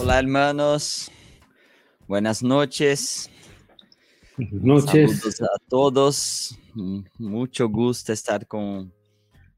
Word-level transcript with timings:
Hola 0.00 0.18
hermanos, 0.18 1.10
buenas 2.08 2.42
noches. 2.42 3.30
Buenas 4.36 4.86
noches. 4.86 5.20
Saludos 5.20 5.42
a 5.42 5.58
todos. 5.68 6.58
Mucho 7.18 7.68
gusto 7.68 8.12
estar 8.12 8.46
con 8.46 8.92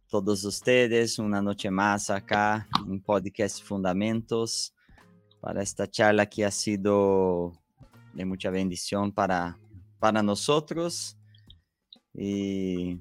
todos 0.08 0.44
ustedes 0.44 1.18
una 1.18 1.40
noche 1.40 1.70
más 1.70 2.10
acá 2.10 2.68
en 2.86 3.00
Podcast 3.00 3.62
Fundamentos 3.62 4.74
para 5.40 5.62
esta 5.62 5.90
charla 5.90 6.26
que 6.26 6.44
ha 6.44 6.50
sido 6.50 7.52
de 8.12 8.26
mucha 8.26 8.50
bendición 8.50 9.10
para, 9.10 9.58
para 9.98 10.22
nosotros 10.22 11.16
y 12.12 12.98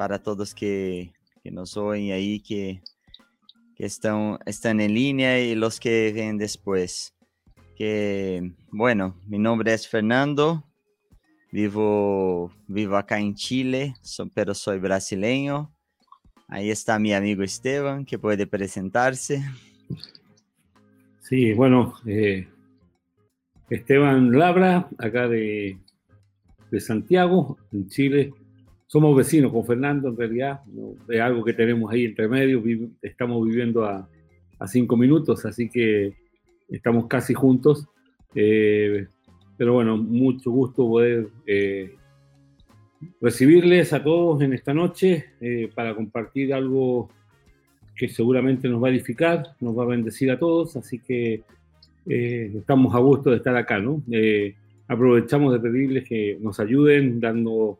para 0.00 0.18
todos 0.18 0.54
que, 0.54 1.12
que 1.42 1.50
nos 1.50 1.76
oyen 1.76 2.12
ahí, 2.12 2.40
que, 2.40 2.80
que 3.76 3.84
están, 3.84 4.38
están 4.46 4.80
en 4.80 4.94
línea 4.94 5.38
y 5.38 5.54
los 5.54 5.78
que 5.78 6.10
ven 6.14 6.38
después. 6.38 7.14
Que, 7.76 8.50
bueno, 8.72 9.20
mi 9.26 9.38
nombre 9.38 9.74
es 9.74 9.86
Fernando, 9.86 10.64
vivo, 11.52 12.50
vivo 12.66 12.96
acá 12.96 13.20
en 13.20 13.34
Chile, 13.34 13.94
pero 14.32 14.54
soy 14.54 14.78
brasileño. 14.78 15.70
Ahí 16.48 16.70
está 16.70 16.98
mi 16.98 17.12
amigo 17.12 17.42
Esteban, 17.42 18.06
que 18.06 18.18
puede 18.18 18.46
presentarse. 18.46 19.44
Sí, 21.20 21.52
bueno, 21.52 21.92
eh, 22.06 22.48
Esteban 23.68 24.32
Labra, 24.32 24.88
acá 24.96 25.28
de, 25.28 25.78
de, 26.70 26.80
Santiago, 26.80 27.58
en 27.70 27.86
Chile. 27.90 28.32
Somos 28.92 29.16
vecinos 29.16 29.52
con 29.52 29.64
Fernando, 29.64 30.08
en 30.08 30.16
realidad, 30.16 30.62
¿no? 30.66 30.94
es 31.08 31.20
algo 31.20 31.44
que 31.44 31.52
tenemos 31.52 31.92
ahí 31.92 32.06
entre 32.06 32.26
medio. 32.26 32.60
Estamos 33.00 33.46
viviendo 33.46 33.84
a, 33.84 34.08
cinco 34.66 34.96
minutos, 34.96 35.46
así 35.46 35.70
que 35.70 36.12
estamos 36.68 37.06
casi 37.06 37.32
juntos. 37.32 37.86
Eh, 38.34 39.06
pero 39.56 39.74
bueno, 39.74 39.96
mucho 39.96 40.50
gusto 40.50 40.88
poder 40.88 41.28
eh, 41.46 41.94
recibirles 43.20 43.92
a 43.92 44.02
todos 44.02 44.42
en 44.42 44.54
esta 44.54 44.74
noche 44.74 45.26
eh, 45.40 45.70
para 45.72 45.94
compartir 45.94 46.52
algo 46.52 47.10
que 47.94 48.08
seguramente 48.08 48.68
nos 48.68 48.82
va 48.82 48.88
a 48.88 48.90
edificar, 48.90 49.54
nos 49.60 49.78
va 49.78 49.84
a 49.84 49.86
bendecir 49.86 50.32
a 50.32 50.38
todos, 50.38 50.74
así 50.74 50.98
que 50.98 51.44
eh, 52.08 52.52
estamos 52.56 52.92
a 52.92 52.98
gusto 52.98 53.30
de 53.30 53.36
estar 53.36 53.54
acá, 53.54 53.78
¿no? 53.78 54.02
Aprovechamos 54.88 55.52
de 55.52 55.60
pedirles 55.60 56.08
que 56.08 56.36
nos 56.40 56.58
ayuden 56.58 57.20
dando 57.20 57.78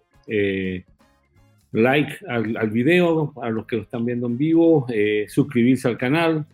like 1.72 2.12
al, 2.28 2.56
al, 2.56 2.70
video, 2.70 3.32
a 3.42 3.50
los 3.50 3.66
que 3.66 3.76
lo 3.76 3.82
están 3.82 4.04
viendo 4.04 4.26
en 4.26 4.36
vivo, 4.36 4.86
eh, 4.88 5.26
suscribirse 5.28 5.88
al 5.88 5.98
canal, 5.98 6.46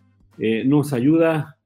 nos 0.65 0.93
ayuda 0.93 1.57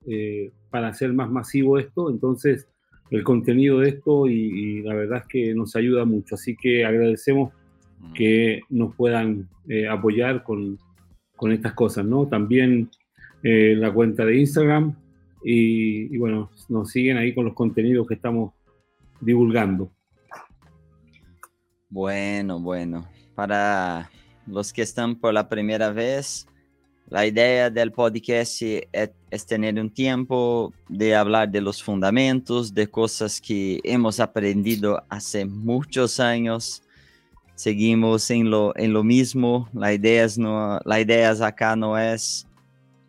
para 0.70 0.88
hacer 0.88 1.12
más 1.12 1.30
masivo 1.30 1.78
esto, 1.78 2.10
entonces 2.10 2.70
el 3.10 3.22
contenido 3.24 3.80
de 3.80 3.90
esto 3.90 4.28
y, 4.28 4.34
y, 4.34 4.82
la 4.82 4.94
verdad 4.94 5.20
es 5.20 5.28
que 5.28 5.54
nos 5.54 5.76
ayuda 5.76 6.06
mucho, 6.06 6.36
así 6.36 6.56
que 6.56 6.86
agradecemos 6.86 7.52
que 8.16 8.62
nos 8.70 8.96
puedan 8.96 9.50
apoyar 9.90 10.44
con, 10.44 10.80
con 11.36 11.52
estas 11.52 11.74
cosas, 11.74 12.06
¿no? 12.06 12.28
También 12.28 12.90
la 13.44 13.92
cuenta 13.92 14.24
de 14.24 14.38
Instagram, 14.38 14.96
y, 15.44 16.14
y, 16.14 16.18
bueno, 16.18 16.52
nos 16.70 16.92
siguen 16.92 17.18
ahí 17.18 17.34
con 17.34 17.46
los 17.46 17.54
contenidos 17.54 18.08
que 18.08 18.14
estamos 18.14 18.54
divulgando. 19.20 19.92
Bueno, 21.90 22.60
bueno, 22.60 23.08
para 23.36 24.10
los 24.46 24.74
que 24.74 24.82
están 24.82 25.16
por 25.16 25.34
la 25.34 25.48
primera 25.48 25.92
vez, 25.92 26.48
la 27.10 27.26
idea 27.26 27.70
del 27.70 27.92
podcast 27.92 28.62
es, 28.62 29.46
tener 29.46 29.80
un 29.80 29.90
tiempo 29.90 30.74
de 30.88 31.16
hablar 31.16 31.50
de 31.50 31.60
los 31.60 31.84
fundamentos, 31.84 32.74
de 32.74 32.88
cosas 32.88 33.42
que 33.42 33.80
hemos 33.84 34.20
aprendido 34.20 35.04
hace 35.10 35.46
muchos 35.46 36.20
años. 36.20 36.84
Seguimos 37.56 38.32
en 38.32 38.50
lo, 38.50 38.74
en 38.78 38.94
lo 38.94 39.04
mismo. 39.04 39.68
La 39.74 39.94
idea, 39.94 40.24
es 40.24 40.38
no, 40.38 40.80
es 40.80 41.42
acá 41.42 41.76
no 41.76 41.98
es 41.98 42.48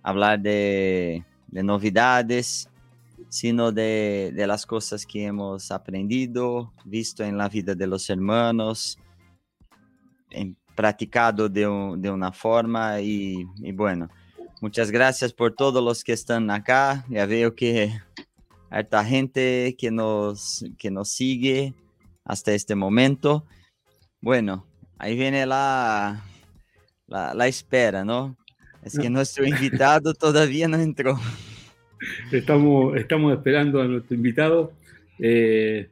hablar 0.03 0.41
de 0.41 1.25
de 1.53 1.63
novidades, 1.63 2.69
sino 3.29 3.71
de, 3.71 4.33
de, 4.35 4.47
las 4.47 4.67
cosas 4.67 5.07
que 5.07 5.27
hemos 5.27 5.71
aprendido, 5.71 6.73
visto 6.85 7.23
en 7.23 7.37
la 7.37 7.49
vida 7.49 7.75
de 7.75 7.87
los 7.87 8.09
hermanos, 8.11 8.99
en, 10.33 10.57
practicado 10.75 11.49
de, 11.49 11.63
de, 11.99 12.11
una 12.11 12.33
forma 12.33 13.01
y, 13.01 13.47
y, 13.61 13.73
bueno, 13.73 14.09
muchas 14.61 14.91
gracias 14.91 15.33
por 15.33 15.55
todos 15.55 15.83
los 15.83 16.03
que 16.03 16.13
están 16.13 16.51
acá. 16.51 17.05
Ya 17.09 17.27
veo 17.27 17.55
que 17.55 17.81
hay 17.81 17.93
harta 18.71 19.05
gente 19.05 19.77
que 19.79 19.91
nos, 19.91 20.65
que 20.79 20.91
nos 20.91 21.11
sigue 21.11 21.75
hasta 22.25 22.53
este 22.53 22.75
momento. 22.75 23.45
Bueno, 24.21 24.67
ahí 24.99 25.17
viene 25.17 25.45
la, 25.47 26.25
la, 27.07 27.35
la 27.35 27.47
espera, 27.47 28.05
¿no? 28.05 28.37
Es 28.83 28.99
que 28.99 29.11
nuestro 29.11 29.47
invitado 29.47 30.15
todavía 30.15 30.69
no 30.69 30.79
entró. 30.79 31.19
Estamos, 32.33 32.97
estamos 32.97 33.33
esperando 33.33 33.81
a 33.81 33.87
nuestro 33.87 34.17
invitado. 34.17 34.73
Eh, 35.19 35.89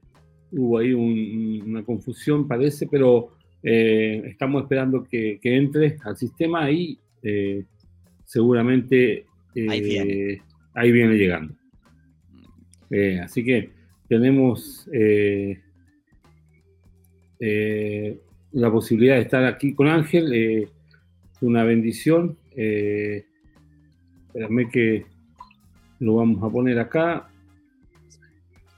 hubo 0.51 0.79
ahí 0.79 0.93
un, 0.93 1.63
una 1.71 1.85
confusión, 1.85 2.49
parece, 2.49 2.87
pero 2.87 3.31
eh, 3.63 4.23
estamos 4.27 4.63
esperando 4.63 5.05
que, 5.05 5.39
que, 5.41 5.57
entre 5.57 5.99
al 6.05 6.17
sistema 6.17 6.71
y 6.71 6.99
eh, 7.23 7.65
seguramente 8.25 9.27
ahí 9.69 9.81
viene. 9.81 10.43
ahí, 10.75 10.93
viene. 10.93 11.15
llegando. 11.17 11.55
así 13.23 13.45
que 13.45 13.71
tenemos 14.09 14.89
la 18.53 18.71
posibilidad 18.71 19.17
de 19.17 19.23
estar 19.23 19.45
aquí 19.45 19.75
con 19.75 19.89
Ángel. 19.89 20.69
una 21.41 21.65
bendición. 21.65 22.37
Eh, 22.57 23.25
espérame 24.27 24.71
que 24.71 25.07
lo 26.01 26.17
vamos 26.17 26.43
a 26.43 26.51
poner 26.51 26.79
acá. 26.79 27.31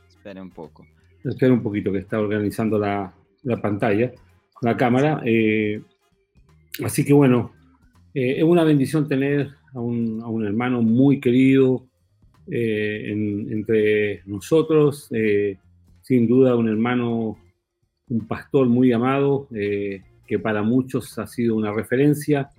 Espera 0.09 0.43
un 0.43 0.50
poco. 0.50 0.87
Espera 1.25 1.53
un 1.53 1.62
poquito 1.62 1.93
que 1.93 1.99
está 1.99 2.20
organizando 2.20 2.78
la, 2.78 3.12
la 3.43 3.60
pantalla, 3.60 4.12
la 4.62 4.76
cámara. 4.76 5.20
Eh, 5.24 5.82
así 6.82 7.04
que 7.04 7.12
bueno, 7.12 7.52
eh, 8.14 8.36
es 8.38 8.44
una 8.44 8.64
bendición 8.64 9.08
tener 9.08 9.50
a 9.74 9.80
un, 9.80 10.44
hermano 10.46 10.82
muy 10.82 11.20
querido 11.20 11.86
eh, 12.50 13.10
en, 13.10 13.52
entre 13.52 14.22
nosotros. 14.24 15.10
sin 16.00 16.26
duda 16.26 16.56
un 16.56 16.68
hermano, 16.68 17.38
un 18.08 18.26
pastor 18.26 18.68
muy 18.68 18.92
amado, 18.92 19.48
que 19.50 20.38
para 20.38 20.62
muchos 20.62 21.18
ha 21.18 21.26
sido 21.26 21.56
una 21.56 21.72
referencia. 21.72 22.50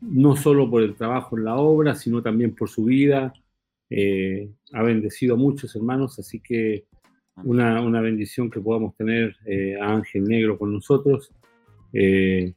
No 0.00 0.36
solo 0.36 0.68
por 0.68 0.82
el 0.82 0.96
trabajo 0.96 1.38
en 1.38 1.44
la 1.44 1.56
obra, 1.56 1.94
sino 1.94 2.22
también 2.22 2.54
por 2.54 2.68
su 2.68 2.84
vida. 2.84 3.32
Ha 4.72 4.82
bendecido 4.82 5.34
a 5.34 5.38
muchos 5.38 5.76
hermanos, 5.76 6.18
así 6.18 6.40
que 6.40 6.86
una, 7.36 7.80
una 7.80 8.00
bendición 8.00 8.50
que 8.50 8.60
podamos 8.60 8.94
tener 8.96 9.36
eh, 9.46 9.76
a 9.80 9.92
Ángel 9.92 10.24
Negro 10.24 10.58
con 10.58 10.72
nosotros. 10.72 11.30
Eh, 11.92 12.54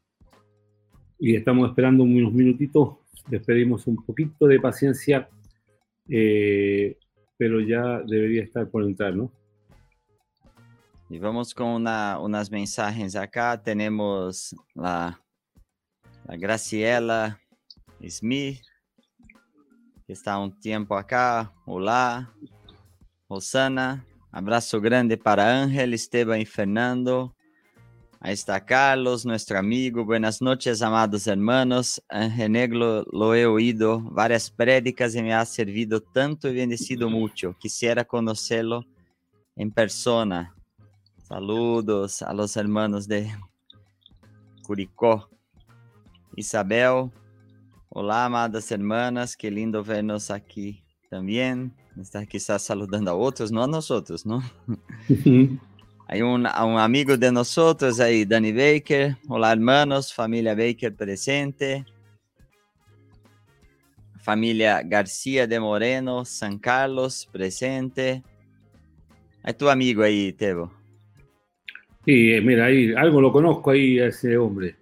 y 1.19 1.35
estamos 1.35 1.69
esperando 1.69 2.03
unos 2.03 2.33
minutitos, 2.33 2.97
les 3.29 3.43
pedimos 3.43 3.87
un 3.87 3.95
poquito 4.03 4.47
de 4.47 4.59
paciencia, 4.59 5.29
eh, 6.09 6.97
pero 7.37 7.61
ya 7.61 8.01
debería 8.01 8.43
estar 8.43 8.69
por 8.69 8.83
entrar, 8.83 9.15
¿no? 9.15 9.31
Y 11.09 11.19
vamos 11.19 11.53
con 11.53 11.67
una, 11.67 12.19
unas 12.19 12.49
mensajes 12.49 13.15
acá. 13.15 13.61
Tenemos 13.61 14.55
la 14.73 15.19
Graciela 16.25 17.39
Smith, 18.09 18.61
que 20.05 20.13
está 20.13 20.33
há 20.33 20.39
um 20.39 20.49
tempo 20.49 20.95
acá. 20.95 21.53
Olá. 21.65 22.33
Rosana, 23.29 24.05
abraço 24.35 24.81
grande 24.81 25.15
para 25.15 25.63
Ángel, 25.63 25.93
Esteban 25.93 26.37
e 26.39 26.45
Fernando. 26.45 27.33
Ahí 28.19 28.33
está 28.33 28.59
Carlos, 28.59 29.23
nuestro 29.23 29.57
amigo. 29.57 30.03
Buenas 30.03 30.41
noches, 30.41 30.81
amados 30.81 31.25
hermanos. 31.25 32.03
Ángel 32.09 32.51
Negro 32.51 33.05
lo 33.13 33.33
he 33.33 33.45
oído 33.45 34.01
varias 34.01 34.49
prédicas 34.49 35.15
y 35.15 35.23
me 35.23 35.33
ha 35.33 35.45
servido 35.45 36.01
tanto 36.01 36.49
y 36.49 36.53
bendecido 36.53 37.09
mucho. 37.09 37.55
Quisiera 37.57 38.03
conocerlo 38.03 38.83
en 39.55 39.71
persona. 39.71 40.53
Saludos 41.23 42.21
a 42.21 42.33
los 42.33 42.57
hermanos 42.57 43.07
de 43.07 43.31
Curicó. 44.63 45.29
Isabel, 46.35 47.09
olá, 47.87 48.25
amadas 48.25 48.69
hermanas, 48.69 49.37
que 49.37 49.49
lindo 49.49 49.81
vernos 49.81 50.29
aqui 50.29 50.84
também. 51.09 51.71
Estar 51.97 52.25
quizás 52.25 52.61
saludando 52.61 53.09
a 53.09 53.13
outros, 53.13 53.51
não 53.51 53.61
a 53.61 53.67
nós 53.67 53.89
outros, 53.89 54.25
não? 54.25 54.43
Hay 56.07 56.21
un, 56.21 56.45
un, 56.45 56.77
amigo 56.77 57.17
de 57.17 57.31
nosotros 57.31 57.99
ahí, 57.99 58.25
Danny 58.25 58.51
Baker. 58.51 59.17
Hola 59.27 59.51
hermanos, 59.51 60.11
familia 60.11 60.55
Baker 60.55 60.93
presente. 60.93 61.83
Familia 64.19 64.81
García 64.83 65.47
de 65.47 65.59
Moreno, 65.59 66.25
San 66.25 66.59
Carlos 66.59 67.27
presente. 67.31 68.23
Hay 69.41 69.53
tu 69.53 69.69
amigo 69.69 70.03
ahí, 70.03 70.33
Tebo. 70.33 70.71
Sí, 72.05 72.33
eh, 72.33 72.41
mira, 72.41 72.65
ahí 72.65 72.93
algo 72.93 73.21
lo 73.21 73.31
conozco 73.31 73.71
ahí 73.71 73.99
a 73.99 74.07
ese 74.07 74.37
hombre. 74.37 74.75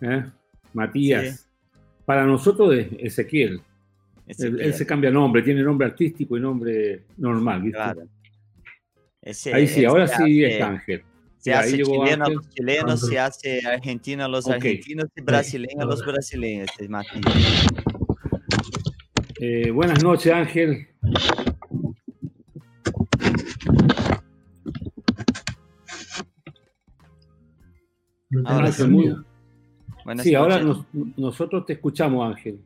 ¿Eh? 0.00 0.24
Matías. 0.74 1.40
Sí. 1.40 1.46
Para 2.04 2.24
nosotros 2.24 2.74
es 2.74 2.88
Ezequiel. 2.98 3.62
Él, 4.28 4.60
él, 4.60 4.74
se 4.74 4.84
cambia 4.84 5.10
nombre, 5.10 5.42
tiene 5.42 5.62
nombre 5.62 5.86
artístico 5.86 6.36
y 6.36 6.40
nombre 6.40 7.04
normal, 7.16 7.62
¿viste? 7.62 7.78
Claro. 7.78 8.02
Ese, 9.22 9.54
ahí 9.54 9.66
sí, 9.66 9.84
ahora 9.84 10.06
sí 10.06 10.44
es 10.44 10.60
Ángel. 10.60 11.02
Se 11.38 11.54
hace 11.54 11.82
chileno 11.82 12.24
a 12.24 12.30
los 12.30 12.48
chilenos, 12.50 13.00
se 13.00 13.18
hace 13.18 13.60
argentino 13.66 14.24
a 14.24 14.28
los 14.28 14.46
okay. 14.46 14.56
argentinos 14.56 15.06
y 15.16 15.20
brasileño 15.22 15.82
a 15.82 15.84
los 15.86 16.04
brasileños. 16.04 16.68
Eh, 19.40 19.70
buenas 19.70 20.02
noches, 20.02 20.32
Ángel. 20.32 20.88
Ahora 28.44 28.72
sí, 28.72 28.84
muy... 28.84 29.16
Buenas 30.04 30.24
sí 30.24 30.34
ahora 30.34 30.60
nos, 30.60 30.86
nosotros 30.92 31.66
te 31.66 31.74
escuchamos, 31.74 32.26
Ángel. 32.26 32.60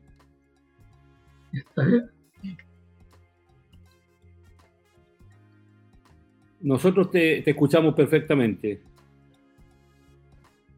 Nosotros 6.61 7.11
te, 7.11 7.41
te, 7.41 7.51
escuchamos 7.51 7.93
perfectamente. 7.93 8.81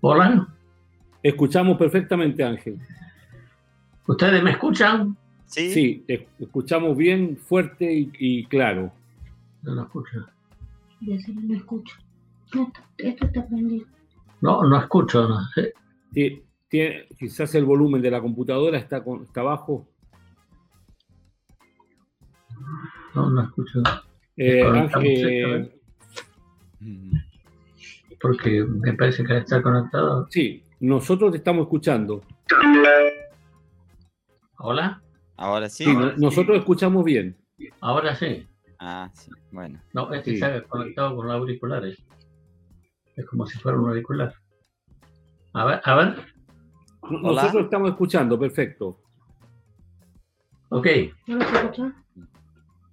Hola. 0.01 0.47
Escuchamos 1.21 1.77
perfectamente, 1.77 2.43
Ángel. 2.43 2.79
¿Ustedes 4.07 4.43
me 4.43 4.51
escuchan? 4.51 5.17
Sí. 5.45 5.71
Sí, 5.71 6.03
te 6.07 6.27
escuchamos 6.39 6.97
bien, 6.97 7.37
fuerte 7.37 7.91
y, 7.93 8.11
y 8.19 8.45
claro. 8.45 8.91
No 9.63 9.75
lo 9.75 9.83
escucho. 9.83 10.25
No 11.01 11.55
escucho. 11.55 11.95
No, 12.53 12.71
esto 12.97 13.25
está 13.25 13.47
prendido. 13.47 13.87
No, 14.41 14.63
no 14.63 14.77
escucho. 14.79 15.27
No. 15.27 15.39
Sí, 16.13 16.43
tiene, 16.67 17.07
quizás 17.17 17.53
el 17.55 17.65
volumen 17.65 18.01
de 18.01 18.11
la 18.11 18.21
computadora 18.21 18.77
está, 18.77 19.03
con, 19.03 19.23
está 19.23 19.41
bajo. 19.41 19.87
No, 23.15 23.29
no 23.29 23.43
escucho. 23.43 23.81
Eh, 24.35 24.63
Ángel, 24.63 25.71
porque 28.21 28.65
me 28.65 28.93
parece 28.93 29.23
que 29.23 29.37
está 29.37 29.61
conectado. 29.61 30.27
Sí, 30.29 30.63
nosotros 30.81 31.31
te 31.31 31.37
estamos 31.37 31.63
escuchando. 31.63 32.21
¿Hola? 34.59 35.01
Ahora 35.37 35.69
sí. 35.69 35.85
sí 35.85 35.95
nosotros 36.17 36.57
escuchamos 36.57 37.05
bien. 37.05 37.37
Ahora 37.79 38.15
sí. 38.15 38.45
Ah, 38.79 39.09
sí, 39.13 39.31
bueno. 39.51 39.79
No, 39.93 40.13
este 40.13 40.31
sí. 40.31 40.35
está 40.35 40.61
conectado 40.63 41.15
con 41.15 41.27
los 41.27 41.35
auriculares. 41.35 41.97
Es 43.15 43.25
como 43.25 43.45
si 43.45 43.57
fuera 43.59 43.77
un 43.77 43.87
auricular. 43.87 44.33
A 45.53 45.65
ver, 45.65 45.81
a 45.85 45.95
ver. 45.95 46.15
Nosotros 47.01 47.53
Hola. 47.53 47.63
estamos 47.63 47.89
escuchando, 47.91 48.37
perfecto. 48.37 48.99
Ok. 50.69 50.87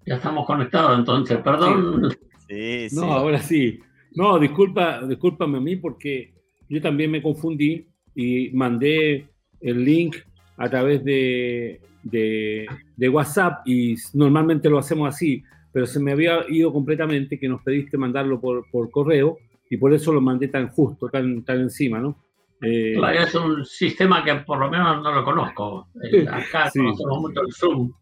Ya 0.07 0.17
estamos 0.17 0.47
conectados 0.47 0.99
entonces, 0.99 1.39
perdón. 1.39 2.11
Sí, 2.49 2.89
sí. 2.89 2.97
No, 2.97 3.13
ahora 3.13 3.39
sí. 3.39 3.81
No, 4.15 4.39
disculpa, 4.39 5.07
discúlpame 5.07 5.59
a 5.59 5.61
mí 5.61 5.77
porque 5.77 6.35
yo 6.69 6.81
también 6.81 7.11
me 7.11 7.23
confundí 7.23 7.87
y 8.15 8.51
mandé 8.53 9.29
el 9.61 9.85
link 9.85 10.17
a 10.57 10.69
través 10.69 11.05
de, 11.05 11.81
de, 12.03 12.67
de, 12.97 13.09
WhatsApp 13.09 13.67
y 13.67 13.97
normalmente 14.13 14.69
lo 14.69 14.79
hacemos 14.79 15.09
así, 15.09 15.43
pero 15.73 15.87
se 15.87 15.99
me 15.99 16.13
había 16.13 16.45
ido 16.49 16.73
completamente 16.73 17.39
que 17.39 17.49
nos 17.49 17.63
pediste 17.63 17.97
mandarlo 17.97 18.41
por, 18.41 18.69
por 18.71 18.91
correo 18.91 19.39
y 19.71 19.77
por 19.77 19.95
eso 19.95 20.13
lo 20.13 20.21
mandé 20.21 20.49
tan 20.49 20.69
justo, 20.69 21.09
tan, 21.09 21.43
tan 21.45 21.61
encima, 21.61 21.99
¿no? 21.99 22.19
Eh, 22.61 22.95
claro, 22.97 23.21
es 23.21 23.35
un 23.35 23.65
sistema 23.65 24.23
que 24.23 24.35
por 24.37 24.59
lo 24.59 24.71
menos 24.71 25.03
no 25.03 25.13
lo 25.13 25.25
conozco. 25.25 25.89
Acá 26.31 26.71
sí. 26.71 26.79
conocemos 26.79 27.21
mucho 27.21 27.41
el 27.41 27.53
Zoom. 27.53 27.93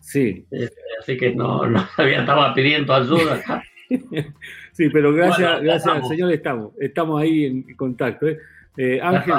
Sí. 0.00 0.46
Eh, 0.50 0.68
así 1.00 1.16
que 1.16 1.34
no, 1.34 1.66
no 1.68 1.86
había, 1.96 2.20
estaba 2.20 2.54
pidiendo 2.54 2.92
ayuda. 2.92 3.42
sí, 4.72 4.88
pero 4.90 5.12
gracias, 5.12 5.50
bueno, 5.50 5.64
gracias 5.64 5.94
al 5.94 6.06
Señor 6.06 6.32
estamos, 6.32 6.72
estamos 6.78 7.20
ahí 7.20 7.44
en 7.44 7.76
contacto. 7.76 8.28
¿eh? 8.28 8.38
Eh, 8.76 9.00
Ángel, 9.02 9.34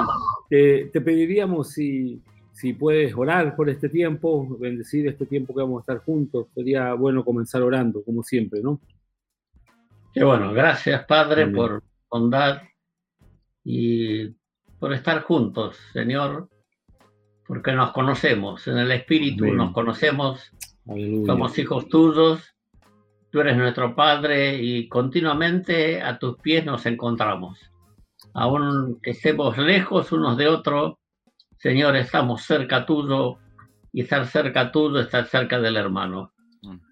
te, 0.50 0.86
te, 0.94 1.02
pediríamos 1.02 1.72
si, 1.72 2.22
si 2.52 2.74
puedes 2.74 3.16
orar 3.16 3.56
por 3.56 3.69
este 3.69 3.90
tiempo, 3.90 4.58
bendecir 4.60 5.08
este 5.08 5.25
tiempo 5.25 5.54
que 5.54 5.62
vamos 5.62 5.80
a 5.80 5.81
estar 5.81 6.06
juntos. 6.06 6.48
Sería 6.54 6.94
bueno 6.94 7.24
comenzar 7.24 7.62
orando, 7.62 8.04
como 8.04 8.24
siempre, 8.24 8.62
¿no? 8.62 8.80
Qué 10.13 10.24
bueno, 10.25 10.52
gracias 10.52 11.06
Padre 11.06 11.44
Amén. 11.44 11.56
por 11.56 11.84
bondad 12.10 12.62
y 13.63 14.28
por 14.78 14.94
estar 14.94 15.22
juntos, 15.24 15.78
Señor, 15.94 16.50
porque 17.51 17.74
nos 17.74 17.92
conocemos, 17.92 18.65
en 18.69 18.77
el 18.77 18.94
Espíritu 18.94 19.44
Amén. 19.44 19.57
nos 19.57 19.74
conocemos, 19.74 20.53
Aleluya. 20.88 21.25
somos 21.25 21.59
hijos 21.59 21.89
tuyos, 21.89 22.56
tú 23.30 23.42
eres 23.42 23.57
nuestro 23.57 23.94
Padre 23.94 24.56
y 24.56 24.88
continuamente 24.88 26.01
a 26.01 26.18
tus 26.18 26.38
pies 26.38 26.63
nos 26.65 26.86
encontramos. 26.86 27.59
Aun 28.33 29.01
que 29.03 29.12
estemos 29.12 29.57
lejos 29.57 30.13
unos 30.13 30.38
de 30.38 30.48
otros, 30.48 30.94
Señor, 31.57 31.98
estamos 31.98 32.44
cerca 32.44 32.86
tuyo 32.86 33.39
y 33.92 34.03
estar 34.03 34.25
cerca 34.27 34.71
tuyo, 34.71 35.01
estar 35.01 35.25
cerca 35.25 35.59
del 35.59 35.75
hermano. 35.75 36.31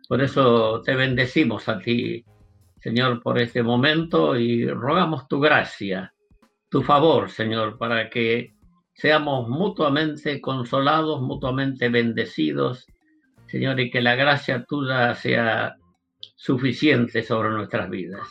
Por 0.10 0.22
eso 0.22 0.82
te 0.82 0.94
bendecimos 0.94 1.70
a 1.70 1.80
ti, 1.80 2.26
Señor, 2.82 3.24
por 3.24 3.40
este 3.40 3.64
momento 3.64 4.38
y 4.38 4.68
rogamos 4.68 5.26
tu 5.30 5.40
gracia, 5.40 6.14
tu 6.70 6.82
favor, 6.82 7.30
Señor, 7.30 7.78
para 7.78 8.10
que 8.10 8.59
seamos 9.00 9.48
mutuamente 9.48 10.42
consolados, 10.42 11.22
mutuamente 11.22 11.88
bendecidos, 11.88 12.86
Señor, 13.48 13.80
y 13.80 13.90
que 13.90 14.02
la 14.02 14.16
gracia 14.16 14.66
tuya 14.66 15.16
sea 15.16 15.78
suficiente 16.36 17.24
sobre 17.24 17.50
nuestras 17.52 17.90
vidas. 17.90 18.28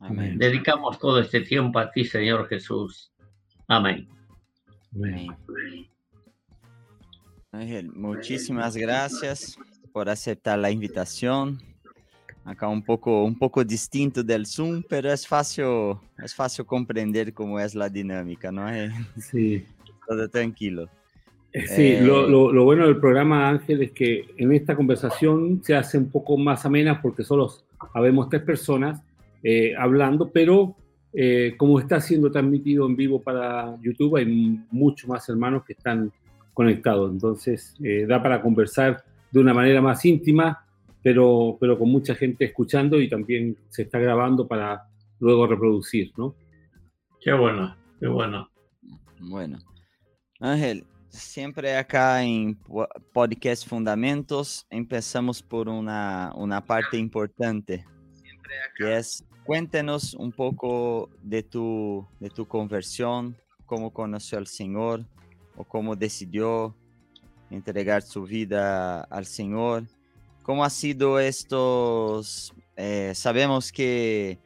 Amén. 0.00 0.36
Dedicamos 0.36 0.98
todo 0.98 1.20
este 1.20 1.42
tiempo 1.42 1.78
a 1.78 1.90
ti, 1.90 2.04
Señor 2.04 2.48
Jesús. 2.48 3.12
Amén. 3.68 4.08
Amén. 4.94 5.28
Ángel, 7.52 7.92
muchísimas 7.92 8.76
gracias 8.76 9.56
por 9.92 10.08
aceptar 10.08 10.58
la 10.58 10.70
invitación. 10.70 11.62
Acá 12.44 12.66
un 12.66 12.82
poco, 12.82 13.24
un 13.24 13.38
poco 13.38 13.62
distinto 13.62 14.22
del 14.22 14.46
Zoom, 14.46 14.82
pero 14.88 15.12
es 15.12 15.26
fácil, 15.26 15.96
es 16.22 16.34
fácil 16.34 16.64
comprender 16.64 17.32
cómo 17.32 17.60
es 17.60 17.74
la 17.74 17.88
dinámica, 17.88 18.50
¿no? 18.50 18.66
Sí. 19.20 19.64
Todo 20.08 20.28
tranquilo. 20.28 20.88
Sí, 21.52 21.92
eh, 21.92 22.00
lo, 22.02 22.28
lo, 22.28 22.52
lo, 22.52 22.64
bueno 22.64 22.86
del 22.86 22.98
programa 22.98 23.48
Ángel 23.48 23.82
es 23.82 23.92
que 23.92 24.26
en 24.36 24.52
esta 24.52 24.74
conversación 24.74 25.62
se 25.62 25.74
hace 25.74 25.98
un 25.98 26.10
poco 26.10 26.36
más 26.36 26.66
amena 26.66 27.00
porque 27.00 27.24
solo 27.24 27.50
habemos 27.94 28.28
tres 28.28 28.42
personas 28.42 29.02
eh, 29.42 29.74
hablando, 29.76 30.30
pero 30.30 30.76
eh, 31.12 31.54
como 31.56 31.78
está 31.78 32.00
siendo 32.00 32.30
transmitido 32.30 32.86
en 32.86 32.96
vivo 32.96 33.22
para 33.22 33.76
YouTube, 33.80 34.16
hay 34.16 34.26
muchos 34.70 35.08
más 35.08 35.28
hermanos 35.28 35.64
que 35.64 35.72
están 35.72 36.12
conectados. 36.52 37.10
Entonces, 37.12 37.74
eh, 37.82 38.04
da 38.06 38.22
para 38.22 38.42
conversar 38.42 39.04
de 39.30 39.40
una 39.40 39.54
manera 39.54 39.80
más 39.80 40.04
íntima, 40.04 40.64
pero, 41.02 41.56
pero 41.60 41.78
con 41.78 41.88
mucha 41.88 42.14
gente 42.14 42.44
escuchando 42.44 43.00
y 43.00 43.08
también 43.08 43.56
se 43.68 43.82
está 43.82 43.98
grabando 43.98 44.46
para 44.46 44.82
luego 45.20 45.46
reproducir, 45.46 46.12
¿no? 46.16 46.34
Qué 47.20 47.32
bueno, 47.32 47.76
qué 48.00 48.08
bueno. 48.08 48.50
Bueno, 49.20 49.58
Ángel, 50.40 50.86
siempre 51.08 51.76
acá 51.76 52.22
en 52.22 52.56
Podcast 53.12 53.66
Fundamentos 53.66 54.66
empezamos 54.70 55.42
por 55.42 55.68
una, 55.68 56.32
una 56.36 56.64
parte 56.64 56.96
importante, 56.96 57.84
que 58.76 58.96
es 58.96 59.24
cuéntenos 59.44 60.14
un 60.14 60.30
poco 60.30 61.10
de 61.22 61.42
tu, 61.42 62.06
de 62.20 62.30
tu 62.30 62.46
conversión, 62.46 63.36
cómo 63.66 63.92
conoció 63.92 64.38
al 64.38 64.46
Señor 64.46 65.04
o 65.56 65.64
cómo 65.64 65.96
decidió 65.96 66.72
entregar 67.50 68.02
su 68.02 68.22
vida 68.22 69.00
al 69.00 69.26
Señor. 69.26 69.84
¿Cómo 70.44 70.64
ha 70.64 70.70
sido 70.70 71.18
estos? 71.18 72.54
Eh, 72.76 73.10
sabemos 73.16 73.72
que, 73.72 74.38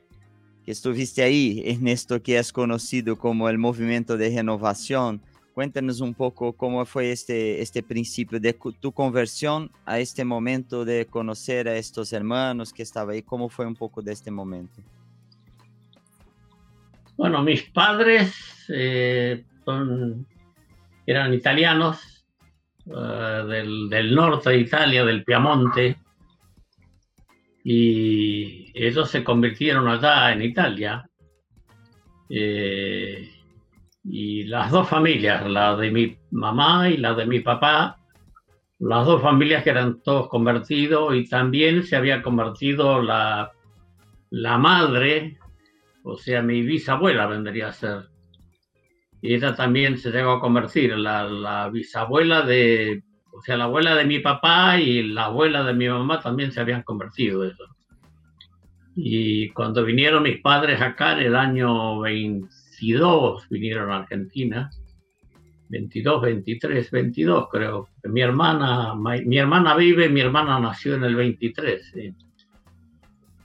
que 0.64 0.72
estuviste 0.72 1.22
ahí 1.22 1.62
en 1.66 1.86
esto 1.86 2.22
que 2.22 2.38
es 2.38 2.50
conocido 2.50 3.18
como 3.18 3.50
el 3.50 3.58
movimiento 3.58 4.16
de 4.16 4.30
renovación 4.30 5.20
Cuéntanos 5.54 6.00
un 6.00 6.14
poco 6.14 6.54
cómo 6.54 6.84
fue 6.86 7.12
este, 7.12 7.60
este 7.60 7.82
principio 7.82 8.40
de 8.40 8.54
tu 8.80 8.92
conversión 8.92 9.70
a 9.84 9.98
este 9.98 10.24
momento 10.24 10.84
de 10.84 11.06
conocer 11.06 11.68
a 11.68 11.76
estos 11.76 12.12
hermanos 12.12 12.72
que 12.72 12.82
estaban 12.82 13.14
ahí, 13.14 13.22
cómo 13.22 13.50
fue 13.50 13.66
un 13.66 13.76
poco 13.76 14.00
de 14.00 14.12
este 14.12 14.30
momento. 14.30 14.80
Bueno, 17.18 17.42
mis 17.42 17.64
padres 17.70 18.64
eh, 18.68 19.44
eran 21.06 21.34
italianos 21.34 22.24
eh, 22.86 23.44
del, 23.46 23.90
del, 23.90 24.14
norte 24.14 24.50
de 24.50 24.58
Italia, 24.58 25.04
del 25.04 25.22
Piamonte, 25.22 25.98
y 27.62 28.72
ellos 28.74 29.10
se 29.10 29.22
convirtieron 29.22 29.86
allá 29.86 30.32
en 30.32 30.42
Italia. 30.42 31.08
Eh, 32.28 33.30
y 34.04 34.44
las 34.44 34.70
dos 34.70 34.88
familias, 34.88 35.48
la 35.48 35.76
de 35.76 35.90
mi 35.90 36.16
mamá 36.30 36.88
y 36.88 36.96
la 36.96 37.14
de 37.14 37.26
mi 37.26 37.40
papá, 37.40 37.98
las 38.78 39.06
dos 39.06 39.22
familias 39.22 39.62
que 39.62 39.70
eran 39.70 40.02
todos 40.02 40.28
convertidos 40.28 41.14
y 41.14 41.28
también 41.28 41.84
se 41.84 41.96
había 41.96 42.22
convertido 42.22 43.00
la, 43.00 43.52
la 44.30 44.58
madre, 44.58 45.38
o 46.02 46.16
sea, 46.16 46.42
mi 46.42 46.62
bisabuela 46.62 47.26
vendría 47.26 47.68
a 47.68 47.72
ser. 47.72 48.08
Y 49.20 49.34
ella 49.34 49.54
también 49.54 49.98
se 49.98 50.10
llegó 50.10 50.32
a 50.32 50.40
convertir, 50.40 50.96
la, 50.96 51.22
la 51.24 51.68
bisabuela 51.68 52.42
de, 52.42 53.04
o 53.32 53.40
sea, 53.40 53.56
la 53.56 53.64
abuela 53.64 53.94
de 53.94 54.04
mi 54.04 54.18
papá 54.18 54.78
y 54.78 55.04
la 55.04 55.26
abuela 55.26 55.62
de 55.62 55.74
mi 55.74 55.88
mamá 55.88 56.20
también 56.20 56.50
se 56.50 56.60
habían 56.60 56.82
convertido. 56.82 57.44
Eso. 57.44 57.64
Y 58.96 59.48
cuando 59.50 59.84
vinieron 59.84 60.24
mis 60.24 60.40
padres 60.40 60.80
acá 60.80 61.12
en 61.12 61.26
el 61.26 61.36
año 61.36 62.04
22, 62.82 63.48
vinieron 63.48 63.90
a 63.92 63.98
Argentina, 63.98 64.70
22, 65.68 66.22
23, 66.22 66.90
22 66.90 67.48
creo. 67.50 67.88
Mi 68.04 68.20
hermana, 68.20 68.94
mi 68.94 69.38
hermana 69.38 69.76
vive, 69.76 70.08
mi 70.08 70.20
hermana 70.20 70.58
nació 70.58 70.96
en 70.96 71.04
el 71.04 71.14
23. 71.14 71.92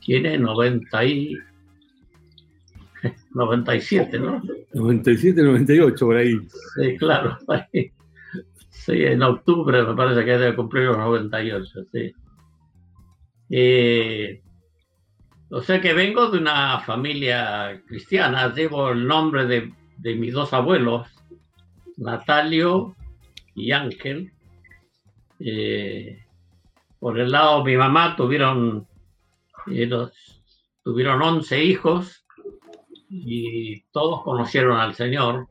Tiene 0.04 0.38
90 0.38 1.06
y... 1.06 1.38
97, 3.34 4.20
¿no? 4.20 4.42
97, 4.74 5.44
98 5.44 6.06
por 6.06 6.18
ahí. 6.18 6.36
Sí, 6.76 6.98
claro. 6.98 7.38
Sí, 8.70 9.04
en 9.04 9.22
octubre 9.22 9.84
me 9.84 9.96
parece 9.96 10.24
que 10.24 10.38
debe 10.38 10.56
cumplir 10.56 10.86
los 10.86 10.98
98, 10.98 11.84
sí. 11.92 12.14
Eh, 13.50 14.42
o 15.50 15.62
sea 15.62 15.80
que 15.80 15.94
vengo 15.94 16.30
de 16.30 16.40
una 16.40 16.80
familia 16.82 17.82
cristiana, 17.88 18.54
llevo 18.54 18.90
el 18.90 19.08
nombre 19.08 19.46
de, 19.46 19.74
de 19.98 20.16
mis 20.16 20.34
dos 20.34 20.54
abuelos, 20.54 21.08
Natalio 21.98 22.96
y 23.56 23.72
Ángel. 23.72 24.32
Eh, 25.40 26.24
por 27.00 27.20
el 27.20 27.32
lado 27.32 27.60
de 27.60 27.72
mi 27.72 27.78
mamá 27.78 28.16
tuvieron, 28.16 28.88
eh, 29.68 29.90
tuvieron 30.84 31.22
11 31.22 31.64
hijos 31.64 32.26
y 33.10 33.82
todos 33.92 34.24
conocieron 34.24 34.80
al 34.80 34.96
Señor. 34.96 35.48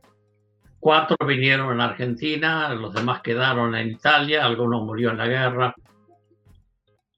Cuatro 0.79 1.17
vinieron 1.27 1.73
en 1.73 1.81
Argentina, 1.81 2.73
los 2.75 2.95
demás 2.95 3.21
quedaron 3.23 3.75
en 3.75 3.91
Italia, 3.91 4.45
algunos 4.45 4.85
murió 4.85 5.11
en 5.11 5.19
la 5.19 5.27
guerra. 5.27 5.75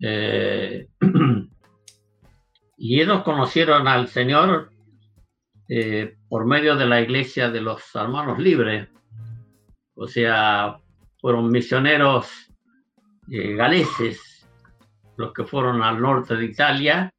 Eh, 0.00 0.88
y 2.78 3.00
ellos 3.00 3.22
conocieron 3.22 3.88
al 3.88 4.06
Señor 4.06 4.70
eh, 5.68 6.16
por 6.28 6.46
medio 6.46 6.76
de 6.76 6.86
la 6.86 7.00
iglesia 7.00 7.50
de 7.50 7.60
los 7.60 7.82
hermanos 7.94 8.38
libres. 8.38 8.88
O 9.94 10.06
sea, 10.06 10.78
fueron 11.20 11.50
misioneros 11.50 12.30
eh, 13.30 13.54
galeses 13.54 14.46
los 15.16 15.32
que 15.32 15.44
fueron 15.44 15.82
al 15.82 16.00
norte 16.00 16.36
de 16.36 16.44
Italia 16.44 17.12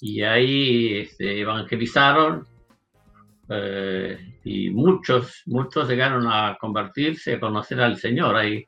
y 0.00 0.22
ahí 0.22 0.96
este, 0.96 1.40
evangelizaron 1.40 2.44
eh, 3.48 4.40
y 4.44 4.70
muchos, 4.70 5.42
muchos 5.46 5.88
llegaron 5.88 6.26
a 6.26 6.56
convertirse, 6.60 7.34
a 7.34 7.40
conocer 7.40 7.80
al 7.80 7.96
Señor. 7.96 8.34
Ahí 8.34 8.64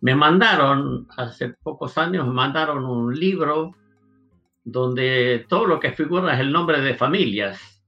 me 0.00 0.14
mandaron, 0.14 1.06
hace 1.18 1.54
pocos 1.62 1.98
años, 1.98 2.26
me 2.26 2.32
mandaron 2.32 2.86
un 2.86 3.14
libro 3.14 3.74
donde 4.70 5.46
todo 5.48 5.66
lo 5.66 5.80
que 5.80 5.92
figura 5.92 6.34
es 6.34 6.40
el 6.40 6.52
nombre 6.52 6.80
de 6.80 6.94
familias 6.94 7.82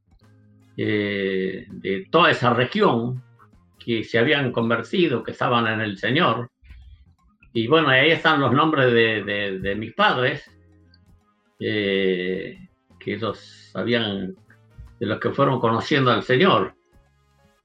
eh, 0.77 1.67
de 1.71 2.07
toda 2.11 2.31
esa 2.31 2.55
región 2.55 3.23
que 3.79 4.05
se 4.05 4.19
habían 4.19 4.53
convertido, 4.53 5.23
que 5.23 5.33
estaban 5.33 5.67
en 5.67 5.81
el 5.81 5.99
Señor. 5.99 6.51
Y 7.53 7.67
bueno, 7.67 7.89
ahí 7.89 8.11
están 8.11 8.41
los 8.41 8.53
nombres 8.53 8.93
de, 8.93 9.59
de, 9.61 9.75
mis 9.75 9.93
padres, 9.93 10.51
eh, 11.61 12.69
que 12.99 13.15
ellos 13.15 13.39
sabían 13.73 14.35
de 14.99 15.07
los 15.07 15.21
que 15.21 15.31
fueron 15.31 15.61
conociendo 15.61 16.11
al 16.11 16.23
Señor. 16.23 16.75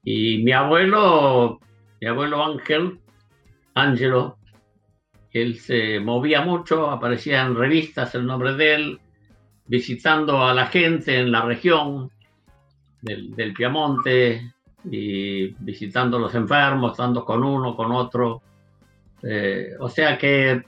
Y 0.04 0.42
mi 0.42 0.52
abuelo, 0.52 1.60
mi 2.00 2.06
abuelo 2.06 2.44
Ángel, 2.44 2.98
Ángelo, 3.74 4.38
él 5.32 5.58
se 5.58 6.00
movía 6.00 6.42
mucho, 6.42 6.90
aparecía 6.90 7.42
en 7.42 7.54
revistas 7.54 8.14
el 8.14 8.26
nombre 8.26 8.54
de 8.54 8.74
él, 8.74 9.00
visitando 9.68 10.42
a 10.44 10.54
la 10.54 10.66
gente 10.66 11.18
en 11.18 11.30
la 11.30 11.42
región 11.42 12.10
del, 13.02 13.30
del 13.34 13.52
Piamonte 13.52 14.52
y 14.84 15.48
visitando 15.62 16.16
a 16.16 16.20
los 16.20 16.34
enfermos, 16.34 16.92
estando 16.92 17.24
con 17.24 17.44
uno, 17.44 17.76
con 17.76 17.92
otro. 17.92 18.42
Eh, 19.22 19.72
o 19.78 19.88
sea 19.88 20.18
que 20.18 20.62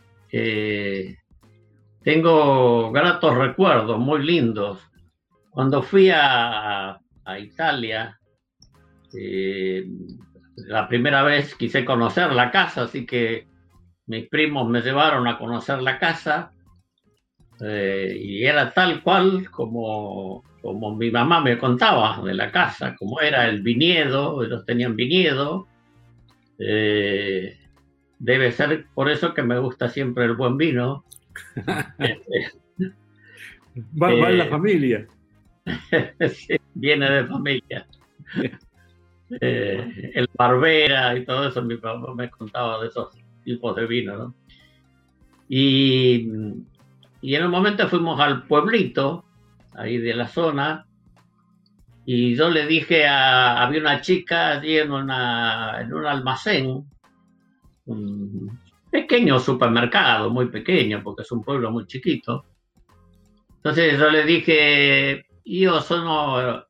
tengo 2.03 2.93
gratos 2.93 3.37
recuerdos 3.37 3.99
muy 3.99 4.25
lindos. 4.25 4.79
Cuando 5.51 5.83
fui 5.83 6.11
a, 6.11 7.01
a 7.25 7.39
Italia, 7.39 8.19
eh, 9.13 9.85
la 10.57 10.89
primera 10.89 11.23
vez 11.23 11.55
quise 11.55 11.85
conocer 11.85 12.33
la 12.33 12.51
casa, 12.51 12.83
así 12.83 13.07
que 13.07 13.47
mis 14.07 14.29
primos 14.29 14.69
me 14.69 14.81
llevaron 14.81 15.27
a 15.27 15.39
conocer 15.39 15.83
la 15.83 15.99
casa 15.99 16.53
eh, 17.63 18.17
y 18.19 18.45
era 18.45 18.73
tal 18.73 19.03
cual 19.03 19.51
como, 19.51 20.43
como 20.63 20.95
mi 20.95 21.11
mamá 21.11 21.41
me 21.41 21.59
contaba 21.59 22.23
de 22.23 22.35
la 22.35 22.51
casa, 22.51 22.97
como 22.97 23.21
era 23.21 23.49
el 23.49 23.63
viñedo, 23.63 24.43
ellos 24.45 24.65
tenían 24.65 24.97
viñedo. 24.97 25.67
Eh, 26.59 27.59
debe 28.19 28.53
ser 28.53 28.87
por 28.95 29.11
eso 29.11 29.35
que 29.35 29.43
me 29.43 29.59
gusta 29.59 29.89
siempre 29.89 30.25
el 30.25 30.37
buen 30.37 30.57
vino. 30.57 31.05
va, 34.01 34.13
en 34.13 34.39
la 34.39 34.45
eh, 34.45 34.49
familia. 34.49 35.07
viene 36.75 37.11
de 37.11 37.27
familia. 37.27 37.87
el 39.41 40.29
Barbera 40.37 41.17
y 41.17 41.25
todo 41.25 41.49
eso, 41.49 41.63
mi 41.63 41.77
papá 41.77 42.15
me 42.15 42.31
contaba 42.31 42.83
de 42.83 42.89
esos 42.89 43.17
tipos 43.45 43.77
de 43.77 43.87
vino, 43.87 44.17
¿no? 44.17 44.35
Y, 45.49 46.31
y 47.23 47.35
en 47.35 47.45
un 47.45 47.51
momento 47.51 47.89
fuimos 47.89 48.19
al 48.21 48.47
pueblito, 48.47 49.25
ahí 49.75 49.99
de 49.99 50.15
la 50.15 50.29
zona, 50.29 50.87
y 52.07 52.35
yo 52.35 52.49
le 52.49 52.67
dije 52.67 53.07
a, 53.07 53.63
había 53.63 53.81
una 53.81 54.01
chica 54.01 54.53
allí 54.53 54.79
en, 54.79 54.91
una, 54.91 55.81
en 55.81 55.93
un 55.93 56.07
almacén, 56.07 56.85
un 57.87 58.59
pequeño 58.91 59.39
supermercado, 59.39 60.31
muy 60.31 60.47
pequeño, 60.47 61.03
porque 61.03 61.23
es 61.23 61.33
un 61.33 61.43
pueblo 61.43 61.71
muy 61.71 61.87
chiquito. 61.87 62.45
Entonces 63.57 63.99
yo 63.99 64.11
le 64.11 64.25
dije, 64.25 65.27
yo 65.45 65.81
soy 65.81 66.63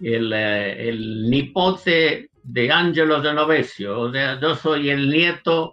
el, 0.00 0.32
el 0.32 1.30
nipote 1.30 2.30
de 2.42 2.70
Angelo 2.70 3.20
de 3.20 3.34
Novesio, 3.34 4.00
o 4.00 4.12
sea, 4.12 4.40
yo 4.40 4.54
soy 4.54 4.90
el 4.90 5.10
nieto 5.10 5.72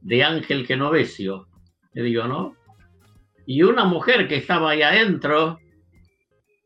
de 0.00 0.22
Ángel 0.24 0.66
Genovesio, 0.66 1.48
le 1.92 2.02
digo, 2.02 2.24
¿no? 2.24 2.55
Y 3.46 3.62
una 3.62 3.84
mujer 3.84 4.26
que 4.26 4.36
estaba 4.36 4.70
ahí 4.70 4.82
adentro, 4.82 5.60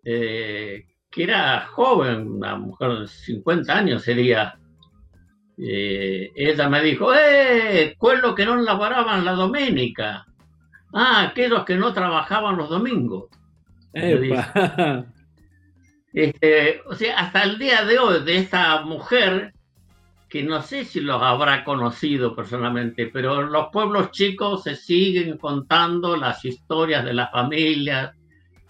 eh, 0.05 0.87
que 1.11 1.23
era 1.23 1.67
joven, 1.67 2.27
una 2.27 2.57
mujer 2.57 3.01
de 3.01 3.09
50 3.09 3.77
años 3.77 4.03
sería, 4.03 4.59
eh, 5.59 6.31
ella 6.35 6.69
me 6.69 6.83
dijo, 6.83 7.15
¡eh! 7.15 7.97
Quello 8.01 8.35
que 8.35 8.47
no 8.47 8.57
laboraban 8.57 9.25
la 9.25 9.33
doménica. 9.33 10.27
Ah, 10.93 11.29
aquellos 11.29 11.65
que 11.65 11.77
no 11.77 11.93
trabajaban 11.93 12.57
los 12.57 12.71
domingos. 12.71 13.29
Este, 16.13 16.83
o 16.87 16.95
sea, 16.97 17.21
hasta 17.21 17.45
el 17.45 17.57
día 17.57 17.85
de 17.85 17.99
hoy 17.99 18.25
de 18.25 18.39
esta 18.39 18.83
mujer 18.83 19.55
que 20.31 20.45
no 20.45 20.63
sé 20.63 20.85
si 20.85 21.01
los 21.01 21.21
habrá 21.21 21.65
conocido 21.65 22.37
personalmente, 22.37 23.07
pero 23.09 23.41
en 23.41 23.51
los 23.51 23.67
pueblos 23.73 24.13
chicos 24.13 24.63
se 24.63 24.77
siguen 24.77 25.37
contando 25.37 26.17
las 26.17 26.45
historias 26.45 27.05
de 27.05 27.15
las 27.15 27.33
familias 27.33 28.17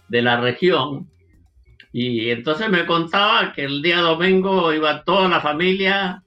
de 0.09 0.21
la 0.23 0.41
región. 0.41 1.07
Y 1.93 2.31
entonces 2.31 2.67
me 2.67 2.87
contaba 2.87 3.53
que 3.53 3.65
el 3.65 3.83
día 3.83 3.99
domingo 3.99 4.73
iba 4.73 5.03
toda 5.03 5.29
la 5.29 5.39
familia, 5.39 6.23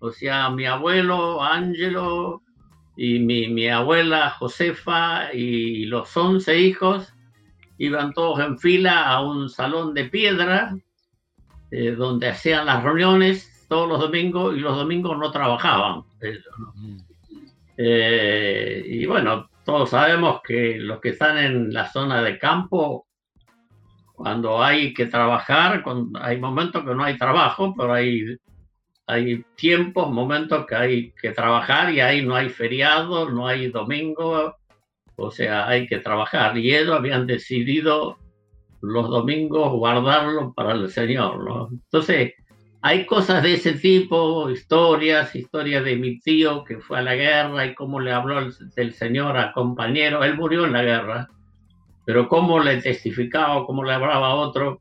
o 0.00 0.10
sea, 0.10 0.50
mi 0.50 0.66
abuelo 0.66 1.40
Ángelo 1.40 2.42
y 2.96 3.20
mi, 3.20 3.46
mi 3.48 3.68
abuela 3.68 4.30
Josefa 4.30 5.32
y 5.32 5.84
los 5.84 6.16
once 6.16 6.58
hijos, 6.58 7.14
iban 7.78 8.12
todos 8.12 8.40
en 8.40 8.58
fila 8.58 9.08
a 9.08 9.22
un 9.22 9.48
salón 9.48 9.94
de 9.94 10.06
piedra 10.06 10.74
eh, 11.70 11.92
donde 11.92 12.28
hacían 12.28 12.66
las 12.66 12.82
reuniones 12.82 13.51
todos 13.72 13.88
los 13.88 14.00
domingos 14.00 14.54
y 14.54 14.60
los 14.60 14.76
domingos 14.76 15.16
no 15.16 15.32
trabajaban. 15.32 16.02
Eh, 17.78 18.84
y 18.84 19.06
bueno, 19.06 19.48
todos 19.64 19.88
sabemos 19.88 20.42
que 20.46 20.76
los 20.76 21.00
que 21.00 21.08
están 21.08 21.38
en 21.38 21.72
la 21.72 21.90
zona 21.90 22.20
de 22.20 22.38
campo, 22.38 23.06
cuando 24.12 24.62
hay 24.62 24.92
que 24.92 25.06
trabajar, 25.06 25.82
hay 26.20 26.38
momentos 26.38 26.84
que 26.84 26.94
no 26.94 27.02
hay 27.02 27.16
trabajo, 27.16 27.74
pero 27.74 27.94
hay, 27.94 28.36
hay 29.06 29.42
tiempos, 29.56 30.10
momentos 30.10 30.66
que 30.66 30.74
hay 30.74 31.12
que 31.12 31.30
trabajar 31.30 31.94
y 31.94 32.00
ahí 32.00 32.20
no 32.20 32.34
hay 32.36 32.50
feriado, 32.50 33.30
no 33.30 33.48
hay 33.48 33.68
domingo, 33.68 34.54
o 35.16 35.30
sea, 35.30 35.66
hay 35.66 35.86
que 35.86 35.96
trabajar. 36.00 36.58
Y 36.58 36.74
ellos 36.74 36.94
habían 36.94 37.26
decidido 37.26 38.18
los 38.82 39.08
domingos 39.08 39.72
guardarlo 39.72 40.52
para 40.52 40.72
el 40.72 40.90
Señor, 40.90 41.42
¿no? 41.42 41.68
Entonces, 41.72 42.34
hay 42.84 43.06
cosas 43.06 43.44
de 43.44 43.54
ese 43.54 43.74
tipo, 43.74 44.50
historias, 44.50 45.36
historias 45.36 45.84
de 45.84 45.94
mi 45.94 46.18
tío 46.18 46.64
que 46.64 46.78
fue 46.78 46.98
a 46.98 47.02
la 47.02 47.14
guerra 47.14 47.64
y 47.64 47.74
cómo 47.76 48.00
le 48.00 48.10
habló 48.10 48.40
el, 48.40 48.92
Señor 48.92 49.36
a 49.36 49.52
compañero. 49.52 50.24
Él 50.24 50.36
murió 50.36 50.64
en 50.64 50.72
la 50.72 50.82
guerra, 50.82 51.28
pero 52.04 52.28
cómo 52.28 52.58
le 52.58 52.82
testificaba, 52.82 53.64
cómo 53.66 53.84
le 53.84 53.92
hablaba 53.92 54.28
a 54.28 54.34
otro. 54.34 54.80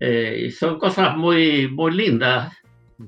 Eh, 0.00 0.50
son 0.50 0.80
cosas 0.80 1.16
muy, 1.16 1.68
muy 1.68 1.92
lindas. 1.92 2.56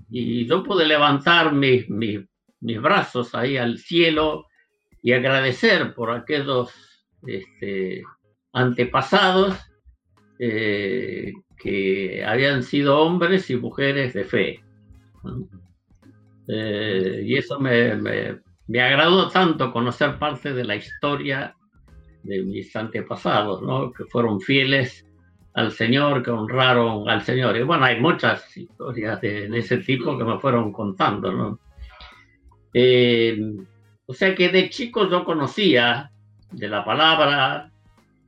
Y 0.08 0.46
yo 0.46 0.62
pude 0.62 0.86
levantar 0.86 1.52
mis, 1.52 1.90
mis, 1.90 2.20
mis 2.60 2.80
brazos 2.80 3.34
ahí 3.34 3.56
al 3.56 3.78
cielo 3.78 4.46
y 5.02 5.10
agradecer 5.10 5.92
por 5.92 6.12
aquellos 6.12 6.72
este, 7.26 8.04
antepasados 8.52 9.56
eh, 10.38 11.32
que 11.56 12.24
habían 12.24 12.62
sido 12.62 13.00
hombres 13.00 13.50
y 13.50 13.56
mujeres 13.56 14.14
de 14.14 14.24
fe. 14.24 14.60
Eh, 16.48 17.22
y 17.24 17.36
eso 17.36 17.58
me, 17.58 17.94
me, 17.96 18.82
agradó 18.82 19.28
tanto 19.30 19.72
conocer 19.72 20.18
parte 20.18 20.52
de 20.52 20.64
la 20.64 20.76
historia 20.76 21.54
de 22.22 22.42
mis 22.42 22.74
antepasados, 22.76 23.62
¿no? 23.62 23.92
que 23.92 24.04
fueron 24.04 24.40
fieles 24.40 25.06
al 25.54 25.70
Señor, 25.72 26.22
que 26.22 26.30
honraron 26.30 27.08
al 27.08 27.22
Señor. 27.22 27.56
Y 27.56 27.62
bueno, 27.62 27.84
hay 27.84 28.00
muchas 28.00 28.56
historias 28.56 29.20
de, 29.20 29.46
ese 29.56 29.78
tipo 29.78 30.18
que 30.18 30.24
me 30.24 30.38
fueron 30.38 30.72
contando. 30.72 31.32
¿no? 31.32 31.58
Eh, 32.72 33.38
o 34.06 34.12
sea 34.12 34.34
que 34.34 34.48
de 34.48 34.68
chico 34.68 35.08
yo 35.08 35.24
conocía 35.24 36.10
de 36.50 36.68
la 36.68 36.84
palabra, 36.84 37.70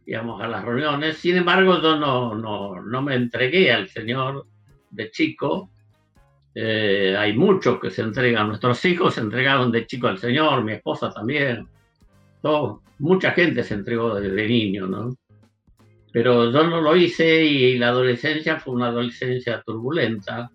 íbamos 0.06 0.40
a 0.40 0.48
las 0.48 0.64
reuniones. 0.64 1.18
Sin 1.18 1.36
embargo, 1.36 1.82
yo 1.82 1.98
no, 1.98 2.34
no, 2.34 2.80
no 2.80 3.02
me 3.02 3.16
entregué 3.16 3.72
al 3.72 3.88
Señor 3.88 4.46
de 4.90 5.10
chico. 5.10 5.70
Eh, 6.54 7.14
hay 7.18 7.36
muchos 7.36 7.78
que 7.80 7.90
se 7.90 8.02
entregan, 8.02 8.48
nuestros 8.48 8.82
hijos 8.86 9.14
se 9.14 9.20
entregaron 9.20 9.70
de 9.70 9.86
chico 9.86 10.06
al 10.06 10.18
Señor, 10.18 10.64
mi 10.64 10.72
esposa 10.72 11.10
también. 11.10 11.68
Todo, 12.40 12.82
mucha 12.98 13.32
gente 13.32 13.62
se 13.62 13.75
entregó 13.75 14.14
desde 14.14 14.48
niño, 14.48 14.86
¿no? 14.86 15.16
Pero 16.12 16.50
yo 16.50 16.66
no 16.66 16.80
lo 16.80 16.96
hice 16.96 17.44
y 17.44 17.76
la 17.76 17.88
adolescencia 17.88 18.58
fue 18.58 18.75
una 18.75 18.86
adolescencia 18.86 19.62
turbulenta. 19.66 20.50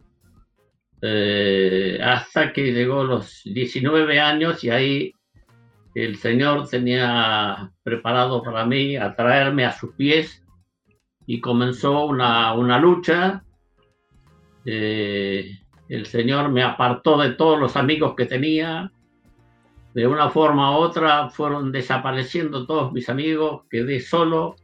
Eh, 1.03 1.99
hasta 2.01 2.53
que 2.53 2.71
llegó 2.71 3.03
los 3.03 3.41
19 3.43 4.19
años 4.19 4.63
y 4.63 4.69
ahí 4.69 5.13
el 5.93 6.17
Señor 6.17 6.67
tenía 6.69 7.71
preparado 7.83 8.41
para 8.43 8.65
mí 8.65 8.95
atraerme 8.95 9.65
a 9.65 9.73
sus 9.73 9.93
pies 9.95 10.43
y 11.25 11.41
comenzó 11.41 12.05
una, 12.05 12.53
una 12.53 12.79
lucha. 12.79 13.43
Eh, 14.65 15.59
el 15.89 16.05
Señor 16.05 16.49
me 16.49 16.63
apartó 16.63 17.17
de 17.17 17.31
todos 17.31 17.59
los 17.59 17.75
amigos 17.75 18.15
que 18.15 18.25
tenía. 18.25 18.91
De 19.93 20.07
una 20.07 20.29
forma 20.29 20.71
u 20.71 20.81
otra 20.81 21.29
fueron 21.29 21.71
desapareciendo 21.71 22.65
todos 22.65 22.93
mis 22.93 23.09
amigos, 23.09 23.63
quedé 23.69 23.99
solo 23.99 24.55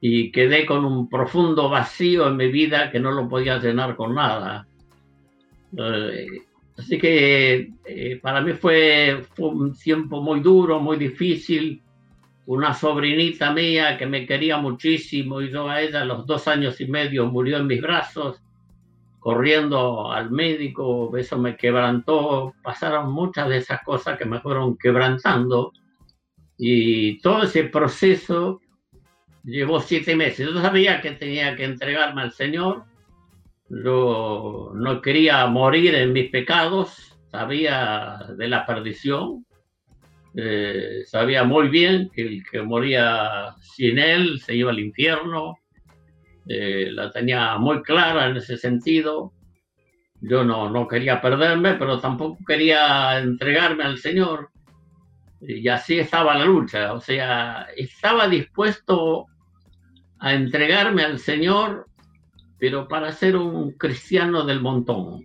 y 0.00 0.30
quedé 0.30 0.66
con 0.66 0.84
un 0.84 1.08
profundo 1.08 1.68
vacío 1.68 2.28
en 2.28 2.36
mi 2.36 2.48
vida 2.48 2.92
que 2.92 3.00
no 3.00 3.10
lo 3.10 3.28
podía 3.28 3.58
llenar 3.58 3.96
con 3.96 4.14
nada. 4.14 4.68
Eh, 5.76 6.45
Así 6.78 6.98
que 6.98 7.72
eh, 7.84 8.18
para 8.22 8.40
mí 8.40 8.52
fue, 8.52 9.24
un 9.38 9.74
tiempo 9.74 10.20
muy 10.20 10.40
duro, 10.40 10.78
muy 10.80 10.96
difícil. 10.96 11.82
Una 12.46 12.74
sobrinita 12.74 13.52
mía 13.52 13.96
que 13.96 14.06
me 14.06 14.26
quería 14.26 14.58
muchísimo 14.58 15.40
y 15.40 15.50
yo 15.50 15.68
a 15.68 15.80
ella 15.80 16.02
a 16.02 16.04
los 16.04 16.26
dos 16.26 16.46
años 16.46 16.80
y 16.80 16.86
medio 16.86 17.26
murió 17.26 17.56
en 17.56 17.66
mis 17.66 17.82
brazos, 17.82 18.40
corriendo 19.18 20.12
al 20.12 20.30
médico, 20.30 21.16
eso 21.16 21.38
me 21.38 21.56
quebrantó. 21.56 22.54
Pasaron 22.62 23.10
muchas 23.10 23.48
de 23.48 23.56
esas 23.56 23.82
cosas 23.82 24.16
que 24.16 24.26
me 24.26 24.40
fueron 24.40 24.76
quebrantando 24.76 25.72
y 26.58 27.18
todo 27.20 27.42
ese 27.44 27.64
proceso 27.64 28.60
llevó 29.42 29.80
siete 29.80 30.14
meses. 30.14 30.46
Yo 30.46 30.60
sabía 30.60 31.00
que 31.00 31.12
tenía 31.12 31.56
que 31.56 31.64
entregarme 31.64 32.22
al 32.22 32.32
Señor 32.32 32.84
yo 33.68 34.72
no 34.74 35.00
quería 35.00 35.46
morir 35.46 35.94
en 35.94 36.12
mis 36.12 36.30
pecados, 36.30 37.18
sabía 37.30 38.18
de 38.36 38.48
la 38.48 38.64
perdición, 38.64 39.44
eh, 40.36 41.02
sabía 41.06 41.44
muy 41.44 41.68
bien 41.68 42.10
que 42.14 42.22
el 42.22 42.44
que 42.48 42.62
moría 42.62 43.54
sin 43.60 43.98
él 43.98 44.40
se 44.40 44.54
iba 44.54 44.70
al 44.70 44.78
infierno, 44.78 45.58
eh, 46.48 46.90
la 46.92 47.10
tenía 47.10 47.56
muy 47.58 47.82
clara 47.82 48.28
en 48.28 48.36
ese 48.36 48.56
sentido. 48.56 49.32
Yo 50.20 50.44
no, 50.44 50.70
no 50.70 50.86
quería 50.86 51.20
perderme, 51.20 51.74
pero 51.74 51.98
tampoco 52.00 52.38
quería 52.46 53.18
entregarme 53.18 53.84
al 53.84 53.98
Señor. 53.98 54.50
Y 55.40 55.68
así 55.68 55.98
estaba 55.98 56.36
la 56.36 56.44
lucha, 56.44 56.94
o 56.94 57.00
sea, 57.00 57.66
estaba 57.76 58.26
dispuesto 58.26 59.26
a 60.18 60.32
entregarme 60.32 61.02
al 61.02 61.18
Señor 61.18 61.86
pero 62.58 62.88
para 62.88 63.12
ser 63.12 63.36
un 63.36 63.72
cristiano 63.72 64.44
del 64.44 64.60
montón, 64.60 65.24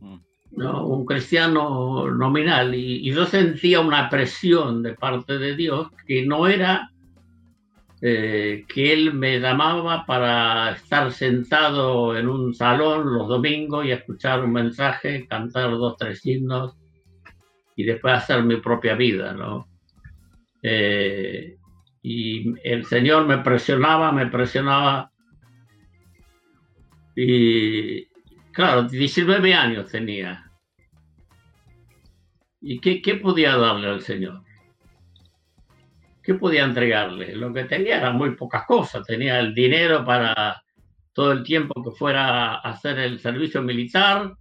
mm. 0.00 0.16
¿no? 0.52 0.86
un 0.86 1.04
cristiano 1.06 2.10
nominal. 2.10 2.74
Y, 2.74 3.10
yo 3.12 3.26
sentía 3.26 3.80
una 3.80 4.08
presión 4.10 4.82
de 4.82 4.94
parte 4.94 5.38
de 5.38 5.56
Dios 5.56 5.88
que 6.06 6.26
no 6.26 6.46
era 6.46 6.90
eh, 8.02 8.64
que 8.68 8.92
Él 8.92 9.14
me 9.14 9.40
llamaba 9.40 10.04
para 10.04 10.72
estar 10.72 11.10
sentado 11.12 12.16
en 12.16 12.28
un 12.28 12.54
salón 12.54 13.14
los 13.14 13.26
domingos 13.26 13.86
y 13.86 13.90
escuchar 13.90 14.44
un 14.44 14.52
mensaje, 14.52 15.26
cantar 15.26 15.70
dos, 15.70 15.96
tres 15.96 16.24
himnos 16.26 16.76
y 17.74 17.84
después 17.84 18.14
hacer 18.14 18.42
mi 18.42 18.56
propia 18.56 18.94
vida, 18.94 19.32
¿no? 19.32 19.68
Eh, 20.62 21.56
y 22.02 22.54
el 22.62 22.84
Señor 22.84 23.26
me 23.26 23.38
presionaba, 23.38 24.12
me 24.12 24.26
presionaba 24.26 25.10
y 27.16 28.04
claro, 28.52 28.82
19 28.84 29.54
años 29.54 29.90
tenía. 29.90 30.50
¿Y 32.60 32.78
qué, 32.78 33.00
qué 33.00 33.14
podía 33.14 33.56
darle 33.56 33.88
al 33.88 34.02
Señor? 34.02 34.42
¿Qué 36.22 36.34
podía 36.34 36.64
entregarle? 36.64 37.34
Lo 37.34 37.52
que 37.52 37.64
tenía 37.64 37.98
eran 37.98 38.16
muy 38.16 38.34
pocas 38.34 38.66
cosas. 38.66 39.06
Tenía 39.06 39.40
el 39.40 39.54
dinero 39.54 40.04
para 40.04 40.62
todo 41.12 41.32
el 41.32 41.42
tiempo 41.42 41.82
que 41.82 41.92
fuera 41.92 42.56
a 42.56 42.58
hacer 42.58 42.98
el 42.98 43.18
servicio 43.20 43.62
militar. 43.62 44.34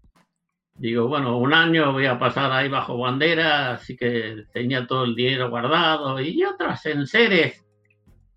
Digo, 0.73 1.07
bueno, 1.07 1.37
un 1.37 1.53
año 1.53 1.93
voy 1.93 2.07
a 2.07 2.19
pasar 2.19 2.51
ahí 2.51 2.67
bajo 2.67 2.97
bandera, 2.97 3.75
así 3.75 3.95
que 3.95 4.43
tenía 4.51 4.85
todo 4.85 5.05
el 5.05 5.15
dinero 5.15 5.49
guardado 5.49 6.19
y 6.19 6.43
otras 6.43 6.81
seres 6.81 7.65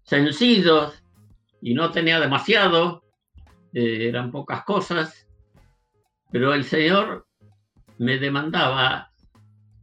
sencillos 0.04 1.02
y 1.60 1.74
no 1.74 1.90
tenía 1.90 2.20
demasiado. 2.20 3.07
Eh, 3.80 4.08
eran 4.08 4.32
pocas 4.32 4.64
cosas, 4.64 5.28
pero 6.32 6.52
el 6.52 6.64
Señor 6.64 7.28
me 7.98 8.18
demandaba 8.18 9.12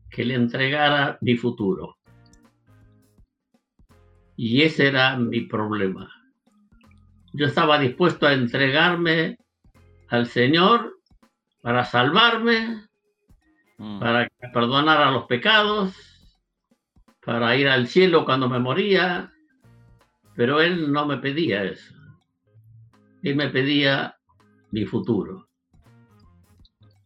que 0.10 0.26
le 0.26 0.34
entregara 0.34 1.18
mi 1.22 1.38
futuro. 1.38 1.98
Y 4.36 4.64
ese 4.64 4.88
era 4.88 5.16
mi 5.16 5.46
problema. 5.48 6.12
Yo 7.32 7.46
estaba 7.46 7.80
dispuesto 7.80 8.28
a 8.28 8.34
entregarme 8.34 9.38
al 10.10 10.28
Señor 10.28 11.00
para 11.62 11.86
salvarme, 11.86 12.90
mm. 13.78 14.00
para 14.00 14.28
perdonar 14.54 15.02
a 15.04 15.12
los 15.12 15.26
pecados, 15.26 15.96
para 17.26 17.56
ir 17.56 17.70
al 17.70 17.88
cielo 17.88 18.26
cuando 18.26 18.50
me 18.50 18.60
moría, 18.60 19.32
pero 20.36 20.60
Él 20.60 20.92
no 20.92 21.06
me 21.06 21.16
pedía 21.16 21.64
eso. 21.64 21.95
Él 23.26 23.36
me 23.36 23.50
pedía 23.50 24.20
mi 24.70 24.86
futuro. 24.86 25.50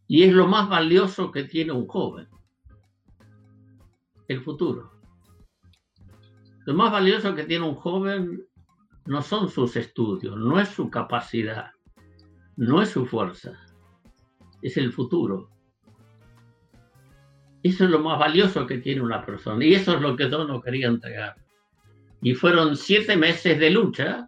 Y 0.06 0.22
es 0.22 0.34
lo 0.34 0.46
más 0.46 0.68
valioso 0.68 1.32
que 1.32 1.44
tiene 1.44 1.72
un 1.72 1.86
joven, 1.86 2.28
el 4.28 4.42
futuro. 4.42 4.92
Lo 6.66 6.74
más 6.74 6.92
valioso 6.92 7.34
que 7.34 7.44
tiene 7.44 7.66
un 7.66 7.74
joven 7.74 8.46
no 9.06 9.22
son 9.22 9.48
sus 9.48 9.76
estudios, 9.76 10.36
no 10.36 10.60
es 10.60 10.68
su 10.68 10.90
capacidad, 10.90 11.70
no 12.54 12.82
es 12.82 12.90
su 12.90 13.06
fuerza, 13.06 13.58
es 14.60 14.76
el 14.76 14.92
futuro. 14.92 15.48
Eso 17.62 17.84
es 17.84 17.90
lo 17.90 18.00
más 18.00 18.18
valioso 18.18 18.66
que 18.66 18.76
tiene 18.76 19.00
una 19.00 19.24
persona 19.24 19.64
y 19.64 19.72
eso 19.72 19.94
es 19.94 20.02
lo 20.02 20.16
que 20.16 20.28
yo 20.28 20.44
no 20.44 20.60
quería 20.60 20.88
entregar. 20.88 21.36
Y 22.20 22.34
fueron 22.34 22.76
siete 22.76 23.16
meses 23.16 23.58
de 23.58 23.70
lucha 23.70 24.26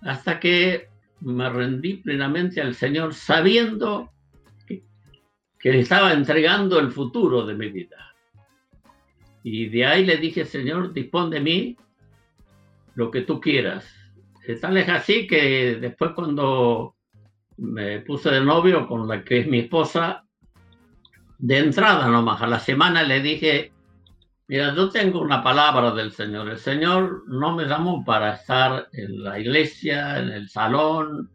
hasta 0.00 0.40
que 0.40 0.91
me 1.22 1.48
rendí 1.48 1.94
plenamente 1.94 2.60
al 2.60 2.74
Señor 2.74 3.14
sabiendo 3.14 4.10
que, 4.66 4.82
le 5.64 5.80
estaba 5.80 6.12
entregando 6.12 6.80
el 6.80 6.90
futuro 6.90 7.46
de 7.46 7.54
mi 7.54 7.68
vida. 7.68 8.14
Y 9.44 9.68
de 9.68 9.86
ahí 9.86 10.04
le 10.04 10.16
dije, 10.16 10.44
Señor, 10.44 10.92
dispón 10.92 11.30
de 11.30 11.40
mí 11.40 11.76
lo 12.94 13.10
que 13.10 13.22
tú 13.22 13.40
quieras. 13.40 13.88
Tal 14.60 14.76
es 14.76 14.88
así 14.88 15.26
que 15.26 15.76
después 15.76 16.12
cuando 16.14 16.96
me 17.58 18.00
puse 18.00 18.30
de 18.30 18.40
novio 18.40 18.88
con 18.88 19.06
la 19.06 19.22
que 19.22 19.40
es 19.40 19.46
mi 19.46 19.60
esposa, 19.60 20.24
de 21.38 21.58
entrada 21.58 22.08
nomás, 22.08 22.42
a 22.42 22.46
la 22.46 22.58
semana 22.58 23.02
le 23.02 23.20
dije, 23.20 23.72
mira, 24.52 24.74
yo 24.74 24.90
tengo 24.90 25.22
una 25.22 25.42
palabra 25.42 25.92
del 25.92 26.12
Señor. 26.12 26.50
El 26.50 26.58
Señor 26.58 27.24
no 27.26 27.56
me 27.56 27.64
llamó 27.64 28.04
para 28.04 28.34
estar 28.34 28.86
en 28.92 29.22
la 29.24 29.38
iglesia, 29.38 30.18
en 30.18 30.28
el 30.28 30.50
salón. 30.50 31.30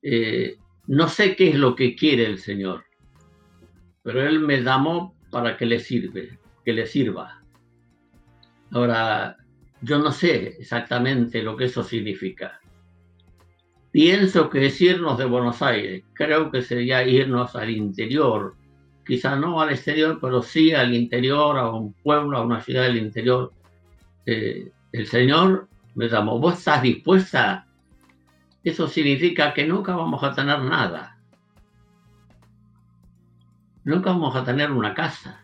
Eh, 0.00 0.56
no 0.86 1.08
sé 1.08 1.36
qué 1.36 1.50
es 1.50 1.56
lo 1.56 1.74
que 1.74 1.94
quiere 1.94 2.24
el 2.24 2.38
Señor, 2.38 2.86
pero 4.02 4.26
Él 4.26 4.40
me 4.40 4.62
llamó 4.62 5.14
para 5.30 5.58
que 5.58 5.66
le 5.66 5.78
sirve, 5.78 6.38
que 6.64 6.72
le 6.72 6.86
sirva. 6.86 7.42
Ahora, 8.70 9.36
yo 9.82 9.98
no 9.98 10.10
sé 10.10 10.56
exactamente 10.58 11.42
lo 11.42 11.54
que 11.54 11.66
eso 11.66 11.84
significa. 11.84 12.60
Pienso 13.90 14.48
que 14.48 14.64
es 14.64 14.80
irnos 14.80 15.18
de 15.18 15.26
Buenos 15.26 15.60
Aires. 15.60 16.02
Creo 16.14 16.50
que 16.50 16.62
sería 16.62 17.06
irnos 17.06 17.54
al 17.54 17.68
interior. 17.68 18.54
Quizá 19.08 19.34
no 19.34 19.60
al 19.60 19.70
exterior, 19.70 20.18
pero 20.20 20.42
sí 20.42 20.72
al 20.72 20.94
interior, 20.94 21.58
a 21.58 21.70
un 21.70 21.94
pueblo, 21.94 22.38
a 22.38 22.42
una 22.42 22.60
ciudad 22.60 22.84
del 22.84 22.98
interior. 22.98 23.52
Eh, 24.26 24.70
el 24.92 25.06
Señor 25.08 25.68
me 25.96 26.08
llamó. 26.08 26.38
¿Vos 26.38 26.58
estás 26.58 26.82
dispuesta? 26.82 27.66
Eso 28.62 28.86
significa 28.86 29.52
que 29.52 29.66
nunca 29.66 29.96
vamos 29.96 30.22
a 30.22 30.32
tener 30.32 30.60
nada. 30.60 31.18
Nunca 33.82 34.10
vamos 34.10 34.36
a 34.36 34.44
tener 34.44 34.70
una 34.70 34.94
casa 34.94 35.42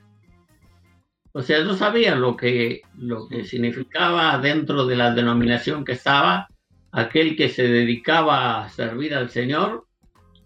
o 1.37 1.42
sea, 1.42 1.59
yo 1.64 1.74
sabía 1.74 2.14
lo 2.14 2.37
que, 2.37 2.83
lo 2.96 3.27
que 3.27 3.42
significaba 3.42 4.38
dentro 4.38 4.87
de 4.87 4.94
la 4.94 5.12
denominación 5.12 5.85
que 5.85 5.92
estaba, 5.92 6.46
aquel 6.92 7.35
que 7.35 7.48
se 7.48 7.66
dedicaba 7.66 8.62
a 8.62 8.68
servir 8.68 9.16
al 9.16 9.31
Señor, 9.31 9.85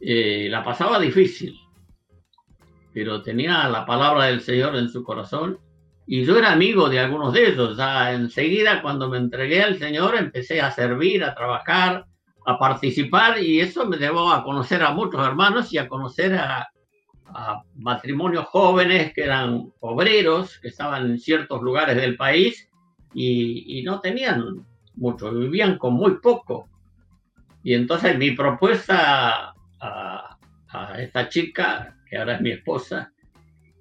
eh, 0.00 0.48
la 0.50 0.64
pasaba 0.64 0.98
difícil, 0.98 1.60
pero 2.98 3.22
tenía 3.22 3.68
la 3.68 3.86
palabra 3.86 4.24
del 4.24 4.40
Señor 4.40 4.74
en 4.74 4.88
su 4.88 5.04
corazón 5.04 5.56
y 6.04 6.24
yo 6.24 6.36
era 6.36 6.50
amigo 6.50 6.88
de 6.88 6.98
algunos 6.98 7.32
de 7.32 7.50
ellos. 7.50 7.76
Ya 7.76 8.12
enseguida, 8.12 8.82
cuando 8.82 9.08
me 9.08 9.18
entregué 9.18 9.62
al 9.62 9.78
Señor, 9.78 10.16
empecé 10.16 10.60
a 10.60 10.72
servir, 10.72 11.22
a 11.22 11.32
trabajar, 11.32 12.06
a 12.44 12.58
participar 12.58 13.40
y 13.40 13.60
eso 13.60 13.86
me 13.86 13.98
llevó 13.98 14.32
a 14.32 14.42
conocer 14.42 14.82
a 14.82 14.90
muchos 14.90 15.24
hermanos 15.24 15.72
y 15.72 15.78
a 15.78 15.86
conocer 15.86 16.34
a, 16.34 16.68
a 17.26 17.62
matrimonios 17.76 18.46
jóvenes 18.46 19.12
que 19.14 19.22
eran 19.22 19.72
obreros, 19.78 20.58
que 20.58 20.66
estaban 20.66 21.08
en 21.08 21.20
ciertos 21.20 21.62
lugares 21.62 21.94
del 21.94 22.16
país 22.16 22.68
y, 23.14 23.80
no 23.84 24.00
tenían 24.00 24.66
mucho, 24.96 25.30
vivían 25.30 25.78
con 25.78 25.94
muy 25.94 26.16
poco. 26.16 26.68
Y 27.62 27.74
entonces 27.74 28.18
mi 28.18 28.32
propuesta 28.32 29.54
a, 29.80 30.38
esta 30.98 31.28
chica, 31.28 31.97
que 32.08 32.16
ahora 32.16 32.36
es 32.36 32.40
mi 32.40 32.52
esposa, 32.52 33.12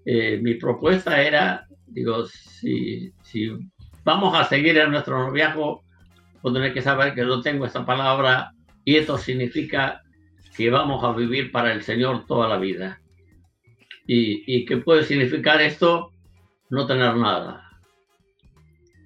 eh, 0.06 0.40
mi 0.42 0.56
propuesta 0.56 1.22
era, 1.22 1.68
digo, 1.86 2.26
si, 2.26 3.12
si 3.24 3.52
vamos 4.04 4.38
a 4.38 4.46
seguir 4.46 4.78
en 4.78 4.92
nuestro 4.92 5.18
noviazgo, 5.20 5.84
pues 6.42 6.54
tener 6.54 6.74
que 6.74 6.82
saber 6.82 7.14
que 7.14 7.22
yo 7.22 7.42
tengo 7.42 7.66
esta 7.66 7.86
palabra 7.86 8.52
y 8.86 8.96
esto 8.96 9.18
significa 9.18 10.02
que 10.56 10.70
vamos 10.70 11.04
a 11.04 11.12
vivir 11.12 11.52
para 11.52 11.74
el 11.74 11.84
Señor 11.84 12.26
toda 12.26 12.48
la 12.48 12.58
vida. 12.58 13.02
¿Y, 14.08 14.66
qué 14.66 14.78
puede 14.78 15.04
significar 15.04 15.62
esto? 15.62 16.12
No 16.70 16.88
tener 16.88 17.16
nada. 17.18 17.70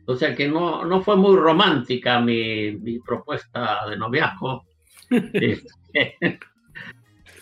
O 0.06 0.16
sea 0.16 0.36
que 0.36 0.48
no, 0.48 0.86
no 0.86 1.02
fue 1.02 1.18
muy 1.18 1.36
romántica 1.36 2.20
mi, 2.20 2.74
mi 2.74 3.00
propuesta 3.00 3.88
de 3.90 3.98
noviazgo. 3.98 4.64
Este, 5.34 6.18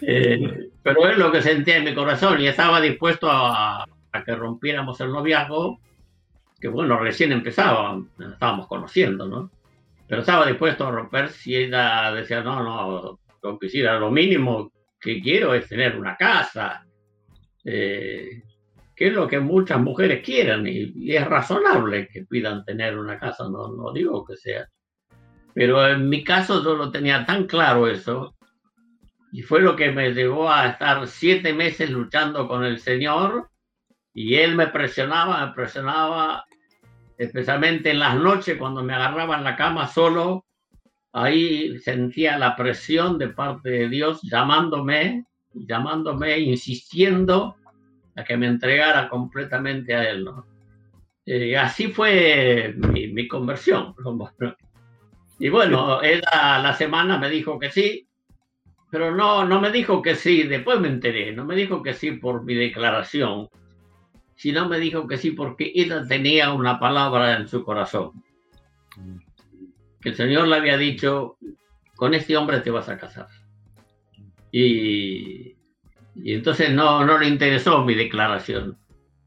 eh, 0.02 0.70
pero 0.82 1.10
es 1.10 1.18
lo 1.18 1.32
que 1.32 1.42
sentía 1.42 1.78
en 1.78 1.84
mi 1.84 1.94
corazón 1.94 2.40
y 2.42 2.48
estaba 2.48 2.80
dispuesto 2.82 3.30
a, 3.30 3.84
a, 3.84 4.24
que 4.24 4.36
rompiéramos 4.36 5.00
el 5.02 5.12
noviazgo, 5.12 5.80
que 6.60 6.68
bueno, 6.68 7.00
recién 7.00 7.32
empezaba, 7.32 8.02
estábamos 8.20 8.68
conociendo, 8.68 9.28
¿no? 9.28 9.52
Pero 10.08 10.22
estaba 10.22 10.48
dispuesto 10.48 10.88
a 10.88 10.92
romper 10.92 11.30
si 11.30 11.56
ella 11.56 12.12
decía, 12.12 12.42
no, 12.42 12.64
no, 12.64 13.20
lo 13.42 13.60
quisiera, 13.60 14.00
lo 14.00 14.10
mínimo 14.10 14.72
que 15.00 15.22
quiero 15.22 15.54
es 15.54 15.68
tener 15.68 15.98
una 15.98 16.16
casa, 16.16 16.86
eh, 17.64 18.42
que 18.96 19.08
es 19.08 19.14
lo 19.14 19.28
que 19.28 19.40
muchas 19.40 19.80
mujeres 19.80 20.24
quieren 20.24 20.66
y, 20.68 21.12
es 21.14 21.26
razonable 21.26 22.08
que 22.08 22.26
pidan 22.26 22.66
tener 22.66 22.98
una 22.98 23.20
casa, 23.20 23.44
no, 23.50 23.70
no 23.70 23.94
digo 23.94 24.26
que 24.26 24.36
sea. 24.36 24.68
Pero 25.54 25.88
en 25.88 26.10
mi 26.10 26.24
caso 26.24 26.64
yo 26.64 26.76
lo 26.76 26.92
tenía 26.92 27.26
tan 27.26 27.46
claro 27.46 27.88
eso 27.88 28.36
y 29.32 29.42
fue 29.42 29.62
lo 29.62 29.76
que 29.76 29.92
me 29.92 30.12
llevó 30.14 30.52
a 30.52 30.68
estar 30.68 31.08
siete 31.08 31.54
meses 31.54 31.90
luchando 31.90 32.48
con 32.48 32.64
el 32.64 32.80
Señor 32.80 33.50
y 34.14 34.36
Él 34.36 34.56
me 34.56 34.68
presionaba, 34.68 35.46
me 35.46 35.54
presionaba, 35.54 36.46
especialmente 37.18 37.92
en 37.92 38.00
las 38.00 38.16
noches 38.16 38.58
cuando 38.58 38.84
me 38.84 38.94
agarraba 38.94 39.38
en 39.38 39.44
la 39.44 39.56
cama 39.56 39.88
solo, 39.88 40.46
ahí 41.14 41.78
sentía 41.80 42.38
la 42.38 42.56
presión 42.56 43.18
de 43.18 43.30
parte 43.30 43.70
de 43.70 43.90
Dios 43.90 44.22
llamándome 44.24 45.26
llamándome, 45.54 46.40
insistiendo 46.40 47.56
a 48.16 48.24
que 48.24 48.38
me 48.38 48.48
entregara 48.48 49.10
completamente 49.10 49.96
a 49.96 50.10
él. 50.10 50.26
¿no? 50.26 50.46
Eh, 51.26 51.58
así 51.58 51.88
fue 51.88 52.76
mi, 52.78 53.28
conversión. 53.28 53.96
Y 55.42 55.48
bueno, 55.48 56.04
ella 56.04 56.60
la 56.60 56.74
semana 56.74 57.18
me 57.18 57.30
dijo 57.30 57.58
que 57.58 57.72
sí, 57.72 58.09
pero 58.92 59.16
no, 59.16 59.46
no 59.46 59.62
me 59.62 59.72
dijo 59.72 60.02
que 60.02 60.16
sí, 60.16 60.44
después 60.44 60.80
me 60.80 60.88
enteré, 60.88 61.32
no 61.32 61.46
me 61.46 61.56
dijo 61.56 61.84
que 61.84 61.94
sí 61.94 62.12
por 62.12 62.44
mi 62.44 62.56
declaración, 62.56 63.50
sino 64.36 64.68
me 64.68 64.80
dijo 64.80 65.08
que 65.08 65.18
sí 65.18 65.32
porque 65.32 65.72
ella 65.76 66.06
tenía 66.08 66.54
una 66.54 66.80
palabra 66.80 67.38
en 67.38 67.48
su 67.48 67.64
corazón. 67.64 68.24
Que 70.02 70.10
el 70.10 70.16
Señor 70.16 70.48
le 70.48 70.56
había 70.56 70.78
dicho, 70.78 71.38
con 71.96 72.14
este 72.14 72.36
hombre 72.36 72.62
te 72.62 72.72
vas 72.72 72.90
a 72.90 72.98
casar. 72.98 73.28
Y, 74.52 75.56
entonces 76.16 76.72
no, 76.72 77.06
no 77.06 77.20
le 77.20 77.28
interesó 77.28 77.84
mi 77.84 77.94
declaración. 77.94 78.78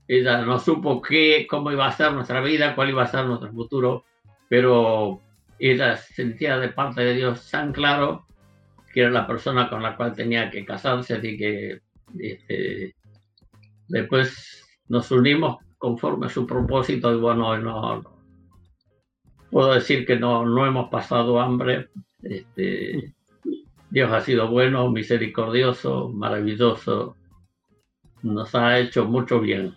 Ella 0.09 0.43
no 0.43 0.59
supo 0.59 1.01
qué, 1.01 1.47
cómo 1.49 1.71
iba 1.71 1.87
a 1.87 1.93
ser 1.93 2.13
nuestra 2.13 2.41
vida, 2.41 2.75
cuál 2.75 2.91
iba 2.91 3.05
a 3.05 3.07
ser 3.07 3.27
nuestro 3.27 3.53
futuro, 3.53 4.05
pero 4.49 5.21
ella 5.59 5.97
sentía 5.97 6.59
de 6.59 6.71
parte 6.71 7.03
de 7.03 7.15
Dios 7.15 7.49
tan 7.51 7.73
claro 7.73 8.27
que 8.93 9.01
era 9.01 9.11
la 9.11 9.27
persona 9.27 9.69
con 9.69 9.83
la 9.83 9.97
cual 9.97 10.15
tenía 10.15 10.51
que 10.51 10.65
casarse, 10.65 11.15
así 11.15 11.37
que 11.37 11.81
este, 12.19 12.95
después 13.89 14.65
nos 14.89 15.11
unimos 15.11 15.59
conforme 15.79 16.27
a 16.27 16.31
su 16.31 16.47
propósito 16.47 17.13
y 17.13 17.19
bueno, 17.19 17.57
no, 17.59 18.05
puedo 19.51 19.75
decir 19.75 20.07
que 20.07 20.19
no, 20.19 20.45
no 20.47 20.67
hemos 20.67 20.89
pasado 20.91 21.41
hambre. 21.41 21.89
Este, 22.23 23.15
Dios 23.91 24.11
ha 24.13 24.21
sido 24.21 24.51
bueno, 24.51 24.91
misericordioso, 24.91 26.09
maravilloso. 26.09 27.17
Nos 28.23 28.55
ha 28.55 28.79
hecho 28.79 29.05
mucho 29.05 29.41
bien. 29.41 29.75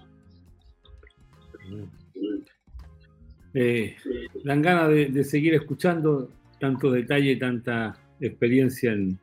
Eh, 3.53 3.95
dan 4.43 4.61
ganas 4.61 4.89
de, 4.89 5.23
seguir 5.23 5.53
escuchando 5.53 6.29
tanto 6.59 6.91
detalle 6.91 7.35
tanta 7.37 7.97
experiencia 8.19 8.93
en, 8.93 9.19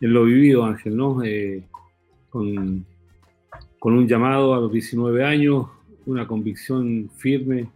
lo 0.00 0.24
vivido, 0.24 0.64
Ángel, 0.64 0.96
¿no? 0.96 1.22
Eh, 1.24 1.62
con, 2.28 2.84
con, 3.78 3.94
un 3.94 4.06
llamado 4.06 4.54
a 4.54 4.60
los 4.60 4.70
19 4.70 5.24
años, 5.24 5.66
una 6.04 6.26
convicción 6.26 7.08
firme, 7.16 7.70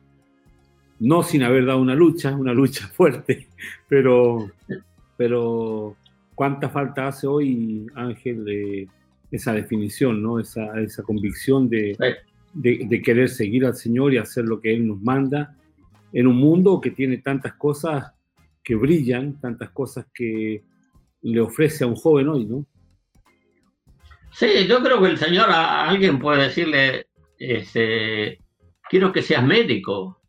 no 1.01 1.23
sin 1.23 1.43
haber 1.43 1.65
dado 1.65 1.81
una 1.81 1.95
lucha, 1.95 2.35
una 2.37 2.53
lucha 2.53 2.87
fuerte, 2.95 3.47
pero, 3.89 4.51
pero 5.17 5.97
¿Cuánta 6.39 6.69
falta 6.69 7.09
hace 7.09 7.27
hoy, 7.27 7.89
Ángel, 7.97 8.45
de 8.45 8.87
esa 9.29 9.53
definición, 9.55 10.23
¿no? 10.23 10.39
esa, 10.39 10.81
esa 10.81 11.03
convicción 11.03 11.69
de, 11.69 11.97
de, 12.55 13.03
querer 13.03 13.29
seguir 13.29 13.67
al 13.67 13.75
Señor 13.75 14.15
y 14.15 14.19
hacer 14.19 14.45
lo 14.45 14.61
que 14.61 14.73
Él 14.73 14.87
nos 14.87 15.03
manda 15.03 15.57
en 16.13 16.29
un 16.29 16.37
mundo 16.37 16.81
que 16.81 16.93
tiene 16.93 17.19
tantas 17.19 17.55
cosas 17.55 18.13
que 18.69 18.75
brillan, 18.75 19.41
tantas 19.41 19.71
cosas 19.71 20.07
que, 20.13 20.63
le 21.23 21.41
ofrece 21.41 21.85
a 21.85 21.87
un 21.87 21.97
joven 21.97 22.29
hoy, 22.29 22.45
¿no? 22.45 22.67
Sí, 24.31 24.67
yo 24.69 24.81
creo 24.83 25.01
que 25.01 25.09
el 25.09 25.17
Señor 25.19 25.51
a 25.51 25.89
alguien 25.89 26.19
puede 26.19 26.45
decirle, 26.45 27.09
este, 27.39 28.39
quiero 28.89 29.11
que 29.11 29.23
seas 29.23 29.43
médico, 29.43 30.21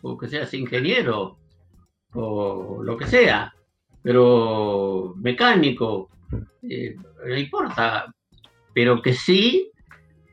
o 0.00 0.16
que 0.16 0.26
seas 0.26 0.52
ingeniero, 0.54 1.38
o 2.14 2.82
lo 2.82 2.96
que 2.96 3.06
sea, 3.06 3.54
pero 4.02 5.14
mecánico, 5.18 6.08
eh, 6.62 6.96
no 7.26 7.36
importa, 7.36 8.12
pero 8.74 9.02
que 9.02 9.12
sí 9.12 9.70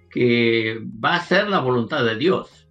que 0.10 0.82
va 0.82 1.16
a 1.16 1.22
ser 1.22 1.50
la 1.50 1.60
voluntad 1.60 2.06
de 2.06 2.16
Dios. 2.16 2.68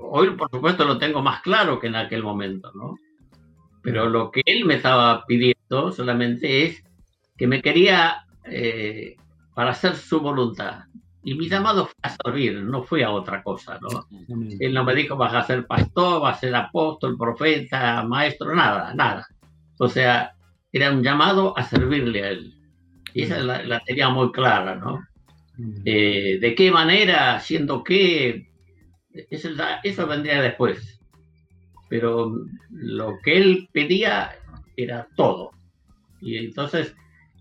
Hoy, 0.00 0.30
por 0.30 0.50
supuesto, 0.50 0.84
lo 0.84 0.98
tengo 0.98 1.22
más 1.22 1.40
claro 1.40 1.78
que 1.78 1.86
en 1.86 1.96
aquel 1.96 2.22
momento, 2.24 2.72
¿no? 2.74 2.96
Pero 3.86 4.08
lo 4.08 4.32
que 4.32 4.42
él 4.44 4.64
me 4.64 4.74
estaba 4.74 5.24
pidiendo 5.26 5.92
solamente 5.92 6.64
es 6.64 6.82
que 7.38 7.46
me 7.46 7.62
quería 7.62 8.26
eh, 8.44 9.14
para 9.54 9.70
hacer 9.70 9.94
su 9.94 10.18
voluntad. 10.18 10.86
Y 11.22 11.34
mi 11.34 11.48
llamado 11.48 11.86
fue 11.86 11.94
a 12.02 12.16
servir, 12.16 12.62
no 12.64 12.82
fue 12.82 13.04
a 13.04 13.12
otra 13.12 13.44
cosa, 13.44 13.78
¿no? 13.80 14.08
Él 14.58 14.74
no 14.74 14.82
me 14.82 14.92
dijo 14.92 15.16
vas 15.16 15.34
a 15.34 15.44
ser 15.44 15.68
pastor, 15.68 16.20
vas 16.20 16.38
a 16.38 16.40
ser 16.40 16.56
apóstol, 16.56 17.16
profeta, 17.16 18.02
maestro, 18.02 18.56
nada, 18.56 18.92
nada. 18.92 19.24
O 19.78 19.88
sea, 19.88 20.34
era 20.72 20.90
un 20.90 21.04
llamado 21.04 21.56
a 21.56 21.62
servirle 21.62 22.24
a 22.24 22.30
él. 22.30 22.54
Y 23.14 23.22
esa 23.22 23.38
la, 23.38 23.62
la 23.62 23.78
tenía 23.84 24.08
muy 24.08 24.32
clara, 24.32 24.74
¿no? 24.74 25.00
Eh, 25.84 26.38
de 26.40 26.54
qué 26.56 26.72
manera, 26.72 27.36
haciendo 27.36 27.84
qué, 27.84 28.48
eso, 29.30 29.50
eso 29.84 30.06
vendría 30.08 30.42
después. 30.42 30.95
Pero 31.88 32.44
lo 32.70 33.18
que 33.22 33.36
él 33.36 33.68
pedía 33.72 34.32
era 34.76 35.08
todo. 35.16 35.52
Y 36.20 36.36
entonces 36.36 36.94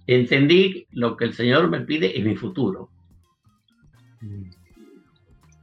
entendí 0.07 0.85
lo 0.91 1.17
que 1.17 1.25
el 1.25 1.33
Señor 1.33 1.69
me 1.69 1.81
pide 1.81 2.17
en 2.17 2.27
mi 2.27 2.35
futuro. 2.35 2.89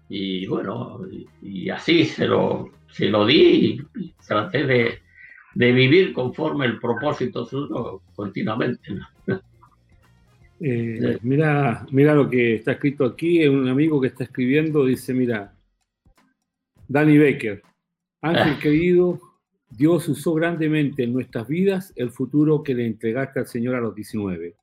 Y 0.09 0.47
bueno, 0.47 1.01
y, 1.41 1.71
así 1.71 2.05
se 2.05 2.27
lo, 2.27 2.71
se 2.91 3.09
lo 3.09 3.25
di 3.25 3.81
y, 3.97 4.13
traté 4.27 4.65
de, 4.67 4.99
de, 5.55 5.73
vivir 5.73 6.13
conforme 6.13 6.67
el 6.67 6.79
propósito 6.79 7.45
suyo 7.45 8.03
continuamente. 8.15 8.91
Eh, 10.65 11.19
mira, 11.23 11.85
mira 11.91 12.15
lo 12.15 12.31
que 12.31 12.55
está 12.55 12.73
escrito 12.73 13.05
aquí, 13.05 13.45
un 13.49 13.67
amigo 13.67 14.01
que 14.01 14.07
está 14.07 14.23
escribiendo 14.23 14.85
dice, 14.85 15.13
mira, 15.13 15.53
Danny 16.87 17.19
Becker, 17.19 17.63
Ángel 18.23 18.55
ah. 18.57 18.59
querido, 18.61 19.21
Dios 19.69 20.09
usó 20.09 20.35
grandemente 20.35 21.03
en 21.03 21.13
nuestras 21.13 21.49
vidas 21.49 21.93
el 21.97 22.11
futuro 22.11 22.63
que 22.63 22.75
le 22.75 22.87
entregaste 22.87 23.41
al 23.41 23.47
Señor 23.47 23.75
a 23.75 23.81
los 23.81 23.95
19. 23.97 24.55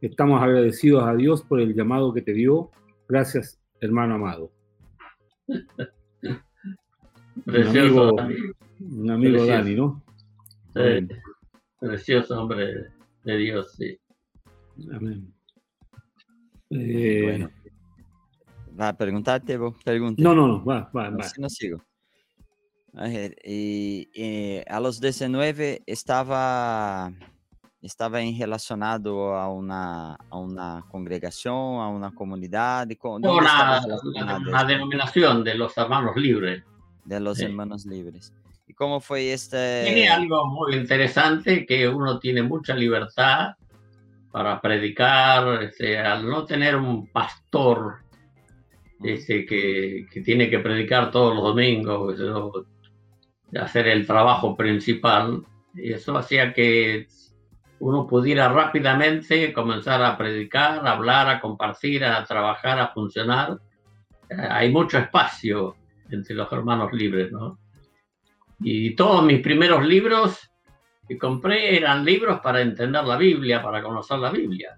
Estamos 0.00 0.40
agradecidos 0.40 1.02
a 1.02 1.14
Dios 1.14 1.42
por 1.42 1.60
el 1.60 1.74
llamado 1.74 2.14
que 2.14 2.22
te 2.22 2.32
dio. 2.32 2.70
Gracias, 3.08 3.60
hermano 3.80 4.14
amado. 4.14 4.52
Precioso, 7.44 8.14
un 8.78 9.10
amigo, 9.10 9.44
Dani, 9.44 9.74
¿no? 9.74 10.02
Precioso 11.80 12.40
hombre 12.40 12.92
de 13.24 13.36
Dios, 13.36 13.74
sí. 13.76 13.98
Amén. 14.92 15.34
Eh, 16.70 17.22
bueno. 17.24 17.50
Va 18.78 18.88
a 18.88 18.96
preguntarte, 18.96 19.56
vos 19.56 19.74
pregunta. 19.82 20.22
No, 20.22 20.32
no, 20.32 20.46
no, 20.46 20.64
va, 20.64 20.88
va, 20.94 21.10
va. 21.10 21.26
no 21.38 21.48
sigo. 21.48 21.82
A 22.96 23.04
ver, 23.04 23.36
y, 23.44 24.08
y 24.12 24.62
a 24.68 24.80
los 24.80 25.00
19 25.00 25.82
estaba 25.86 27.12
estava 27.82 28.18
relacionado 28.18 29.34
a 29.34 29.48
uma, 29.48 30.18
a 30.28 30.38
uma 30.38 30.82
congregação, 30.90 31.80
a 31.80 31.88
uma 31.88 32.12
comunidade? 32.12 32.98
Una, 33.02 33.80
una 34.46 34.64
denominação 34.64 35.42
de 35.42 35.54
los 35.54 35.76
hermanos 35.76 36.16
libres. 36.16 36.62
De 37.04 37.20
los 37.20 37.38
sí. 37.38 37.44
hermanos 37.44 37.86
libres. 37.86 38.32
¿Y 38.66 38.74
cómo 38.74 39.00
fue 39.00 39.32
este? 39.32 39.84
Tiene 39.84 40.08
algo 40.08 40.46
muy 40.46 40.76
interesante 40.76 41.64
que 41.66 41.88
uno 41.88 42.18
tiene 42.18 42.42
mucha 42.42 42.74
libertad 42.74 43.54
para 44.30 44.60
predicar, 44.60 45.62
este, 45.62 45.98
al 45.98 46.28
no 46.28 46.44
tener 46.44 46.76
un 46.76 47.08
pastor 47.08 47.96
este, 49.02 49.44
que, 49.46 50.06
que, 50.10 50.20
tiene 50.20 50.48
que 50.48 50.60
predicar 50.60 51.10
todos 51.10 51.34
los 51.34 51.42
domingos, 51.42 52.16
eso, 53.52 53.64
hacer 53.64 53.88
el 53.88 54.06
trabajo 54.06 54.56
principal, 54.56 55.42
y 55.74 55.92
eso 55.92 56.16
hacía 56.16 56.52
que 56.52 57.06
uno 57.80 58.06
pudiera 58.06 58.48
rápidamente 58.48 59.52
comenzar 59.52 60.02
a 60.02 60.16
predicar, 60.16 60.86
a 60.86 60.92
hablar, 60.92 61.28
a 61.28 61.40
compartir, 61.40 62.04
a 62.04 62.24
trabajar, 62.24 62.78
a 62.78 62.88
funcionar. 62.88 63.58
Eh, 64.28 64.34
hay 64.38 64.70
mucho 64.70 64.98
espacio 64.98 65.76
entre 66.10 66.34
los 66.34 66.52
hermanos 66.52 66.92
libres, 66.92 67.32
¿no? 67.32 67.58
Y 68.60 68.94
todos 68.94 69.24
mis 69.24 69.40
primeros 69.40 69.84
libros 69.86 70.50
que 71.08 71.16
compré 71.16 71.78
eran 71.78 72.04
libros 72.04 72.40
para 72.40 72.60
entender 72.60 73.02
la 73.04 73.16
Biblia, 73.16 73.62
para 73.62 73.82
conocer 73.82 74.18
la 74.18 74.30
Biblia. 74.30 74.76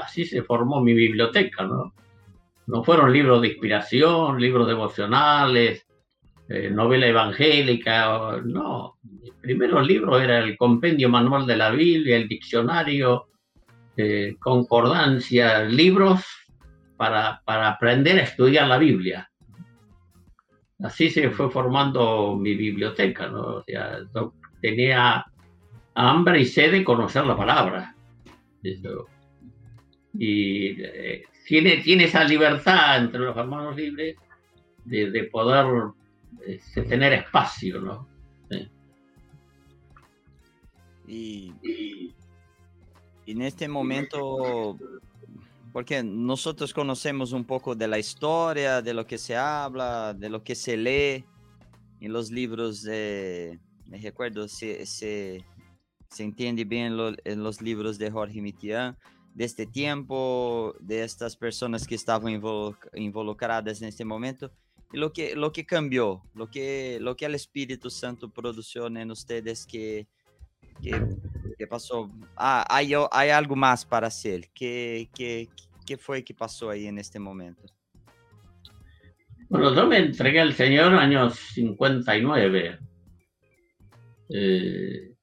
Así 0.00 0.24
se 0.24 0.42
formó 0.42 0.80
mi 0.80 0.94
biblioteca, 0.94 1.64
¿no? 1.64 1.92
No 2.68 2.84
fueron 2.84 3.12
libros 3.12 3.42
de 3.42 3.48
inspiración, 3.48 4.40
libros 4.40 4.68
devocionales, 4.68 5.87
eh, 6.48 6.70
novela 6.70 7.06
evangélica, 7.06 8.40
no. 8.44 8.96
Mi 9.02 9.30
primeros 9.42 9.86
libros 9.86 10.22
era 10.22 10.38
el 10.38 10.56
compendio 10.56 11.08
manual 11.08 11.46
de 11.46 11.56
la 11.56 11.70
Biblia, 11.70 12.16
el 12.16 12.28
diccionario, 12.28 13.28
eh, 13.96 14.36
concordancia, 14.38 15.64
libros 15.64 16.24
para, 16.96 17.42
para 17.44 17.68
aprender 17.68 18.18
a 18.18 18.22
estudiar 18.22 18.66
la 18.68 18.78
Biblia. 18.78 19.30
Así 20.82 21.10
se 21.10 21.30
fue 21.30 21.50
formando 21.50 22.36
mi 22.36 22.54
biblioteca, 22.54 23.28
¿no? 23.28 23.40
O 23.40 23.64
sea, 23.64 23.98
tenía 24.62 25.24
hambre 25.94 26.40
y 26.40 26.44
sed 26.44 26.72
de 26.72 26.84
conocer 26.84 27.26
la 27.26 27.36
palabra. 27.36 27.94
Y 30.14 30.82
eh, 30.82 31.24
tiene, 31.46 31.78
tiene 31.78 32.04
esa 32.04 32.24
libertad 32.24 32.98
entre 32.98 33.20
los 33.20 33.36
hermanos 33.36 33.76
libres 33.76 34.16
de, 34.84 35.10
de 35.10 35.24
poder 35.24 35.66
eh, 36.48 36.82
tener 36.88 37.12
espacio, 37.12 37.80
¿no? 37.80 38.08
Sí. 38.50 38.70
Y, 41.06 41.54
y, 41.62 42.14
en 43.26 43.42
este 43.42 43.68
momento, 43.68 44.78
porque 45.72 46.02
nosotros 46.02 46.72
conocemos 46.72 47.32
un 47.32 47.44
poco 47.44 47.74
de 47.74 47.88
la 47.88 47.98
historia, 47.98 48.82
de 48.82 48.94
lo 48.94 49.06
que 49.06 49.18
se 49.18 49.36
habla, 49.36 50.14
de 50.14 50.28
lo 50.28 50.42
que 50.42 50.54
se 50.54 50.76
lee 50.76 51.24
en 52.00 52.12
los 52.12 52.30
libros 52.30 52.82
de, 52.82 53.58
me 53.86 53.98
recuerdo, 53.98 54.48
se, 54.48 54.86
se 54.86 55.44
se 56.10 56.24
entiende 56.24 56.64
bien 56.64 56.96
lo, 56.96 57.12
en 57.24 57.42
los 57.42 57.60
libros 57.60 57.98
de 57.98 58.10
Jorge 58.10 58.40
Mitian, 58.40 58.96
de 59.34 59.44
este 59.44 59.66
tiempo, 59.66 60.74
de 60.80 61.04
estas 61.04 61.36
personas 61.36 61.86
que 61.86 61.94
estaban 61.94 62.42
involucradas 62.94 63.82
en 63.82 63.88
este 63.88 64.04
momento, 64.04 64.50
lo 64.92 65.12
que, 65.12 65.36
lo 65.36 65.52
que 65.52 65.66
cambió, 65.66 66.22
lo 66.34 66.50
que, 66.50 66.98
lo 67.00 67.16
que 67.16 67.26
el 67.26 67.34
Espíritu 67.34 67.90
Santo 67.90 68.30
produjo 68.30 68.86
en 68.86 69.10
ustedes 69.10 69.66
que, 69.66 70.06
que, 70.82 71.06
que 71.58 71.66
pasó. 71.66 72.10
Ah, 72.36 72.64
hay, 72.68 72.94
algo 73.30 73.56
más 73.56 73.84
para 73.84 74.06
hacer. 74.06 74.48
¿Qué, 74.54 75.08
qué, 75.14 75.48
¿Qué 75.86 75.96
fue 75.96 76.24
que 76.24 76.34
pasó 76.34 76.70
ahí 76.70 76.86
en 76.86 76.98
este 76.98 77.18
momento? 77.18 77.62
Bueno, 79.48 79.74
yo 79.74 79.86
me 79.86 79.98
entregué 79.98 80.40
al 80.40 80.52
Señor 80.52 80.94
años 80.94 81.34
59. 81.54 82.78
Eh, 84.30 85.14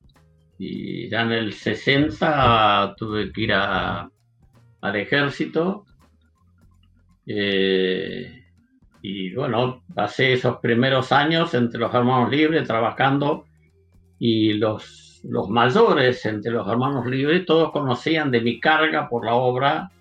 y 0.57 1.09
ya 1.09 1.21
en 1.21 1.31
el 1.31 1.53
60 1.53 2.95
tuve 2.97 3.31
que 3.31 3.41
ir 3.41 3.53
a, 3.53 4.09
al 4.81 4.95
ejército. 4.95 5.85
Eh, 7.27 8.44
y 9.07 9.33
bueno, 9.35 9.83
pasé 9.93 10.33
esos 10.33 10.57
primeros 10.57 11.11
años 11.11 11.53
entre 11.53 11.79
los 11.79 11.93
hermanos 11.93 12.31
libres 12.31 12.67
trabajando 12.67 13.45
y 14.17 14.53
los, 14.53 15.21
los 15.23 15.49
mayores 15.49 16.25
entre 16.25 16.51
los 16.51 16.67
hermanos 16.67 17.05
libres, 17.05 17.45
todos 17.45 17.71
conocían 17.71 18.31
de 18.31 18.41
mi 18.41 18.59
carga 18.59 19.07
por 19.07 19.25
la 19.25 19.35
obra. 19.35 19.91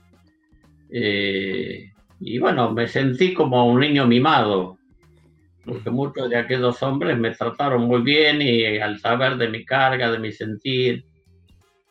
Eh, 0.90 1.90
y 2.20 2.38
bueno, 2.38 2.72
me 2.72 2.88
sentí 2.88 3.34
como 3.34 3.66
un 3.66 3.80
niño 3.80 4.06
mimado 4.06 4.78
porque 5.64 5.90
muchos 5.90 6.28
de 6.28 6.36
aquellos 6.36 6.82
hombres 6.82 7.18
me 7.18 7.30
trataron 7.30 7.84
muy 7.84 8.02
bien 8.02 8.42
y 8.42 8.78
al 8.78 8.98
saber 8.98 9.36
de 9.36 9.48
mi 9.48 9.64
carga, 9.64 10.10
de 10.10 10.18
mi 10.18 10.32
sentir, 10.32 11.04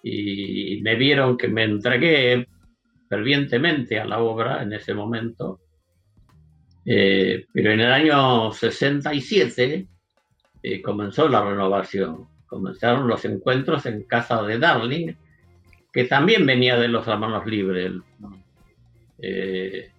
y 0.03 0.79
me 0.83 0.95
vieron 0.95 1.37
que 1.37 1.47
me 1.47 1.63
entregué 1.63 2.47
fervientemente 3.09 3.99
a 3.99 4.05
la 4.05 4.19
obra 4.19 4.61
en 4.61 4.73
ese 4.73 4.93
momento. 4.93 5.59
Eh, 6.85 7.45
pero 7.53 7.71
en 7.71 7.79
el 7.79 7.91
año 7.91 8.51
67 8.51 9.87
eh, 10.61 10.81
comenzó 10.81 11.29
la 11.29 11.43
renovación, 11.43 12.27
comenzaron 12.45 13.07
los 13.07 13.23
encuentros 13.25 13.85
en 13.85 14.03
casa 14.03 14.43
de 14.43 14.59
Darling 14.59 15.13
que 15.93 16.05
también 16.05 16.45
venía 16.45 16.77
de 16.77 16.87
los 16.87 17.07
hermanos 17.07 17.45
libres. 17.45 17.93
Eh, 19.19 19.91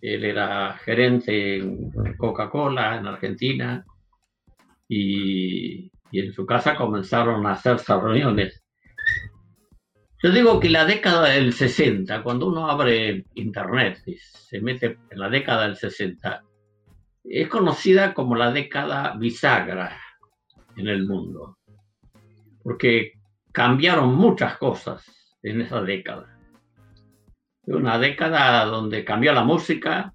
él 0.00 0.24
era 0.24 0.72
gerente 0.78 1.58
en 1.58 1.92
Coca-Cola 2.16 2.96
en 2.96 3.06
Argentina 3.06 3.84
y, 4.88 5.90
y, 6.10 6.20
en 6.20 6.32
su 6.32 6.44
casa 6.46 6.74
comenzaron 6.74 7.46
a 7.46 7.52
hacerse 7.52 7.94
reuniones. 7.94 8.61
Yo 10.22 10.30
digo 10.30 10.60
que 10.60 10.70
la 10.70 10.84
década 10.84 11.30
del 11.30 11.52
60, 11.52 12.22
cuando 12.22 12.46
uno 12.46 12.70
abre 12.70 13.24
internet 13.34 14.04
y 14.06 14.14
se 14.14 14.60
mete 14.60 14.98
en 15.10 15.18
la 15.18 15.28
década 15.28 15.64
del 15.64 15.76
60, 15.76 16.44
es 17.24 17.48
conocida 17.48 18.14
como 18.14 18.36
la 18.36 18.52
década 18.52 19.16
bisagra 19.18 19.98
en 20.76 20.86
el 20.86 21.08
mundo, 21.08 21.58
porque 22.62 23.14
cambiaron 23.50 24.14
muchas 24.14 24.58
cosas 24.58 25.04
en 25.42 25.60
esa 25.60 25.82
década. 25.82 26.38
Una 27.64 27.98
década 27.98 28.64
donde 28.66 29.04
cambió 29.04 29.32
la 29.32 29.42
música, 29.42 30.14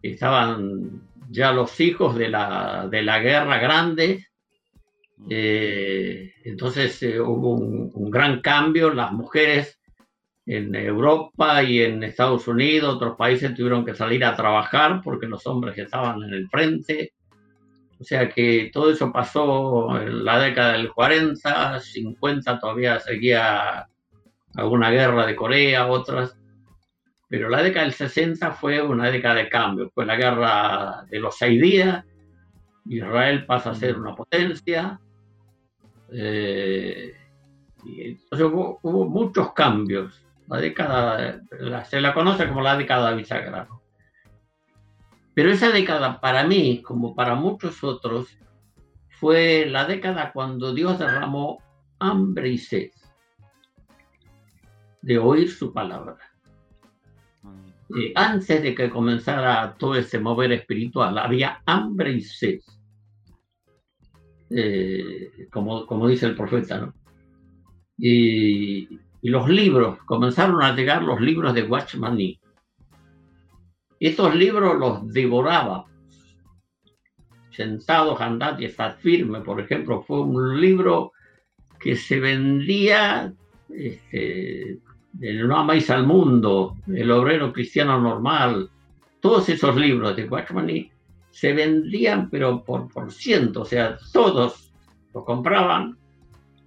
estaban 0.00 1.02
ya 1.28 1.52
los 1.52 1.78
hijos 1.78 2.16
de 2.16 2.30
la, 2.30 2.88
de 2.90 3.02
la 3.02 3.18
guerra 3.18 3.58
grande, 3.58 4.28
eh, 5.30 6.34
entonces 6.44 7.02
eh, 7.02 7.20
hubo 7.20 7.54
un, 7.54 7.90
un, 7.94 8.10
gran 8.10 8.40
cambio, 8.40 8.92
las 8.92 9.12
mujeres 9.12 9.80
en 10.46 10.74
Europa 10.74 11.62
y 11.62 11.80
en 11.80 12.02
Estados 12.02 12.46
Unidos, 12.48 12.96
otros 12.96 13.16
países 13.16 13.54
tuvieron 13.54 13.84
que 13.84 13.94
salir 13.94 14.24
a 14.24 14.36
trabajar 14.36 15.00
porque 15.02 15.26
los 15.26 15.46
hombres 15.46 15.78
estaban 15.78 16.22
en 16.22 16.34
el 16.34 16.48
frente. 16.48 17.14
O 17.98 18.04
sea 18.04 18.28
que 18.28 18.70
todo 18.72 18.90
eso 18.90 19.12
pasó 19.12 19.98
en 20.00 20.24
la 20.24 20.38
década 20.38 20.72
del 20.72 20.92
40, 20.92 21.80
50 21.80 22.58
todavía 22.58 22.98
seguía 23.00 23.88
alguna 24.56 24.90
guerra 24.90 25.26
de 25.26 25.36
Corea, 25.36 25.86
otras. 25.86 26.36
Pero 27.28 27.48
la 27.48 27.62
década 27.62 27.84
del 27.86 27.94
60 27.94 28.52
fue 28.52 28.82
una 28.82 29.10
década 29.10 29.36
de 29.36 29.48
cambio. 29.48 29.90
Fue 29.94 30.04
la 30.04 30.16
guerra 30.16 31.04
de 31.08 31.18
los 31.18 31.36
seis 31.36 31.60
días. 31.60 32.04
Israel 32.86 33.46
pasa 33.46 33.70
a 33.70 33.74
ser 33.74 33.96
una 33.96 34.14
potencia. 34.14 35.00
Eh, 36.14 37.12
y 37.84 38.02
entonces 38.02 38.46
hubo, 38.46 38.78
hubo 38.82 39.04
muchos 39.06 39.52
cambios 39.52 40.24
la 40.48 40.58
década, 40.58 41.40
se 41.84 42.00
la 42.00 42.14
conoce 42.14 42.46
como 42.48 42.60
la 42.60 42.76
década 42.76 43.14
bisagra. 43.14 43.68
Pero 45.34 45.50
esa 45.50 45.70
década 45.70 46.20
para 46.20 46.44
mí, 46.44 46.82
como 46.82 47.14
para 47.14 47.34
muchos 47.34 47.82
otros, 47.82 48.38
fue 49.08 49.66
la 49.66 49.86
década 49.86 50.32
cuando 50.32 50.74
Dios 50.74 50.98
derramó 50.98 51.58
hambre 51.98 52.50
y 52.50 52.58
sed 52.58 52.90
de 55.02 55.18
oír 55.18 55.50
su 55.50 55.72
palabra. 55.72 56.16
Eh, 57.96 58.12
antes 58.14 58.62
de 58.62 58.74
que 58.74 58.90
comenzara 58.90 59.74
todo 59.78 59.96
ese 59.96 60.18
mover 60.18 60.52
espiritual, 60.52 61.18
había 61.18 61.62
hambre 61.66 62.12
y 62.12 62.20
sed. 62.22 62.60
Eh, 64.50 65.48
como, 65.50 65.86
como 65.86 66.08
dice 66.08 66.26
el 66.26 66.36
profeta, 66.36 66.78
¿no? 66.78 66.94
Y, 67.96 68.88
y 69.24 69.30
los 69.30 69.48
libros, 69.48 69.98
comenzaron 70.04 70.62
a 70.62 70.76
llegar 70.76 71.02
los 71.02 71.18
libros 71.20 71.54
de 71.54 71.62
Watchman. 71.62 72.18
Estos 73.98 74.34
libros 74.34 74.78
los 74.78 75.12
devoraba. 75.12 75.86
Sentados, 77.50 78.20
andad 78.20 78.58
y 78.58 78.66
estad 78.66 78.96
firme, 78.98 79.40
por 79.40 79.60
ejemplo, 79.60 80.02
fue 80.02 80.20
un 80.20 80.60
libro 80.60 81.12
que 81.80 81.96
se 81.96 82.20
vendía 82.20 83.32
este, 83.70 84.78
No 85.14 85.56
amáis 85.56 85.88
al 85.88 86.06
mundo, 86.06 86.76
El 86.86 87.10
obrero 87.10 87.50
cristiano 87.52 87.98
normal, 87.98 88.68
todos 89.20 89.48
esos 89.48 89.74
libros 89.76 90.16
de 90.16 90.28
Watchman 90.28 90.90
se 91.34 91.52
vendían, 91.52 92.30
pero 92.30 92.64
por, 92.64 92.92
por 92.92 93.12
ciento, 93.12 93.62
o 93.62 93.64
sea, 93.64 93.98
todos 94.12 94.72
lo 95.12 95.24
compraban 95.24 95.98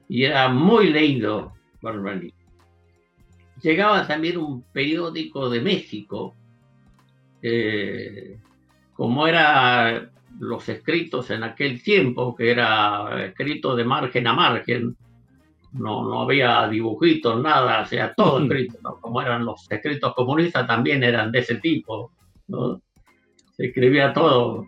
y 0.09 0.23
era 0.23 0.49
muy 0.49 0.89
leído 0.89 1.53
Nee 1.81 2.33
llegaba 3.61 4.05
también 4.05 4.37
un 4.37 4.63
periódico 4.71 5.49
de 5.49 5.61
México, 5.61 6.35
eh, 7.41 8.39
como 8.93 9.27
eran 9.27 10.11
los 10.39 10.67
escritos 10.69 11.29
en 11.31 11.43
aquel 11.43 11.81
tiempo, 11.81 12.35
que 12.35 12.51
era 12.51 13.25
escrito 13.25 13.75
de 13.75 13.83
margen 13.83 14.27
a 14.27 14.33
margen, 14.33 14.95
no, 15.73 16.07
no 16.07 16.21
había 16.21 16.67
dibujitos, 16.67 17.41
nada, 17.41 17.81
o 17.81 17.85
sea, 17.85 18.13
todo 18.13 18.41
escrito, 18.41 18.97
como 19.01 19.21
eran 19.21 19.45
los 19.45 19.69
escritos 19.69 20.13
comunistas 20.13 20.65
también 20.67 21.03
eran 21.03 21.31
de 21.31 21.39
ese 21.39 21.55
tipo, 21.55 22.11
¿no? 22.47 22.81
Se 23.57 23.65
escribía 23.65 24.13
todo, 24.13 24.67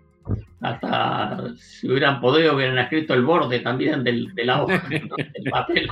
hasta 0.61 1.55
si 1.57 1.87
hubieran 1.89 2.19
podido 2.19 2.55
hubieran 2.55 2.79
escrito 2.79 3.13
el 3.13 3.23
borde 3.23 3.59
también 3.59 4.03
del, 4.03 4.33
de 4.33 4.45
la 4.45 4.63
hoja, 4.63 4.83
del 4.89 5.49
papel. 5.49 5.87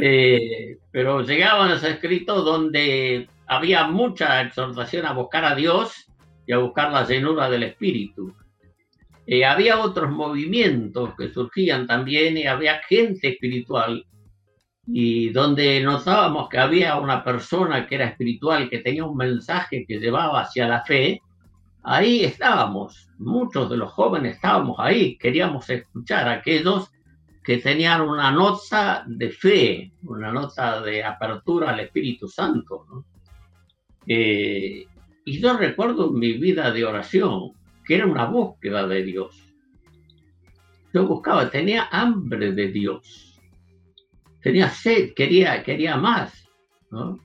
Eh, 0.00 0.78
pero 0.90 1.22
llegaban 1.22 1.72
ese 1.72 1.90
escritos 1.90 2.44
donde 2.44 3.28
había 3.46 3.86
mucha 3.88 4.40
exhortación 4.40 5.04
a 5.04 5.12
buscar 5.12 5.44
a 5.44 5.54
Dios 5.54 6.06
y 6.46 6.52
a 6.52 6.58
buscar 6.58 6.92
la 6.92 7.06
llenura 7.06 7.50
del 7.50 7.64
Espíritu. 7.64 8.34
Eh, 9.26 9.44
había 9.44 9.80
otros 9.80 10.10
movimientos 10.10 11.14
que 11.18 11.28
surgían 11.28 11.86
también 11.86 12.38
y 12.38 12.46
había 12.46 12.80
gente 12.88 13.30
espiritual 13.30 14.06
y 14.86 15.30
donde 15.30 15.80
notábamos 15.80 16.48
que 16.48 16.58
había 16.58 16.96
una 16.96 17.24
persona 17.24 17.86
que 17.86 17.96
era 17.96 18.06
espiritual, 18.06 18.70
que 18.70 18.78
tenía 18.78 19.04
un 19.04 19.16
mensaje 19.16 19.84
que 19.86 19.98
llevaba 19.98 20.42
hacia 20.42 20.68
la 20.68 20.84
fe, 20.84 21.20
ahí 21.86 22.24
estábamos, 22.24 23.08
muchos 23.18 23.70
de 23.70 23.76
los 23.76 23.92
jóvenes 23.92 24.34
estábamos 24.34 24.76
ahí, 24.80 25.16
queríamos 25.16 25.70
escuchar 25.70 26.28
a 26.28 26.32
aquellos 26.32 26.90
que 27.44 27.58
tenían 27.58 28.00
una 28.00 28.32
nota 28.32 29.04
de 29.06 29.30
fe, 29.30 29.92
una 30.02 30.32
nota 30.32 30.82
de 30.82 31.04
apertura 31.04 31.70
al 31.70 31.78
Espíritu 31.78 32.26
Santo. 32.26 33.04
Eh, 34.04 34.84
y 35.24 35.40
yo 35.40 35.56
recuerdo 35.56 36.10
mi 36.10 36.32
vida 36.32 36.72
de 36.72 36.84
oración, 36.84 37.52
que 37.84 37.94
era 37.94 38.06
una 38.06 38.24
búsqueda 38.24 38.84
de 38.88 39.04
Dios. 39.04 39.40
Yo 40.92 41.06
buscaba, 41.06 41.48
tenía 41.50 41.88
hambre 41.92 42.50
de 42.50 42.66
Dios, 42.66 43.40
tenía 44.42 44.68
sed, 44.70 45.14
quería, 45.14 45.62
quería 45.62 45.96
más. 45.96 46.48
¿no? 46.90 47.20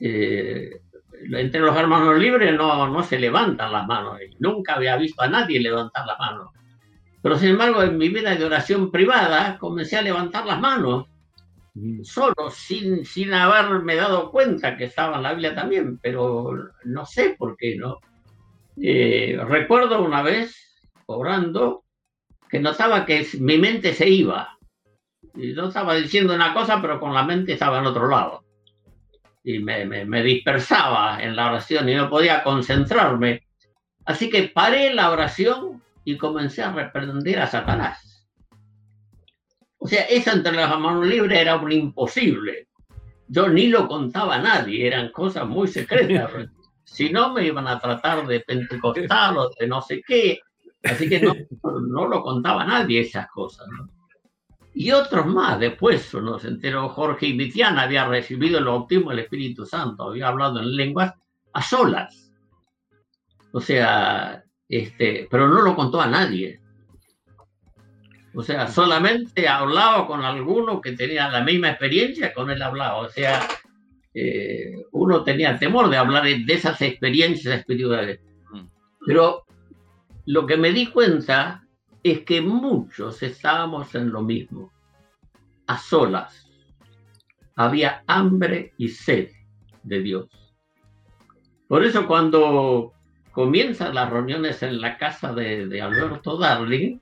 Eh, 0.00 0.80
entre 1.32 1.60
los 1.60 1.76
hermanos 1.76 2.18
libres 2.18 2.54
no, 2.56 2.88
no 2.88 3.02
se 3.02 3.18
levantan 3.18 3.72
las 3.72 3.86
manos, 3.86 4.18
nunca 4.38 4.74
había 4.74 4.96
visto 4.96 5.22
a 5.22 5.28
nadie 5.28 5.60
levantar 5.60 6.06
la 6.06 6.16
mano 6.16 6.52
pero 7.24 7.38
sin 7.38 7.48
embargo, 7.52 7.82
en 7.82 7.96
mi 7.96 8.10
vida 8.10 8.36
de 8.36 8.44
oración 8.44 8.90
privada 8.90 9.56
comencé 9.58 9.96
a 9.96 10.02
levantar 10.02 10.44
las 10.44 10.60
manos, 10.60 11.06
mm. 11.72 12.02
solo, 12.02 12.50
sin, 12.50 13.06
sin 13.06 13.32
haberme 13.32 13.94
dado 13.94 14.30
cuenta 14.30 14.76
que 14.76 14.84
estaba 14.84 15.16
en 15.16 15.22
la 15.22 15.30
Biblia 15.32 15.54
también, 15.54 15.98
pero 16.02 16.50
no 16.84 17.06
sé 17.06 17.34
por 17.38 17.56
qué, 17.56 17.76
¿no? 17.76 17.98
Eh, 18.76 19.40
recuerdo 19.48 20.02
una 20.02 20.20
vez, 20.20 20.54
orando, 21.06 21.84
que 22.46 22.60
notaba 22.60 23.06
que 23.06 23.26
mi 23.40 23.56
mente 23.56 23.94
se 23.94 24.06
iba. 24.06 24.58
Y 25.34 25.54
yo 25.54 25.68
estaba 25.68 25.94
diciendo 25.94 26.34
una 26.34 26.52
cosa, 26.52 26.82
pero 26.82 27.00
con 27.00 27.14
la 27.14 27.22
mente 27.22 27.54
estaba 27.54 27.78
en 27.78 27.86
otro 27.86 28.06
lado. 28.06 28.43
Y 29.44 29.58
me, 29.58 29.84
me, 29.84 30.04
me 30.04 30.22
dispersaba 30.22 31.22
en 31.22 31.36
la 31.36 31.50
oración 31.50 31.88
y 31.88 31.94
no 31.94 32.08
podía 32.08 32.42
concentrarme. 32.42 33.46
Así 34.06 34.28
que 34.30 34.48
paré 34.48 34.92
la 34.92 35.10
oración 35.10 35.82
y 36.04 36.16
comencé 36.16 36.62
a 36.62 36.72
reprender 36.72 37.38
a 37.38 37.46
Satanás. 37.46 38.26
O 39.78 39.86
sea, 39.86 40.02
esa 40.04 40.32
entre 40.32 40.52
las 40.52 40.78
manos 40.78 41.06
libres 41.06 41.38
era 41.38 41.56
un 41.56 41.70
imposible. 41.70 42.68
Yo 43.28 43.48
ni 43.48 43.68
lo 43.68 43.86
contaba 43.86 44.36
a 44.36 44.42
nadie, 44.42 44.86
eran 44.86 45.10
cosas 45.10 45.46
muy 45.46 45.68
secretas. 45.68 46.30
si 46.84 47.10
no, 47.10 47.32
me 47.32 47.46
iban 47.46 47.66
a 47.68 47.78
tratar 47.78 48.26
de 48.26 48.40
pentecostal 48.40 49.36
o 49.36 49.50
de 49.58 49.66
no 49.66 49.82
sé 49.82 50.02
qué. 50.06 50.40
Así 50.82 51.08
que 51.08 51.20
no, 51.20 51.34
no 51.80 52.08
lo 52.08 52.22
contaba 52.22 52.62
a 52.62 52.66
nadie 52.66 53.00
esas 53.00 53.28
cosas. 53.30 53.66
Y 54.74 54.90
otros 54.90 55.26
más, 55.26 55.60
después 55.60 56.12
nos 56.14 56.44
enteró 56.44 56.88
Jorge 56.88 57.32
Vitiana, 57.32 57.82
había 57.82 58.06
recibido 58.08 58.58
el 58.58 58.64
bautismo 58.64 59.10
del 59.10 59.20
Espíritu 59.20 59.64
Santo, 59.64 60.10
había 60.10 60.28
hablado 60.28 60.60
en 60.60 60.74
lenguas 60.74 61.14
a 61.52 61.62
solas. 61.62 62.32
O 63.52 63.60
sea, 63.60 64.42
este, 64.68 65.28
pero 65.30 65.48
no 65.48 65.62
lo 65.62 65.76
contó 65.76 66.00
a 66.00 66.08
nadie. 66.08 66.60
O 68.34 68.42
sea, 68.42 68.66
solamente 68.66 69.46
hablaba 69.46 70.08
con 70.08 70.24
alguno 70.24 70.80
que 70.80 70.92
tenía 70.92 71.28
la 71.28 71.44
misma 71.44 71.70
experiencia 71.70 72.34
con 72.34 72.50
él 72.50 72.60
hablaba. 72.60 72.96
O 72.96 73.08
sea, 73.08 73.46
eh, 74.12 74.86
uno 74.90 75.22
tenía 75.22 75.56
temor 75.56 75.88
de 75.88 75.98
hablar 75.98 76.24
de, 76.24 76.44
esas 76.48 76.82
experiencias 76.82 77.60
espirituales. 77.60 78.20
Mm. 78.50 78.66
Pero 79.06 79.44
lo 80.26 80.46
que 80.46 80.56
me 80.56 80.72
di 80.72 80.86
cuenta 80.86 81.63
es 82.04 82.20
que 82.20 82.42
muchos 82.42 83.22
estábamos 83.22 83.94
en 83.94 84.12
lo 84.12 84.20
mismo, 84.20 84.70
a 85.66 85.78
solas, 85.78 86.46
había 87.56 88.04
hambre 88.06 88.74
y 88.76 88.88
sed 88.88 89.30
de 89.82 90.02
Dios. 90.02 90.26
Por 91.66 91.82
eso 91.82 92.06
cuando 92.06 92.92
comienzan 93.32 93.94
las 93.94 94.10
reuniones 94.10 94.62
en 94.62 94.82
la 94.82 94.98
casa 94.98 95.32
de, 95.32 95.80
Alberto 95.80 96.36
Darling, 96.36 96.98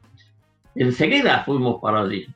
enseguida 0.76 1.42
fuimos 1.44 1.80
para 1.82 2.02
allí, 2.02 2.28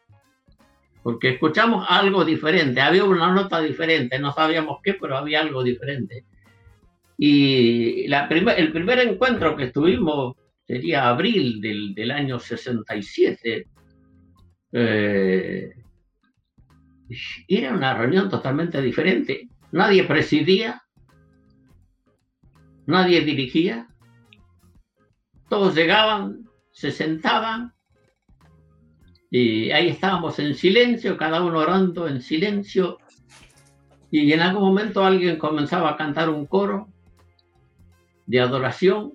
porque 1.05 1.31
escuchamos 1.31 1.87
algo 1.89 2.25
diferente, 2.25 2.81
había 2.81 3.05
una 3.05 3.33
nota 3.33 3.61
diferente, 3.61 4.19
no 4.19 4.33
sabíamos 4.33 4.81
qué, 4.83 4.95
pero 4.95 5.17
había 5.17 5.41
algo 5.41 5.62
diferente. 5.62 6.25
Y 7.17 8.12
el 8.12 8.73
primer 8.73 8.99
encuentro 8.99 9.57
que 9.57 9.69
tuvimos 9.69 10.35
sería 10.67 11.09
abril 11.09 11.61
del, 11.61 11.95
del 11.95 12.11
año 12.11 12.39
67. 12.39 13.69
Eh, 14.73 15.71
era 17.47 17.73
una 17.73 17.95
reunión 17.95 18.29
totalmente 18.29 18.83
diferente. 18.83 19.49
Nadie 19.73 20.05
presidía, 20.05 20.83
nadie 22.87 23.21
dirigía. 23.21 23.89
Todos 25.49 25.77
llegaban, 25.77 26.49
se 26.73 26.91
sentaban 26.91 27.73
y 29.31 29.71
ahí 29.71 29.89
estábamos 29.89 30.39
en 30.41 30.55
silencio, 30.55 31.17
cada 31.17 31.43
uno 31.43 31.61
orando 31.61 32.09
en 32.09 32.21
silencio. 32.21 32.99
Y 34.11 34.33
en 34.33 34.41
algún 34.41 34.62
momento 34.62 35.05
alguien 35.05 35.39
comenzaba 35.39 35.91
a 35.91 35.97
cantar 35.97 36.29
un 36.29 36.47
coro 36.47 36.89
de 38.27 38.41
adoración 38.41 39.12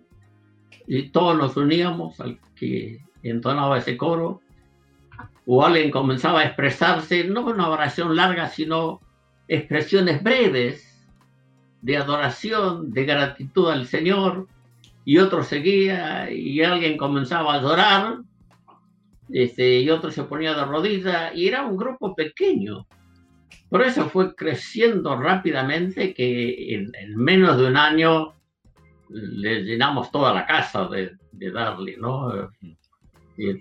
y 0.88 1.09
todos 1.09 1.38
nos 1.38 1.57
uníamos 1.57 2.19
al 2.19 2.39
que 2.55 2.99
entonaba 3.23 3.77
ese 3.77 3.97
coro, 3.97 4.41
o 5.45 5.65
alguien 5.65 5.91
comenzaba 5.91 6.41
a 6.41 6.45
expresarse, 6.45 7.23
no 7.23 7.45
una 7.45 7.69
oración 7.69 8.15
larga, 8.15 8.47
sino 8.47 9.01
expresiones 9.47 10.21
breves 10.23 11.07
de 11.82 11.97
adoración, 11.97 12.91
de 12.91 13.05
gratitud 13.05 13.69
al 13.69 13.88
Señor, 13.88 14.47
y 15.03 15.17
otro 15.17 15.43
seguía, 15.43 16.32
y 16.32 16.61
alguien 16.61 16.97
comenzaba 16.97 17.55
a 17.55 17.61
llorar, 17.61 18.19
este, 19.29 19.79
y 19.79 19.89
otro 19.89 20.11
se 20.11 20.23
ponía 20.23 20.53
de 20.53 20.65
rodillas, 20.65 21.36
y 21.36 21.47
era 21.47 21.65
un 21.65 21.75
grupo 21.75 22.15
pequeño. 22.15 22.86
Por 23.69 23.82
eso 23.82 24.09
fue 24.09 24.36
creciendo 24.36 25.17
rápidamente 25.17 26.13
que 26.13 26.75
en 26.75 27.15
menos 27.15 27.57
de 27.57 27.67
un 27.67 27.77
año 27.77 28.34
le 29.14 29.64
llenamos 29.64 30.12
toda 30.12 30.34
la 30.34 30.45
casa 30.45 30.88
de, 30.88 31.12
de 31.32 31.51
Darly, 31.51 31.97
¿no? 31.97 32.51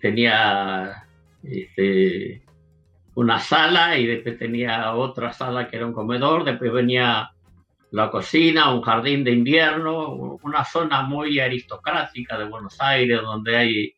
Tenía 0.01 1.05
este, 1.42 2.42
una 3.14 3.38
sala 3.38 3.96
y 3.98 4.07
después 4.07 4.38
tenía 4.38 4.94
otra 4.94 5.32
sala 5.32 5.68
que 5.68 5.76
era 5.76 5.86
un 5.86 5.92
comedor, 5.92 6.44
después 6.44 6.72
venía 6.72 7.30
la 7.92 8.11
cocina, 8.11 8.72
un 8.72 8.82
jardín 8.82 9.24
de 9.24 9.32
invierno, 9.32 10.38
una 10.42 10.64
zona 10.64 11.03
muy 11.03 11.40
aristocrática 11.40 12.38
de 12.38 12.44
Buenos 12.44 12.80
Aires 12.80 13.20
donde 13.22 13.57
hay 13.57 13.94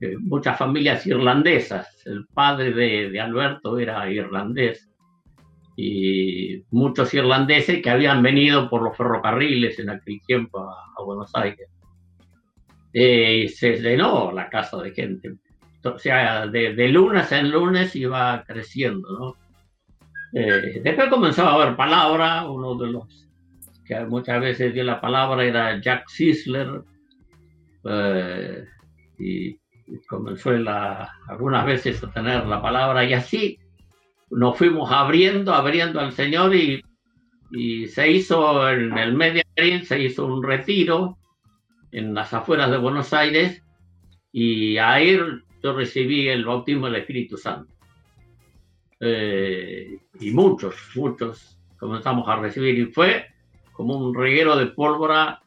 eh, 0.00 0.16
muchas 0.20 0.58
familias 0.58 1.06
irlandesas. 1.06 2.02
El 2.04 2.26
padre 2.26 2.72
de, 2.72 3.10
de 3.10 3.20
Alberto 3.20 3.78
era 3.78 4.10
irlandés 4.10 4.93
y 5.76 6.64
muchos 6.70 7.12
irlandeses 7.14 7.82
que 7.82 7.90
habían 7.90 8.22
venido 8.22 8.68
por 8.70 8.82
los 8.82 8.96
ferrocarriles 8.96 9.78
en 9.78 9.90
aquel 9.90 10.20
tiempo 10.26 10.60
a, 10.60 11.02
Buenos 11.04 11.30
Aires. 11.34 11.68
Eh, 12.92 13.48
se 13.48 13.76
llenó 13.78 14.30
la 14.32 14.48
casa 14.48 14.78
de 14.78 14.92
gente. 14.92 15.34
O 15.84 15.98
sea, 15.98 16.46
de, 16.46 16.88
lunes 16.88 17.30
en 17.32 17.50
lunes 17.50 17.94
iba 17.96 18.42
creciendo, 18.46 19.08
¿no? 19.18 19.34
Eh, 20.32 20.80
después 20.82 21.08
comenzó 21.10 21.46
a 21.46 21.54
haber 21.54 21.76
palabra, 21.76 22.48
uno 22.48 22.74
de 22.76 22.92
los 22.92 23.28
que 23.84 24.00
muchas 24.06 24.40
veces 24.40 24.72
dio 24.72 24.82
la 24.82 25.00
palabra 25.00 25.44
era 25.44 25.80
Jack 25.80 26.08
Sisler, 26.08 26.82
eh, 27.84 28.64
y 29.18 29.58
comenzó 30.08 30.52
la, 30.52 31.12
algunas 31.28 31.66
veces 31.66 32.02
a 32.02 32.10
tener 32.10 32.46
la 32.46 32.62
palabra, 32.62 33.04
y 33.04 33.12
así 33.12 33.58
nos 34.30 34.56
fuimos 34.56 34.90
abriendo, 34.90 35.52
abriendo 35.52 36.00
al 36.00 36.12
Señor 36.12 36.54
y, 36.54 36.82
y 37.50 37.86
se 37.86 38.10
hizo 38.10 38.68
en 38.68 38.96
el 38.98 39.14
medio 39.14 39.42
se 39.84 40.00
hizo 40.00 40.26
un 40.26 40.42
retiro 40.42 41.16
en 41.92 42.12
las 42.12 42.34
afueras 42.34 42.70
de 42.70 42.78
Buenos 42.78 43.12
Aires 43.12 43.62
y 44.32 44.78
ahí 44.78 45.16
yo 45.62 45.72
recibí 45.72 46.28
el 46.28 46.44
bautismo 46.44 46.86
del 46.86 46.96
Espíritu 46.96 47.36
Santo. 47.36 47.72
Eh, 48.98 49.98
y 50.20 50.30
muchos, 50.32 50.74
muchos 50.96 51.56
comenzamos 51.78 52.28
a 52.28 52.36
recibir 52.36 52.78
y 52.78 52.86
fue 52.86 53.26
como 53.72 53.96
un 53.96 54.14
reguero 54.14 54.56
de 54.56 54.66
pólvora 54.66 55.40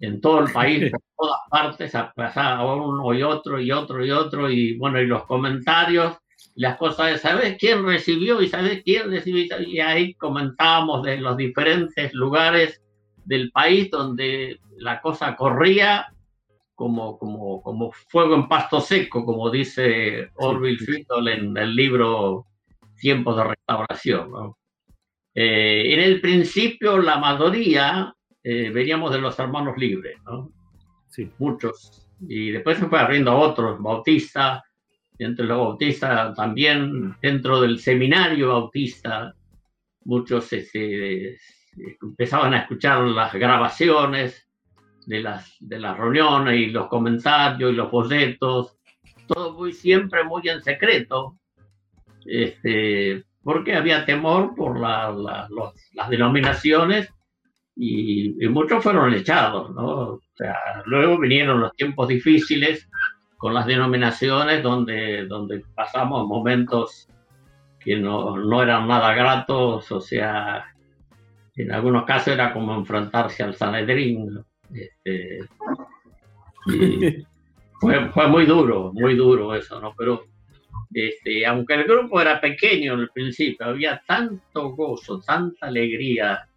en 0.00 0.20
todo 0.20 0.40
el 0.40 0.52
país, 0.52 0.90
por 0.90 1.00
todas 1.16 1.40
partes, 1.48 1.94
a 1.94 2.12
pasar 2.12 2.58
uno 2.64 3.14
y 3.14 3.22
otro 3.22 3.60
y 3.60 3.70
otro 3.70 4.04
y 4.04 4.10
otro 4.10 4.50
y 4.50 4.76
bueno, 4.78 5.00
y 5.00 5.06
los 5.06 5.24
comentarios 5.26 6.16
las 6.54 6.76
cosas 6.76 7.12
de 7.12 7.18
saber 7.18 7.56
quién 7.58 7.84
recibió 7.84 8.40
y 8.40 8.48
saber 8.48 8.82
quién 8.82 9.10
recibió. 9.10 9.60
Y 9.60 9.80
ahí 9.80 10.14
comentábamos 10.14 11.02
de 11.02 11.18
los 11.18 11.36
diferentes 11.36 12.12
lugares 12.14 12.82
del 13.24 13.50
país 13.50 13.90
donde 13.90 14.60
la 14.76 15.00
cosa 15.00 15.34
corría 15.36 16.06
como, 16.74 17.18
como, 17.18 17.62
como 17.62 17.92
fuego 17.92 18.34
en 18.34 18.48
pasto 18.48 18.80
seco, 18.80 19.24
como 19.24 19.50
dice 19.50 20.30
Orville 20.34 20.78
Fittle 20.78 21.32
en 21.32 21.56
el 21.56 21.74
libro 21.74 22.46
Tiempos 22.98 23.36
de 23.36 23.44
Restauración. 23.44 24.54
Eh, 25.34 25.94
en 25.94 26.00
el 26.00 26.20
principio, 26.20 26.98
la 26.98 27.18
mayoría 27.18 28.14
eh, 28.42 28.70
veníamos 28.70 29.12
de 29.12 29.20
los 29.20 29.38
hermanos 29.38 29.76
libres, 29.76 30.16
¿no? 30.24 30.50
Sí. 31.08 31.30
muchos. 31.38 32.08
Y 32.28 32.50
después 32.50 32.78
se 32.78 32.86
fue 32.86 32.98
abriendo 32.98 33.36
otros, 33.36 33.80
bautistas, 33.80 34.62
entre 35.18 35.46
los 35.46 35.58
bautistas 35.58 36.36
también, 36.36 37.16
dentro 37.20 37.60
del 37.60 37.78
seminario 37.78 38.48
bautista, 38.48 39.34
muchos 40.04 40.52
este, 40.52 41.38
empezaban 42.02 42.54
a 42.54 42.60
escuchar 42.60 43.02
las 43.02 43.32
grabaciones 43.32 44.48
de 45.06 45.20
las, 45.20 45.56
de 45.60 45.78
las 45.78 45.96
reuniones 45.96 46.58
y 46.58 46.66
los 46.66 46.88
comentarios 46.88 47.72
y 47.72 47.76
los 47.76 47.90
bocetos, 47.90 48.76
todo 49.26 49.54
muy 49.54 49.72
siempre 49.72 50.24
muy 50.24 50.48
en 50.48 50.62
secreto, 50.62 51.38
este, 52.26 53.24
porque 53.42 53.74
había 53.74 54.04
temor 54.04 54.54
por 54.54 54.80
las 54.80 55.48
denominaciones 56.08 57.08
y, 57.76 58.44
y, 58.44 58.48
muchos 58.48 58.82
fueron 58.82 59.12
echados, 59.12 59.74
¿no? 59.74 59.86
O 59.86 60.20
sea, 60.36 60.56
luego 60.86 61.18
vinieron 61.18 61.60
los 61.60 61.74
tiempos 61.74 62.08
difíciles 62.08 62.88
con 63.44 63.52
las 63.52 63.66
denominaciones 63.66 64.62
donde, 64.62 65.26
donde 65.26 65.62
pasamos 65.74 66.26
momentos 66.26 67.06
que 67.78 67.94
no, 67.94 68.38
no 68.38 68.62
eran 68.62 68.88
nada 68.88 69.12
gratos, 69.12 69.92
o 69.92 70.00
sea, 70.00 70.64
en 71.54 71.70
algunos 71.70 72.06
casos 72.06 72.28
era 72.28 72.54
como 72.54 72.74
enfrentarse 72.74 73.42
al 73.42 73.54
Sanedrín. 73.54 74.42
Este, 74.72 75.40
fue, 77.80 78.08
fue, 78.12 78.28
muy 78.28 78.46
duro, 78.46 78.90
muy 78.94 79.14
duro 79.14 79.54
eso, 79.54 79.78
¿no? 79.78 79.92
Pero 79.94 80.24
este, 80.94 81.44
aunque 81.44 81.74
el 81.74 81.84
grupo 81.84 82.22
era 82.22 82.40
pequeño 82.40 82.94
en 82.94 83.00
el 83.00 83.10
principio, 83.10 83.66
había 83.66 84.02
tanto 84.06 84.70
gozo, 84.70 85.20
tanta 85.20 85.66
alegría, 85.66 86.48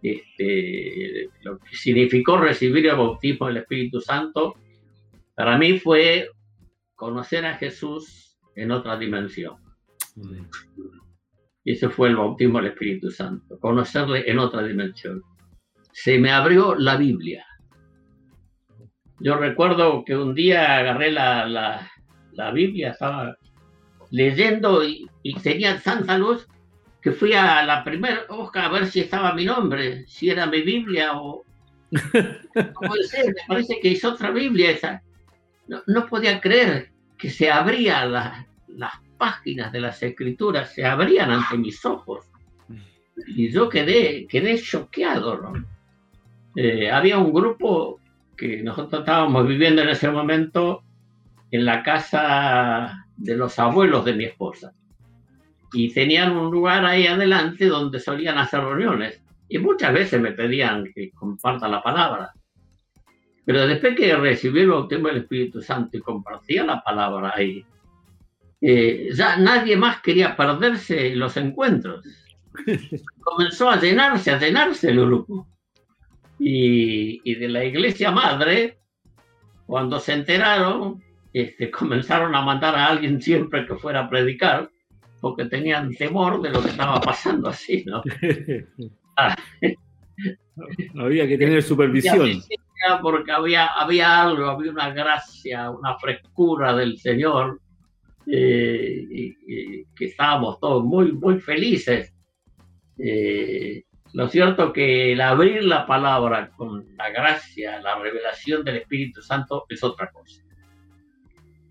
este, 0.00 1.30
lo 1.42 1.58
que 1.58 1.74
significó 1.74 2.36
recibir 2.38 2.86
el 2.86 2.94
bautismo 2.94 3.48
del 3.48 3.56
Espíritu 3.56 4.00
Santo, 4.00 4.54
para 5.38 5.56
mí 5.56 5.78
fue 5.78 6.28
conocer 6.96 7.46
a 7.46 7.54
Jesús 7.54 8.36
en 8.56 8.72
otra 8.72 8.98
dimensión. 8.98 9.54
Y 11.62 11.72
ese 11.74 11.88
fue 11.88 12.08
el 12.08 12.16
bautismo 12.16 12.58
del 12.58 12.72
Espíritu 12.72 13.08
Santo, 13.12 13.56
conocerle 13.60 14.28
en 14.28 14.40
otra 14.40 14.64
dimensión. 14.64 15.22
Se 15.92 16.18
me 16.18 16.32
abrió 16.32 16.74
la 16.74 16.96
Biblia. 16.96 17.46
Yo 19.20 19.36
recuerdo 19.36 20.04
que 20.04 20.16
un 20.16 20.34
día 20.34 20.78
agarré 20.78 21.12
la, 21.12 21.46
la, 21.46 21.88
la 22.32 22.50
Biblia, 22.50 22.90
estaba 22.90 23.36
leyendo 24.10 24.84
y, 24.84 25.08
y, 25.22 25.34
tenía 25.34 25.80
tanta 25.80 26.18
luz 26.18 26.48
que 27.00 27.12
fui 27.12 27.32
a 27.34 27.62
la 27.62 27.84
primera 27.84 28.24
hoja 28.28 28.64
a 28.64 28.70
ver 28.70 28.88
si 28.88 29.00
estaba 29.00 29.34
mi 29.34 29.44
nombre, 29.44 30.04
si 30.08 30.30
era 30.30 30.46
mi 30.46 30.62
Biblia 30.62 31.12
o... 31.16 31.44
¿Cómo 32.74 32.94
decir? 32.96 33.26
Me 33.26 33.42
parece 33.46 33.78
que 33.80 33.92
es 33.92 34.04
otra 34.04 34.32
Biblia 34.32 34.72
esa 34.72 35.00
no, 35.68 36.06
podía 36.06 36.40
creer 36.40 36.90
que 37.16 37.30
se 37.30 37.50
abrían 37.50 38.12
las 38.12 38.92
páginas 39.16 39.72
de 39.72 39.80
las 39.80 40.02
escrituras, 40.02 40.72
se 40.72 40.84
abrían 40.84 41.30
ante 41.30 41.58
mis 41.58 41.84
ojos. 41.84 42.24
Y 43.26 43.50
yo 43.50 43.68
quedé, 43.68 44.26
quedé 44.28 44.60
choqueado. 44.60 45.52
Eh, 46.54 46.90
había 46.90 47.18
un 47.18 47.32
grupo 47.32 48.00
que 48.36 48.62
nosotros 48.62 49.00
estábamos 49.00 49.46
viviendo 49.46 49.82
en 49.82 49.88
ese 49.88 50.10
momento 50.10 50.82
en 51.50 51.64
la 51.64 51.82
casa 51.82 53.06
de 53.16 53.36
los 53.36 53.58
abuelos 53.58 54.04
de 54.04 54.14
mi 54.14 54.24
esposa. 54.24 54.72
y 55.70 55.92
tenían 55.92 56.34
un 56.34 56.50
lugar 56.50 56.86
ahí 56.86 57.06
adelante 57.06 57.66
donde 57.66 58.00
solían 58.00 58.38
hacer 58.38 58.60
reuniones. 58.60 59.20
Y 59.50 59.58
muchas 59.58 59.92
veces 59.92 60.18
me 60.18 60.32
pedían 60.32 60.90
que 60.94 61.10
comparta 61.10 61.68
la 61.68 61.82
palabra. 61.82 62.32
Pero 63.48 63.66
después 63.66 63.96
que 63.96 64.14
recibí 64.14 64.60
el 64.60 64.68
bautismo 64.68 65.08
del 65.08 65.22
Espíritu 65.22 65.62
Santo 65.62 65.96
y 65.96 66.00
compartía 66.00 66.64
la 66.64 66.84
palabra 66.84 67.32
ahí, 67.34 67.64
eh, 68.60 69.08
ya 69.14 69.38
nadie 69.38 69.74
más 69.74 70.02
quería 70.02 70.36
perderse 70.36 71.16
los 71.16 71.34
encuentros. 71.38 72.04
Comenzó 73.22 73.70
a 73.70 73.80
llenarse, 73.80 74.32
a 74.32 74.38
llenarse 74.38 74.90
el 74.90 75.00
grupo. 75.00 75.48
Y, 76.38 77.22
y 77.24 77.36
de 77.36 77.48
la 77.48 77.64
iglesia 77.64 78.10
madre, 78.10 78.80
cuando 79.64 79.98
se 79.98 80.12
enteraron, 80.12 81.02
este, 81.32 81.70
comenzaron 81.70 82.34
a 82.34 82.42
mandar 82.42 82.74
a 82.74 82.88
alguien 82.88 83.22
siempre 83.22 83.64
que 83.66 83.76
fuera 83.76 84.00
a 84.00 84.10
predicar, 84.10 84.70
porque 85.22 85.46
tenían 85.46 85.94
temor 85.94 86.42
de 86.42 86.50
lo 86.50 86.62
que 86.62 86.68
estaba 86.68 87.00
pasando 87.00 87.48
así, 87.48 87.82
¿no? 87.86 88.02
Ah. 89.20 89.34
Había 90.96 91.26
que 91.26 91.38
tener 91.38 91.60
supervisión. 91.60 92.40
Porque 93.02 93.32
había, 93.32 93.66
había 93.66 94.22
algo, 94.22 94.46
había 94.46 94.70
una 94.70 94.90
gracia, 94.90 95.70
una 95.70 95.98
frescura 95.98 96.74
del 96.74 96.98
Señor, 96.98 97.60
eh, 98.26 99.06
y, 99.10 99.84
que 99.94 100.06
estábamos 100.06 100.60
todos 100.60 100.84
muy, 100.84 101.12
muy 101.12 101.40
felices. 101.40 102.12
Eh, 102.98 103.84
lo 104.12 104.28
cierto 104.28 104.72
que 104.72 105.12
el 105.12 105.20
abrir 105.20 105.64
la 105.64 105.86
palabra 105.86 106.50
con 106.56 106.84
la 106.96 107.10
gracia, 107.10 107.80
la 107.80 107.98
revelación 107.98 108.64
del 108.64 108.76
Espíritu 108.76 109.22
Santo 109.22 109.64
es 109.68 109.82
otra 109.82 110.10
cosa. 110.10 110.42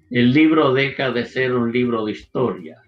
El 0.09 0.31
libro 0.33 0.73
deja 0.73 1.11
de 1.11 1.25
ser 1.25 1.53
un 1.53 1.71
libro 1.71 2.05
de 2.05 2.13
historia. 2.13 2.81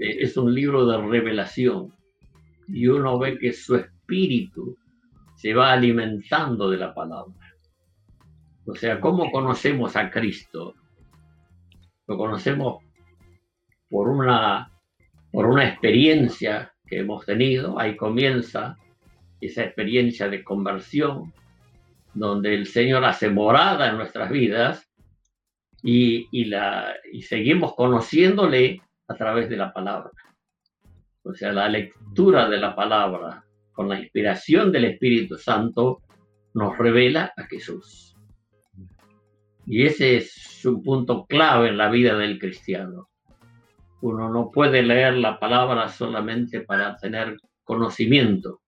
Es 0.00 0.36
un 0.36 0.54
libro 0.54 0.86
de 0.86 0.98
revelación. 0.98 1.92
Y 2.68 2.86
uno 2.86 3.18
ve 3.18 3.38
que 3.38 3.52
su 3.52 3.76
espíritu 3.76 4.76
se 5.44 5.52
va 5.52 5.74
alimentando 5.74 6.70
de 6.70 6.78
la 6.78 6.94
palabra. 6.94 7.34
O 8.64 8.74
sea, 8.74 8.98
¿cómo 8.98 9.30
conocemos 9.30 9.94
a 9.94 10.10
Cristo? 10.10 10.74
Lo 12.06 12.16
conocemos 12.16 12.82
por 13.90 14.08
una, 14.08 14.72
por 15.30 15.44
una 15.44 15.68
experiencia 15.68 16.72
que 16.86 17.00
hemos 17.00 17.26
tenido. 17.26 17.78
Ahí 17.78 17.94
comienza 17.94 18.78
esa 19.38 19.64
experiencia 19.64 20.30
de 20.30 20.42
conversión, 20.42 21.34
donde 22.14 22.54
el 22.54 22.64
Señor 22.64 23.04
hace 23.04 23.28
morada 23.28 23.90
en 23.90 23.98
nuestras 23.98 24.30
vidas 24.30 24.90
y, 25.82 26.46
la, 26.46 26.94
y 27.12 27.20
seguimos 27.20 27.74
conociéndole 27.74 28.80
a 29.08 29.14
través 29.14 29.50
de 29.50 29.58
la 29.58 29.74
palabra. 29.74 30.10
O 31.22 31.34
sea, 31.34 31.52
la 31.52 31.68
lectura 31.68 32.48
de 32.48 32.56
la 32.56 32.74
palabra 32.74 33.43
con 33.74 33.88
la 33.88 34.00
inspiración 34.00 34.72
del 34.72 34.86
Espíritu 34.86 35.36
Santo 35.36 36.00
nos 36.54 36.78
revela 36.78 37.32
a 37.36 37.42
Jesús. 37.44 38.16
Y 39.66 39.84
ese 39.84 40.16
es 40.16 40.64
un 40.64 40.82
punto 40.82 41.26
clave 41.26 41.68
en 41.68 41.76
la 41.76 41.90
vida 41.90 42.16
del 42.16 42.38
cristiano. 42.38 43.08
Uno 44.00 44.30
no 44.30 44.50
puede 44.50 44.82
leer 44.82 45.14
la 45.14 45.38
palabra 45.38 45.88
solamente 45.88 46.60
para 46.60 46.96
tener 46.96 47.36
conocimiento, 47.64 48.60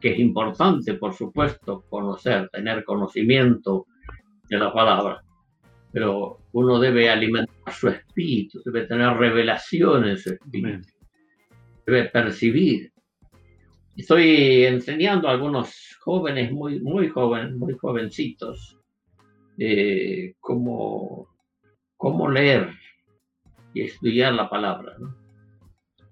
que 0.00 0.12
es 0.12 0.18
importante, 0.18 0.94
por 0.94 1.14
supuesto, 1.14 1.84
conocer, 1.88 2.48
tener 2.50 2.84
conocimiento 2.84 3.86
de 4.48 4.58
la 4.58 4.72
palabra 4.72 5.24
pero 5.94 6.40
uno 6.50 6.80
debe 6.80 7.08
alimentar 7.08 7.72
su 7.72 7.88
espíritu, 7.88 8.60
debe 8.64 8.84
tener 8.84 9.16
revelación 9.16 10.08
en 10.08 10.18
su 10.18 10.30
espíritu, 10.30 10.88
debe 11.86 12.06
percibir. 12.06 12.92
Estoy 13.96 14.64
enseñando 14.64 15.28
a 15.28 15.32
algunos 15.32 15.96
jóvenes, 16.00 16.52
muy, 16.52 16.80
muy 16.80 17.08
jóvenes, 17.08 17.54
muy 17.54 17.74
jovencitos, 17.74 18.78
eh, 19.58 20.34
cómo, 20.40 21.28
cómo 21.96 22.28
leer 22.28 22.70
y 23.72 23.82
estudiar 23.82 24.34
la 24.34 24.48
palabra. 24.50 24.96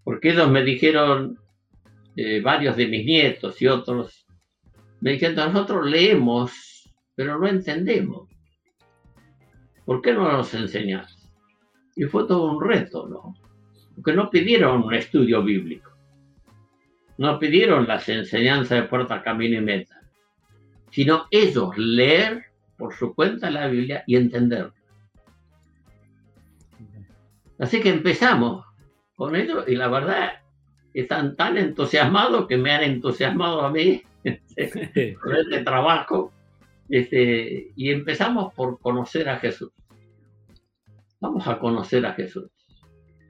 Porque 0.05 0.31
ellos 0.31 0.51
me 0.51 0.63
dijeron, 0.63 1.39
eh, 2.17 2.41
varios 2.41 2.77
de 2.77 2.87
mis 2.87 3.05
nietos 3.05 3.61
y 3.61 3.67
otros, 3.67 4.27
me 5.01 5.13
dijeron, 5.13 5.53
nosotros 5.53 5.87
leemos, 5.91 6.89
pero 7.15 7.39
no 7.39 7.47
entendemos. 7.49 8.33
¿por 9.85 10.03
qué 10.03 10.13
no 10.13 10.31
nos 10.31 10.55
enseñas? 10.55 11.31
Y 11.97 12.05
fue 12.05 12.27
todo 12.27 12.51
un 12.53 12.67
reto, 12.67 13.07
¿no? 13.09 13.35
Porque 13.95 14.15
no 14.15 14.31
pidieron 14.31 14.85
un 14.85 14.95
estudio 14.95 15.43
bíblico, 15.43 15.92
no 17.19 17.39
pidieron 17.39 17.87
las 17.87 18.09
enseñanzas 18.09 18.83
de 18.83 18.89
puerta, 18.89 19.23
camino 19.23 19.59
y 19.59 19.61
meta, 19.61 20.01
sino 20.91 21.27
ellos 21.31 21.77
leer 21.77 22.45
por 22.77 22.95
su 22.95 23.15
cuenta 23.15 23.51
la 23.51 23.69
Biblia 23.69 24.05
y 24.07 24.17
entender. 24.17 24.73
Así 27.59 27.81
que 27.81 27.91
empezamos 27.91 28.65
con 29.15 29.37
ellos 29.37 29.65
y 29.69 29.77
la 29.77 29.89
verdad 29.89 30.33
están 30.95 31.37
tan 31.37 31.57
entusiasmados 31.57 32.47
que 32.49 32.57
me 32.57 32.73
han 32.73 32.83
entusiasmado 32.83 33.63
a 33.63 33.71
mí 33.71 34.03
con 34.25 35.37
este 35.37 35.63
trabajo 35.65 36.33
este, 36.89 37.73
y 37.77 37.91
empezamos 37.91 38.53
por 38.55 38.79
conocer 38.81 39.29
a 39.29 39.39
Jesús. 39.39 39.71
Vamos 41.21 41.47
a 41.47 41.59
conocer 41.59 42.05
a 42.05 42.15
Jesús. 42.15 42.51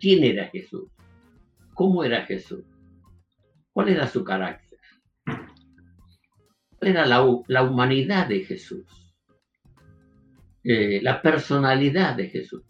¿Quién 0.00 0.24
era 0.24 0.48
Jesús? 0.48 0.88
¿Cómo 1.74 2.02
era 2.02 2.24
Jesús? 2.24 2.64
¿Cuál 3.72 3.88
era 3.88 4.06
su 4.06 4.22
carácter? 4.24 4.78
¿Cuál 5.24 6.90
era 6.90 7.06
la, 7.06 7.62
humanidad 7.62 8.26
de 8.26 8.44
Jesús? 8.44 8.84
Eh, 10.64 11.00
la 11.02 11.22
personalidad 11.22 12.16
de 12.16 12.28
Jesús. 12.28 12.62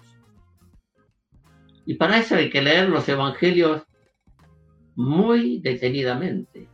Y 1.85 1.95
para 1.95 2.19
eso 2.19 2.37
hay 2.37 2.49
que 2.49 2.63
leer 2.63 2.89
los 2.89 3.09
evangelios 3.09 3.83
muy 4.95 5.61
detenidamente. 5.61 6.69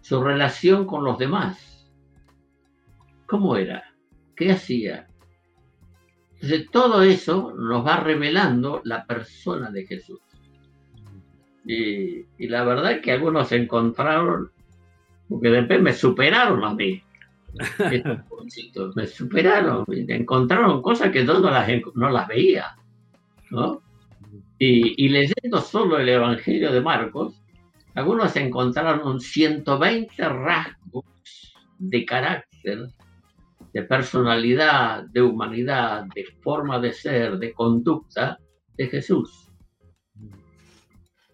Su 0.00 0.22
relación 0.22 0.86
con 0.86 1.04
los 1.04 1.18
demás 1.18 1.76
¿Cómo 3.26 3.56
era? 3.56 3.82
¿Qué 4.36 4.52
hacía? 4.52 5.08
Entonces, 6.34 6.70
todo 6.70 7.02
eso 7.02 7.52
nos 7.54 7.84
va 7.84 7.98
revelando 7.98 8.80
la 8.84 9.04
persona 9.04 9.70
de 9.70 9.84
Jesús. 9.84 10.20
Y, 11.66 12.24
la 12.46 12.64
verdad 12.64 12.92
es 12.92 13.00
que 13.00 13.12
algunos 13.12 13.48
se 13.48 13.56
encontraron, 13.56 14.50
porque 15.28 15.50
después 15.50 15.80
me 15.82 15.92
superaron 15.92 16.64
a 16.64 16.74
mí. 16.74 17.02
me 18.94 19.06
superaron, 19.06 19.84
encontraron 19.88 20.82
cosas 20.82 21.10
que 21.10 21.24
yo 21.24 21.40
no 21.40 21.50
las, 21.50 21.68
no 21.94 22.10
las 22.10 22.28
veía. 22.28 22.76
¿no? 23.50 23.82
Y, 24.58 25.04
y, 25.04 25.08
leyendo 25.08 25.60
solo 25.60 25.98
el 25.98 26.08
Evangelio 26.08 26.72
de 26.72 26.80
Marcos, 26.80 27.42
algunos 27.94 28.36
encontraron 28.36 29.20
120 29.20 30.28
rasgos 30.28 31.04
de 31.78 32.04
carácter 32.04 32.88
de 33.76 33.82
personalidad, 33.82 35.04
de 35.04 35.20
humanidad, 35.20 36.06
de 36.14 36.24
forma 36.40 36.78
de 36.78 36.94
ser, 36.94 37.36
de 37.36 37.52
conducta 37.52 38.38
de 38.74 38.86
Jesús. 38.86 39.45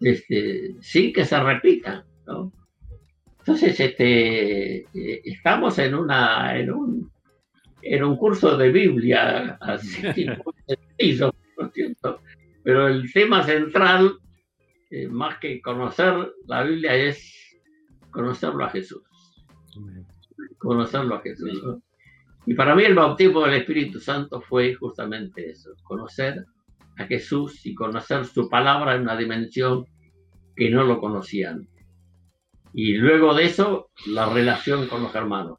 Este, 0.03 0.75
sin 0.81 1.13
que 1.13 1.23
se 1.23 1.41
repita. 1.41 2.05
¿no? 2.27 2.51
Entonces, 3.39 3.79
este, 3.79 4.79
eh, 4.79 5.21
estamos 5.23 5.79
en, 5.79 5.95
una, 5.95 6.59
en, 6.59 6.71
un, 6.71 7.09
en 7.81 8.03
un 8.03 8.17
curso 8.17 8.57
de 8.57 8.69
Biblia, 8.69 9.57
así, 9.61 10.01
pero 12.63 12.87
el 12.87 13.11
tema 13.13 13.43
central, 13.43 14.17
eh, 14.89 15.07
más 15.07 15.37
que 15.39 15.61
conocer 15.61 16.33
la 16.47 16.63
Biblia, 16.63 16.95
es 16.95 17.57
conocerlo 18.11 18.65
a 18.65 18.69
Jesús. 18.69 19.03
Conocerlo 20.57 21.15
a 21.15 21.21
Jesús. 21.21 21.61
Y 22.45 22.55
para 22.55 22.75
mí 22.75 22.83
el 22.83 22.95
bautismo 22.95 23.45
del 23.45 23.55
Espíritu 23.55 24.01
Santo 24.01 24.41
fue 24.41 24.75
justamente 24.75 25.49
eso, 25.49 25.71
conocer 25.83 26.45
a 26.97 27.05
Jesús 27.05 27.65
y 27.65 27.73
conocer 27.73 28.25
su 28.25 28.49
palabra 28.49 28.95
en 28.95 29.01
una 29.01 29.17
dimensión 29.17 29.85
que 30.55 30.69
no 30.69 30.83
lo 30.83 30.99
conocían. 30.99 31.67
Y 32.73 32.93
luego 32.93 33.33
de 33.33 33.45
eso, 33.45 33.89
la 34.07 34.31
relación 34.31 34.87
con 34.87 35.03
los 35.03 35.13
hermanos. 35.13 35.57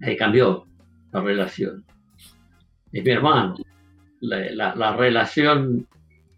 Ahí 0.00 0.16
cambió 0.16 0.66
la 1.12 1.20
relación. 1.20 1.84
Es 2.92 3.04
mi 3.04 3.10
hermano. 3.10 3.56
La, 4.20 4.96
relación 4.96 5.86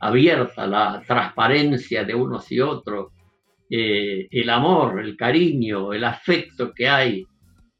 abierta, 0.01 0.67
la 0.67 1.03
transparencia 1.07 2.05
de 2.05 2.15
unos 2.15 2.51
y 2.51 2.61
otros, 2.61 3.13
eh, 3.71 4.27
el 4.31 4.51
amor, 4.51 5.01
el 5.01 5.17
cariño, 5.17 5.93
el 5.93 6.05
afecto 6.05 6.73
que 6.73 6.89
hay 6.89 7.27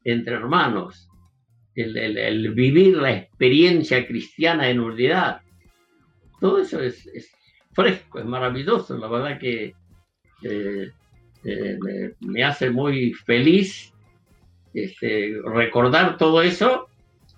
entre 0.03 0.35
hermanos, 0.35 1.09
el, 1.75 2.53
vivir 2.53 2.97
la 2.97 3.11
experiencia 3.13 4.05
cristiana 4.07 4.69
en 4.69 4.79
unidad. 4.79 5.41
Todo 6.39 6.59
eso 6.59 6.79
es, 6.81 7.07
fresco, 7.73 8.19
es 8.19 8.25
maravilloso. 8.25 8.97
La 8.97 9.07
verdad 9.07 9.39
que 9.39 9.73
eh, 10.43 10.91
eh, 11.43 12.13
me, 12.19 12.43
hace 12.43 12.69
muy 12.69 13.13
feliz 13.13 13.93
este, 14.73 15.35
recordar 15.43 16.17
todo 16.17 16.41
eso 16.41 16.87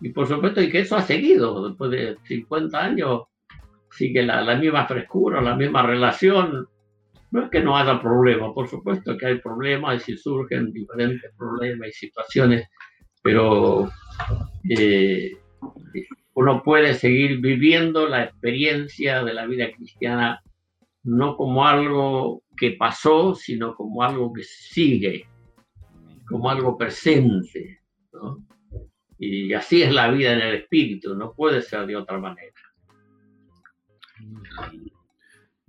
y 0.02 0.10
por 0.10 0.28
supuesto 0.28 0.62
y 0.62 0.70
que 0.70 0.80
eso 0.80 0.96
ha 0.96 1.02
seguido 1.02 1.68
después 1.68 1.92
de 1.92 2.18
50 2.24 2.78
años 2.78 3.24
sigue 3.92 4.24
la, 4.24 4.42
la 4.42 4.56
misma 4.56 4.86
frescura, 4.86 5.42
la 5.42 5.56
misma 5.56 5.84
relación. 5.84 6.68
No 7.32 7.44
es 7.44 7.52
que 7.52 7.62
no 7.62 7.78
haya 7.78 8.02
problemas, 8.02 8.52
por 8.54 8.68
supuesto 8.68 9.16
que 9.18 9.26
hay 9.26 9.40
problemas 9.40 10.08
y 10.10 10.18
surgen 10.18 10.72
diferentes 10.72 11.32
problemas 11.38 11.90
y 11.90 11.92
situaciones, 11.92 12.68
pero 13.22 13.88
eh, 14.68 15.38
uno 16.40 16.64
puede 16.64 16.94
seguir 16.94 17.42
viviendo 17.42 18.08
la 18.08 18.24
experiencia 18.24 19.26
de 19.26 19.34
la 19.34 19.46
vida 19.46 19.70
cristiana 19.74 20.42
no 21.04 21.36
como 21.36 21.68
algo 21.68 22.44
que 22.56 22.72
pasó, 22.72 23.36
sino 23.36 23.76
como 23.76 24.04
algo 24.04 24.32
que 24.32 24.44
sigue, 24.44 25.26
como 26.26 26.50
algo 26.50 26.78
presente. 26.78 27.82
Y 29.18 29.52
así 29.52 29.82
es 29.82 29.94
la 29.94 30.10
vida 30.12 30.32
en 30.32 30.40
el 30.40 30.56
espíritu, 30.56 31.14
no 31.14 31.34
puede 31.34 31.62
ser 31.62 31.86
de 31.86 31.98
otra 31.98 32.18
manera. 32.18 32.54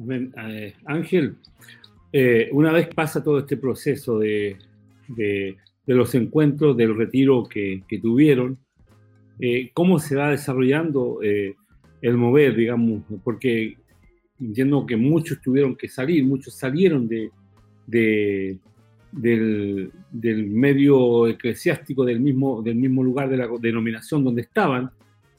Eh, 0.08 0.76
Ángel, 0.84 1.36
eh, 2.12 2.48
una 2.52 2.70
vez 2.70 2.86
pasa 2.94 3.24
todo 3.24 3.40
este 3.40 3.56
proceso 3.56 4.20
de, 4.20 4.56
los 5.86 6.14
encuentros, 6.14 6.76
del 6.76 6.96
retiro 6.96 7.42
que, 7.42 7.82
tuvieron, 8.00 8.56
eh, 9.40 9.70
¿cómo 9.72 9.98
se 9.98 10.16
va 10.16 10.30
desarrollando 10.30 11.20
el 11.22 12.16
mover, 12.16 12.54
digamos? 12.56 13.02
Porque 13.24 13.76
entiendo 14.40 14.86
que 14.86 14.96
muchos 14.96 15.40
tuvieron 15.40 15.76
que 15.76 15.88
salir, 15.88 16.24
muchos 16.24 16.54
salieron 16.54 17.08
de, 17.08 17.30
del, 19.12 19.90
medio 20.50 21.26
eclesiástico 21.28 22.04
del 22.04 22.20
mismo, 22.20 22.62
del 22.62 22.76
mismo 22.76 23.02
lugar 23.02 23.28
de 23.28 23.36
la 23.36 23.48
denominación 23.60 24.24
donde 24.24 24.42
estaban, 24.42 24.90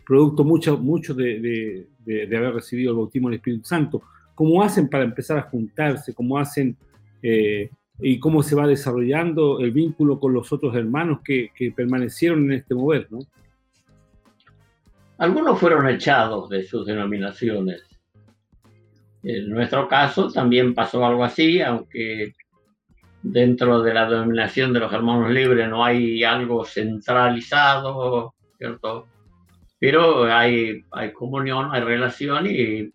producto 0.05 0.43
mucho, 0.43 0.77
mucho 0.77 1.13
de, 1.13 1.87
haber 2.07 2.53
recibido 2.53 2.91
el 2.91 2.97
bautismo 2.97 3.29
del 3.29 3.37
Espíritu 3.37 3.65
Santo. 3.65 4.01
¿Cómo 4.35 4.61
hacen 4.63 4.87
para 4.87 5.03
empezar 5.03 5.37
a 5.37 5.43
juntarse? 5.43 6.13
¿Cómo 6.13 6.37
hacen 6.37 6.75
eh, 7.21 7.69
y 7.99 8.19
cómo 8.19 8.41
se 8.41 8.55
va 8.55 8.65
desarrollando 8.65 9.59
el 9.59 9.71
vínculo 9.71 10.19
con 10.19 10.33
los 10.33 10.51
otros 10.51 10.75
hermanos 10.75 11.19
que, 11.23 11.49
que 11.55 11.71
permanecieron 11.71 12.45
en 12.45 12.53
este 12.53 12.73
mover? 12.75 13.07
¿no? 13.09 13.19
Algunos 15.22 15.59
fueron 15.59 15.88
echados 15.88 16.49
de 16.49 16.63
sus 16.63 16.86
denominaciones 16.86 17.91
en 19.24 19.49
nuestro 19.49 19.88
caso 19.88 20.32
también 20.32 20.74
pasó 20.74 21.05
algo 21.05 21.24
así, 21.24 21.61
aunque 21.61 22.34
dentro 23.22 23.82
de 23.82 23.93
la 23.93 24.05
dominación 24.05 24.74
de 24.74 24.80
los 24.80 24.91
hermanos 24.91 25.30
libres 25.30 25.69
no 25.69 25.86
hay 25.86 26.24
algo 26.24 26.65
centralizado, 26.65 28.34
¿cierto? 28.57 29.07
Pero 29.80 30.24
hay, 30.26 30.84
hay 30.91 31.13
comunión, 31.13 31.69
hay 31.72 31.82
relación 31.82 32.47
y 32.47 32.91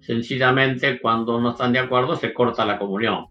sencillamente 0.00 1.00
cuando 1.00 1.40
no 1.40 1.52
están 1.52 1.72
de 1.72 1.78
acuerdo 1.78 2.16
se 2.16 2.34
corta 2.34 2.66
la 2.66 2.78
comunión. 2.78 3.26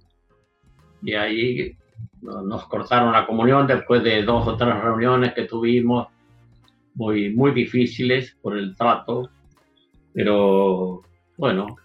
Y 1.03 1.13
ahí 1.13 1.77
nos 2.21 2.65
cortaron 2.67 3.11
la 3.11 3.27
comunión 3.27 3.67
después 3.67 4.03
de 4.03 4.23
dos 4.23 4.47
o 4.47 4.57
tres 4.57 4.75
reuniones 4.81 5.33
que 5.33 5.43
tuvimos 5.43 6.07
muy, 6.95 7.33
muy 7.33 7.51
difíciles 7.51 8.37
por 8.41 8.57
el 8.57 8.75
trato, 8.75 9.29
pero 10.13 11.01
bueno, 11.37 11.75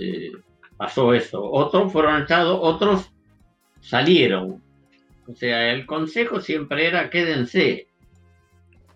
eh, 0.00 0.32
pasó 0.76 1.14
eso. 1.14 1.42
Otros 1.42 1.92
fueron 1.92 2.22
echados, 2.22 2.58
otros 2.60 3.10
salieron. 3.80 4.62
O 5.26 5.34
sea, 5.34 5.72
el 5.72 5.86
consejo 5.86 6.40
siempre 6.40 6.86
era 6.86 7.10
quédense, 7.10 7.88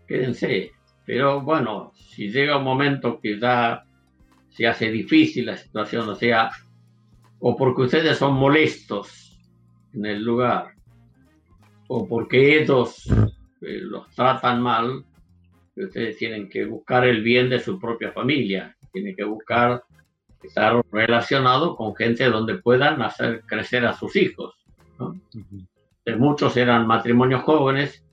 quédense. 0.06 0.72
Pero 1.04 1.40
bueno, 1.40 1.92
si 1.94 2.30
llega 2.30 2.59
un 2.59 2.64
momento 2.64 3.18
que 3.20 3.38
ya 3.38 3.84
se 4.50 4.66
hace 4.66 4.90
difícil 4.90 5.46
la 5.46 5.56
situación, 5.56 6.09
o 6.09 6.14
sea, 6.14 6.50
o 7.38 7.56
porque 7.56 7.82
ustedes 7.82 8.18
son 8.18 8.34
molestos 8.34 9.38
en 9.94 10.04
el 10.04 10.22
lugar, 10.22 10.74
o 11.88 12.06
porque 12.06 12.61
ellos 12.61 13.06
eh, 13.62 13.80
los 13.80 14.11
tratan 14.11 14.61
mal, 14.61 15.04
ustedes 15.84 16.16
tienen 16.16 16.48
que 16.48 16.64
buscar 16.64 17.04
el 17.04 17.22
bien 17.22 17.48
de 17.50 17.60
su 17.60 17.78
propia 17.78 18.12
familia, 18.12 18.76
tienen 18.92 19.14
que 19.14 19.24
buscar 19.24 19.82
estar 20.42 20.82
relacionado 20.92 21.76
con 21.76 21.94
gente 21.94 22.24
donde 22.26 22.56
puedan 22.56 23.02
hacer 23.02 23.42
crecer 23.46 23.86
a 23.86 23.92
sus 23.92 24.16
hijos. 24.16 24.54
Muchos 26.16 26.56
eran 26.56 26.86
matrimonios 26.86 27.42
jóvenes. 27.42 28.04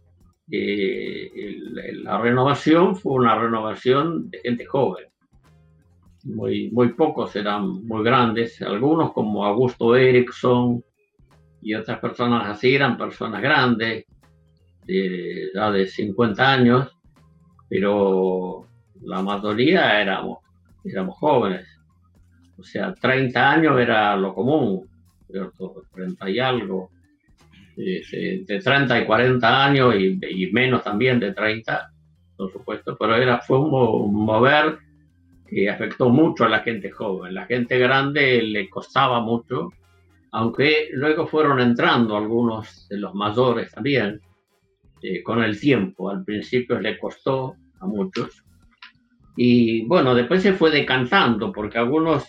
y 0.47 1.59
la 2.03 2.22
renovación 2.22 2.95
fue 2.95 3.13
una 3.13 3.36
renovación 3.36 4.30
de 4.30 4.39
gente 4.39 4.66
joven. 4.66 5.05
Muy, 6.24 6.72
muy 6.72 6.89
pocos 6.93 7.36
eran 7.36 7.86
muy 7.86 8.03
grandes, 8.03 8.61
algunos 8.61 9.13
como 9.13 9.45
Augusto 9.45 9.95
Erickson 9.95 10.84
y 11.61 11.76
otras 11.76 11.99
personas 11.99 12.47
así 12.47 12.76
eran 12.76 12.97
personas 12.97 13.41
grandes, 13.41 14.05
de, 14.86 15.49
ya 15.53 15.72
de 15.72 15.88
50 15.88 16.51
años, 16.51 16.95
pero 17.70 18.68
la 19.01 19.22
mayoría 19.22 20.01
éramos, 20.01 20.39
éramos 20.84 21.18
jóvenes. 21.18 21.68
O 22.57 22.63
sea, 22.63 22.93
30 22.93 23.51
años 23.51 23.80
era 23.80 24.16
lo 24.16 24.34
común, 24.34 24.88
30 25.93 26.30
y 26.30 26.39
algo. 26.39 26.89
de 27.76 28.61
30 28.63 29.01
y 29.01 29.05
40 29.05 29.66
años 29.66 29.95
y, 29.95 30.49
menos 30.53 30.84
también 30.84 31.20
de 31.20 31.34
30, 31.34 31.91
por 32.38 32.51
supuesto, 32.51 32.95
pero 32.97 33.16
era, 33.16 33.39
fue 33.39 33.59
un, 33.59 34.13
mover 34.13 34.78
que 35.47 35.70
afectó 35.70 36.09
mucho 36.09 36.45
a 36.45 36.49
la 36.49 36.59
gente 36.59 36.89
joven. 36.91 37.34
La 37.34 37.45
gente 37.45 37.78
grande 37.78 38.41
le 38.41 38.70
costaba 38.70 39.20
mucho, 39.20 39.72
aunque 40.32 40.89
luego 40.93 41.28
fueron 41.28 41.59
entrando 41.59 42.16
algunos 42.16 42.88
de 42.88 42.97
los 42.97 43.13
mayores 43.13 43.72
también 43.72 44.22
eh, 45.08 45.22
con 45.22 45.43
el 45.43 45.60
tiempo. 45.60 46.10
Al 46.10 46.24
principio 46.24 46.80
le 46.80 46.97
costó 46.97 47.56
a 47.80 47.86
muchos. 47.86 48.43
Y 49.36 49.86
bueno, 49.86 50.16
después 50.16 50.41
se 50.41 50.53
fue 50.53 50.72
decantando 50.72 51.51
porque 51.51 51.78
algunos 51.78 52.28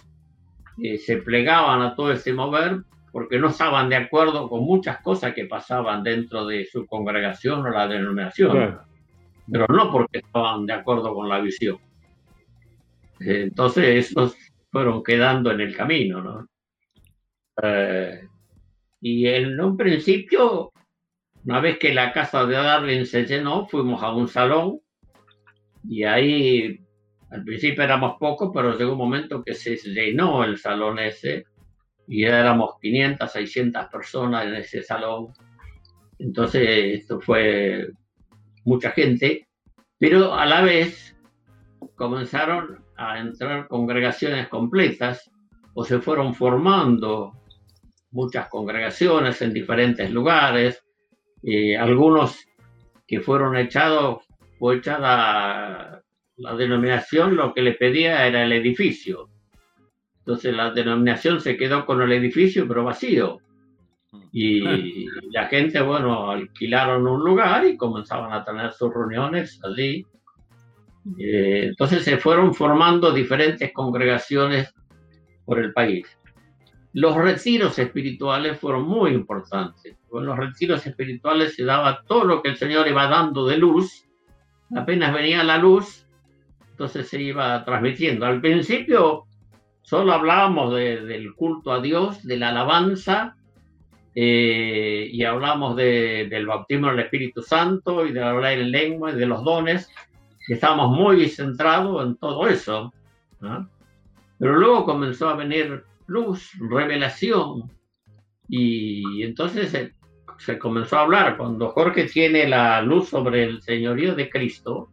eh, 0.82 0.98
se 0.98 1.18
plegaban 1.18 1.80
a 1.80 1.94
todo 1.94 2.12
ese 2.12 2.32
mover 2.34 2.82
porque 3.12 3.38
no 3.38 3.48
estaban 3.48 3.88
de 3.88 3.96
acuerdo 3.96 4.46
con 4.46 4.62
muchas 4.64 5.00
cosas 5.00 5.32
que 5.32 5.46
pasaban 5.46 6.02
dentro 6.02 6.44
de 6.44 6.66
su 6.66 6.84
congregación 6.84 7.60
o 7.60 7.70
la 7.70 7.88
denominación, 7.88 8.78
pero 9.50 9.66
no 9.68 9.90
porque 9.90 10.18
estaban 10.18 10.66
de 10.66 10.74
acuerdo 10.74 11.14
con 11.14 11.26
la 11.26 11.40
visión. 11.40 11.78
Entonces 13.18 14.10
esos 14.10 14.36
fueron 14.70 15.02
quedando 15.02 15.50
en 15.50 15.62
el 15.62 15.74
camino, 15.74 16.20
¿no? 16.20 16.46
Eh, 17.62 18.20
y 19.00 19.26
en 19.26 19.58
un 19.58 19.78
principio, 19.78 20.72
una 21.46 21.60
vez 21.60 21.78
que 21.78 21.94
la 21.94 22.12
casa 22.12 22.44
de 22.44 22.54
Darwin 22.54 23.06
se 23.06 23.24
llenó, 23.24 23.66
fuimos 23.68 24.02
a 24.02 24.12
un 24.12 24.26
salón 24.26 24.80
y 25.88 26.02
ahí 26.02 26.80
al 27.30 27.44
principio 27.44 27.84
éramos 27.84 28.16
pocos, 28.18 28.50
pero 28.52 28.76
llegó 28.76 28.92
un 28.92 28.98
momento 28.98 29.44
que 29.44 29.54
se 29.54 29.76
llenó 29.76 30.42
el 30.42 30.58
salón 30.58 30.98
ese 30.98 31.44
y 32.08 32.24
éramos 32.24 32.74
500, 32.80 33.30
600 33.30 33.86
personas 33.86 34.44
en 34.44 34.54
ese 34.56 34.82
salón. 34.82 35.28
Entonces, 36.18 37.00
esto 37.00 37.20
fue 37.20 37.90
mucha 38.64 38.90
gente, 38.90 39.48
pero 39.98 40.34
a 40.34 40.46
la 40.46 40.62
vez 40.62 41.16
comenzaron 41.94 42.84
a 42.96 43.20
entrar 43.20 43.68
congregaciones 43.68 44.48
completas 44.48 45.30
o 45.74 45.84
se 45.84 46.00
fueron 46.00 46.34
formando 46.34 47.32
muchas 48.10 48.48
congregaciones 48.48 49.40
en 49.42 49.52
diferentes 49.52 50.10
lugares. 50.10 50.82
Eh, 51.46 51.76
algunos 51.76 52.44
que 53.06 53.20
fueron 53.20 53.56
echados, 53.56 54.24
fue 54.58 54.76
echada 54.76 56.02
la 56.38 56.56
denominación 56.56 57.36
lo 57.36 57.54
que 57.54 57.62
le 57.62 57.72
pedía 57.72 58.26
era 58.26 58.42
el 58.44 58.52
edificio. 58.52 59.28
Entonces 60.18 60.54
la 60.54 60.72
denominación 60.72 61.40
se 61.40 61.56
quedó 61.56 61.86
con 61.86 62.02
el 62.02 62.12
edificio, 62.12 62.66
pero 62.66 62.82
vacío. 62.82 63.38
Y 64.32 64.66
ah. 64.66 64.76
la 65.30 65.46
gente, 65.46 65.80
bueno, 65.80 66.30
alquilaron 66.30 67.06
un 67.06 67.24
lugar 67.24 67.64
y 67.64 67.76
comenzaban 67.76 68.32
a 68.32 68.44
tener 68.44 68.72
sus 68.72 68.92
reuniones 68.92 69.60
allí. 69.62 70.04
Eh, 71.16 71.66
entonces 71.68 72.02
se 72.02 72.16
fueron 72.16 72.54
formando 72.54 73.12
diferentes 73.12 73.72
congregaciones 73.72 74.74
por 75.44 75.60
el 75.60 75.72
país. 75.72 76.06
Los 76.92 77.14
retiros 77.14 77.78
espirituales 77.78 78.58
fueron 78.58 78.82
muy 78.82 79.12
importantes. 79.12 79.96
Con 80.16 80.24
los 80.24 80.36
retiros 80.38 80.86
espirituales 80.86 81.54
se 81.54 81.64
daba 81.64 82.02
todo 82.08 82.24
lo 82.24 82.42
que 82.42 82.48
el 82.48 82.56
Señor 82.56 82.88
iba 82.88 83.06
dando 83.06 83.46
de 83.46 83.58
luz. 83.58 84.06
Apenas 84.74 85.12
venía 85.12 85.44
la 85.44 85.58
luz, 85.58 86.06
entonces 86.70 87.08
se 87.08 87.20
iba 87.20 87.64
transmitiendo. 87.64 88.24
Al 88.24 88.40
principio 88.40 89.26
Solo 89.86 90.12
hablábamos 90.12 90.74
del 90.74 91.32
culto 91.36 91.70
a 91.70 91.80
Dios, 91.80 92.24
de 92.24 92.36
la 92.38 92.48
alabanza, 92.48 93.36
eh, 94.16 95.08
y 95.12 95.22
hablamos 95.22 95.76
del 95.76 96.44
bautismo 96.44 96.88
del 96.88 96.98
Espíritu 96.98 97.40
Santo 97.40 98.04
y 98.04 98.12
de 98.12 98.20
hablar 98.20 98.54
en 98.54 98.72
lengua 98.72 99.12
y 99.12 99.14
de 99.14 99.26
los 99.26 99.44
dones, 99.44 99.88
estábamos 100.48 100.90
muy 100.90 101.28
centrados 101.28 102.04
en 102.04 102.16
todo 102.16 102.48
eso. 102.48 102.92
Pero 104.40 104.56
luego 104.56 104.84
comenzó 104.84 105.28
a 105.28 105.36
venir 105.36 105.84
luz, 106.08 106.50
revelación, 106.58 107.70
y 108.48 109.22
entonces 109.22 109.92
se, 110.38 110.58
comenzó 110.58 110.98
a 110.98 111.02
hablar. 111.02 111.36
Cuando 111.36 111.70
Jorge 111.70 112.04
tiene 112.04 112.48
la 112.48 112.80
luz 112.82 113.08
sobre 113.08 113.44
el 113.44 113.62
señorío 113.62 114.14
de 114.14 114.28
Cristo, 114.28 114.90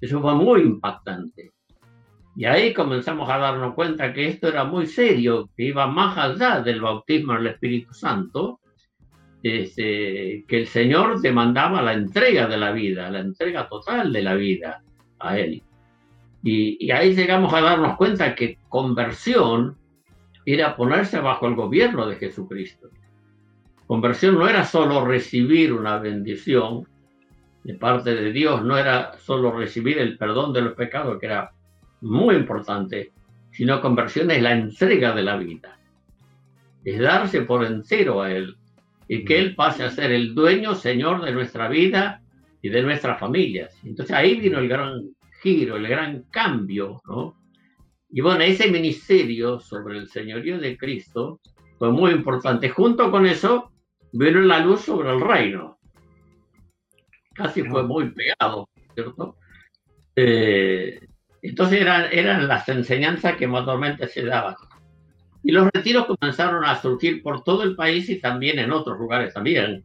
eso 0.00 0.20
fue 0.20 0.34
muy 0.34 0.62
impactante. 0.62 1.52
Y 2.36 2.46
ahí 2.46 2.74
comenzamos 2.74 3.30
a 3.30 3.38
darnos 3.38 3.74
cuenta 3.74 4.12
que 4.12 4.26
esto 4.26 4.48
era 4.48 4.64
muy 4.64 4.86
serio, 4.86 5.48
que 5.56 5.64
iba 5.64 5.86
más 5.86 6.18
allá 6.18 6.60
del 6.60 6.80
bautismo 6.80 7.34
del 7.34 7.46
Espíritu 7.46 7.94
Santo, 7.94 8.60
este, 9.42 10.44
que 10.48 10.60
el 10.60 10.66
Señor 10.66 11.20
demandaba 11.20 11.80
la 11.82 11.92
entrega 11.92 12.46
de 12.46 12.56
la 12.56 12.72
vida, 12.72 13.10
la 13.10 13.20
entrega 13.20 13.68
total 13.68 14.12
de 14.12 14.22
la 14.22 14.34
vida 14.34 14.82
a 15.20 15.38
Él. 15.38 15.62
Y, 16.42 16.84
y 16.84 16.90
ahí 16.90 17.14
llegamos 17.14 17.54
a 17.54 17.60
darnos 17.60 17.96
cuenta 17.96 18.34
que 18.34 18.58
conversión 18.68 19.76
era 20.44 20.76
ponerse 20.76 21.20
bajo 21.20 21.46
el 21.46 21.54
gobierno 21.54 22.06
de 22.06 22.16
Jesucristo. 22.16 22.88
Conversión 23.94 24.34
no 24.34 24.48
era 24.48 24.64
solo 24.64 25.04
recibir 25.04 25.72
una 25.72 25.98
bendición 25.98 26.84
de 27.62 27.74
parte 27.74 28.12
de 28.12 28.32
Dios, 28.32 28.64
no 28.64 28.76
era 28.76 29.16
solo 29.18 29.52
recibir 29.52 29.98
el 29.98 30.18
perdón 30.18 30.52
de 30.52 30.62
los 30.62 30.72
pecados, 30.72 31.16
que 31.20 31.26
era 31.26 31.52
muy 32.00 32.34
importante, 32.34 33.12
sino 33.52 33.80
conversión 33.80 34.32
es 34.32 34.42
la 34.42 34.50
entrega 34.50 35.14
de 35.14 35.22
la 35.22 35.36
vida. 35.36 35.78
Es 36.82 36.98
darse 36.98 37.42
por 37.42 37.64
entero 37.64 38.20
a 38.20 38.32
Él 38.32 38.56
y 39.06 39.24
que 39.24 39.38
Él 39.38 39.54
pase 39.54 39.84
a 39.84 39.90
ser 39.90 40.10
el 40.10 40.34
dueño, 40.34 40.74
Señor 40.74 41.24
de 41.24 41.30
nuestra 41.30 41.68
vida 41.68 42.20
y 42.62 42.70
de 42.70 42.82
nuestras 42.82 43.20
familias. 43.20 43.78
Entonces 43.84 44.16
ahí 44.16 44.40
vino 44.40 44.58
el 44.58 44.68
gran 44.68 45.04
giro, 45.40 45.76
el 45.76 45.86
gran 45.86 46.24
cambio, 46.32 47.00
¿no? 47.06 47.36
Y 48.10 48.20
bueno, 48.22 48.42
ese 48.42 48.68
ministerio 48.72 49.60
sobre 49.60 49.98
el 49.98 50.08
señorío 50.08 50.58
de 50.58 50.76
Cristo 50.76 51.38
fue 51.78 51.92
muy 51.92 52.10
importante. 52.10 52.70
Junto 52.70 53.12
con 53.12 53.24
eso, 53.24 53.70
vino 54.14 54.40
la 54.40 54.60
luz 54.60 54.82
sobre 54.82 55.12
el 55.12 55.20
reino. 55.20 55.78
Casi 57.34 57.64
fue 57.64 57.82
muy 57.82 58.10
pegado, 58.10 58.68
¿cierto? 58.94 59.36
Eh, 60.14 61.00
entonces 61.42 61.80
eran, 61.80 62.06
eran 62.12 62.46
las 62.46 62.68
enseñanzas 62.68 63.36
que 63.36 63.48
mayormente 63.48 64.06
se 64.06 64.24
daban. 64.24 64.54
Y 65.42 65.50
los 65.50 65.68
retiros 65.74 66.06
comenzaron 66.06 66.64
a 66.64 66.80
surgir 66.80 67.22
por 67.22 67.42
todo 67.42 67.64
el 67.64 67.74
país 67.74 68.08
y 68.08 68.20
también 68.20 68.60
en 68.60 68.70
otros 68.70 68.98
lugares 68.98 69.34
también. 69.34 69.84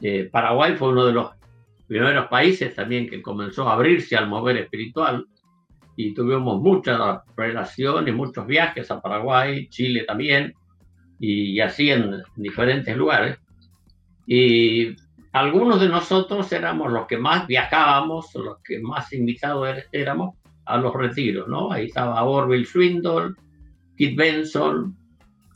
Eh, 0.00 0.28
Paraguay 0.30 0.76
fue 0.76 0.90
uno 0.90 1.04
de 1.06 1.12
los 1.12 1.30
primeros 1.88 2.28
países 2.28 2.74
también 2.74 3.10
que 3.10 3.20
comenzó 3.20 3.68
a 3.68 3.74
abrirse 3.74 4.16
al 4.16 4.28
mover 4.28 4.58
espiritual 4.58 5.26
y 5.96 6.14
tuvimos 6.14 6.62
muchas 6.62 6.98
relaciones, 7.36 8.14
muchos 8.14 8.46
viajes 8.46 8.90
a 8.92 9.00
Paraguay, 9.00 9.68
Chile 9.68 10.04
también, 10.06 10.54
y, 11.20 11.60
así 11.60 11.90
en 11.90 12.22
diferentes 12.36 12.96
lugares. 12.96 13.38
Y 14.26 14.96
algunos 15.32 15.80
de 15.80 15.88
nosotros 15.88 16.50
éramos 16.52 16.90
los 16.90 17.06
que 17.06 17.18
más 17.18 17.46
viajábamos, 17.46 18.34
los 18.34 18.58
que 18.64 18.80
más 18.80 19.12
invitados 19.12 19.68
er, 19.68 19.86
éramos 19.92 20.36
a 20.64 20.78
los 20.78 20.94
retiros, 20.94 21.46
¿no? 21.46 21.70
Ahí 21.70 21.86
estaba 21.86 22.24
Orville 22.24 22.64
Swindle, 22.64 23.34
Kit 23.96 24.16
Benson, 24.16 24.96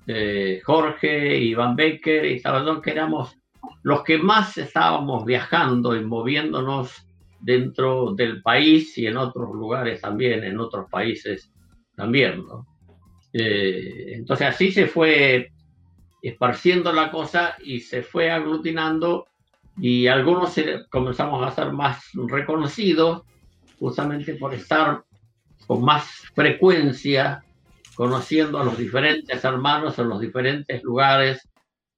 eh, 0.06 0.60
Jorge, 0.64 1.38
Iván 1.38 1.76
Becker, 1.76 2.26
y 2.26 2.34
estaban 2.34 2.82
que 2.82 2.90
éramos 2.90 3.36
los 3.82 4.02
que 4.02 4.18
más 4.18 4.58
estábamos 4.58 5.24
viajando 5.24 5.96
y 5.96 6.04
moviéndonos 6.04 7.06
dentro 7.40 8.14
del 8.14 8.42
país 8.42 8.96
y 8.98 9.06
en 9.06 9.16
otros 9.16 9.50
lugares 9.54 10.00
también, 10.00 10.44
en 10.44 10.58
otros 10.58 10.88
países 10.90 11.52
también, 11.96 12.44
¿no? 12.46 12.66
Eh, 13.32 14.14
entonces 14.14 14.46
así 14.46 14.70
se 14.70 14.86
fue 14.86 15.50
esparciendo 16.28 16.92
la 16.92 17.10
cosa 17.10 17.54
y 17.62 17.80
se 17.80 18.02
fue 18.02 18.30
aglutinando 18.30 19.26
y 19.78 20.06
algunos 20.06 20.54
comenzamos 20.90 21.46
a 21.46 21.54
ser 21.54 21.72
más 21.72 22.10
reconocidos 22.14 23.22
justamente 23.78 24.34
por 24.34 24.54
estar 24.54 25.04
con 25.66 25.84
más 25.84 26.04
frecuencia 26.34 27.44
conociendo 27.94 28.58
a 28.58 28.64
los 28.64 28.78
diferentes 28.78 29.44
hermanos 29.44 29.98
en 29.98 30.08
los 30.08 30.20
diferentes 30.20 30.82
lugares 30.82 31.48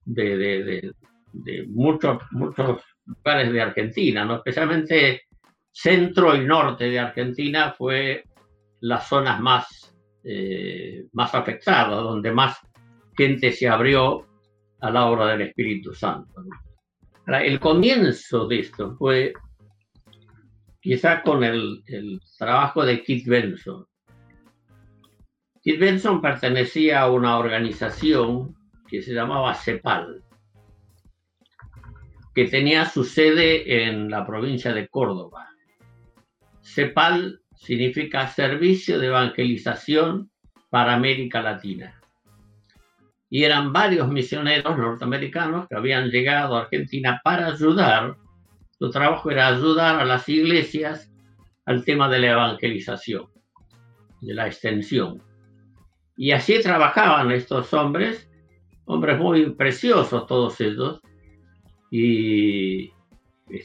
de, 0.05 0.93
de, 1.33 1.67
muchos, 1.69 2.19
muchos 2.33 2.81
lugares 3.05 3.53
de 3.53 3.61
Argentina, 3.61 4.25
¿no? 4.25 4.37
especialmente 4.37 5.23
centro 5.71 6.35
y 6.35 6.45
norte 6.45 6.91
de 6.91 6.99
Argentina 6.99 7.75
fue 7.77 8.25
las 8.81 9.09
zonas 9.09 9.41
más, 9.41 9.95
eh, 10.25 11.07
más 11.13 11.35
afectadas, 11.35 12.03
donde 12.03 12.33
más 12.33 12.59
gente 13.17 13.53
se 13.53 13.69
abrió 13.69 14.27
a 14.81 14.91
la 14.91 15.07
obra 15.07 15.29
del 15.29 15.43
Espíritu 15.49 15.95
Santo. 15.95 16.43
El 17.27 17.59
comienzo 17.59 18.47
de 18.47 18.61
esto 18.61 18.95
fue 18.97 19.33
quizá 20.81 21.23
con 21.23 21.43
el, 21.43 21.83
trabajo 22.39 22.85
de 22.85 23.03
Keith 23.03 23.27
Benson. 23.27 23.87
Keith 25.63 25.81
Benson 25.81 26.21
pertenecía 26.21 27.01
a 27.01 27.11
una 27.11 27.39
organización 27.39 28.55
que 28.87 29.03
se 29.03 29.13
llamaba 29.13 29.55
CEPAL, 29.55 30.23
que 32.33 32.45
tenía 32.45 32.85
su 32.85 33.03
sede 33.03 33.87
en 33.89 34.09
la 34.09 34.25
provincia 34.25 34.73
de 34.73 34.87
Córdoba. 34.87 35.49
CEPAL 36.63 37.41
significa 37.57 38.29
Servicio 38.29 39.01
de 39.01 39.09
Evangelización 39.09 40.31
para 40.71 40.95
América 40.95 41.43
Latina 41.43 42.01
y 43.29 43.45
eran 43.45 43.73
varios 43.73 44.09
misioneros 44.09 44.77
norteamericanos 44.79 45.67
que 45.69 45.77
habían 45.77 46.11
llegado 46.11 46.57
a 46.57 46.63
Argentina 46.63 47.21
para 47.25 47.49
ayudar. 47.49 48.17
Su 48.79 48.91
trabajo 48.91 49.31
era 49.31 49.49
ayudar 49.49 50.01
a 50.01 50.05
las 50.05 50.29
iglesias 50.29 51.11
al 51.65 51.85
tema 51.85 52.09
de 52.09 52.21
la 52.21 52.33
evangelización, 52.33 53.27
de 54.21 54.35
la 54.35 54.47
extensión. 54.47 55.23
Y 56.17 56.31
así 56.31 56.61
trabajaban 56.63 57.33
estos 57.33 57.73
hombres, 57.75 58.31
hombres 58.85 59.19
muy 59.19 59.51
preciosos 59.51 60.27
todos 60.27 60.61
ellos, 60.61 61.01
y 61.91 62.93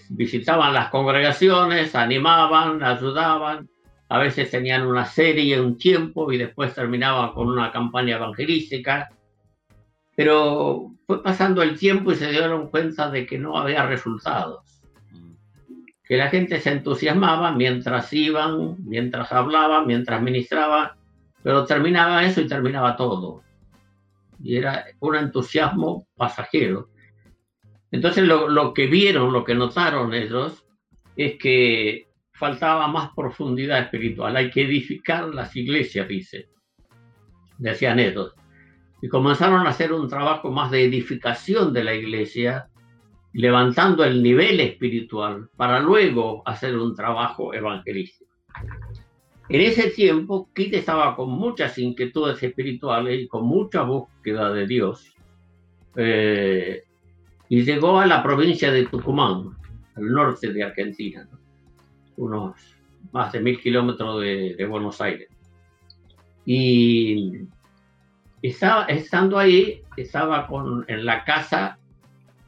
visitaban 0.09 0.73
las 0.73 0.89
congregaciones, 0.89 1.95
animaban, 1.95 2.83
ayudaban, 2.83 3.69
a 4.09 4.17
veces 4.17 4.49
tenían 4.49 4.85
una 4.85 5.05
serie, 5.05 5.61
un 5.61 5.77
tiempo, 5.77 6.31
y 6.31 6.37
después 6.37 6.73
terminaban 6.73 7.31
con 7.33 7.47
una 7.47 7.71
campaña 7.71 8.17
evangelística 8.17 9.09
pero 10.21 10.91
fue 11.07 11.23
pasando 11.23 11.63
el 11.63 11.79
tiempo 11.79 12.11
y 12.11 12.15
se 12.15 12.29
dieron 12.29 12.69
cuenta 12.69 13.09
de 13.09 13.25
que 13.25 13.39
no 13.39 13.57
había 13.57 13.87
resultados. 13.87 14.83
Que 16.03 16.15
la 16.15 16.29
gente 16.29 16.59
se 16.59 16.69
entusiasmaba 16.69 17.53
mientras 17.53 18.13
iban, 18.13 18.75
mientras 18.85 19.31
hablaban, 19.31 19.87
mientras 19.87 20.21
ministraban, 20.21 20.91
pero 21.41 21.65
terminaba 21.65 22.23
eso 22.23 22.39
y 22.39 22.47
terminaba 22.47 22.95
todo. 22.95 23.41
Y 24.43 24.57
era 24.57 24.85
un 24.99 25.15
entusiasmo 25.15 26.05
pasajero. 26.15 26.89
Entonces 27.89 28.23
lo, 28.23 28.47
lo 28.47 28.75
que 28.75 28.85
vieron, 28.85 29.33
lo 29.33 29.43
que 29.43 29.55
notaron 29.55 30.13
ellos, 30.13 30.63
es 31.15 31.39
que 31.39 32.09
faltaba 32.31 32.87
más 32.89 33.09
profundidad 33.15 33.79
espiritual. 33.79 34.37
Hay 34.37 34.51
que 34.51 34.65
edificar 34.65 35.33
las 35.33 35.55
iglesias, 35.55 36.07
dice. 36.07 36.47
Decían 37.57 37.97
ellos 37.97 38.35
y 39.01 39.07
comenzaron 39.07 39.65
a 39.65 39.69
hacer 39.69 39.91
un 39.91 40.07
trabajo 40.07 40.51
más 40.51 40.69
de 40.71 40.85
edificación 40.85 41.73
de 41.73 41.83
la 41.83 41.95
iglesia, 41.95 42.67
levantando 43.33 44.03
el 44.03 44.21
nivel 44.21 44.59
espiritual 44.59 45.49
para 45.55 45.79
luego 45.79 46.43
hacer 46.45 46.77
un 46.77 46.95
trabajo 46.95 47.53
evangelístico. 47.53 48.31
En 49.49 49.61
ese 49.61 49.89
tiempo, 49.89 50.49
Kit 50.53 50.73
estaba 50.75 51.15
con 51.15 51.31
muchas 51.31 51.77
inquietudes 51.77 52.41
espirituales 52.41 53.21
y 53.21 53.27
con 53.27 53.45
mucha 53.45 53.81
búsqueda 53.81 54.53
de 54.53 54.67
Dios. 54.67 55.13
Eh, 55.95 56.83
y 57.49 57.63
llegó 57.63 57.99
a 57.99 58.05
la 58.05 58.23
provincia 58.23 58.71
de 58.71 58.85
Tucumán, 58.85 59.57
al 59.95 60.11
norte 60.11 60.53
de 60.53 60.63
Argentina, 60.63 61.27
unos 62.17 62.55
más 63.11 63.33
de 63.33 63.41
mil 63.41 63.59
kilómetros 63.59 64.21
de, 64.21 64.55
de 64.55 64.65
Buenos 64.65 65.01
Aires. 65.01 65.27
Y 66.45 67.41
estaba, 68.41 68.85
estando 68.85 69.37
ahí, 69.37 69.81
estaba 69.97 70.47
con, 70.47 70.85
en 70.87 71.05
la 71.05 71.23
casa 71.23 71.77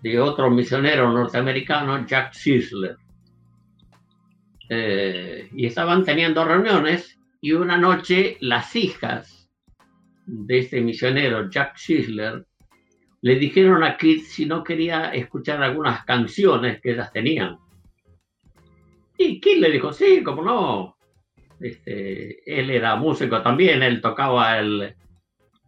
de 0.01 0.19
otro 0.19 0.49
misionero 0.49 1.11
norteamericano, 1.11 2.05
Jack 2.05 2.33
Sisler. 2.33 2.97
Eh, 4.69 5.49
y 5.53 5.65
estaban 5.65 6.03
teniendo 6.03 6.43
reuniones 6.43 7.19
y 7.41 7.51
una 7.51 7.77
noche 7.77 8.37
las 8.39 8.75
hijas 8.75 9.49
de 10.25 10.59
este 10.59 10.81
misionero, 10.81 11.49
Jack 11.49 11.75
Schiller, 11.75 12.45
le 13.21 13.35
dijeron 13.35 13.83
a 13.83 13.97
Kit 13.97 14.23
si 14.23 14.45
no 14.45 14.63
quería 14.63 15.13
escuchar 15.13 15.61
algunas 15.61 16.03
canciones 16.05 16.81
que 16.81 16.91
ellas 16.91 17.11
tenían. 17.11 17.57
Y 19.17 19.39
Kit 19.39 19.59
le 19.59 19.71
dijo, 19.71 19.93
sí, 19.93 20.23
como 20.23 20.41
no. 20.41 20.97
Este, 21.59 22.59
él 22.59 22.69
era 22.69 22.95
músico 22.95 23.41
también, 23.41 23.83
él 23.83 24.01
tocaba 24.01 24.59
el, 24.59 24.95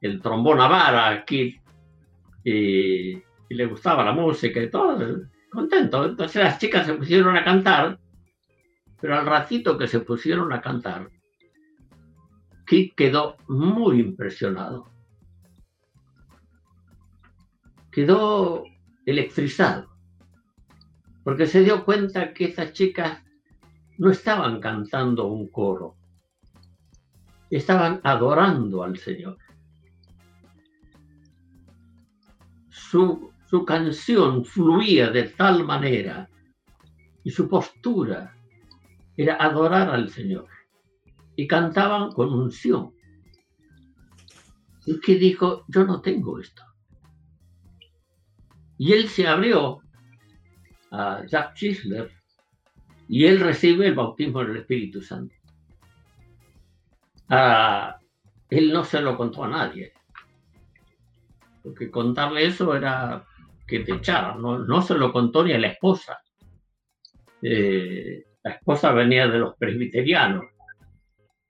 el 0.05 0.21
trombón 0.21 0.59
a 0.61 0.67
vara, 0.67 1.25
Kit, 1.25 1.61
y, 2.43 3.13
y, 3.13 3.23
le 3.49 3.65
gustaba 3.65 4.03
la 4.03 4.13
música 4.13 4.61
y 4.61 4.69
todo, 4.69 4.97
contento. 5.51 6.05
Entonces 6.05 6.43
las 6.43 6.59
chicas 6.59 6.85
se 6.85 6.93
pusieron 6.93 7.35
a 7.35 7.43
cantar, 7.43 7.99
pero 9.01 9.17
al 9.17 9.25
ratito 9.25 9.77
que 9.77 9.87
se 9.87 9.99
pusieron 9.99 10.53
a 10.53 10.61
cantar, 10.61 11.09
Kit 12.65 12.95
quedó 12.95 13.37
muy 13.47 13.99
impresionado. 13.99 14.89
Quedó 17.91 18.65
electrizado, 19.05 19.89
porque 21.23 21.45
se 21.45 21.61
dio 21.61 21.85
cuenta 21.85 22.33
que 22.33 22.45
esas 22.45 22.73
chicas 22.73 23.23
no 23.97 24.11
estaban 24.11 24.59
cantando 24.59 25.27
un 25.27 25.49
coro, 25.49 25.95
estaban 27.49 28.01
adorando 28.03 28.83
al 28.83 28.97
Señor. 28.97 29.37
Su, 32.95 33.33
su 33.49 33.65
canción 33.65 34.45
fluía 34.45 35.09
de 35.09 35.23
tal 35.23 35.65
manera 35.65 36.29
y 37.25 37.29
su 37.29 37.49
postura 37.49 38.33
era 39.17 39.35
adorar 39.35 39.89
al 39.89 40.09
Señor 40.09 40.47
y 41.35 41.45
cantaban 41.45 42.13
con 42.13 42.31
unción. 42.31 42.93
Y 44.85 45.01
que 45.01 45.15
dijo, 45.15 45.65
yo 45.67 45.83
no 45.83 45.99
tengo 45.99 46.39
esto. 46.39 46.63
Y 48.77 48.93
él 48.93 49.09
se 49.09 49.27
abrió 49.27 49.81
a 50.89 51.25
Jack 51.27 51.53
Chisler 51.55 52.09
y 53.09 53.25
él 53.25 53.41
recibe 53.41 53.87
el 53.87 53.95
bautismo 53.95 54.39
del 54.39 54.55
Espíritu 54.55 55.01
Santo. 55.01 55.35
Ah, 57.27 57.99
él 58.49 58.71
no 58.71 58.85
se 58.85 59.01
lo 59.01 59.17
contó 59.17 59.43
a 59.43 59.49
nadie, 59.49 59.91
porque 61.65 61.91
contarle 61.91 62.45
eso 62.45 62.73
era 62.73 63.25
que 63.67 63.79
te 63.81 63.95
echaran, 63.95 64.41
no, 64.41 64.59
no 64.59 64.81
se 64.81 64.93
lo 64.93 65.11
contó 65.11 65.43
ni 65.43 65.51
a 65.51 65.59
la 65.59 65.67
esposa. 65.67 66.21
Eh, 67.41 68.23
la 68.43 68.51
esposa 68.51 68.93
venía 68.93 69.27
de 69.27 69.39
los 69.39 69.55
presbiterianos 69.57 70.45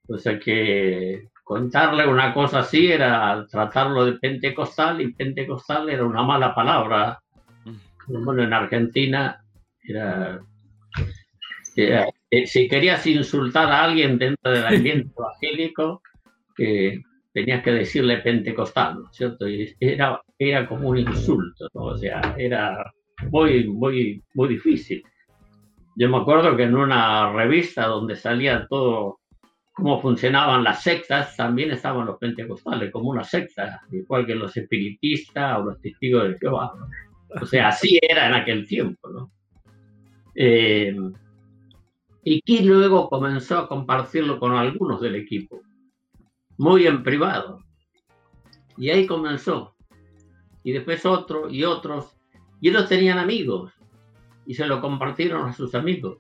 o 0.07 0.18
sea 0.18 0.39
que 0.39 1.30
contarle 1.43 2.07
una 2.07 2.34
cosa 2.34 2.59
así 2.59 2.91
era 2.91 3.45
tratarlo 3.49 4.05
de 4.05 4.13
pentecostal 4.13 5.01
y 5.01 5.13
pentecostal 5.13 5.89
era 5.89 6.05
una 6.05 6.24
mala 6.24 6.53
palabra. 6.53 7.20
Bueno, 8.07 8.43
en 8.43 8.53
Argentina 8.53 9.43
era, 9.82 10.39
eh, 11.76 12.45
si 12.45 12.68
querías 12.68 13.05
insultar 13.07 13.72
a 13.72 13.84
alguien 13.84 14.18
dentro 14.18 14.51
del 14.51 14.66
ambiente 14.76 15.11
evangélico, 15.18 16.01
que 16.55 17.01
tenías 17.36 17.61
que 17.63 17.71
decirle 17.71 18.19
pentecostal, 18.19 19.03
¿no 19.03 19.11
cierto? 19.11 19.45
Y 19.49 19.75
era, 19.77 20.21
era 20.39 20.65
como 20.65 20.88
un 20.88 20.99
insulto, 20.99 21.67
¿no? 21.73 21.81
o 21.81 21.97
sea, 21.97 22.33
era 22.38 22.93
muy, 23.29 23.67
muy, 23.67 24.23
muy 24.36 24.47
difícil. 24.47 25.03
Yo 25.97 26.09
me 26.09 26.15
acuerdo 26.15 26.55
que 26.55 26.63
en 26.63 26.77
una 26.77 27.33
revista 27.33 27.88
donde 27.88 28.15
salía 28.15 28.65
todo 28.69 29.19
cómo 29.73 30.01
funcionaban 30.01 30.63
las 30.63 30.81
sectas, 30.81 31.36
también 31.36 31.71
estaban 31.71 32.05
los 32.05 32.17
pentecostales 32.17 32.89
como 32.89 33.09
una 33.09 33.25
secta, 33.25 33.81
igual 33.91 34.25
que 34.25 34.36
los 34.36 34.55
espiritistas 34.55 35.59
o 35.59 35.65
los 35.65 35.81
testigos 35.81 36.29
de 36.29 36.38
Jehová. 36.39 36.71
O 37.41 37.45
sea, 37.45 37.67
así 37.67 37.99
era 38.01 38.27
en 38.27 38.33
aquel 38.36 38.65
tiempo. 38.65 39.09
¿no? 39.09 39.29
Eh, 40.36 40.95
y 42.23 42.41
que 42.41 42.63
luego 42.63 43.09
comenzó 43.09 43.59
a 43.59 43.67
compartirlo 43.67 44.39
con 44.39 44.53
algunos 44.53 45.01
del 45.01 45.15
equipo, 45.15 45.61
muy 46.58 46.88
en 46.88 47.03
privado. 47.03 47.64
Y 48.78 48.89
ahí 48.89 49.06
comenzó. 49.06 49.76
Y 50.64 50.72
después 50.72 51.06
otro 51.06 51.49
y 51.49 51.64
otros. 51.64 52.18
Y 52.62 52.70
ellos 52.70 52.88
tenían 52.88 53.18
amigos 53.18 53.72
y 54.45 54.53
se 54.53 54.66
lo 54.66 54.82
compartieron 54.82 55.47
a 55.47 55.53
sus 55.53 55.76
amigos. 55.76 56.18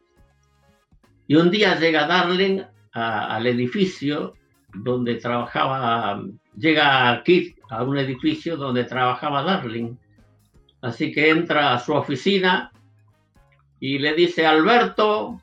Y 1.27 1.35
un 1.35 1.49
día 1.49 1.79
llega 1.79 2.07
Darling 2.07 2.61
al 2.93 3.47
edificio 3.47 4.33
donde 4.73 5.15
trabajaba, 5.15 6.21
llega 6.55 7.21
Kit 7.23 7.57
a 7.69 7.83
un 7.83 7.97
edificio 7.97 8.57
donde 8.57 8.83
trabajaba 8.83 9.43
Darling. 9.43 9.95
Así 10.81 11.11
que 11.11 11.29
entra 11.29 11.73
a 11.73 11.79
su 11.79 11.93
oficina 11.93 12.71
y 13.79 13.97
le 13.99 14.13
dice, 14.13 14.45
Alberto, 14.45 15.41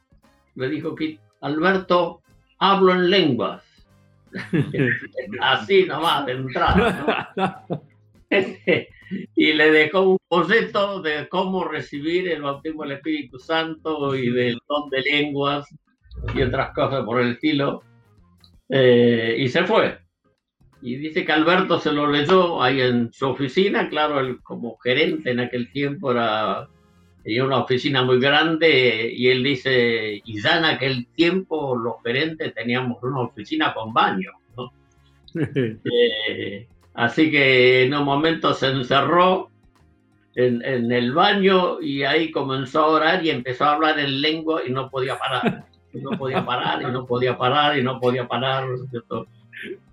le 0.55 0.69
dijo 0.69 0.95
Kit, 0.95 1.21
Alberto, 1.41 2.23
hablo 2.59 2.93
en 2.93 3.11
lenguas. 3.11 3.72
Así 5.41 5.85
nomás 5.85 6.27
de 6.27 6.33
entrada. 6.33 7.67
y 9.35 9.53
le 9.53 9.71
dejó 9.71 10.03
un 10.03 10.19
boceto 10.29 11.03
de 11.03 11.29
cómo 11.29 11.65
recibir 11.65 12.29
el 12.29 12.43
bautismo 12.43 12.83
del 12.83 12.93
Espíritu 12.93 13.39
Santo 13.39 14.15
y 14.15 14.31
del 14.31 14.59
don 14.69 14.89
de 14.91 15.01
lenguas 15.03 15.67
y 16.35 16.43
otras 16.43 16.73
cosas 16.75 17.05
por 17.05 17.21
el 17.21 17.33
estilo. 17.33 17.83
Eh, 18.69 19.37
y 19.39 19.49
se 19.49 19.65
fue. 19.65 19.99
Y 20.81 20.97
dice 20.97 21.25
que 21.25 21.33
Alberto 21.33 21.79
se 21.79 21.93
lo 21.93 22.07
leyó 22.07 22.63
ahí 22.63 22.81
en 22.81 23.13
su 23.13 23.29
oficina, 23.29 23.89
claro, 23.89 24.19
él 24.19 24.41
como 24.43 24.77
gerente 24.79 25.31
en 25.31 25.41
aquel 25.41 25.71
tiempo 25.71 26.11
era 26.11 26.69
tenía 27.23 27.45
una 27.45 27.59
oficina 27.59 28.03
muy 28.03 28.21
grande 28.21 29.13
y 29.15 29.29
él 29.29 29.43
dice, 29.43 30.21
y 30.25 30.41
ya 30.43 30.59
en 30.59 30.65
aquel 30.65 31.07
tiempo 31.15 31.77
los 31.77 31.95
gerentes 32.05 32.55
teníamos 32.55 33.03
una 33.03 33.21
oficina 33.21 33.75
con 33.75 33.93
baño. 33.93 34.31
Eh, 35.35 36.67
así 36.93 37.31
que 37.31 37.85
en 37.85 37.95
un 37.95 38.05
momento 38.05 38.53
se 38.53 38.67
encerró 38.67 39.49
en, 40.35 40.63
en, 40.63 40.93
el 40.93 41.15
baño 41.15 41.81
y 41.81 42.03
ahí 42.03 42.31
comenzó 42.31 42.81
a 42.81 42.89
orar 42.89 43.25
y 43.25 43.31
empezó 43.31 43.65
a 43.65 43.73
hablar 43.73 43.99
en 43.99 44.21
lengua 44.21 44.61
y 44.67 44.71
no 44.71 44.91
podía 44.91 45.19
parar 45.19 45.65
y 45.93 46.01
no 46.01 46.11
podía 46.13 46.45
parar, 46.45 46.83
y 46.83 46.87
no 46.87 47.07
podía 47.07 47.37
parar, 47.37 47.79
y 47.79 47.83
no 47.83 48.01
podía 48.01 48.27
parar. 48.27 48.67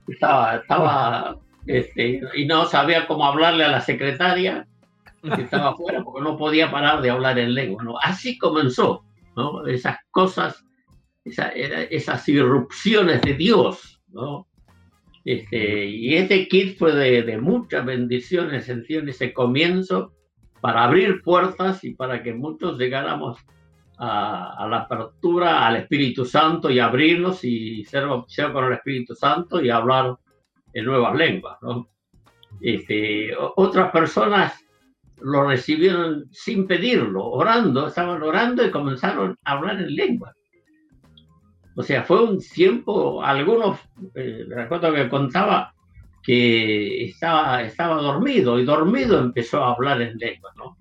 Estaba, 0.08 0.56
estaba, 0.56 1.38
este, 1.68 2.22
y 2.36 2.46
no 2.46 2.66
sabía 2.66 3.06
cómo 3.06 3.26
hablarle 3.26 3.66
a 3.66 3.70
la 3.70 3.82
secretaria 3.82 4.66
estaba 5.24 5.70
afuera 5.70 6.04
porque 6.04 6.22
no 6.22 6.38
podía 6.38 6.72
parar 6.72 7.02
de 7.02 7.10
hablar 7.10 7.40
en 7.40 7.54
lengua. 7.54 8.00
Así 8.04 8.38
comenzó, 8.38 9.04
esas 9.68 9.98
cosas, 10.12 10.64
esa, 11.24 11.50
esas 11.50 12.28
irrupciones 12.30 13.22
de 13.22 13.34
Dios. 13.34 14.02
Este, 15.26 15.86
y 15.86 16.16
este 16.16 16.48
kit 16.48 16.78
fue 16.78 16.94
de, 16.94 17.24
de 17.24 17.38
muchas 17.38 17.86
bendiciones 17.86 18.70
en 18.70 18.86
ese 19.08 19.34
comienzo 19.34 20.14
para 20.62 20.84
abrir 20.84 21.22
puertas 21.22 21.84
y 21.84 21.94
para 21.94 22.24
que 22.24 22.34
muchos 22.34 22.78
llegáramos 22.78 23.38
a, 24.00 24.66
la 24.70 24.78
apertura 24.78 25.68
al 25.68 25.78
Espíritu 25.78 26.26
Santo 26.26 26.70
y 26.70 26.80
abrirnos 26.80 27.44
y 27.44 27.84
ser 27.84 28.08
bautizados 28.08 28.54
con 28.54 28.66
el 28.66 28.74
Espíritu 28.74 29.14
Santo 29.14 29.62
y 29.62 29.70
hablar 29.70 30.16
en 30.74 30.86
nuevas 30.86 31.16
lenguas. 31.16 31.58
¿no? 31.62 31.90
Este, 32.62 33.32
otras 33.56 33.92
personas 33.92 34.66
lo 35.22 35.48
recibieron 35.48 36.26
sin 36.32 36.68
pedirlo, 36.68 37.26
orando, 37.26 37.88
estaban 37.88 38.22
orando 38.22 38.66
y 38.66 38.72
comenzaron 38.72 39.36
a 39.44 39.52
hablar 39.54 39.82
en 39.82 39.96
lengua. 39.96 40.34
O 41.76 41.84
sea, 41.84 42.04
fue 42.04 42.24
un 42.24 42.40
tiempo, 42.40 43.24
algunos, 43.24 43.80
eh, 44.16 44.46
recuerdo 44.50 44.94
que 44.94 45.10
contaba 45.10 45.74
que 46.22 47.06
estaba, 47.06 47.64
estaba 47.64 48.02
dormido 48.02 48.60
y 48.60 48.66
dormido 48.66 49.20
empezó 49.20 49.64
a 49.64 49.74
hablar 49.74 50.02
en 50.02 50.18
lengua, 50.18 50.52
¿no? 50.58 50.80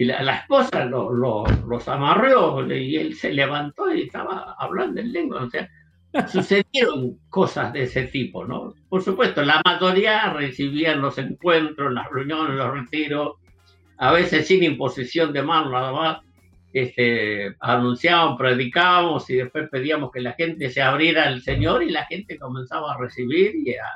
y 0.00 0.06
la, 0.06 0.36
esposa 0.36 0.86
lo, 0.86 1.12
los 1.12 1.88
amarró 1.88 2.66
y 2.74 2.96
él 2.96 3.14
se 3.14 3.34
levantó 3.34 3.94
y 3.94 4.04
estaba 4.04 4.56
hablando 4.58 4.98
en 4.98 5.12
lengua. 5.12 5.44
O 5.44 5.50
sea, 5.50 5.68
sucedieron 6.26 7.18
cosas 7.28 7.70
de 7.74 7.82
ese 7.82 8.04
tipo, 8.04 8.46
¿no? 8.46 8.72
Por 8.88 9.02
supuesto, 9.02 9.42
la 9.42 9.60
mayoría 9.62 10.32
recibían 10.32 11.02
los 11.02 11.18
encuentros, 11.18 11.92
las 11.92 12.08
reuniones, 12.10 12.56
los 12.56 12.72
retiros, 12.72 13.32
a 14.00 14.12
veces 14.12 14.48
sin 14.48 14.64
imposición 14.64 15.32
de 15.32 15.42
mano, 15.42 15.70
nada 15.70 15.92
más. 15.92 16.18
Este, 16.72 17.56
anunciábamos, 17.60 18.38
predicábamos 18.38 19.28
y 19.28 19.36
después 19.36 19.68
pedíamos 19.70 20.10
que 20.12 20.20
la 20.20 20.32
gente 20.32 20.70
se 20.70 20.82
abriera 20.82 21.24
al 21.24 21.42
Señor 21.42 21.82
y 21.82 21.90
la 21.90 22.06
gente 22.06 22.38
comenzaba 22.38 22.94
a 22.94 22.98
recibir 22.98 23.54
y 23.56 23.74
a, 23.74 23.86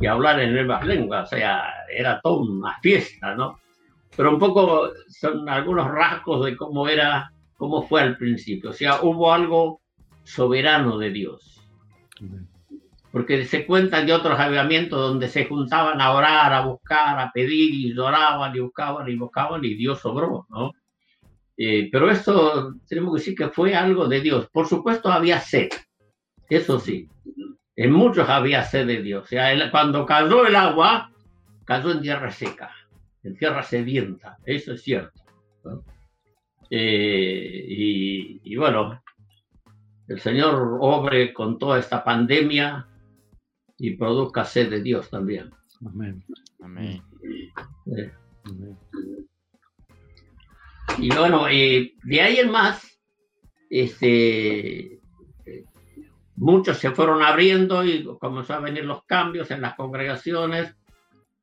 y 0.00 0.06
a 0.06 0.12
hablar 0.12 0.40
en 0.40 0.52
nuevas 0.52 0.84
lenguas. 0.84 1.32
O 1.32 1.36
sea, 1.36 1.62
era 1.94 2.20
toda 2.20 2.42
una 2.42 2.78
fiesta, 2.80 3.34
¿no? 3.34 3.58
pero 4.16 4.30
un 4.32 4.38
poco 4.38 4.90
son 5.08 5.48
algunos 5.48 5.88
rasgos 5.88 6.44
de 6.44 6.56
cómo 6.56 6.88
era, 6.88 7.32
cómo 7.56 7.82
fue 7.82 8.02
al 8.02 8.16
principio. 8.16 8.70
O 8.70 8.72
sea, 8.72 9.02
hubo 9.02 9.32
algo 9.32 9.80
soberano 10.24 10.98
de 10.98 11.10
Dios. 11.10 11.62
Porque 13.12 13.44
se 13.44 13.66
cuentan 13.66 14.06
de 14.06 14.12
otros 14.12 14.38
avivamientos 14.38 14.98
donde 14.98 15.28
se 15.28 15.46
juntaban 15.46 16.00
a 16.00 16.12
orar, 16.12 16.52
a 16.52 16.64
buscar, 16.64 17.18
a 17.18 17.32
pedir 17.32 17.74
y 17.74 17.94
lloraban 17.94 18.54
y 18.54 18.60
buscaban 18.60 19.08
y 19.08 19.16
buscaban 19.16 19.64
y 19.64 19.74
Dios 19.74 20.00
sobró, 20.00 20.46
¿no? 20.48 20.72
Eh, 21.56 21.88
pero 21.90 22.10
esto 22.10 22.76
tenemos 22.88 23.14
que 23.14 23.18
decir 23.18 23.34
que 23.34 23.48
fue 23.48 23.74
algo 23.74 24.06
de 24.06 24.20
Dios. 24.20 24.48
Por 24.50 24.66
supuesto 24.66 25.10
había 25.10 25.40
sed, 25.40 25.68
eso 26.48 26.78
sí. 26.78 27.08
En 27.76 27.92
muchos 27.92 28.28
había 28.28 28.62
sed 28.62 28.86
de 28.86 29.02
Dios. 29.02 29.24
O 29.24 29.26
sea, 29.26 29.70
cuando 29.70 30.06
cayó 30.06 30.46
el 30.46 30.54
agua, 30.54 31.10
cayó 31.64 31.90
en 31.90 32.00
tierra 32.00 32.30
seca, 32.30 32.70
en 33.24 33.36
tierra 33.36 33.62
sedienta, 33.62 34.38
eso 34.44 34.72
es 34.72 34.82
cierto. 34.82 35.20
Eh, 36.70 37.64
y, 37.68 38.40
y 38.44 38.56
bueno, 38.56 39.02
el 40.06 40.20
Señor 40.20 40.78
obre 40.80 41.34
con 41.34 41.58
toda 41.58 41.78
esta 41.78 42.04
pandemia 42.04 42.86
y 43.80 43.96
produzca 43.96 44.44
sed 44.44 44.70
de 44.70 44.82
Dios 44.82 45.08
también. 45.08 45.50
Amén. 45.84 46.22
Amén. 46.62 47.02
Y 50.98 51.08
bueno, 51.14 51.48
eh, 51.48 51.94
de 52.04 52.20
ahí 52.20 52.36
en 52.36 52.50
más, 52.50 53.00
este, 53.70 55.00
muchos 56.36 56.76
se 56.76 56.90
fueron 56.90 57.22
abriendo 57.22 57.82
y 57.82 58.04
comenzó 58.18 58.54
a 58.54 58.60
venir 58.60 58.84
los 58.84 59.02
cambios 59.04 59.50
en 59.50 59.62
las 59.62 59.74
congregaciones 59.76 60.74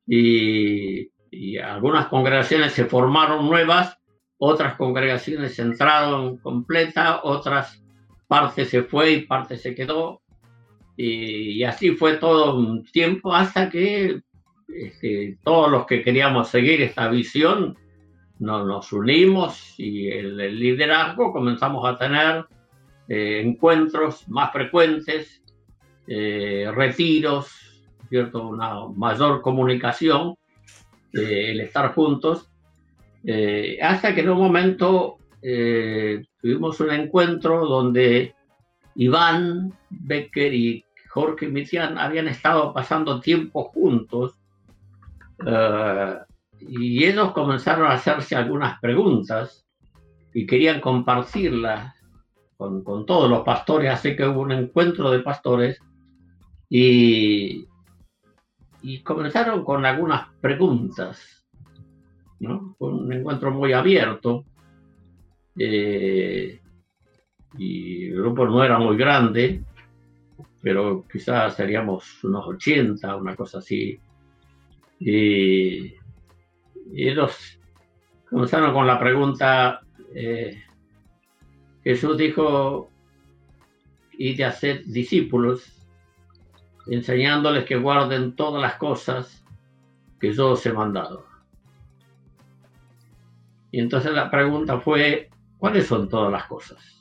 y, 0.06 1.10
y 1.30 1.58
algunas 1.58 2.06
congregaciones 2.06 2.72
se 2.72 2.84
formaron 2.84 3.48
nuevas, 3.48 3.98
otras 4.38 4.76
congregaciones 4.76 5.58
entraron 5.58 6.38
completa, 6.38 7.20
otras 7.24 7.82
partes 8.28 8.68
se 8.68 8.84
fue 8.84 9.10
y 9.10 9.26
parte 9.26 9.56
se 9.56 9.74
quedó. 9.74 10.22
Y, 11.00 11.62
así 11.62 11.92
fue 11.92 12.16
todo 12.16 12.58
un 12.58 12.82
tiempo 12.82 13.32
hasta 13.32 13.70
que 13.70 14.20
este, 14.66 15.38
todos 15.44 15.70
los 15.70 15.86
que 15.86 16.02
queríamos 16.02 16.48
seguir 16.48 16.82
esta 16.82 17.08
visión 17.08 17.78
nos, 18.40 18.66
nos 18.66 18.92
unimos 18.92 19.74
y 19.78 20.08
el, 20.08 20.36
liderazgo 20.58 21.32
comenzamos 21.32 21.88
a 21.88 21.96
tener 21.96 22.46
eh, 23.08 23.42
encuentros 23.44 24.28
más 24.28 24.50
frecuentes, 24.50 25.40
eh, 26.08 26.68
retiros, 26.74 27.46
¿cierto? 28.08 28.48
una 28.48 28.88
mayor 28.88 29.40
comunicación, 29.40 30.34
eh, 31.12 31.52
el 31.52 31.60
estar 31.60 31.94
juntos, 31.94 32.50
hasta 33.82 34.14
que 34.14 34.22
en 34.22 34.30
un 34.30 34.38
momento 34.38 35.18
tuvimos 36.40 36.80
un 36.80 36.90
encuentro 36.90 37.66
donde 37.66 38.34
Iván 38.96 39.72
Becker 39.90 40.54
y 40.54 40.84
Jorge 41.08 41.48
Mitian 41.48 41.98
habían 41.98 42.28
estado 42.28 42.72
pasando 42.72 43.20
tiempo 43.20 43.64
juntos 43.64 44.38
uh, 45.40 46.24
y 46.60 47.04
ellos 47.04 47.32
comenzaron 47.32 47.86
a 47.86 47.94
hacerse 47.94 48.36
algunas 48.36 48.80
preguntas 48.80 49.66
y 50.34 50.46
querían 50.46 50.80
compartirlas 50.80 51.94
con, 52.56 52.82
con, 52.82 53.06
todos 53.06 53.30
los 53.30 53.42
pastores, 53.44 53.90
así 53.90 54.16
que 54.16 54.26
hubo 54.26 54.40
un 54.40 54.52
encuentro 54.52 55.10
de 55.10 55.20
pastores 55.20 55.80
y, 56.68 57.66
y 58.82 59.02
comenzaron 59.02 59.64
con 59.64 59.86
algunas 59.86 60.28
preguntas, 60.40 61.46
¿no? 62.40 62.76
un 62.78 63.12
encuentro 63.12 63.50
muy 63.50 63.72
abierto. 63.72 64.44
Eh, 65.58 66.60
y 67.56 68.06
el 68.08 68.16
grupo 68.16 68.46
no 68.46 68.62
era 68.62 68.78
muy 68.78 68.96
grande, 68.96 69.62
pero 70.62 71.04
quizás 71.10 71.54
seríamos 71.54 72.22
unos 72.24 72.46
80, 72.46 73.16
una 73.16 73.36
cosa 73.36 73.58
así. 73.58 73.98
Y, 74.98 75.94
ellos 76.94 77.60
comenzaron 78.30 78.72
con 78.72 78.86
la 78.86 78.98
pregunta, 78.98 79.80
eh, 80.14 80.62
Jesús 81.84 82.16
dijo, 82.16 82.90
y 84.12 84.34
de 84.34 84.44
hacer 84.44 84.84
discípulos, 84.86 85.86
enseñándoles 86.86 87.64
que 87.66 87.76
guarden 87.76 88.34
todas 88.34 88.60
las 88.60 88.76
cosas 88.76 89.44
que 90.18 90.32
yo 90.32 90.52
os 90.52 90.64
he 90.66 90.72
mandado. 90.72 91.26
Y 93.70 93.80
entonces 93.80 94.12
la 94.12 94.30
pregunta 94.30 94.80
fue, 94.80 95.28
¿cuáles 95.58 95.86
son 95.86 96.08
todas 96.08 96.32
las 96.32 96.46
cosas? 96.46 96.97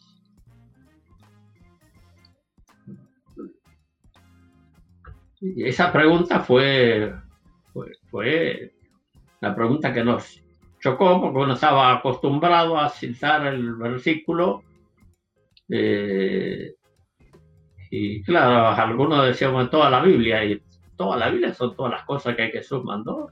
Esa 5.58 5.92
pregunta 5.92 6.40
fue, 6.40 7.14
fue, 8.10 8.74
la 9.40 9.56
pregunta 9.56 9.94
que 9.94 10.04
nos 10.04 10.42
chocó 10.80 11.22
porque 11.22 11.40
uno 11.40 11.54
estaba 11.54 11.94
acostumbrado 11.94 12.78
a 12.78 12.90
citar 12.90 13.48
el 13.48 13.76
versículo 13.76 14.64
eh, 15.70 16.74
y 17.90 18.22
claro, 18.24 18.70
algunos 18.70 19.26
decíamos 19.26 19.70
toda 19.70 19.90
la 19.90 20.02
Biblia 20.02 20.44
y 20.44 20.62
toda 20.96 21.18
la 21.18 21.30
Biblia 21.30 21.54
son 21.54 21.76
todas 21.76 21.94
las 21.94 22.04
cosas 22.06 22.36
que 22.36 22.50
Jesús 22.50 22.84
mandó. 22.84 23.32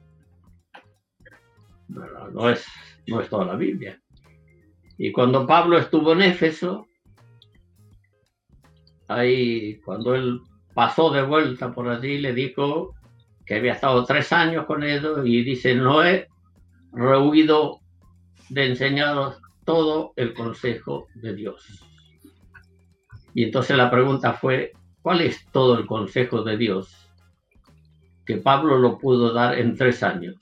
no, 1.87 2.49
es, 2.49 2.65
no 3.07 3.21
es 3.21 3.29
toda 3.29 3.45
la 3.45 3.55
Biblia. 3.55 4.01
Y 4.97 5.11
cuando 5.11 5.45
Pablo 5.45 5.77
estuvo 5.77 6.13
en 6.13 6.21
Éfeso, 6.21 6.87
ahí 9.07 9.77
cuando 9.81 10.15
él 10.15 10.41
pasó 10.75 11.09
de 11.09 11.23
vuelta 11.23 11.71
por 11.73 11.87
allí, 11.87 12.19
le 12.19 12.33
dijo 12.33 12.93
que 13.45 13.55
había 13.55 13.73
estado 13.73 14.03
tres 14.03 14.31
años 14.33 14.65
con 14.65 14.83
ellos 14.83 15.21
y 15.25 15.43
dice, 15.43 15.73
no 15.73 16.03
he 16.03 16.27
rehuido 16.91 17.79
de 18.49 18.67
enseñaros 18.67 19.37
todo 19.63 20.13
el 20.17 20.33
consejo 20.33 21.07
de 21.15 21.33
Dios. 21.33 21.81
Y 23.33 23.43
entonces 23.43 23.77
la 23.77 23.89
pregunta 23.89 24.33
fue, 24.33 24.73
¿cuál 25.01 25.21
es 25.21 25.45
todo 25.51 25.79
el 25.79 25.85
consejo 25.85 26.43
de 26.43 26.57
Dios? 26.57 27.09
Que 28.25 28.37
Pablo 28.37 28.77
lo 28.77 28.97
pudo 28.97 29.33
dar 29.33 29.57
en 29.57 29.77
tres 29.77 30.03
años. 30.03 30.35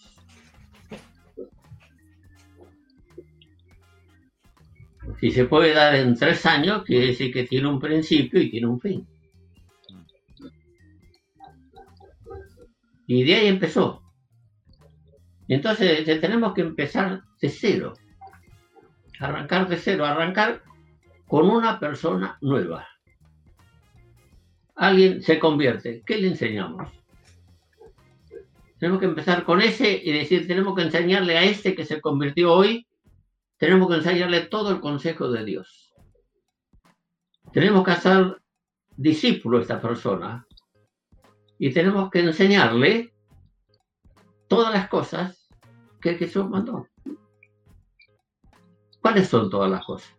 Si 5.19 5.31
se 5.31 5.45
puede 5.45 5.73
dar 5.73 5.95
en 5.95 6.15
tres 6.15 6.45
años, 6.45 6.83
quiere 6.83 7.07
decir 7.07 7.31
que 7.31 7.43
tiene 7.43 7.67
un 7.67 7.79
principio 7.79 8.41
y 8.41 8.49
tiene 8.49 8.67
un 8.67 8.79
fin. 8.79 9.07
Y 13.13 13.23
de 13.25 13.35
ahí 13.35 13.47
empezó. 13.47 14.01
Entonces 15.47 16.03
tenemos 16.19 16.55
que 16.55 16.61
empezar 16.61 17.21
de 17.39 17.47
cero. 17.47 17.93
Arrancar 19.19 19.67
de 19.67 19.77
cero, 19.77 20.03
arrancar 20.03 20.63
con 21.27 21.47
una 21.47 21.79
persona 21.79 22.39
nueva. 22.41 22.87
Alguien 24.75 25.21
se 25.21 25.37
convierte. 25.37 26.01
¿Qué 26.03 26.17
le 26.17 26.29
enseñamos? 26.29 26.91
Tenemos 28.79 28.99
que 28.99 29.05
empezar 29.05 29.43
con 29.43 29.61
ese 29.61 30.01
y 30.03 30.11
decir, 30.11 30.47
tenemos 30.47 30.75
que 30.75 30.81
enseñarle 30.81 31.37
a 31.37 31.43
este 31.43 31.75
que 31.75 31.85
se 31.85 32.01
convirtió 32.01 32.51
hoy, 32.51 32.87
tenemos 33.57 33.89
que 33.89 33.97
enseñarle 33.97 34.41
todo 34.47 34.71
el 34.71 34.81
consejo 34.81 35.29
de 35.29 35.45
Dios. 35.45 35.93
Tenemos 37.51 37.85
que 37.85 37.91
hacer 37.91 38.41
discípulo 38.97 39.59
a 39.59 39.61
esta 39.61 39.79
persona 39.79 40.47
y 41.57 41.73
tenemos 41.73 42.09
que 42.09 42.19
enseñarle 42.19 43.13
todas 44.47 44.73
las 44.73 44.87
cosas 44.89 45.49
que 46.01 46.15
Jesús 46.15 46.49
mandó. 46.49 46.87
¿Cuáles 49.01 49.27
son 49.27 49.49
todas 49.49 49.69
las 49.69 49.85
cosas? 49.85 50.15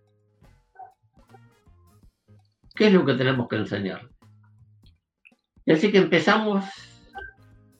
¿Qué 2.75 2.89
es 2.89 2.93
lo 2.93 3.05
que 3.05 3.15
tenemos 3.15 3.49
que 3.49 3.57
enseñar? 3.57 4.11
Y 5.65 5.73
así 5.73 5.91
que 5.91 5.99
empezamos 5.99 6.65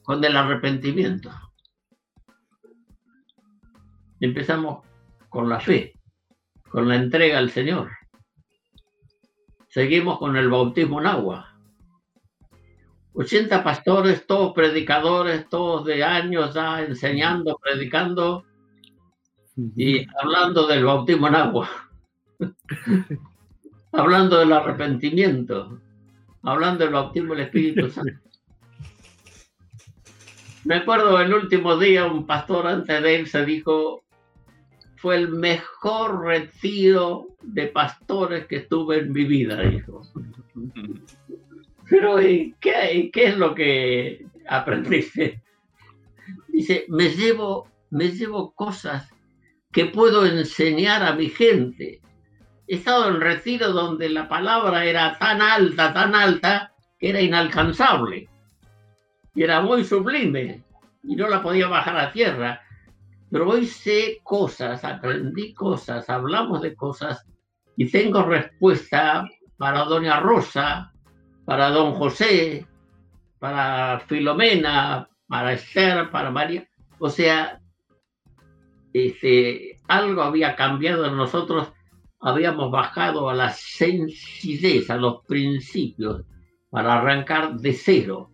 con 0.03 0.23
el 0.23 0.35
arrepentimiento. 0.35 1.31
Empezamos 4.19 4.85
con 5.29 5.49
la 5.49 5.59
fe, 5.59 5.99
con 6.69 6.87
la 6.87 6.95
entrega 6.95 7.37
al 7.37 7.51
Señor. 7.51 7.91
Seguimos 9.67 10.19
con 10.19 10.37
el 10.37 10.49
bautismo 10.49 11.01
en 11.01 11.07
agua. 11.07 11.54
80 13.15 13.63
pastores, 13.63 14.27
todos 14.27 14.53
predicadores, 14.53 15.47
todos 15.47 15.85
de 15.85 16.03
años 16.03 16.53
ya 16.53 16.81
enseñando, 16.81 17.57
predicando 17.61 18.45
y 19.55 20.05
hablando 20.21 20.67
del 20.67 20.83
bautismo 20.83 21.29
en 21.29 21.35
agua, 21.35 21.69
hablando 23.93 24.37
del 24.39 24.51
arrepentimiento, 24.51 25.79
hablando 26.43 26.83
del 26.83 26.93
bautismo 26.93 27.33
del 27.33 27.45
Espíritu 27.45 27.89
Santo. 27.89 28.19
Me 30.65 30.75
acuerdo 30.75 31.19
el 31.21 31.33
último 31.33 31.77
día 31.77 32.05
un 32.05 32.25
pastor 32.25 32.67
antes 32.67 33.01
de 33.01 33.15
él 33.15 33.27
se 33.27 33.45
dijo, 33.45 34.03
fue 34.97 35.15
el 35.15 35.29
mejor 35.29 36.25
retiro 36.25 37.27
de 37.43 37.67
pastores 37.67 38.47
que 38.47 38.57
estuve 38.57 38.97
en 38.99 39.13
mi 39.13 39.23
vida, 39.23 39.61
dijo. 39.61 40.01
Pero 41.89 42.17
¿qué, 42.17 43.09
¿qué 43.13 43.25
es 43.25 43.37
lo 43.37 43.53
que 43.53 44.25
aprendiste? 44.47 45.43
Dice, 46.47 46.85
me 46.89 47.09
llevo, 47.09 47.67
me 47.91 48.09
llevo 48.09 48.53
cosas 48.53 49.09
que 49.71 49.85
puedo 49.85 50.25
enseñar 50.25 51.03
a 51.03 51.13
mi 51.13 51.29
gente. 51.29 52.01
He 52.67 52.75
estado 52.75 53.09
en 53.09 53.21
retiro 53.21 53.71
donde 53.71 54.09
la 54.09 54.27
palabra 54.27 54.85
era 54.85 55.17
tan 55.19 55.41
alta, 55.41 55.93
tan 55.93 56.15
alta, 56.15 56.73
que 56.97 57.09
era 57.09 57.21
inalcanzable. 57.21 58.29
Y 59.35 59.43
era 59.43 59.61
muy 59.61 59.83
sublime. 59.83 60.63
Y 61.03 61.15
no 61.15 61.27
la 61.27 61.43
podía 61.43 61.67
bajar 61.67 61.97
a 61.97 62.11
tierra. 62.11 62.61
Pero 63.29 63.49
hoy 63.49 63.67
sé 63.67 64.19
cosas, 64.23 64.83
aprendí 64.83 65.53
cosas, 65.53 66.09
hablamos 66.09 66.61
de 66.61 66.73
cosas 66.73 67.25
y 67.75 67.91
tengo 67.91 68.23
respuesta 68.23 69.27
para 69.57 69.83
doña 69.83 70.19
Rosa, 70.21 70.93
para 71.45 71.69
don 71.69 71.93
José, 71.93 72.65
para 73.39 73.99
Filomena, 74.07 75.07
para 75.27 75.53
Esther, 75.53 76.09
para 76.09 76.31
María. 76.31 76.67
O 76.97 77.09
sea, 77.09 77.61
este, 78.93 79.77
algo 79.87 80.23
había 80.23 80.55
cambiado 80.55 81.05
en 81.05 81.15
nosotros, 81.15 81.71
habíamos 82.19 82.71
bajado 82.71 83.29
a 83.29 83.35
la 83.35 83.51
sencillez, 83.51 84.89
a 84.89 84.97
los 84.97 85.23
principios, 85.25 86.23
para 86.71 86.95
arrancar 86.95 87.55
de 87.55 87.73
cero. 87.73 88.31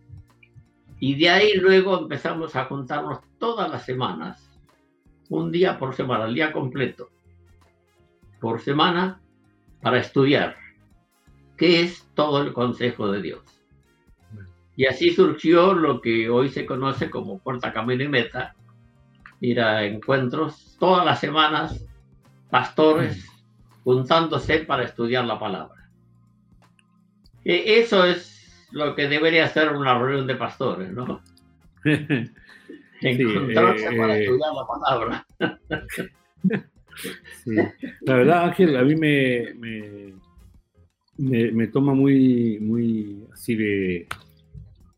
Y 0.98 1.16
de 1.16 1.28
ahí 1.28 1.54
luego 1.56 1.98
empezamos 1.98 2.56
a 2.56 2.64
juntarnos 2.64 3.20
todas 3.38 3.70
las 3.70 3.84
semanas, 3.84 4.48
un 5.28 5.50
día 5.50 5.78
por 5.78 5.94
semana, 5.94 6.24
el 6.26 6.34
día 6.34 6.52
completo, 6.52 7.10
por 8.40 8.60
semana, 8.60 9.20
para 9.80 9.98
estudiar 9.98 10.61
es 11.62 12.06
todo 12.14 12.42
el 12.42 12.52
consejo 12.52 13.10
de 13.10 13.22
Dios. 13.22 13.40
Y 14.76 14.86
así 14.86 15.10
surgió 15.10 15.74
lo 15.74 16.00
que 16.00 16.28
hoy 16.28 16.48
se 16.48 16.66
conoce 16.66 17.10
como 17.10 17.38
Puerta 17.38 17.72
Camino 17.72 18.02
y 18.02 18.08
Meta, 18.08 18.54
ir 19.40 19.60
a 19.60 19.84
encuentros 19.84 20.76
todas 20.78 21.04
las 21.04 21.20
semanas, 21.20 21.84
pastores 22.50 23.26
juntándose 23.84 24.60
para 24.60 24.84
estudiar 24.84 25.24
la 25.24 25.38
palabra. 25.38 25.88
E, 27.44 27.80
eso 27.80 28.04
es 28.04 28.68
lo 28.72 28.94
que 28.94 29.08
debería 29.08 29.48
ser 29.48 29.72
una 29.72 29.98
reunión 29.98 30.26
de 30.26 30.36
pastores, 30.36 30.90
¿no? 30.92 31.20
Encontrarse 33.00 33.94
eh, 33.94 33.98
para 33.98 34.16
eh, 34.16 34.22
estudiar 34.22 34.52
la 34.54 34.66
palabra. 34.66 35.26
Sí. 37.44 37.56
La 38.02 38.16
verdad, 38.16 38.44
Ángel, 38.44 38.76
a 38.76 38.82
mí 38.82 38.94
me, 38.94 39.54
me, 39.54 40.12
me, 41.22 41.68
toma 41.68 41.94
muy, 41.94 42.58
muy 42.60 43.24
así 43.32 43.54
de. 43.54 44.06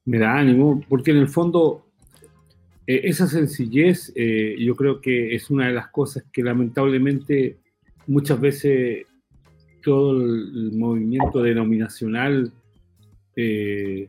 Me 0.07 0.19
da 0.19 0.39
ánimo, 0.39 0.83
porque 0.89 1.11
en 1.11 1.19
el 1.19 1.29
fondo 1.29 1.87
eh, 2.87 3.03
esa 3.05 3.27
sencillez 3.27 4.13
eh, 4.15 4.57
yo 4.59 4.77
creo 4.77 5.01
que 5.01 5.35
es 5.35 5.51
una 5.51 5.67
de 5.69 5.73
las 5.73 5.89
cosas 5.89 6.25
que 6.31 6.43
lamentablemente 6.43 7.59
muchas 8.07 8.39
veces 8.39 9.07
todo 9.83 10.13
el, 10.13 10.53
el 10.55 10.73
movimiento 10.73 11.43
denominacional 11.43 12.53
eh, 13.37 14.09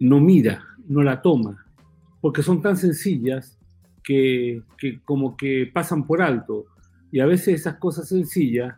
no 0.00 0.20
mira, 0.20 0.64
no 0.88 1.02
la 1.02 1.20
toma, 1.20 1.66
porque 2.20 2.42
son 2.42 2.62
tan 2.62 2.76
sencillas 2.76 3.58
que, 4.02 4.62
que 4.78 5.00
como 5.04 5.36
que 5.36 5.70
pasan 5.72 6.06
por 6.06 6.20
alto. 6.22 6.66
Y 7.12 7.20
a 7.20 7.26
veces 7.26 7.60
esas 7.60 7.76
cosas 7.76 8.08
sencillas 8.08 8.74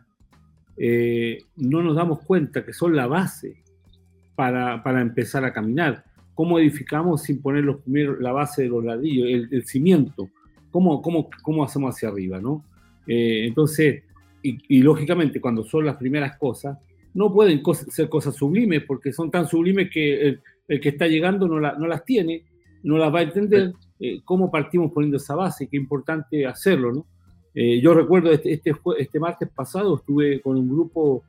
eh, 0.77 1.39
no 1.55 1.81
nos 1.81 1.95
damos 1.95 2.19
cuenta 2.19 2.63
que 2.63 2.73
son 2.73 2.95
la 2.95 3.07
base 3.07 3.63
para, 4.35 4.83
para 4.83 5.01
empezar 5.01 5.43
a 5.43 5.51
caminar 5.51 6.03
cómo 6.35 6.59
edificamos 6.59 7.23
sin 7.23 7.41
poner 7.41 7.63
los 7.63 7.81
primeros, 7.81 8.19
la 8.19 8.31
base 8.31 8.63
de 8.63 8.69
los 8.69 8.83
ladrillos, 8.85 9.27
el, 9.27 9.49
el 9.51 9.65
cimiento, 9.65 10.29
cómo, 10.69 11.01
cómo, 11.01 11.29
cómo 11.41 11.63
hacemos 11.63 11.95
hacia 11.95 12.09
arriba, 12.09 12.39
¿no? 12.39 12.63
Eh, 13.07 13.45
entonces, 13.47 14.03
y, 14.43 14.59
y, 14.67 14.81
lógicamente 14.83 15.41
cuando 15.41 15.63
son 15.63 15.85
las 15.85 15.95
primeras 15.95 16.37
cosas, 16.37 16.77
no 17.13 17.33
pueden 17.33 17.63
ser 17.89 18.09
cosas 18.09 18.35
sublimes 18.35 18.83
porque 18.83 19.11
son 19.11 19.31
tan 19.31 19.47
sublimes 19.47 19.89
que 19.89 20.27
el, 20.27 20.41
el 20.67 20.79
que 20.79 20.89
está 20.89 21.07
llegando 21.07 21.47
no, 21.47 21.59
la, 21.59 21.73
no, 21.73 21.87
las 21.87 22.05
tiene, 22.05 22.43
no 22.83 22.97
las 22.99 23.11
va 23.11 23.19
a 23.19 23.23
entender. 23.23 23.73
Eh, 23.99 24.21
¿Cómo 24.23 24.51
partimos 24.51 24.91
poniendo 24.91 25.17
esa 25.17 25.33
base? 25.33 25.67
Qué 25.67 25.77
importante 25.77 26.45
hacerlo, 26.45 26.93
¿no? 26.93 27.07
Eh, 27.59 27.81
yo 27.81 27.95
recuerdo 27.95 28.31
este, 28.31 28.53
este, 28.53 28.71
este 28.99 29.19
martes 29.19 29.49
pasado 29.49 29.95
estuve 29.95 30.39
con 30.41 30.57
un 30.57 30.69
grupo 30.69 31.23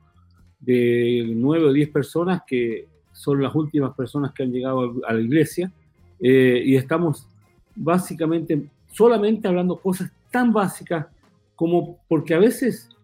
de 0.59 1.25
nueve 1.35 1.65
o 1.65 1.73
diez 1.73 1.89
personas 1.89 2.43
que 2.45 2.87
son 3.11 3.41
las 3.41 3.55
últimas 3.55 3.95
personas 3.95 4.31
que 4.31 4.43
han 4.43 4.51
llegado 4.51 4.93
a 5.07 5.13
la 5.15 5.21
iglesia 5.21 5.71
eh, 6.19 6.61
y 6.63 6.75
estamos 6.75 7.27
básicamente 7.75 8.63
solamente 8.91 9.47
hablando 9.47 9.77
cosas 9.77 10.11
tan 10.29 10.53
básicas 10.53 11.07
como 11.55 11.97
porque 12.07 12.35
a 12.35 12.39
veces 12.39 12.95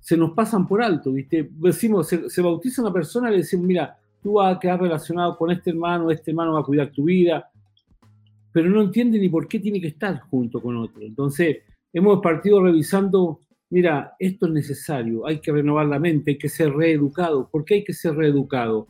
se 0.00 0.18
nos 0.18 0.32
pasan 0.32 0.68
por 0.68 0.82
alto, 0.82 1.10
¿viste? 1.10 1.48
Decimos, 1.52 2.06
se, 2.06 2.28
se 2.28 2.42
bautiza 2.42 2.82
una 2.82 2.92
persona 2.92 3.28
y 3.28 3.30
le 3.30 3.38
decimos, 3.38 3.64
mira, 3.66 3.96
tú 4.22 4.34
vas 4.34 4.54
a 4.54 4.60
quedar 4.60 4.82
relacionado 4.82 5.38
con 5.38 5.50
este 5.50 5.70
hermano, 5.70 6.10
este 6.10 6.32
hermano 6.32 6.52
va 6.52 6.60
a 6.60 6.64
cuidar 6.64 6.90
tu 6.90 7.04
vida, 7.04 7.50
pero 8.52 8.68
no 8.68 8.82
entiende 8.82 9.18
ni 9.18 9.30
por 9.30 9.48
qué 9.48 9.58
tiene 9.58 9.80
que 9.80 9.88
estar 9.88 10.20
junto 10.28 10.60
con 10.60 10.76
otro. 10.76 11.00
Entonces, 11.00 11.62
hemos 11.94 12.20
partido 12.20 12.62
revisando, 12.62 13.40
mira, 13.70 14.14
esto 14.18 14.46
es 14.46 14.52
necesario, 14.52 15.26
hay 15.26 15.40
que 15.40 15.52
renovar 15.52 15.86
la 15.86 15.98
mente, 15.98 16.32
hay 16.32 16.38
que 16.38 16.48
ser 16.48 16.74
reeducado. 16.74 17.48
¿Por 17.48 17.64
qué 17.64 17.74
hay 17.74 17.84
que 17.84 17.94
ser 17.94 18.16
reeducado? 18.16 18.88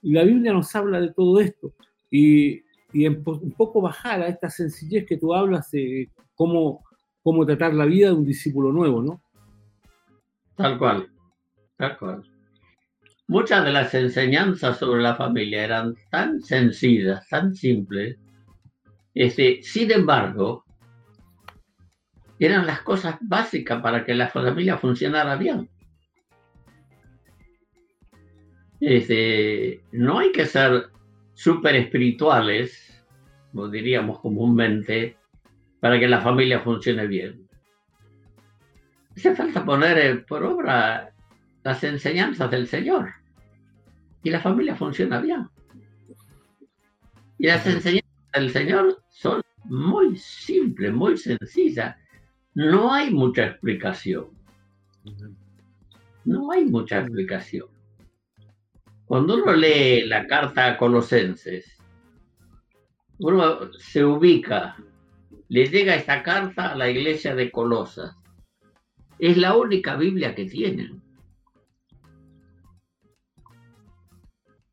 Y 0.00 0.12
la 0.12 0.22
Biblia 0.22 0.52
nos 0.52 0.74
habla 0.74 1.00
de 1.00 1.12
todo 1.12 1.40
esto. 1.40 1.74
Y, 2.10 2.62
y 2.92 3.06
en, 3.06 3.22
un 3.26 3.52
poco 3.52 3.82
bajar 3.82 4.22
a 4.22 4.28
esta 4.28 4.48
sencillez 4.48 5.04
que 5.04 5.16
tú 5.16 5.34
hablas 5.34 5.70
de 5.72 6.10
cómo, 6.36 6.84
cómo 7.22 7.44
tratar 7.44 7.74
la 7.74 7.86
vida 7.86 8.08
de 8.08 8.14
un 8.14 8.24
discípulo 8.24 8.72
nuevo, 8.72 9.02
¿no? 9.02 9.20
Tal 10.56 10.78
cual, 10.78 11.08
tal 11.76 11.98
cual. 11.98 12.22
Muchas 13.26 13.64
de 13.64 13.72
las 13.72 13.92
enseñanzas 13.94 14.78
sobre 14.78 15.02
la 15.02 15.16
familia 15.16 15.64
eran 15.64 15.94
tan 16.10 16.40
sencillas, 16.40 17.26
tan 17.28 17.54
simples. 17.54 18.16
Este, 19.12 19.60
sin 19.62 19.90
embargo, 19.90 20.63
eran 22.38 22.66
las 22.66 22.80
cosas 22.82 23.16
básicas 23.20 23.80
para 23.82 24.04
que 24.04 24.14
la 24.14 24.28
familia 24.28 24.76
funcionara 24.78 25.36
bien. 25.36 25.68
Este, 28.80 29.82
no 29.92 30.18
hay 30.18 30.32
que 30.32 30.46
ser 30.46 30.90
súper 31.32 31.76
espirituales, 31.76 33.02
como 33.50 33.68
diríamos 33.68 34.20
comúnmente, 34.20 35.16
para 35.80 35.98
que 35.98 36.08
la 36.08 36.20
familia 36.20 36.60
funcione 36.60 37.06
bien. 37.06 37.48
Hace 39.16 39.34
falta 39.34 39.64
poner 39.64 40.26
por 40.26 40.42
obra 40.42 41.12
las 41.62 41.84
enseñanzas 41.84 42.50
del 42.50 42.66
Señor 42.66 43.10
y 44.22 44.30
la 44.30 44.40
familia 44.40 44.74
funciona 44.74 45.20
bien. 45.20 45.48
Y 47.38 47.46
las 47.46 47.66
enseñanzas 47.66 48.32
del 48.32 48.50
Señor 48.50 49.02
son 49.08 49.40
muy 49.64 50.16
simples, 50.16 50.92
muy 50.92 51.16
sencillas. 51.16 51.96
No 52.54 52.92
hay 52.92 53.10
mucha 53.10 53.46
explicación. 53.46 54.28
No 56.24 56.52
hay 56.52 56.64
mucha 56.64 57.00
explicación. 57.00 57.66
Cuando 59.04 59.34
uno 59.34 59.52
lee 59.52 60.06
la 60.06 60.26
carta 60.26 60.68
a 60.68 60.78
Colosenses, 60.78 61.76
uno 63.18 63.72
se 63.72 64.04
ubica, 64.04 64.76
le 65.48 65.66
llega 65.66 65.94
esta 65.94 66.22
carta 66.22 66.72
a 66.72 66.76
la 66.76 66.88
iglesia 66.88 67.34
de 67.34 67.50
Colosas. 67.50 68.16
Es 69.18 69.36
la 69.36 69.56
única 69.56 69.96
Biblia 69.96 70.34
que 70.34 70.46
tienen. 70.46 71.02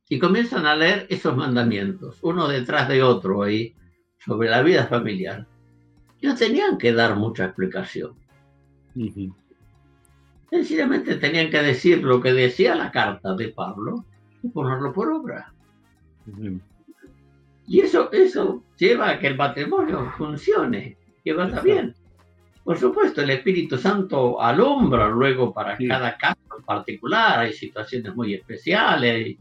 Y 0.08 0.20
comienzan 0.20 0.66
a 0.66 0.76
leer 0.76 1.08
esos 1.10 1.36
mandamientos, 1.36 2.20
uno 2.22 2.48
detrás 2.48 2.90
de 2.90 3.02
otro 3.02 3.44
ahí, 3.44 3.76
sobre 4.20 4.50
la 4.50 4.62
vida 4.62 4.88
familiar. 4.88 5.48
No 6.22 6.36
tenían 6.36 6.78
que 6.78 6.94
dar 6.94 7.16
mucha 7.16 7.46
explicación. 7.46 8.14
Uh 8.96 9.00
-huh. 9.00 9.34
Sencillamente 10.50 11.16
tenían 11.16 11.50
que 11.50 11.62
decir 11.62 12.04
lo 12.04 12.22
que 12.22 12.34
decía 12.34 12.76
la 12.76 12.92
carta 12.92 13.36
de 13.36 13.50
Pablo 13.50 14.06
y 14.44 14.50
ponerlo 14.50 14.92
por 14.94 15.12
obra. 15.12 15.54
Uh 16.28 16.32
-huh. 16.32 16.62
Y 17.68 17.80
eso, 17.80 18.12
eso 18.12 18.64
lleva 18.78 19.12
a 19.12 19.20
que 19.20 19.28
el 19.28 19.38
matrimonio 19.38 20.12
funcione, 20.18 20.98
que 21.24 21.34
vaya 21.34 21.62
bien. 21.62 21.96
Por 22.64 22.78
supuesto, 22.78 23.22
el 23.22 23.30
Espíritu 23.32 23.78
Santo 23.78 24.42
alumbra 24.42 25.08
luego 25.10 25.54
para 25.54 25.78
sí. 25.78 25.88
cada 25.88 26.18
caso 26.18 26.40
en 26.58 26.64
particular. 26.64 27.40
Hay 27.40 27.54
situaciones 27.54 28.14
muy 28.16 28.34
especiales, 28.34 29.38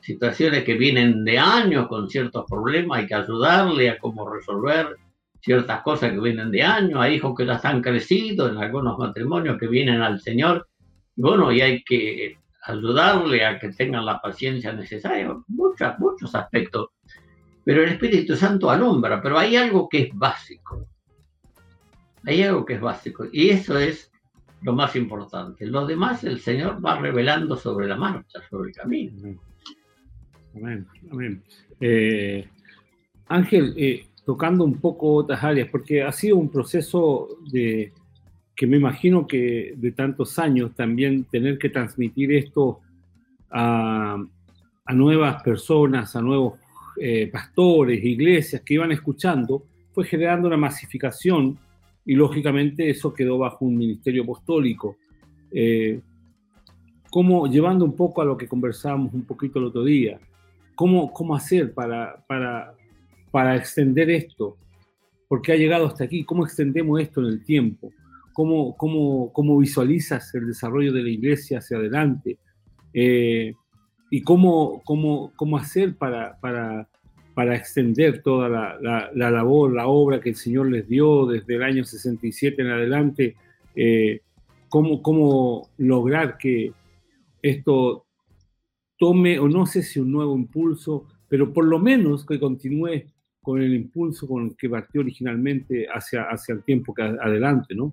situaciones 0.00 0.64
que 0.64 0.74
vienen 0.74 1.24
de 1.24 1.38
años 1.38 1.86
con 1.88 2.08
ciertos 2.08 2.44
problemas, 2.48 3.00
hay 3.00 3.06
que 3.06 3.14
ayudarle 3.14 3.90
a 3.90 3.98
cómo 3.98 4.28
resolver 4.28 4.96
ciertas 5.42 5.82
cosas 5.82 6.12
que 6.12 6.20
vienen 6.20 6.50
de 6.50 6.62
años, 6.62 7.00
hay 7.00 7.14
hijos 7.14 7.34
que 7.36 7.44
ya 7.44 7.54
están 7.54 7.82
crecidos 7.82 8.52
en 8.52 8.58
algunos 8.58 8.96
matrimonios 8.98 9.58
que 9.58 9.66
vienen 9.66 10.00
al 10.00 10.20
Señor, 10.20 10.68
bueno, 11.16 11.52
y 11.52 11.60
hay 11.60 11.82
que 11.82 12.38
ayudarle 12.62 13.44
a 13.44 13.58
que 13.58 13.70
tengan 13.70 14.06
la 14.06 14.20
paciencia 14.20 14.72
necesaria, 14.72 15.34
muchos, 15.48 15.98
muchos 15.98 16.34
aspectos. 16.34 16.90
Pero 17.64 17.82
el 17.82 17.90
Espíritu 17.90 18.36
Santo 18.36 18.70
alumbra, 18.70 19.20
pero 19.20 19.38
hay 19.38 19.56
algo 19.56 19.88
que 19.88 20.02
es 20.02 20.10
básico. 20.14 20.86
Hay 22.24 22.42
algo 22.42 22.64
que 22.64 22.74
es 22.74 22.80
básico 22.80 23.26
y 23.32 23.50
eso 23.50 23.78
es 23.78 24.12
lo 24.62 24.72
más 24.72 24.94
importante. 24.94 25.66
Lo 25.66 25.86
demás 25.86 26.22
el 26.22 26.38
Señor 26.38 26.84
va 26.84 26.98
revelando 26.98 27.56
sobre 27.56 27.88
la 27.88 27.96
marcha, 27.96 28.40
sobre 28.48 28.70
el 28.70 28.76
camino. 28.76 29.38
Amén, 30.54 30.86
amén. 31.10 31.42
Eh, 31.80 32.48
Ángel, 33.26 33.74
eh, 33.76 34.06
tocando 34.24 34.64
un 34.64 34.74
poco 34.74 35.14
otras 35.14 35.42
áreas, 35.42 35.68
porque 35.70 36.02
ha 36.02 36.12
sido 36.12 36.36
un 36.36 36.48
proceso 36.48 37.28
de 37.50 37.92
que 38.54 38.66
me 38.66 38.76
imagino 38.76 39.26
que 39.26 39.74
de 39.76 39.92
tantos 39.92 40.38
años 40.38 40.74
también 40.74 41.24
tener 41.24 41.58
que 41.58 41.70
transmitir 41.70 42.32
esto 42.32 42.80
a, 43.50 44.22
nuevas 44.94 45.42
personas, 45.42 46.14
a 46.14 46.20
nuevos 46.20 46.54
eh, 47.00 47.28
pastores, 47.32 48.04
iglesias 48.04 48.62
que 48.62 48.74
iban 48.74 48.92
escuchando, 48.92 49.64
fue 49.92 50.04
generando 50.04 50.48
una 50.48 50.56
masificación 50.56 51.58
y 52.04 52.14
lógicamente 52.14 52.90
eso 52.90 53.12
quedó 53.12 53.38
bajo 53.38 53.64
un 53.64 53.76
ministerio 53.76 54.22
apostólico. 54.22 54.96
Eh, 55.50 56.00
como 57.10 57.46
llevando 57.46 57.84
un 57.84 57.94
poco 57.94 58.22
a 58.22 58.24
lo 58.24 58.36
que 58.36 58.48
conversábamos 58.48 59.12
un 59.12 59.24
poquito 59.24 59.58
el 59.58 59.66
otro 59.66 59.84
día, 59.84 60.18
cómo, 60.74 61.12
cómo 61.12 61.34
hacer 61.34 61.74
para, 61.74 62.24
para, 62.26 62.74
para 63.32 63.56
extender 63.56 64.10
esto, 64.10 64.56
porque 65.26 65.52
ha 65.52 65.56
llegado 65.56 65.86
hasta 65.86 66.04
aquí, 66.04 66.22
cómo 66.22 66.44
extendemos 66.44 67.00
esto 67.00 67.20
en 67.22 67.26
el 67.28 67.44
tiempo, 67.44 67.90
cómo, 68.32 68.76
cómo, 68.76 69.32
cómo 69.32 69.58
visualizas 69.58 70.32
el 70.34 70.46
desarrollo 70.46 70.92
de 70.92 71.02
la 71.02 71.10
iglesia 71.10 71.58
hacia 71.58 71.78
adelante, 71.78 72.38
eh, 72.94 73.54
y 74.10 74.22
cómo, 74.22 74.82
cómo, 74.84 75.32
cómo 75.34 75.56
hacer 75.56 75.96
para, 75.96 76.38
para, 76.38 76.86
para 77.34 77.56
extender 77.56 78.22
toda 78.22 78.50
la, 78.50 78.78
la, 79.14 79.30
labor, 79.30 79.72
la 79.72 79.86
obra 79.86 80.20
que 80.20 80.28
el 80.28 80.36
Señor 80.36 80.70
les 80.70 80.86
dio 80.86 81.24
desde 81.24 81.56
el 81.56 81.62
año 81.62 81.82
67 81.82 82.60
en 82.60 82.68
adelante, 82.68 83.36
eh, 83.74 84.20
cómo, 84.68 85.02
cómo 85.02 85.70
lograr 85.78 86.36
que 86.36 86.72
esto 87.40 88.04
tome, 88.98 89.38
o 89.38 89.48
no 89.48 89.64
sé 89.64 89.82
si 89.82 89.98
un 89.98 90.12
nuevo 90.12 90.36
impulso, 90.36 91.06
pero 91.28 91.50
por 91.50 91.64
lo 91.64 91.78
menos 91.78 92.26
que 92.26 92.38
continúe 92.38 93.04
con 93.42 93.60
el 93.60 93.74
impulso 93.74 94.26
con 94.28 94.46
el 94.46 94.56
que 94.56 94.70
partió 94.70 95.00
originalmente 95.00 95.86
hacia, 95.92 96.22
hacia 96.22 96.54
el 96.54 96.62
tiempo 96.62 96.94
que 96.94 97.02
adelante, 97.02 97.74
¿no? 97.74 97.92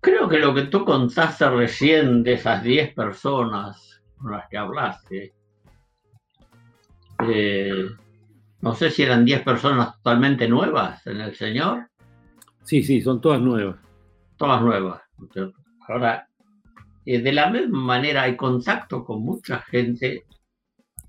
Creo 0.00 0.28
que 0.28 0.38
lo 0.38 0.54
que 0.54 0.62
tú 0.62 0.84
contaste 0.84 1.50
recién 1.50 2.22
de 2.22 2.34
esas 2.34 2.62
10 2.62 2.94
personas 2.94 4.00
con 4.16 4.32
las 4.32 4.48
que 4.48 4.56
hablaste, 4.56 5.34
eh, 7.28 7.86
no 8.60 8.74
sé 8.74 8.90
si 8.90 9.02
eran 9.02 9.24
10 9.24 9.42
personas 9.42 9.96
totalmente 9.96 10.48
nuevas 10.48 11.06
en 11.06 11.20
el 11.20 11.34
Señor. 11.34 11.88
Sí, 12.62 12.82
sí, 12.82 13.00
son 13.00 13.20
todas 13.20 13.40
nuevas. 13.40 13.76
Todas 14.36 14.62
nuevas. 14.62 15.02
Ahora, 15.88 16.28
eh, 17.04 17.20
de 17.20 17.32
la 17.32 17.50
misma 17.50 17.80
manera 17.80 18.22
hay 18.22 18.36
contacto 18.36 19.04
con 19.04 19.22
mucha 19.22 19.60
gente 19.60 20.24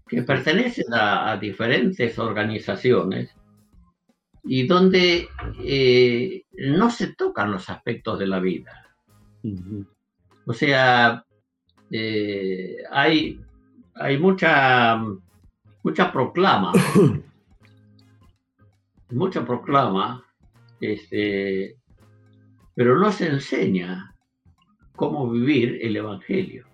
que 0.07 0.23
pertenece 0.23 0.83
a, 0.91 1.37
diferentes 1.37 2.17
organizaciones 2.19 3.35
y 4.43 4.65
donde 4.65 5.27
eh, 5.63 6.43
no 6.53 6.89
se 6.89 7.13
tocan 7.13 7.51
los 7.51 7.69
aspectos 7.69 8.19
de 8.19 8.27
la 8.27 8.39
vida. 8.39 8.95
O 10.45 10.53
sea, 10.53 11.23
hay, 12.91 13.41
hay 13.95 14.17
mucha 14.17 14.99
mucha 15.87 16.11
proclama, 16.11 16.73
mucha 19.11 19.45
proclama, 19.45 20.21
este, 20.81 21.77
pero 22.75 22.99
no 22.99 23.09
se 23.09 23.27
enseña 23.27 24.13
cómo 24.97 25.31
vivir 25.31 25.79
el 25.81 25.95
Evangelio. 25.95 26.65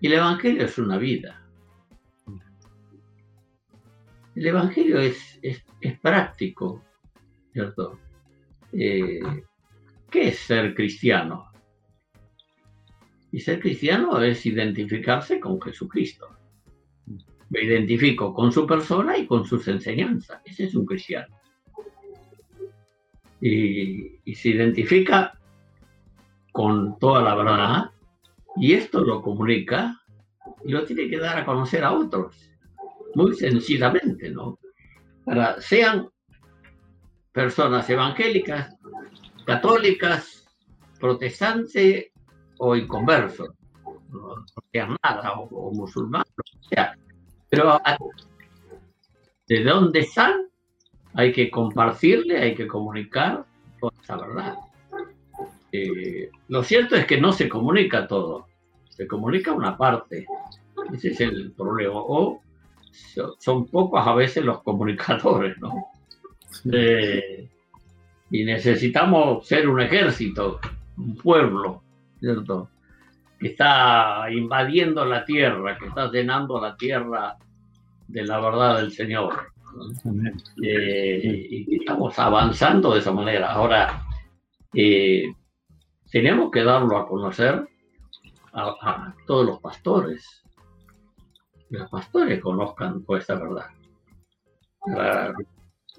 Y 0.00 0.06
el 0.06 0.14
Evangelio 0.14 0.64
es 0.64 0.78
una 0.78 0.96
vida. 0.96 1.43
El 4.34 4.46
Evangelio 4.46 4.98
es, 5.00 5.38
es, 5.42 5.62
práctico, 6.00 6.82
¿cierto? 7.52 7.98
Eh, 8.72 9.20
¿Qué 10.10 10.28
es 10.28 10.38
ser 10.38 10.74
cristiano? 10.74 11.50
Y 13.30 13.40
ser 13.40 13.60
cristiano 13.60 14.20
es 14.20 14.44
identificarse 14.46 15.40
con 15.40 15.60
Jesucristo 15.60 16.34
me 17.54 17.62
identifico 17.62 18.34
con 18.34 18.52
su 18.52 18.66
persona 18.66 19.16
y 19.16 19.26
con 19.26 19.44
sus 19.44 19.68
enseñanzas. 19.68 20.40
Ese 20.44 20.64
es 20.64 20.74
un 20.74 20.84
cristiano. 20.84 21.34
Y, 23.40 24.20
se 24.34 24.48
identifica 24.48 25.38
con 26.50 26.98
toda 26.98 27.22
la 27.22 27.34
verdad 27.34 27.90
y 28.56 28.72
esto 28.72 29.04
lo 29.04 29.22
comunica 29.22 30.00
y 30.64 30.72
lo 30.72 30.84
tiene 30.84 31.08
que 31.08 31.18
dar 31.18 31.38
a 31.38 31.44
conocer 31.44 31.84
a 31.84 31.92
otros, 31.92 32.50
muy 33.14 33.34
sencillamente, 33.34 34.30
¿no? 34.30 34.58
Para 35.24 35.60
sean 35.60 36.08
personas 37.32 37.88
evangélicas, 37.90 38.76
católicas, 39.46 40.46
protestantes 41.00 42.06
o 42.58 42.76
inconversos, 42.76 43.50
no, 44.10 44.44
sean 44.72 44.96
nada, 45.02 45.32
o, 45.32 45.44
o 45.44 45.72
musulmanes, 45.72 46.32
sea, 46.70 46.96
pero 47.50 47.80
de 49.48 49.64
dónde 49.64 50.00
están, 50.00 50.48
hay 51.14 51.32
que 51.32 51.50
compartirle, 51.50 52.38
hay 52.38 52.54
que 52.54 52.66
comunicar 52.66 53.44
toda 53.80 53.92
esa 54.02 54.16
verdad. 54.16 54.58
Eh, 55.72 56.30
lo 56.48 56.62
cierto 56.62 56.96
es 56.96 57.06
que 57.06 57.20
no 57.20 57.32
se 57.32 57.48
comunica 57.48 58.06
todo, 58.06 58.46
se 58.88 59.06
comunica 59.06 59.52
una 59.52 59.76
parte. 59.76 60.26
Ese 60.92 61.08
es 61.08 61.20
el 61.20 61.52
problema. 61.52 61.94
O 61.96 62.40
son 63.38 63.66
pocos 63.66 64.06
a 64.06 64.14
veces 64.14 64.44
los 64.44 64.62
comunicadores, 64.62 65.56
¿no? 65.58 65.90
Eh, 66.72 67.48
y 68.30 68.44
necesitamos 68.44 69.46
ser 69.46 69.68
un 69.68 69.80
ejército, 69.80 70.60
un 70.96 71.16
pueblo, 71.16 71.82
¿cierto? 72.20 72.70
Que 73.38 73.48
está 73.48 74.26
invadiendo 74.30 75.04
la 75.04 75.24
tierra, 75.24 75.76
que 75.78 75.86
está 75.86 76.10
llenando 76.10 76.60
la 76.60 76.76
tierra 76.76 77.36
de 78.08 78.24
la 78.24 78.40
verdad 78.40 78.78
del 78.78 78.92
Señor. 78.92 79.52
Eh, 80.62 81.64
y 81.66 81.76
estamos 81.76 82.18
avanzando 82.18 82.94
de 82.94 83.00
esa 83.00 83.12
manera. 83.12 83.52
Ahora, 83.52 84.04
eh, 84.72 85.32
tenemos 86.10 86.50
que 86.50 86.62
darlo 86.62 86.96
a 86.96 87.08
conocer 87.08 87.66
a, 88.52 89.14
todos 89.26 89.46
los 89.46 89.60
pastores. 89.60 90.43
Los 91.70 91.90
pastores 91.90 92.40
conozcan 92.40 93.04
toda 93.04 93.18
esta 93.18 93.34
verdad. 93.34 93.66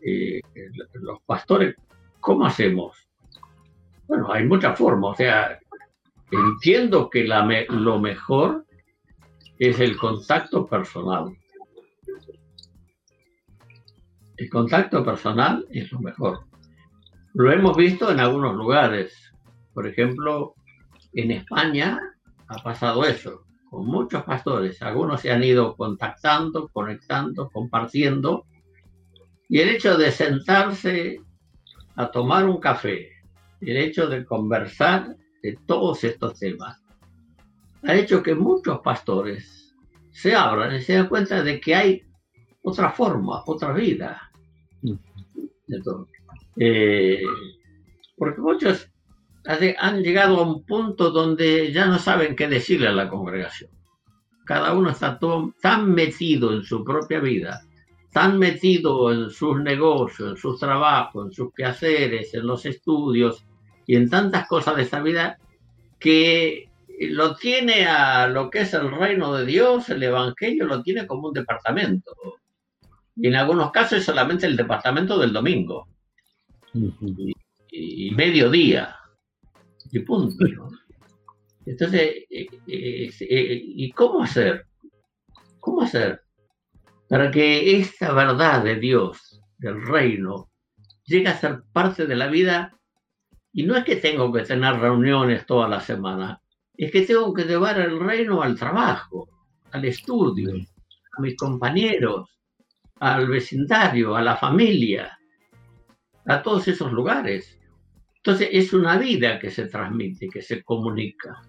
Eh, 0.01 0.39
los 0.93 1.21
pastores, 1.23 1.75
¿cómo 2.19 2.45
hacemos? 2.45 3.07
Bueno, 4.07 4.31
hay 4.31 4.45
muchas 4.45 4.77
formas. 4.77 5.13
O 5.13 5.15
sea, 5.15 5.59
entiendo 6.31 7.09
que 7.09 7.25
la 7.25 7.45
lo 7.69 7.99
mejor 7.99 8.65
es 9.57 9.79
el 9.79 9.97
contacto 9.97 10.65
personal 10.67 11.35
el 14.37 14.49
contacto 14.49 15.03
personal 15.03 15.65
es 15.71 15.91
lo 15.91 15.99
mejor. 15.99 16.45
Lo 17.33 17.51
hemos 17.51 17.75
visto 17.75 18.11
en 18.11 18.19
algunos 18.19 18.55
lugares. 18.55 19.31
Por 19.73 19.87
ejemplo, 19.87 20.55
en 21.13 21.31
España 21.31 21.99
ha 22.47 22.57
pasado 22.63 23.05
eso, 23.05 23.44
con 23.69 23.85
muchos 23.85 24.23
pastores. 24.23 24.81
Algunos 24.81 25.21
se 25.21 25.31
han 25.31 25.43
ido 25.43 25.75
contactando, 25.75 26.69
conectando, 26.69 27.49
compartiendo. 27.49 28.45
Y 29.49 29.59
el 29.59 29.69
hecho 29.69 29.97
de 29.97 30.11
sentarse 30.11 31.21
a 31.95 32.11
tomar 32.11 32.45
un 32.45 32.59
café, 32.59 33.11
el 33.61 33.77
hecho 33.77 34.07
de 34.07 34.25
conversar 34.25 35.15
de 35.41 35.57
todos 35.65 36.03
estos 36.03 36.39
temas, 36.39 36.81
ha 37.83 37.95
hecho 37.95 38.23
que 38.23 38.33
muchos 38.35 38.79
pastores 38.79 39.75
se 40.11 40.35
abran 40.35 40.75
y 40.75 40.81
se 40.81 40.93
den 40.93 41.07
cuenta 41.07 41.43
de 41.43 41.59
que 41.59 41.75
hay 41.75 42.03
otra 42.63 42.89
forma, 42.91 43.43
otra 43.45 43.73
vida. 43.73 44.31
Eh, 46.57 47.21
porque 48.17 48.41
muchos 48.41 48.89
han 49.45 50.01
llegado 50.01 50.39
a 50.39 50.43
un 50.43 50.63
punto 50.65 51.11
donde 51.11 51.71
ya 51.71 51.85
no 51.85 51.99
saben 51.99 52.35
qué 52.35 52.47
decirle 52.47 52.87
a 52.87 52.91
la 52.93 53.09
congregación. 53.09 53.69
Cada 54.45 54.73
uno 54.73 54.91
está 54.91 55.19
tan 55.61 55.91
metido 55.93 56.53
en 56.53 56.63
su 56.63 56.83
propia 56.83 57.19
vida, 57.19 57.61
tan 58.11 58.37
metido 58.37 59.11
en 59.11 59.29
sus 59.29 59.59
negocios, 59.61 60.31
en 60.31 60.37
sus 60.37 60.59
trabajos, 60.59 61.27
en 61.27 61.31
sus 61.31 61.53
quehaceres, 61.53 62.33
en 62.33 62.45
los 62.47 62.65
estudios 62.65 63.43
y 63.87 63.95
en 63.95 64.09
tantas 64.09 64.47
cosas 64.47 64.75
de 64.75 64.83
esta 64.83 65.01
vida, 65.01 65.37
que 65.99 66.69
lo 67.09 67.35
tiene 67.35 67.85
a 67.85 68.27
lo 68.27 68.49
que 68.49 68.61
es 68.61 68.73
el 68.73 68.91
reino 68.91 69.33
de 69.33 69.45
Dios, 69.45 69.89
el 69.89 70.03
Evangelio 70.03 70.65
lo 70.65 70.81
tiene 70.81 71.07
como 71.07 71.27
un 71.27 71.33
departamento. 71.33 72.11
Y 73.15 73.27
en 73.27 73.35
algunos 73.35 73.71
casos 73.71 73.99
es 73.99 74.05
solamente 74.05 74.45
el 74.45 74.55
departamento 74.55 75.17
del 75.17 75.33
domingo. 75.33 75.87
y, 77.71 78.11
mediodía. 78.11 78.95
Y 79.95 79.99
punto. 79.99 80.45
Entonces, 81.65 82.01
eh, 82.29 82.47
eh, 82.67 83.09
eh, 83.21 83.63
¿y 83.65 83.89
cómo 83.91 84.23
hacer? 84.23 84.65
¿Cómo 85.61 85.83
hacer 85.83 86.21
para 87.07 87.31
que 87.31 87.79
esta 87.79 88.11
verdad 88.11 88.61
de 88.61 88.75
Dios, 88.75 89.39
del 89.57 89.81
reino, 89.81 90.49
llegue 91.05 91.29
a 91.29 91.37
ser 91.37 91.63
parte 91.71 92.05
de 92.05 92.15
la 92.17 92.27
vida? 92.27 92.77
Y 93.53 93.63
no 93.63 93.77
es 93.77 93.85
que 93.85 93.95
tengo 93.95 94.33
que 94.33 94.41
tener 94.41 94.75
reuniones 94.75 95.45
toda 95.45 95.69
la 95.69 95.79
semana, 95.79 96.41
es 96.75 96.91
que 96.91 97.03
tengo 97.03 97.33
que 97.33 97.45
llevar 97.45 97.79
el 97.79 97.97
reino 97.97 98.41
al 98.41 98.59
trabajo, 98.59 99.29
al 99.71 99.85
estudio, 99.85 100.51
a 101.17 101.21
mis 101.21 101.37
compañeros, 101.37 102.37
al 102.99 103.29
vecindario, 103.29 104.13
a 104.13 104.21
la 104.21 104.35
familia, 104.35 105.17
a 106.25 106.43
todos 106.43 106.67
esos 106.67 106.91
lugares. 106.91 107.57
Entonces 108.25 108.49
es 108.53 108.73
una 108.73 108.97
vida 108.97 109.37
que 109.37 109.51
se 109.51 109.67
transmite, 109.67 110.27
que 110.29 110.41
se 110.41 110.63
comunica. 110.63 111.43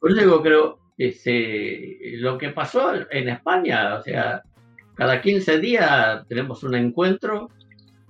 Por 0.00 0.10
eso 0.10 0.20
digo, 0.20 0.42
creo, 0.42 0.78
este, 0.98 2.16
lo 2.16 2.36
que 2.36 2.48
pasó 2.48 2.92
en 3.08 3.28
España, 3.28 3.94
o 3.94 4.02
sea, 4.02 4.42
cada 4.96 5.22
15 5.22 5.60
días 5.60 6.26
tenemos 6.26 6.64
un 6.64 6.74
encuentro 6.74 7.50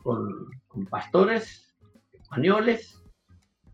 con, 0.02 0.48
pastores 0.88 1.76
españoles 2.14 2.98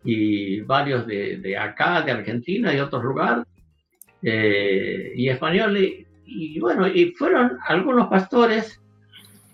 y 0.03 0.63
varios 0.63 1.07
de, 1.07 1.57
acá, 1.57 2.03
de 2.03 2.11
Argentina 2.11 2.75
y 2.75 2.81
otros 2.81 3.05
lugares, 3.05 3.45
eh, 4.21 5.13
y 5.15 5.29
españoles, 5.29 6.07
y 6.25 6.59
bueno, 6.59 6.89
y 6.89 7.13
fueron 7.13 7.57
algunos 7.69 8.09
pastores 8.09 8.83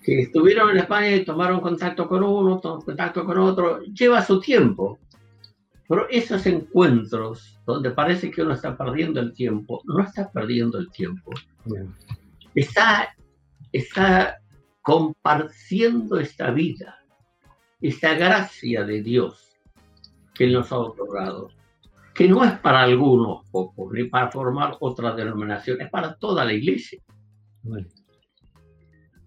que 0.04 0.20
estuvieron 0.22 0.70
en 0.70 0.78
España 0.78 1.16
y 1.16 1.24
tomaron 1.24 1.60
contacto 1.60 2.06
con 2.06 2.22
uno, 2.22 2.60
contacto 2.60 3.24
con 3.24 3.38
otro, 3.38 3.82
lleva 3.82 4.22
su 4.22 4.38
tiempo. 4.40 4.98
Pero 5.88 6.08
esos 6.10 6.44
encuentros 6.46 7.58
donde 7.66 7.90
parece 7.90 8.30
que 8.30 8.42
uno 8.42 8.54
está 8.54 8.76
perdiendo 8.76 9.20
el 9.20 9.32
tiempo, 9.32 9.80
no 9.84 10.02
está 10.02 10.30
perdiendo 10.30 10.78
el 10.78 10.90
tiempo. 10.90 11.30
Está, 12.54 13.14
está 13.72 14.38
compartiendo 14.82 16.18
esta 16.18 16.50
vida, 16.50 16.98
esta 17.80 18.14
gracia 18.14 18.84
de 18.84 19.02
Dios 19.02 19.56
que 20.34 20.46
nos 20.46 20.70
ha 20.72 20.78
otorgado 20.78 21.48
que 22.14 22.28
no 22.28 22.44
es 22.44 22.52
para 22.60 22.82
algunos 22.82 23.44
pocos, 23.50 23.92
ni 23.92 24.04
para 24.04 24.30
formar 24.30 24.76
otra 24.80 25.14
denominación, 25.14 25.80
es 25.80 25.90
para 25.90 26.14
toda 26.14 26.44
la 26.44 26.52
iglesia. 26.52 27.00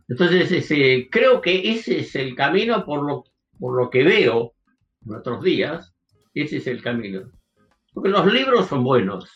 Entonces, 0.08 0.68
creo 1.12 1.42
que 1.42 1.72
ese 1.72 2.00
es 2.00 2.16
el 2.16 2.36
camino 2.36 2.86
por 2.86 3.06
lo, 3.06 3.26
por 3.60 3.76
lo 3.76 3.90
que 3.90 4.04
veo 4.04 4.54
en 5.06 5.16
otros 5.16 5.44
días, 5.44 5.94
ese 6.34 6.58
es 6.58 6.68
el 6.68 6.82
camino. 6.82 7.30
Porque 7.94 8.10
los 8.10 8.32
libros 8.32 8.68
son 8.68 8.84
buenos, 8.84 9.30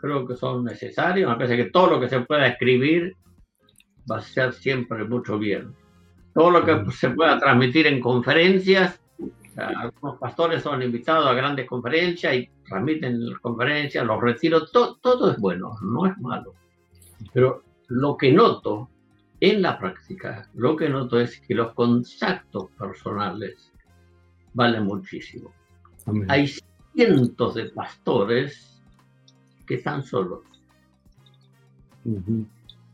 creo 0.00 0.26
que 0.26 0.34
son 0.34 0.64
necesarios, 0.64 1.30
me 1.30 1.36
parece 1.36 1.56
que 1.56 1.70
todo 1.70 1.90
lo 1.90 2.00
que 2.00 2.08
se 2.08 2.20
pueda 2.20 2.46
escribir 2.46 3.14
va 4.10 4.18
a 4.18 4.22
ser 4.22 4.52
siempre 4.52 5.04
mucho 5.04 5.38
bien. 5.38 5.74
Todo 6.34 6.50
lo 6.50 6.64
que 6.64 6.92
se 6.92 7.10
pueda 7.10 7.38
transmitir 7.38 7.86
en 7.86 8.00
conferencias 8.00 9.00
algunos 9.56 10.18
pastores 10.18 10.62
son 10.62 10.82
invitados 10.82 11.26
a 11.26 11.34
grandes 11.34 11.66
conferencias 11.66 12.34
y 12.34 12.50
transmiten 12.68 13.30
las 13.30 13.38
conferencias, 13.40 14.04
los 14.04 14.20
retiros, 14.20 14.70
todo 14.70 15.30
es 15.30 15.38
bueno, 15.38 15.76
no 15.82 16.06
es 16.06 16.16
malo. 16.18 16.52
Pero 17.32 17.62
lo 17.88 18.16
que 18.16 18.32
noto 18.32 18.90
en 19.40 19.62
la 19.62 19.78
práctica, 19.78 20.48
lo 20.54 20.76
que 20.76 20.88
noto 20.88 21.20
es 21.20 21.40
que 21.40 21.54
los 21.54 21.74
contactos 21.74 22.70
personales 22.78 23.72
valen 24.54 24.84
muchísimo. 24.84 25.52
Hay 26.28 26.48
cientos 26.94 27.54
de 27.54 27.66
pastores 27.70 28.82
que 29.66 29.74
están 29.74 30.02
solos, 30.02 30.40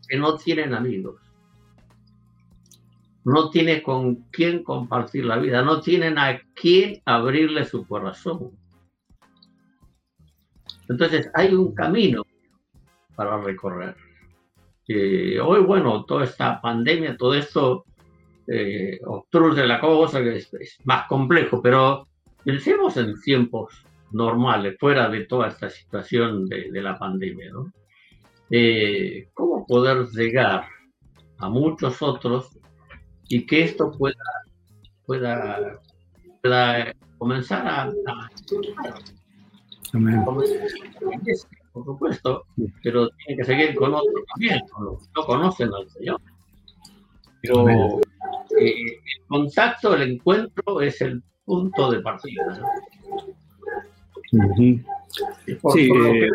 que 0.09 0.17
no 0.17 0.37
tienen 0.37 0.75
amigos 0.75 1.23
no 3.25 3.51
tiene 3.51 3.83
con 3.83 4.17
quién 4.31 4.65
compartir 4.65 5.25
la 5.25 5.39
vida, 5.39 5.63
no 5.63 5.81
tienen 5.81 6.19
a 6.19 6.41
quién 6.55 7.01
abrirle 7.05 7.65
su 7.65 7.87
corazón. 7.87 8.51
Entonces 10.89 11.31
hay 11.35 11.55
un 11.55 11.75
camino 11.75 12.23
para 13.15 13.41
recorrer. 13.41 13.97
Hoy, 14.89 15.61
bueno, 15.61 16.05
toda 16.05 16.25
esta 16.25 16.61
pandemia, 16.61 17.17
todo 17.17 17.35
esto 17.35 17.85
eh, 18.47 18.99
obstruye 19.07 19.67
la 19.67 19.81
cosa, 19.81 20.23
que 20.23 20.37
es, 20.37 20.51
más 20.85 21.07
complejo, 21.07 21.63
pero 21.63 22.09
pensemos 22.45 22.97
en 22.97 23.21
tiempos 23.21 23.85
normales, 24.11 24.77
fuera 24.79 25.09
de 25.09 25.25
toda 25.27 25.49
esta 25.49 25.71
situación 25.71 26.47
de, 26.47 26.83
la 26.83 26.99
pandemia, 26.99 27.51
¿no? 27.51 27.73
Eh, 28.51 29.29
¿Cómo 29.33 29.67
poder 29.67 30.07
llegar 30.09 30.67
a 31.39 31.49
muchos 31.49 32.03
otros 32.03 32.59
y 33.29 33.47
que 33.47 33.63
esto 33.63 33.91
pueda, 33.93 34.17
pueda, 35.07 35.81
pueda 36.43 36.93
comenzar 37.19 37.67
a, 37.67 37.91
por 41.73 41.85
supuesto, 41.85 42.45
pero 42.83 43.09
tiene 43.11 43.39
que 43.39 43.45
seguir 43.45 43.75
con 43.75 43.95
otros 43.95 44.25
también, 44.35 44.61
que 44.61 45.09
no 45.17 45.27
conocen 45.27 45.71
al 45.75 45.89
Señor. 45.91 46.21
Pero 47.41 47.69
eh, 47.69 48.01
el 48.61 49.27
contacto, 49.27 49.95
el 49.95 50.13
encuentro 50.13 50.81
es 50.81 51.01
el 51.01 51.23
punto 51.45 51.91
de 51.91 52.01
partida. 52.01 52.61
sí, 54.57 54.83
lo 55.89 56.13
que 56.13 56.31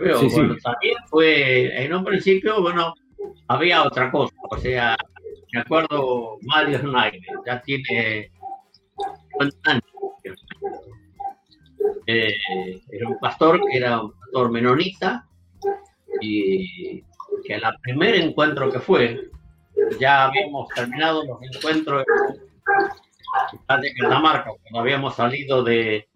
veo, 0.00 0.22
también 0.62 0.96
fue, 1.06 1.84
en 1.84 1.94
un 1.94 2.04
principio, 2.04 2.62
bueno, 2.62 2.94
había 3.48 3.82
otra 3.82 4.10
cosa, 4.10 4.34
o 4.50 4.56
sea, 4.58 4.96
me 5.52 5.60
acuerdo 5.60 6.38
Mario 6.42 6.78
Schneider, 6.78 7.20
ya 7.46 7.60
tiene 7.62 8.30
50 9.32 9.70
años. 9.70 9.82
Eh, 12.06 12.34
era 12.90 13.08
un 13.08 13.18
pastor 13.18 13.60
que 13.70 13.76
era 13.76 14.00
un 14.00 14.12
pastor 14.12 14.50
menonita 14.50 15.26
y 16.20 17.02
que 17.44 17.54
el 17.54 17.62
primer 17.82 18.14
encuentro 18.16 18.70
que 18.70 18.80
fue, 18.80 19.30
ya 19.98 20.24
habíamos 20.24 20.68
terminado 20.68 21.24
los 21.24 21.38
encuentros 21.42 22.04
de 23.80 23.94
Catamarca, 23.94 24.50
cuando 24.62 24.80
habíamos 24.80 25.16
salido 25.16 25.62
de, 25.62 26.08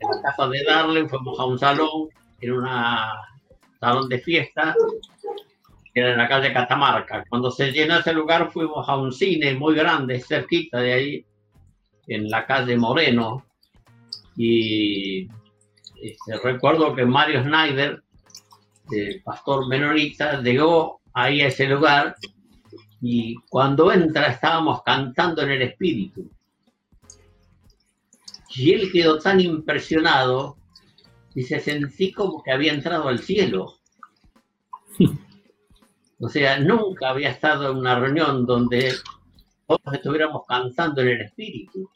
la 0.00 0.22
casa 0.22 0.48
de 0.48 0.64
Darle, 0.64 1.08
fuimos 1.08 1.38
a 1.38 1.44
un 1.44 1.58
salón, 1.58 2.08
en 2.40 2.52
un 2.52 2.68
salón 3.80 4.08
de 4.08 4.18
fiesta, 4.18 4.74
era 5.94 6.12
en 6.12 6.18
la 6.18 6.28
calle 6.28 6.52
Catamarca. 6.52 7.24
Cuando 7.28 7.50
se 7.50 7.72
llenó 7.72 7.98
ese 7.98 8.12
lugar 8.12 8.50
fuimos 8.50 8.86
a 8.88 8.96
un 8.96 9.12
cine 9.12 9.54
muy 9.54 9.74
grande, 9.74 10.20
cerquita 10.20 10.78
de 10.78 10.92
ahí, 10.92 11.26
en 12.06 12.28
la 12.28 12.46
calle 12.46 12.76
Moreno. 12.76 13.45
Y 14.36 15.28
este, 16.00 16.36
recuerdo 16.42 16.94
que 16.94 17.04
Mario 17.04 17.42
Schneider, 17.42 18.02
el 18.90 19.22
pastor 19.22 19.66
menonita, 19.68 20.40
llegó 20.42 21.00
ahí 21.14 21.40
a 21.40 21.48
ese 21.48 21.66
lugar 21.66 22.16
y 23.00 23.34
cuando 23.48 23.92
entra 23.92 24.28
estábamos 24.28 24.82
cantando 24.82 25.42
en 25.42 25.50
el 25.52 25.62
espíritu. 25.62 26.30
Y 28.54 28.72
él 28.72 28.90
quedó 28.92 29.18
tan 29.18 29.40
impresionado 29.40 30.56
y 31.34 31.42
se 31.42 31.60
sentí 31.60 32.12
como 32.12 32.42
que 32.42 32.52
había 32.52 32.72
entrado 32.72 33.08
al 33.08 33.20
cielo. 33.20 33.74
O 36.18 36.30
sea, 36.30 36.58
nunca 36.58 37.10
había 37.10 37.28
estado 37.28 37.70
en 37.70 37.76
una 37.76 38.00
reunión 38.00 38.46
donde 38.46 38.94
todos 39.66 39.92
estuviéramos 39.92 40.46
cantando 40.48 41.02
en 41.02 41.08
el 41.08 41.20
espíritu. 41.20 41.90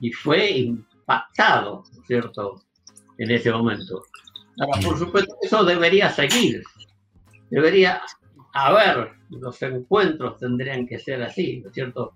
Y 0.00 0.10
fue 0.10 0.74
impactado, 1.08 1.84
¿cierto? 2.06 2.60
En 3.16 3.30
ese 3.30 3.50
momento. 3.50 4.02
Ahora, 4.60 4.80
por 4.84 4.98
supuesto, 4.98 5.36
eso 5.40 5.64
debería 5.64 6.10
seguir. 6.10 6.62
Debería 7.50 8.02
haber, 8.52 9.12
los 9.30 9.60
encuentros 9.62 10.38
tendrían 10.38 10.86
que 10.86 10.98
ser 10.98 11.22
así, 11.22 11.60
¿no 11.60 11.68
es 11.68 11.74
cierto? 11.74 12.14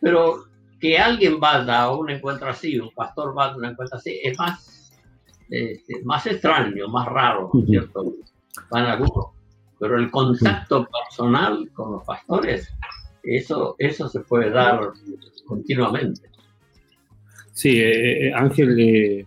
Pero 0.00 0.44
que 0.80 0.98
alguien 0.98 1.38
vaya 1.38 1.82
a 1.82 1.92
un 1.92 2.10
encuentro 2.10 2.48
así, 2.48 2.78
un 2.78 2.90
pastor 2.94 3.34
vaya 3.34 3.52
a 3.52 3.56
un 3.56 3.64
encuentro 3.66 3.98
así, 3.98 4.20
es 4.22 4.38
más, 4.38 4.92
este, 5.50 6.02
más 6.04 6.26
extraño, 6.26 6.88
más 6.88 7.06
raro, 7.06 7.50
¿no 7.52 7.60
es 7.60 7.66
cierto? 7.66 8.04
Para 8.70 8.92
algunos 8.92 9.34
pero 9.78 9.98
el 9.98 10.10
contacto 10.10 10.86
personal 10.88 11.68
con 11.74 11.92
los 11.92 12.04
pastores, 12.04 12.72
eso, 13.22 13.74
eso 13.78 14.08
se 14.08 14.20
puede 14.20 14.48
dar 14.50 14.92
continuamente. 15.46 16.30
Sí, 17.54 17.80
Ángel, 18.34 19.26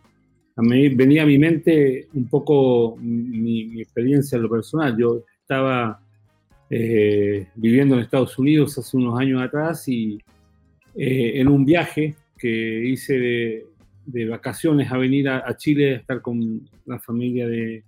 a 0.58 0.62
mí 0.62 0.90
venía 0.90 1.24
a 1.24 1.26
mi 1.26 1.40
mente 1.40 2.10
un 2.14 2.28
poco 2.28 2.98
mi, 3.00 3.82
experiencia 3.82 4.36
en 4.36 4.44
lo 4.44 4.50
personal. 4.50 4.98
Yo 4.98 5.24
estaba 5.40 6.02
viviendo 6.70 7.96
en 7.96 8.02
Estados 8.02 8.38
Unidos 8.38 8.78
hace 8.78 8.98
unos 8.98 9.18
años 9.18 9.42
atrás 9.42 9.88
y 9.88 10.20
en 10.94 11.48
un 11.48 11.64
viaje 11.64 12.16
que 12.38 12.86
hice 12.86 13.66
de, 14.06 14.26
vacaciones 14.26 14.92
a 14.92 14.98
venir 14.98 15.30
a, 15.30 15.56
Chile 15.56 15.94
a 15.94 15.98
estar 16.00 16.22
con 16.22 16.68
la 16.86 17.00
familia 17.00 17.48
de, 17.48 17.84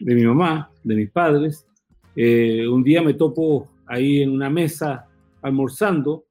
mi 0.00 0.24
mamá, 0.24 0.72
de 0.82 0.96
mis 0.96 1.10
padres. 1.10 1.68
Eh, 2.16 2.66
un 2.66 2.82
día 2.82 3.00
me 3.00 3.14
topo 3.14 3.68
ahí 3.86 4.22
en 4.22 4.30
una 4.30 4.50
mesa 4.50 5.06
almorzando 5.40 6.24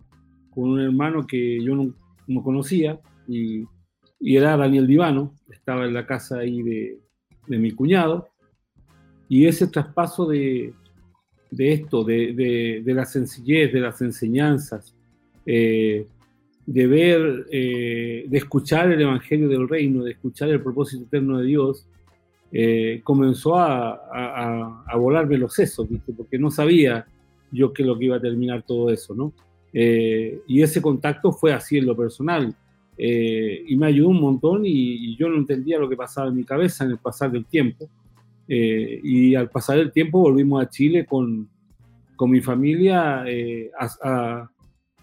con 0.49 0.72
un 0.72 0.82
hermano 0.82 1.26
que 1.26 1.64
yo 1.64 1.76
no 1.76 2.44
conocía 2.44 2.99
y, 3.28 3.66
y, 4.20 4.38
era 4.38 4.58
Daniel 4.58 4.88
Divano, 4.88 5.34
estaba 5.52 5.86
en 5.86 5.94
la 5.94 6.06
casa 6.06 6.40
ahí 6.40 6.62
de, 6.64 6.99
de 7.48 7.58
mi 7.58 7.72
cuñado. 7.72 8.30
Y 9.30 9.45
ese 9.45 9.68
traspaso 9.68 10.26
de, 10.26 10.74
de 11.52 11.74
esto, 11.74 12.04
de, 12.04 12.82
de, 12.84 12.94
la 12.94 13.06
sencillez, 13.06 13.74
de 13.74 13.82
las 13.82 14.02
enseñanzas, 14.02 14.95
eh, 15.45 16.06
de 16.66 16.88
ver, 16.88 17.45
eh, 17.52 18.26
de 18.28 18.38
escuchar 18.38 18.91
el 18.91 19.02
Evangelio 19.02 19.49
del 19.49 19.68
Reino, 19.68 20.04
de 20.04 20.12
escuchar 20.12 20.49
el 20.49 20.62
propósito 20.62 21.04
eterno 21.04 21.40
de 21.40 21.45
Dios, 21.45 21.88
eh, 22.52 23.02
comenzó 23.04 23.58
a, 23.58 24.84
a, 24.86 24.95
volarme 24.95 25.38
los 25.38 25.54
sesos, 25.54 25.90
¿viste? 25.90 26.14
porque 26.14 26.40
no 26.40 26.49
sabía 26.49 27.06
yo 27.52 27.74
qué 27.74 27.84
es 27.84 27.88
lo 27.88 27.98
que 27.98 28.06
iba 28.06 28.18
a 28.18 28.22
terminar 28.22 28.64
todo 28.64 28.90
eso, 28.90 29.14
¿no? 29.14 29.34
Eh, 29.74 30.41
y 30.48 30.62
ese 30.62 30.82
contacto 30.82 31.32
fue 31.32 31.54
así 31.54 31.78
en 31.78 31.86
lo 31.86 31.95
personal, 31.95 32.56
y 32.98 33.76
me 33.78 33.88
ayudó 33.88 34.10
un 34.10 34.22
montón 34.22 34.64
y, 34.65 35.15
yo 35.18 35.30
no 35.30 35.38
entendía 35.38 35.80
lo 35.80 35.90
que 35.90 35.95
pasaba 35.95 36.30
en 36.30 36.36
mi 36.36 36.44
cabeza 36.44 36.84
en 36.84 36.91
el 36.91 36.98
pasar 36.98 37.32
del 37.32 37.45
tiempo. 37.45 37.90
y 38.48 39.36
al 39.36 39.49
pasar 39.49 39.78
el 39.78 39.91
tiempo 39.91 40.19
volvimos 40.19 40.64
a 40.64 40.69
Chile 40.69 41.06
con, 41.06 41.49
con 42.15 42.32
mi 42.32 42.41
familia 42.41 43.24
a 43.80 44.49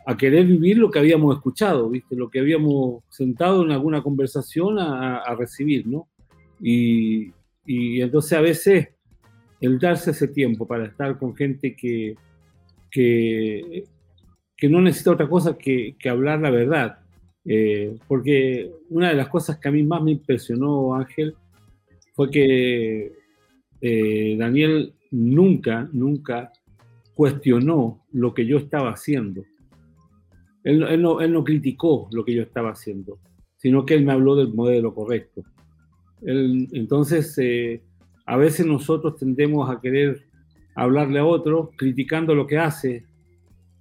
a 0.07 0.17
querer 0.17 0.47
vivir 0.47 0.79
lo 0.79 0.91
que 0.91 0.99
habíamos 0.99 1.37
escuchado, 1.37 1.89
¿viste? 1.89 2.15
Lo 2.15 2.29
que 2.29 2.41
habíamos 2.41 3.03
sentado 3.09 3.65
en 3.65 3.73
alguna 3.73 4.03
conversación 4.03 4.79
a, 4.79 5.35
recibir, 5.37 5.87
¿no? 5.87 6.09
Y, 6.61 7.33
entonces 7.67 8.33
a 8.35 8.43
veces 8.43 8.89
el 9.61 9.79
darse 9.79 10.11
ese 10.11 10.29
tiempo 10.29 10.67
para 10.67 10.85
estar 10.85 11.19
con 11.19 11.35
gente 11.35 11.75
que, 11.75 12.17
que, 12.91 13.85
que 14.55 14.69
no 14.69 14.83
necesita 14.83 15.13
otra 15.13 15.29
cosa 15.29 15.57
que, 15.57 15.97
hablar 16.07 16.41
la 16.41 16.51
verdad. 16.51 16.99
Eh, 17.47 17.99
porque 18.09 18.71
una 18.89 19.11
de 19.11 19.15
las 19.15 19.29
cosas 19.29 19.59
que 19.59 19.69
a 19.69 19.73
mí 19.73 19.83
más 19.83 20.03
me 20.03 20.13
impresionó, 20.13 20.95
Ángel, 20.95 21.35
fue 22.15 22.31
que 22.31 23.13
eh, 23.81 24.37
Daniel 24.39 24.95
nunca, 25.11 25.89
nunca 25.93 26.53
cuestionó 27.15 28.05
lo 28.13 28.35
que 28.35 28.47
yo 28.47 28.59
estaba 28.59 28.91
haciendo. 28.91 29.45
Él, 30.63 31.03
no, 31.03 31.45
criticó 31.45 32.09
lo 32.13 32.25
que 32.25 32.35
yo 32.35 32.43
estaba 32.43 32.71
haciendo, 32.71 33.19
sino 33.57 33.85
que 33.85 33.95
él 33.95 34.05
me 34.05 34.13
habló 34.13 34.35
del 34.35 34.55
modelo 34.55 34.95
correcto. 34.95 35.43
entonces, 36.23 37.37
eh, 37.37 37.83
a 38.25 38.39
veces 38.39 38.65
nosotros 38.65 39.17
tendemos 39.17 39.69
a 39.69 39.81
querer 39.81 40.25
hablarle 40.75 41.19
a 41.19 41.27
otro 41.27 41.71
criticando 41.77 42.35
lo 42.35 42.47
que 42.47 42.59
hace 42.59 43.05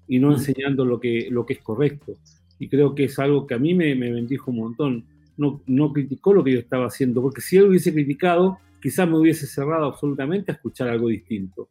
y 0.07 0.19
no 0.19 0.33
enseñando 0.33 0.83
lo 0.83 0.99
que, 0.99 1.29
lo 1.31 1.45
que 1.45 1.53
es 1.53 1.61
correcto. 1.61 2.17
Y 2.63 2.69
creo 2.69 2.95
que 2.95 3.03
es 3.03 3.19
algo 3.19 3.45
que 3.45 3.55
a 3.55 3.59
mí 3.59 3.73
me, 3.73 3.93
me 3.93 4.09
bendijo 4.09 4.49
un 4.49 4.57
montón. 4.57 5.03
No, 5.35 5.61
no 5.67 5.91
criticó 5.91 6.33
lo 6.33 6.45
que 6.45 6.53
yo 6.53 6.59
estaba 6.59 6.85
haciendo, 6.85 7.21
porque 7.21 7.41
si 7.41 7.57
él 7.57 7.65
hubiese 7.65 7.91
criticado, 7.91 8.57
quizás 8.81 9.05
me 9.05 9.17
hubiese 9.17 9.47
cerrado 9.47 9.85
absolutamente 9.85 10.49
a 10.49 10.55
escuchar 10.55 10.87
algo 10.87 11.09
distinto. 11.09 11.67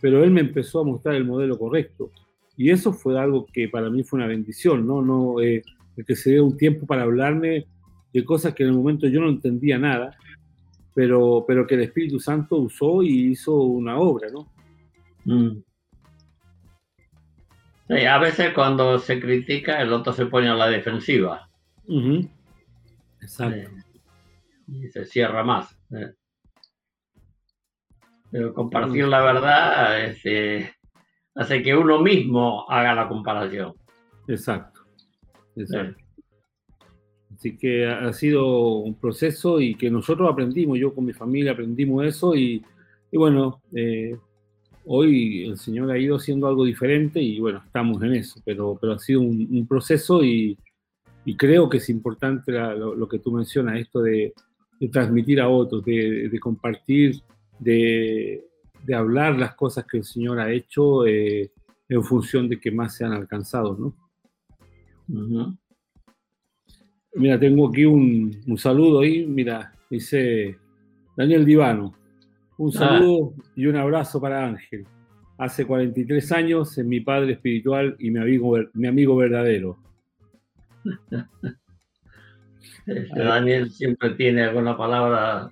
Pero 0.00 0.24
él 0.24 0.30
me 0.30 0.40
empezó 0.40 0.80
a 0.80 0.84
mostrar 0.84 1.16
el 1.16 1.26
modelo 1.26 1.58
correcto. 1.58 2.10
Y 2.56 2.70
eso 2.70 2.94
fue 2.94 3.20
algo 3.20 3.44
que 3.44 3.68
para 3.68 3.90
mí 3.90 4.04
fue 4.04 4.20
una 4.20 4.26
bendición, 4.26 4.86
¿no? 4.86 5.02
no 5.02 5.38
eh, 5.42 5.62
que 6.06 6.16
se 6.16 6.30
dio 6.30 6.46
un 6.46 6.56
tiempo 6.56 6.86
para 6.86 7.02
hablarme 7.02 7.66
de 8.10 8.24
cosas 8.24 8.54
que 8.54 8.62
en 8.62 8.70
el 8.70 8.74
momento 8.74 9.06
yo 9.08 9.20
no 9.20 9.28
entendía 9.28 9.78
nada, 9.78 10.16
pero, 10.94 11.44
pero 11.46 11.66
que 11.66 11.74
el 11.74 11.82
Espíritu 11.82 12.20
Santo 12.20 12.56
usó 12.56 13.02
y 13.02 13.32
hizo 13.32 13.54
una 13.54 13.98
obra, 13.98 14.28
¿no? 14.30 14.48
Mm. 15.26 15.58
Sí, 17.92 18.06
a 18.06 18.18
veces 18.18 18.54
cuando 18.54 18.98
se 18.98 19.20
critica, 19.20 19.82
el 19.82 19.92
otro 19.92 20.12
se 20.12 20.26
pone 20.26 20.48
a 20.48 20.54
la 20.54 20.68
defensiva. 20.68 21.48
Exacto. 23.20 23.70
y 24.66 24.88
se 24.88 25.04
cierra 25.04 25.44
más. 25.44 25.76
¿eh? 25.90 26.12
Pero 28.30 28.54
compartir 28.54 29.06
la 29.06 29.20
verdad 29.20 30.04
es, 30.04 30.16
este, 30.16 30.74
hace 31.34 31.62
que 31.62 31.76
uno 31.76 32.00
mismo 32.00 32.64
haga 32.70 32.94
la 32.94 33.08
comparación. 33.08 33.74
Exacto. 34.26 34.80
Así 37.36 37.58
que 37.58 37.86
ha 37.86 38.12
sido 38.14 38.76
un 38.78 38.94
proceso 38.94 39.60
y 39.60 39.74
que 39.74 39.90
nosotros 39.90 40.30
aprendimos, 40.30 40.78
yo 40.78 40.94
con 40.94 41.04
mi 41.04 41.12
familia 41.12 41.52
aprendimos 41.52 42.06
eso 42.06 42.34
y, 42.34 42.64
bueno, 43.12 43.60
eh, 43.74 44.16
hoy 44.84 45.44
el 45.44 45.58
Señor 45.58 45.90
ha 45.90 45.98
ido 45.98 46.16
haciendo 46.16 46.46
algo 46.46 46.64
diferente 46.64 47.20
y 47.20 47.38
bueno, 47.40 47.62
estamos 47.64 48.02
en 48.02 48.14
eso, 48.14 48.40
pero, 48.44 48.76
pero 48.80 48.94
ha 48.94 48.98
sido 48.98 49.20
un, 49.20 49.66
proceso 49.66 50.24
y, 50.24 50.58
creo 51.36 51.68
que 51.68 51.78
es 51.78 51.88
importante 51.88 52.52
lo, 52.52 53.08
que 53.08 53.18
tú 53.18 53.32
mencionas, 53.32 53.78
esto 53.78 54.02
de, 54.02 54.32
transmitir 54.90 55.40
a 55.40 55.48
otros, 55.48 55.84
de 55.84 56.38
compartir, 56.40 57.20
de, 57.58 58.44
de 58.84 58.94
hablar 58.94 59.38
las 59.38 59.54
cosas 59.54 59.84
que 59.86 59.98
el 59.98 60.04
Señor 60.04 60.40
ha 60.40 60.52
hecho 60.52 61.06
eh, 61.06 61.52
en 61.88 62.02
función 62.02 62.48
de 62.48 62.58
que 62.58 62.70
más 62.70 62.96
sean 62.96 63.12
alcanzados, 63.12 63.78
¿no? 63.78 63.94
Mira, 67.14 67.38
tengo 67.38 67.68
aquí 67.68 67.84
un, 67.84 68.56
saludo 68.56 69.00
ahí, 69.00 69.26
mira, 69.26 69.74
dice 69.90 70.56
Daniel 71.16 71.44
Divano. 71.44 71.94
Un 72.58 72.70
ah. 72.74 72.78
saludo 72.78 73.34
y 73.56 73.66
un 73.66 73.76
abrazo 73.76 74.20
para 74.20 74.46
Ángel. 74.46 74.86
Hace 75.38 75.66
43 75.66 76.32
años 76.32 76.76
es 76.78 76.84
mi 76.84 77.00
padre 77.00 77.32
espiritual 77.32 77.96
y 77.98 78.10
mi 78.10 78.20
amigo, 78.20 78.58
mi 78.74 78.86
amigo 78.86 79.16
verdadero. 79.16 79.78
Este 82.86 83.20
Daniel 83.20 83.70
siempre 83.70 84.10
tiene 84.10 84.42
alguna 84.42 84.76
palabra 84.76 85.50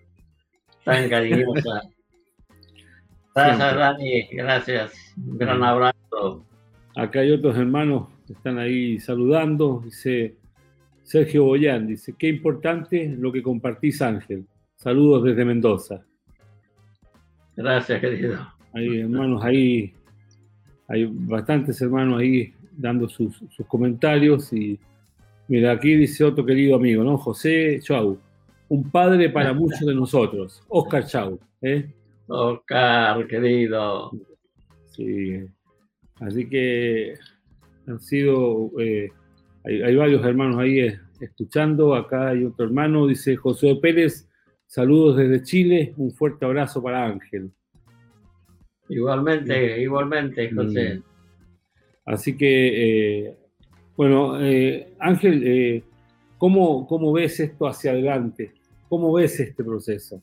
tan 0.84 1.08
cariñosa. 1.08 1.82
Gracias, 3.34 3.76
Dani. 3.76 4.28
Gracias. 4.32 5.14
Un 5.16 5.38
gran 5.38 5.62
abrazo. 5.62 6.44
Acá 6.96 7.20
hay 7.20 7.30
otros 7.30 7.56
hermanos 7.56 8.08
que 8.26 8.32
están 8.32 8.58
ahí 8.58 8.98
saludando. 8.98 9.80
Dice 9.84 10.36
Sergio 11.02 11.44
Boyán, 11.44 11.86
dice, 11.86 12.14
qué 12.18 12.28
importante 12.28 13.08
lo 13.18 13.32
que 13.32 13.42
compartís, 13.42 14.02
Ángel. 14.02 14.46
Saludos 14.76 15.24
desde 15.24 15.44
Mendoza. 15.44 16.04
Gracias, 17.62 18.00
querido. 18.00 18.38
Hay 18.72 19.00
hermanos 19.00 19.44
ahí, 19.44 19.92
hay 20.88 21.06
bastantes 21.06 21.78
hermanos 21.82 22.20
ahí 22.20 22.54
dando 22.72 23.06
sus, 23.06 23.38
comentarios 23.68 24.50
y 24.54 24.80
mira, 25.46 25.72
aquí 25.72 25.94
dice 25.94 26.24
otro 26.24 26.46
querido 26.46 26.76
amigo, 26.76 27.04
¿no? 27.04 27.18
José 27.18 27.78
Chau, 27.82 28.18
un 28.70 28.90
padre 28.90 29.28
para 29.28 29.52
muchos 29.52 29.80
de 29.80 29.94
nosotros, 29.94 30.62
Oscar 30.68 31.04
Chau, 31.04 31.38
¿eh? 31.60 31.92
Oscar, 32.28 33.26
querido. 33.26 34.10
Sí, 34.86 35.44
así 36.18 36.48
que 36.48 37.12
han 37.86 38.00
sido, 38.00 38.70
eh, 38.78 39.10
hay, 39.64 39.94
varios 39.96 40.24
hermanos 40.24 40.58
ahí 40.58 40.80
eh, 40.80 41.00
escuchando, 41.20 41.94
acá 41.94 42.28
hay 42.28 42.42
otro 42.42 42.64
hermano, 42.64 43.06
dice 43.06 43.36
José 43.36 43.78
Pérez, 43.82 44.29
saludos 44.70 45.16
desde 45.16 45.42
Chile, 45.42 45.94
un 45.96 46.12
fuerte 46.12 46.44
abrazo 46.44 46.80
para 46.80 47.04
Ángel. 47.04 47.50
Igualmente, 48.88 49.82
igualmente, 49.82 50.52
José. 50.52 51.02
Así 52.04 52.36
que, 52.36 53.26
eh, 53.26 53.36
bueno, 53.96 54.34
Ángel, 55.00 55.82
¿cómo, 56.38 56.86
¿cómo, 56.86 57.12
ves 57.12 57.40
esto 57.40 57.66
hacia 57.66 57.90
adelante? 57.90 58.52
¿Cómo 58.88 59.12
ves 59.12 59.40
este 59.40 59.64
proceso? 59.64 60.22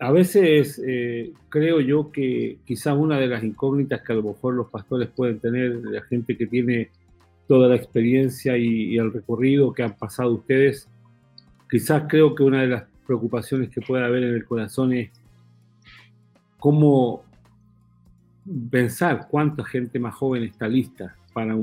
a 0.00 0.12
veces 0.12 0.80
eh, 0.86 1.32
creo 1.48 1.80
yo 1.80 2.12
que 2.12 2.58
quizás 2.64 2.96
una 2.96 3.18
de 3.18 3.26
las 3.26 3.42
incógnitas 3.42 4.02
que 4.02 4.12
a 4.12 4.16
lo 4.16 4.22
mejor 4.22 4.54
los 4.54 4.70
pastores 4.70 5.08
pueden 5.08 5.40
tener, 5.40 5.72
la 5.84 6.02
gente 6.02 6.36
que 6.36 6.46
tiene 6.46 6.90
toda 7.48 7.68
la 7.68 7.76
experiencia 7.76 8.56
y, 8.56 8.96
el 8.96 9.12
recorrido 9.12 9.72
que 9.72 9.82
han 9.82 9.96
pasado 9.96 10.34
ustedes, 10.34 10.88
quizás 11.68 12.04
creo 12.08 12.34
que 12.34 12.42
una 12.42 12.62
de 12.62 12.68
las 12.68 12.84
preocupaciones 13.06 13.70
que 13.70 13.80
puede 13.80 14.04
haber 14.04 14.22
en 14.24 14.34
el 14.34 14.44
corazón 14.44 14.92
es 14.92 15.10
cómo 16.58 17.24
pensar 18.70 19.28
cuánta 19.30 19.64
gente 19.64 19.98
más 19.98 20.14
joven 20.14 20.42
está 20.44 20.68
lista 20.68 21.16
para, 21.32 21.56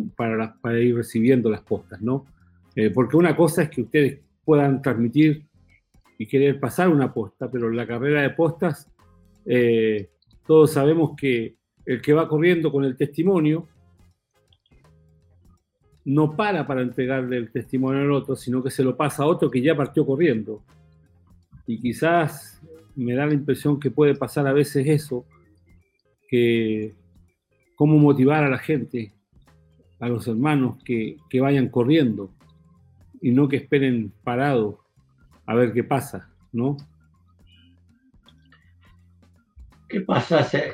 para, 0.62 0.80
ir 0.80 0.96
recibiendo 0.96 1.50
las 1.50 1.62
postas, 1.62 2.02
¿no? 2.02 2.26
Eh, 2.76 2.90
porque 2.92 3.18
una 3.18 3.36
cosa 3.36 3.64
es 3.64 3.70
que 3.70 3.82
ustedes 3.82 4.20
puedan 4.44 4.82
transmitir 4.82 5.46
y 6.18 6.28
querer 6.28 6.60
pasar 6.60 6.90
una 6.90 7.14
posta, 7.14 7.50
pero 7.52 7.70
en 7.70 7.76
la 7.76 7.88
carrera 7.88 8.22
de 8.22 8.30
postas 8.30 8.90
eh, 9.46 10.10
todos 10.46 10.72
sabemos 10.72 11.12
que 11.18 11.56
el 11.86 12.02
que 12.02 12.14
va 12.14 12.28
corriendo 12.28 12.72
con 12.72 12.84
el 12.86 12.96
testimonio 12.96 13.68
no 16.06 16.36
para 16.36 16.68
para 16.68 16.84
entregarle 16.84 17.38
el 17.38 17.52
testimonio 17.52 18.02
al 18.02 18.12
otro, 18.12 18.36
sino 18.36 18.64
que 18.64 18.70
se 18.70 18.84
lo 18.84 18.96
pasa 18.96 19.24
a 19.24 19.26
otro 19.26 19.50
que 19.50 19.62
ya 19.62 19.76
partió 19.76 20.06
corriendo. 20.06 20.64
Y 21.66 21.80
quizás 21.80 22.62
me 22.96 23.16
da 23.16 23.26
la 23.26 23.34
impresión 23.34 23.80
que 23.80 23.90
puede 23.90 24.14
pasar 24.16 24.46
a 24.46 24.54
veces 24.54 24.88
eso, 24.88 25.26
que 26.30 26.94
cómo 27.76 27.98
motivar 27.98 28.44
a 28.44 28.50
la 28.50 28.60
gente, 28.60 29.14
a 30.00 30.08
los 30.08 30.28
hermanos 30.28 30.82
que, 30.84 31.18
que 31.30 31.42
vayan 31.42 31.70
corriendo 31.70 32.32
y 33.20 33.32
no 33.32 33.50
que 33.50 33.58
esperen 33.58 34.14
parados 34.24 34.76
a 35.48 35.56
ver 35.56 35.74
qué 35.74 35.84
pasa, 35.84 36.30
¿no? 36.52 36.78
¿Qué, 39.90 40.06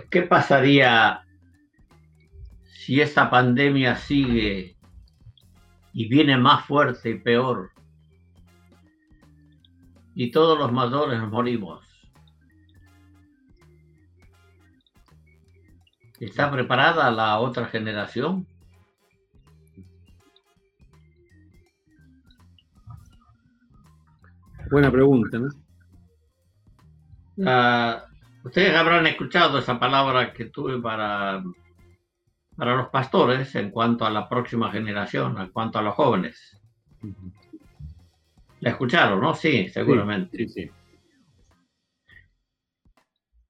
¿Qué 0.09 0.21
pasaría 0.23 1.21
si 2.65 2.99
esta 2.99 3.29
pandemia 3.29 3.95
sigue 3.95 4.75
y 5.93 6.07
viene 6.07 6.37
más 6.37 6.65
fuerte 6.65 7.09
y 7.09 7.19
peor? 7.19 7.71
Y 10.15 10.31
todos 10.31 10.57
los 10.57 10.71
mayores 10.71 11.21
morimos. 11.21 11.85
¿Está 16.19 16.51
preparada 16.51 17.09
la 17.09 17.39
otra 17.39 17.65
generación? 17.65 18.45
Buena 24.69 24.91
pregunta, 24.91 25.39
¿no? 25.39 25.49
Ah, 27.45 28.05
ustedes 28.43 28.75
habrán 28.75 29.07
escuchado 29.07 29.57
esa 29.57 29.79
palabra 29.79 30.31
que 30.31 30.45
tuve 30.45 30.79
para, 30.79 31.43
para 32.61 32.75
los 32.75 32.89
pastores 32.89 33.55
en 33.55 33.71
cuanto 33.71 34.05
a 34.05 34.11
la 34.11 34.29
próxima 34.29 34.71
generación, 34.71 35.35
en 35.41 35.49
cuanto 35.49 35.79
a 35.79 35.81
los 35.81 35.95
jóvenes. 35.95 36.61
¿La 38.59 38.69
escucharon, 38.69 39.19
no? 39.19 39.33
Sí, 39.33 39.67
seguramente. 39.69 40.37
Sí, 40.37 40.47
sí. 40.47 40.71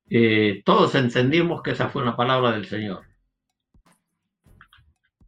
Eh, 0.10 0.62
todos 0.64 0.96
entendimos 0.96 1.62
que 1.62 1.72
esa 1.72 1.90
fue 1.90 2.04
una 2.04 2.16
palabra 2.16 2.54
del 2.54 2.68
Señor. 2.68 3.04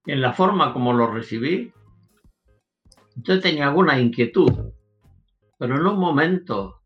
En 0.06 0.22
la 0.22 0.32
forma 0.32 0.72
como 0.72 0.94
lo 0.94 1.08
recibí, 1.12 1.74
yo 3.18 3.42
tenía 3.42 3.68
alguna 3.68 4.00
inquietud, 4.00 4.72
pero 5.60 5.76
en 5.76 5.86
un 5.86 6.00
momento, 6.00 6.82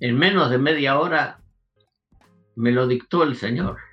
en 0.00 0.18
menos 0.18 0.50
de 0.50 0.58
media 0.58 0.98
hora, 0.98 1.40
me 2.56 2.72
lo 2.72 2.88
dictó 2.88 3.22
el 3.22 3.36
Señor. 3.36 3.87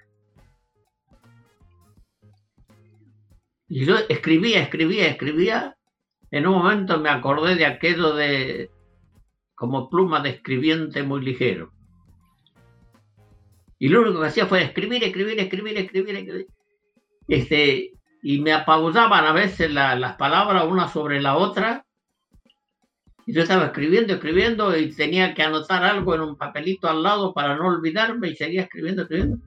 Y 3.67 3.85
yo 3.85 3.95
escribía, 4.09 4.61
escribía, 4.61 5.07
escribía. 5.07 5.77
En 6.31 6.47
un 6.47 6.55
momento 6.55 6.99
me 6.99 7.09
acordé 7.09 7.55
de 7.55 7.65
aquello 7.65 8.13
de 8.13 8.69
como 9.55 9.89
pluma 9.89 10.19
de 10.19 10.29
escribiente 10.31 11.01
muy 11.03 11.21
ligero. 11.23 11.71
Y 13.79 13.89
lo 13.89 14.01
único 14.01 14.21
que 14.21 14.27
hacía 14.27 14.45
fue 14.45 14.63
escribir, 14.63 15.03
escribir, 15.03 15.39
escribir, 15.39 15.77
escribir, 15.77 16.15
escribir. 16.15 16.47
Este, 17.27 17.93
y 18.21 18.39
me 18.41 18.53
apabullaban 18.53 19.25
a 19.25 19.33
veces 19.33 19.71
las 19.71 20.15
palabras 20.17 20.65
una 20.65 20.87
sobre 20.87 21.21
la 21.21 21.37
otra. 21.37 21.85
Y 23.25 23.33
yo 23.33 23.41
estaba 23.41 23.65
escribiendo, 23.65 24.13
escribiendo 24.13 24.77
y 24.77 24.93
tenía 24.93 25.33
que 25.33 25.43
anotar 25.43 25.83
algo 25.83 26.13
en 26.13 26.21
un 26.21 26.37
papelito 26.37 26.87
al 26.87 27.01
lado 27.01 27.33
para 27.33 27.55
no 27.55 27.67
olvidarme 27.67 28.29
y 28.29 28.35
seguía 28.35 28.63
escribiendo, 28.63 29.03
escribiendo. 29.03 29.37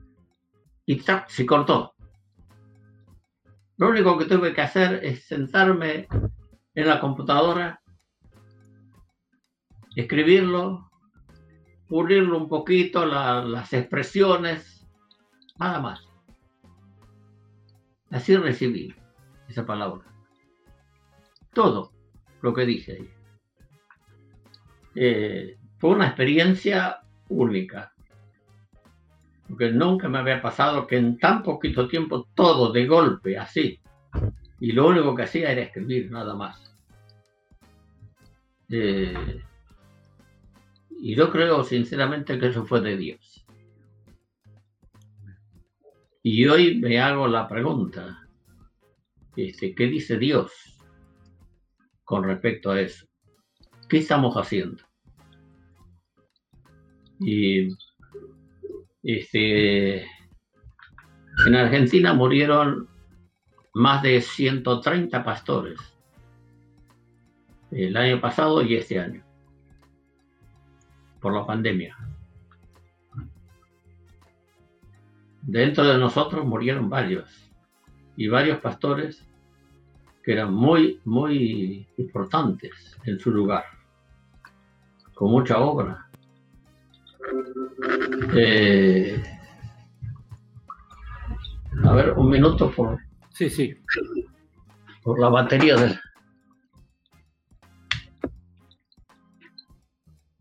Y 0.85 1.01
se 1.27 1.45
cortó. 1.45 1.93
Lo 3.79 3.87
único 3.87 4.17
que 4.17 4.25
tuve 4.25 4.53
que 4.53 4.59
hacer 4.59 4.99
es 5.05 5.23
sentarme 5.23 6.05
en 6.75 6.87
la 6.87 6.99
computadora, 6.99 7.81
escribirlo, 9.95 10.91
pulirlo 11.87 12.37
un 12.37 12.49
poquito, 12.49 13.05
las 13.05 13.71
expresiones, 13.71 14.85
nada 15.57 15.79
más. 15.79 16.01
Así 18.11 18.35
recibí 18.35 18.93
esa 19.47 19.65
palabra. 19.65 20.03
Todo 21.53 21.93
lo 22.41 22.53
que 22.53 22.65
dije 22.65 22.91
ahí. 22.91 23.09
Eh, 24.95 25.57
fue 25.77 25.91
una 25.91 26.07
experiencia 26.07 26.99
única. 27.29 27.93
Porque 29.49 29.71
nunca 29.71 30.07
me 30.07 30.19
había 30.19 30.41
pasado 30.41 30.85
que 30.87 30.97
en 30.97 31.17
tan 31.17 31.43
poquito 31.43 31.87
tiempo 31.87 32.27
todo 32.35 32.71
de 32.71 32.85
golpe, 32.85 33.37
así. 33.37 33.81
Y 34.59 34.71
lo 34.73 34.87
único 34.87 35.15
que 35.15 35.23
hacía 35.23 35.51
era 35.51 35.63
escribir, 35.63 36.11
nada 36.11 36.35
más. 36.35 36.69
Eh, 38.69 39.41
y 41.01 41.15
yo 41.15 41.31
creo 41.31 41.63
sinceramente 41.63 42.37
que 42.37 42.47
eso 42.47 42.65
fue 42.65 42.81
de 42.81 42.97
Dios. 42.97 43.45
Y 46.21 46.45
hoy 46.47 46.79
me 46.79 46.99
hago 46.99 47.27
la 47.27 47.47
pregunta, 47.47 48.27
este, 49.35 49.73
¿qué 49.73 49.87
dice 49.87 50.17
Dios 50.17 50.51
con 52.03 52.25
respecto 52.25 52.71
a 52.71 52.81
eso? 52.81 53.07
¿Qué 53.87 53.99
estamos 53.99 54.35
haciendo? 54.35 54.83
Y 57.21 57.69
este, 59.03 60.03
en 61.47 61.55
Argentina 61.55 62.13
murieron 62.13 62.87
más 63.73 64.01
de 64.03 64.21
130 64.21 65.23
pastores 65.23 65.79
el 67.71 67.95
año 67.95 68.19
pasado 68.19 68.61
y 68.61 68.75
este 68.75 68.99
año 68.99 69.23
por 71.19 71.33
la 71.33 71.45
pandemia. 71.45 71.95
Dentro 75.41 75.83
de 75.83 75.97
nosotros 75.97 76.45
murieron 76.45 76.89
varios 76.89 77.51
y 78.15 78.27
varios 78.27 78.59
pastores 78.59 79.25
que 80.23 80.33
eran 80.33 80.53
muy, 80.53 80.99
muy 81.05 81.87
importantes 81.97 82.97
en 83.05 83.19
su 83.19 83.31
lugar, 83.31 83.63
con 85.13 85.31
mucha 85.31 85.57
obra. 85.59 86.08
Eh, 88.33 89.23
a 91.83 91.93
ver, 91.93 92.11
un 92.11 92.29
minuto 92.29 92.71
por. 92.71 92.99
Sí, 93.31 93.49
sí. 93.49 93.75
Por 95.01 95.19
la 95.19 95.29
batería 95.29 95.75
del. 95.75 95.99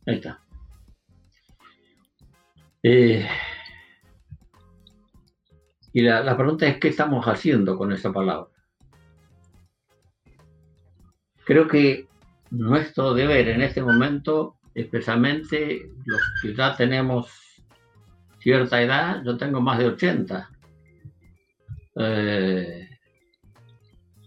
Ahí 0.06 0.14
está. 0.14 0.40
Eh, 2.82 3.28
y 5.92 6.02
la, 6.02 6.36
pregunta 6.36 6.66
es, 6.66 6.78
¿qué 6.78 6.88
estamos 6.88 7.26
haciendo 7.26 7.76
con 7.76 7.92
esa 7.92 8.12
palabra? 8.12 8.48
Creo 11.44 11.66
que 11.66 12.06
nuestro 12.50 13.14
deber 13.14 13.48
en 13.48 13.62
este 13.62 13.82
momento, 13.82 14.56
especialmente 14.74 15.90
los 16.04 16.20
que 16.40 16.54
ya 16.54 16.76
tenemos 16.76 17.47
cierta 18.38 18.80
edad, 18.80 19.22
yo 19.24 19.36
tengo 19.36 19.60
más 19.60 19.78
de 19.78 19.86
80, 19.86 20.50
eh, 22.00 22.88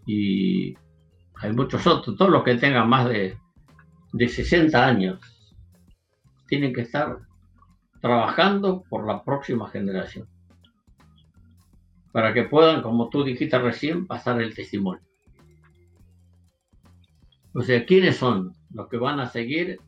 y 0.05 0.73
hay 1.35 1.53
muchos 1.53 1.85
otros, 1.88 2.17
todos 2.17 2.31
los 2.31 2.43
que 2.43 2.55
tengan 2.55 2.89
más 2.89 3.07
de, 3.07 3.38
de 4.13 4.27
60 4.27 4.85
años, 4.85 5.19
tienen 6.47 6.73
que 6.73 6.81
estar 6.81 7.17
trabajando 8.01 8.83
por 8.89 9.07
la 9.07 9.23
próxima 9.23 9.69
generación. 9.69 10.27
Para 12.11 12.33
que 12.33 12.43
puedan, 12.43 12.81
como 12.81 13.09
tú 13.09 13.23
dijiste 13.23 13.57
recién, 13.57 14.05
pasar 14.05 14.41
el 14.41 14.53
testimonio. 14.53 15.01
O 17.53 17.61
sea, 17.61 17.85
¿quiénes 17.85 18.17
son 18.17 18.53
los 18.73 18.89
que 18.89 18.97
van 18.97 19.19
a 19.19 19.27
seguir? 19.27 19.79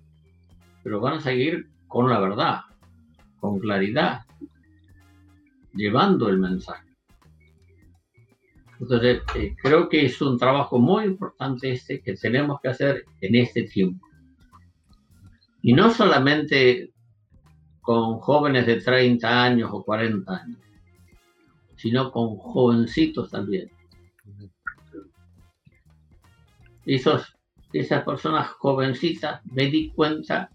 Pero 0.83 1.01
van 1.01 1.15
a 1.15 1.21
seguir 1.21 1.69
con 1.87 2.09
la 2.09 2.19
verdad, 2.19 2.61
con 3.43 3.59
claridad, 3.59 4.21
llevando 5.73 6.29
el 6.29 6.37
mensaje. 6.37 6.87
Entonces, 8.79 9.21
eh, 9.35 9.53
creo 9.61 9.89
que 9.89 10.05
es 10.05 10.21
un 10.21 10.39
trabajo 10.39 10.79
muy 10.79 11.03
importante 11.03 11.69
este 11.69 11.99
que 11.99 12.13
tenemos 12.13 12.61
que 12.61 12.69
hacer 12.69 13.03
en 13.19 13.35
este 13.35 13.63
tiempo. 13.63 14.07
Y 15.61 15.73
no 15.73 15.89
solamente 15.89 16.93
con 17.81 18.19
jóvenes 18.19 18.65
de 18.65 18.79
30 18.79 19.43
años 19.43 19.69
o 19.73 19.83
40 19.83 20.33
años, 20.33 20.59
sino 21.75 22.13
con 22.13 22.37
jovencitos 22.37 23.29
también. 23.29 23.69
esos, 26.85 27.35
esas 27.73 28.05
personas 28.05 28.47
jovencitas, 28.51 29.41
me 29.51 29.65
di 29.65 29.89
cuenta 29.89 30.49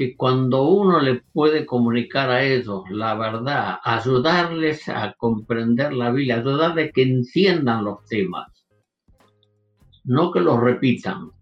que 0.00 0.16
cuando 0.16 0.62
uno 0.62 0.98
le 0.98 1.16
puede 1.30 1.66
comunicar 1.66 2.30
a 2.30 2.42
ellos 2.42 2.84
la 2.88 3.14
verdad, 3.16 3.80
ayudarles 3.84 4.88
a 4.88 5.12
comprender 5.12 5.92
la 5.92 6.10
Biblia, 6.10 6.38
ayudarles 6.38 6.88
a 6.88 6.92
que 6.92 7.02
enciendan 7.02 7.84
los 7.84 8.02
temas, 8.06 8.66
no 10.04 10.32
que 10.32 10.40
los 10.40 10.58
repitan, 10.58 11.32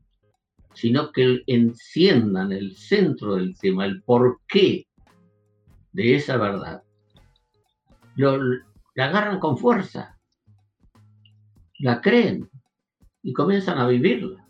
sino 0.75 1.13
que 1.13 1.45
enciendan 1.47 2.51
el 2.51 2.75
centro 2.75 3.37
del 3.37 3.57
tema, 3.57 3.85
el 3.85 4.03
porqué 4.03 4.89
de 5.93 6.17
esa 6.17 6.37
verdad. 6.37 6.83
Lo, 8.17 8.43
la 8.97 9.05
agarran 9.05 9.39
con 9.39 9.57
fuerza, 9.57 10.19
la 11.79 12.01
creen 12.01 12.51
y 13.23 13.33
comienzan 13.33 13.79
a 13.79 13.87
vivirla 13.87 14.49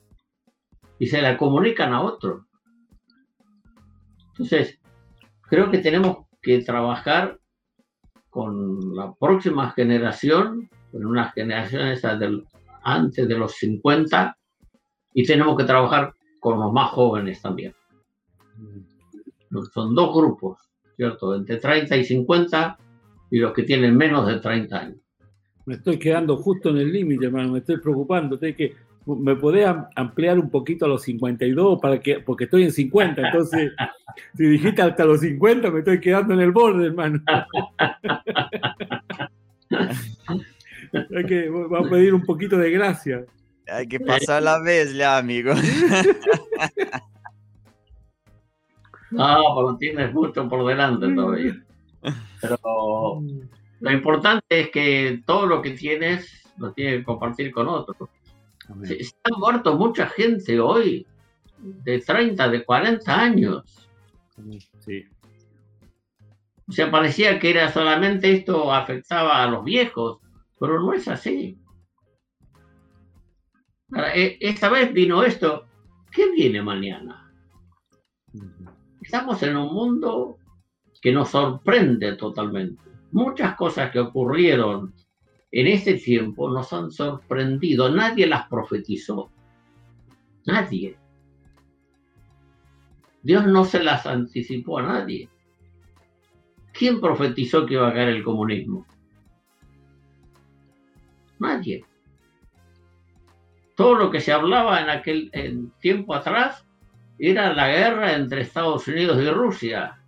y 0.98 1.08
se 1.08 1.20
la 1.20 1.36
comunican 1.36 1.92
a 1.92 2.00
otro. 2.00 2.47
Entonces, 4.38 4.78
creo 5.48 5.68
que 5.70 5.78
tenemos 5.78 6.26
que 6.40 6.60
trabajar 6.60 7.38
con 8.30 8.94
la 8.94 9.12
próxima 9.14 9.72
generación, 9.72 10.70
con 10.92 11.04
una 11.04 11.32
generación 11.32 12.20
del, 12.20 12.44
antes 12.84 13.26
de 13.26 13.36
los 13.36 13.56
50, 13.56 14.38
y 15.14 15.26
tenemos 15.26 15.56
que 15.56 15.64
trabajar 15.64 16.14
con 16.38 16.60
los 16.60 16.72
más 16.72 16.90
jóvenes 16.90 17.42
también. 17.42 17.74
Son 19.74 19.94
dos 19.94 20.14
grupos, 20.14 20.60
¿cierto? 20.94 21.34
Entre 21.34 21.56
30 21.56 21.96
y 21.96 22.04
50 22.04 22.78
y 23.32 23.38
los 23.38 23.52
que 23.52 23.64
tienen 23.64 23.96
menos 23.96 24.26
de 24.28 24.38
30 24.38 24.78
años. 24.78 24.98
Me 25.66 25.74
estoy 25.74 25.98
quedando 25.98 26.36
justo 26.36 26.70
en 26.70 26.78
el 26.78 26.92
límite, 26.92 27.26
hermano, 27.26 27.52
me 27.52 27.58
estoy 27.58 27.78
preocupando. 27.78 28.38
que, 28.38 28.76
¿Me 29.16 29.36
podés 29.36 29.66
ampliar 29.96 30.38
un 30.38 30.50
poquito 30.50 30.84
a 30.84 30.88
los 30.88 31.02
52? 31.02 31.80
Para 31.80 31.98
que, 31.98 32.20
porque 32.20 32.44
estoy 32.44 32.64
en 32.64 32.72
50, 32.72 33.22
entonces, 33.28 33.72
si 34.36 34.44
dijiste 34.44 34.82
hasta 34.82 35.06
los 35.06 35.20
50, 35.20 35.70
me 35.70 35.78
estoy 35.78 35.98
quedando 35.98 36.34
en 36.34 36.40
el 36.40 36.52
borde, 36.52 36.88
hermano. 36.88 37.22
Hay 41.16 41.24
que, 41.26 41.48
a 41.48 41.82
pedir 41.88 42.12
un 42.14 42.22
poquito 42.22 42.58
de 42.58 42.70
gracia. 42.70 43.24
Hay 43.70 43.86
que 43.86 44.00
pasar 44.00 44.42
la 44.42 44.60
vez 44.60 44.94
ya, 44.94 45.16
amigo. 45.18 45.52
No, 49.10 49.38
pero 49.56 49.76
tienes 49.78 50.12
mucho 50.12 50.46
por 50.50 50.66
delante 50.66 51.08
todavía. 51.14 51.56
Pero 52.42 53.22
lo 53.80 53.90
importante 53.90 54.60
es 54.60 54.68
que 54.68 55.22
todo 55.24 55.46
lo 55.46 55.62
que 55.62 55.70
tienes 55.70 56.42
lo 56.58 56.72
tienes 56.72 56.98
que 56.98 57.04
compartir 57.04 57.50
con 57.50 57.68
otros. 57.68 58.10
Se, 58.84 58.98
han 59.24 59.40
muerto 59.40 59.76
mucha 59.76 60.06
gente 60.06 60.60
hoy, 60.60 61.06
de 61.58 62.00
30, 62.00 62.48
de 62.48 62.64
40 62.64 63.20
años. 63.20 63.88
Sí. 64.78 65.04
O 66.68 66.72
sea, 66.72 66.90
parecía 66.90 67.38
que 67.38 67.50
era 67.50 67.72
solamente 67.72 68.32
esto 68.32 68.72
afectaba 68.72 69.42
a 69.42 69.46
los 69.46 69.64
viejos, 69.64 70.18
pero 70.60 70.80
no 70.80 70.92
es 70.92 71.08
así. 71.08 71.58
E, 74.14 74.36
esta 74.40 74.68
vez 74.68 74.92
vino 74.92 75.22
esto. 75.22 75.66
¿Qué 76.12 76.30
viene 76.32 76.62
mañana? 76.62 77.32
Estamos 79.00 79.42
en 79.42 79.56
un 79.56 79.72
mundo 79.72 80.38
que 81.00 81.12
nos 81.12 81.30
sorprende 81.30 82.16
totalmente. 82.16 82.82
Muchas 83.12 83.56
cosas 83.56 83.90
que 83.90 84.00
ocurrieron 84.00 84.94
en 85.50 85.66
ese 85.66 85.94
tiempo 85.94 86.50
nos 86.50 86.72
han 86.72 86.90
sorprendido. 86.90 87.88
Nadie 87.90 88.26
las 88.26 88.48
profetizó. 88.48 89.30
Nadie. 90.46 90.96
Dios 93.22 93.46
no 93.46 93.64
se 93.64 93.82
las 93.82 94.06
anticipó 94.06 94.78
a 94.78 94.82
nadie. 94.82 95.28
¿Quién 96.72 97.00
profetizó 97.00 97.66
que 97.66 97.74
iba 97.74 97.88
a 97.88 97.92
caer 97.92 98.08
el 98.08 98.22
comunismo? 98.22 98.86
Nadie. 101.38 101.84
Todo 103.74 103.94
lo 103.94 104.10
que 104.10 104.20
se 104.20 104.32
hablaba 104.32 104.80
en 104.80 104.90
aquel 104.90 105.30
tiempo 105.80 106.14
atrás 106.14 106.66
era 107.18 107.52
la 107.52 107.68
guerra 107.68 108.14
entre 108.14 108.42
Estados 108.42 108.86
Unidos 108.88 109.20
y 109.22 109.30
Rusia. 109.30 109.98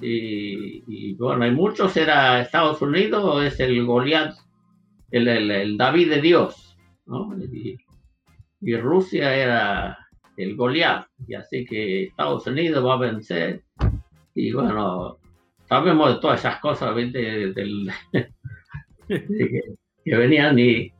Y, 0.00 1.14
bueno, 1.14 1.44
hay 1.44 1.50
muchos, 1.50 1.96
era 1.96 2.40
Estados 2.40 2.80
Unidos, 2.82 3.44
es 3.44 3.58
el 3.60 3.84
Goliat, 3.84 4.36
el, 5.10 5.76
David 5.76 6.10
de 6.10 6.20
Dios, 6.20 6.76
y, 8.60 8.76
Rusia 8.76 9.34
era 9.34 9.98
el 10.36 10.56
Goliat, 10.56 11.06
y 11.26 11.34
así 11.34 11.64
que 11.64 12.04
Estados 12.04 12.46
Unidos 12.46 12.84
va 12.84 12.94
a 12.94 12.98
vencer, 12.98 13.64
y 14.34 14.52
bueno, 14.52 15.18
sabemos 15.68 16.14
de 16.14 16.20
todas 16.20 16.40
esas 16.40 16.60
cosas, 16.60 16.94
Del, 16.94 17.90
que, 19.08 20.16
venían 20.16 20.58
y... 20.58 20.92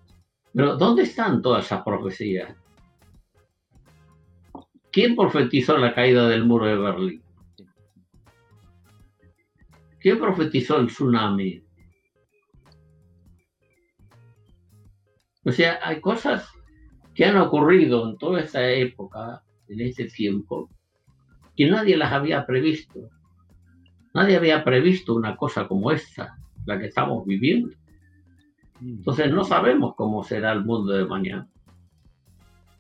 Pero 0.55 0.77
¿dónde 0.77 1.03
están 1.03 1.41
todas 1.41 1.67
esas 1.67 1.83
profecías? 1.83 2.55
¿Quién 4.91 5.15
profetizó 5.15 5.77
la 5.77 5.95
caída 5.95 6.29
del 6.29 6.45
muro 6.45 6.67
de 6.67 6.77
Berlín? 6.77 7.23
¿Quién 10.01 10.19
profetizó 10.19 10.79
el 10.79 10.87
tsunami? 10.87 11.63
O 15.49 15.53
sea, 15.53 15.79
hay 15.83 15.99
cosas 16.03 16.47
que 17.15 17.25
han 17.25 17.39
ocurrido 17.39 18.07
en 18.07 18.19
toda 18.19 18.43
esta 18.43 18.69
época, 18.69 19.43
en 19.69 19.81
este 19.81 20.05
tiempo, 20.05 20.69
que 21.57 21.71
nadie 21.71 21.97
las 21.97 22.13
había 22.13 22.45
previsto. 22.45 23.09
Nadie 24.13 24.37
había 24.37 24.63
previsto 24.63 25.15
una 25.15 25.37
cosa 25.37 25.67
como 25.67 25.91
esta, 25.91 26.37
la 26.67 26.79
que 26.79 26.89
estamos 26.89 27.25
viviendo. 27.25 27.71
Entonces 28.83 29.33
no 29.33 29.43
sabemos 29.43 29.95
cómo 29.97 30.23
será 30.23 30.53
el 30.53 30.67
mundo 30.67 30.93
de 30.93 31.07
mañana. 31.07 31.49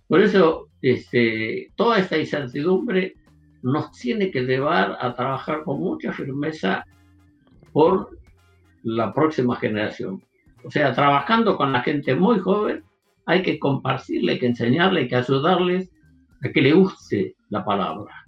Por 0.06 0.20
eso, 0.20 0.68
este, 0.82 1.72
toda 1.74 1.98
esta 1.98 2.18
incertidumbre 2.18 3.14
nos 3.62 3.92
tiene 3.92 4.30
que 4.30 4.42
llevar 4.42 4.98
a 5.00 5.14
trabajar 5.14 5.64
con 5.64 5.80
mucha 5.80 6.12
firmeza 6.12 6.84
por 7.72 8.10
la 8.82 9.14
próxima 9.14 9.56
generación. 9.56 10.22
O 10.68 10.70
sea, 10.70 10.92
trabajando 10.92 11.56
con 11.56 11.72
la 11.72 11.80
gente 11.80 12.14
muy 12.14 12.40
joven, 12.40 12.84
hay 13.24 13.40
que 13.40 13.58
compartirle, 13.58 14.32
hay 14.32 14.38
que 14.38 14.48
enseñarle, 14.48 15.00
hay 15.00 15.08
que 15.08 15.16
ayudarles 15.16 15.90
a 16.42 16.50
que 16.50 16.60
le 16.60 16.74
guste 16.74 17.36
la 17.48 17.64
palabra, 17.64 18.26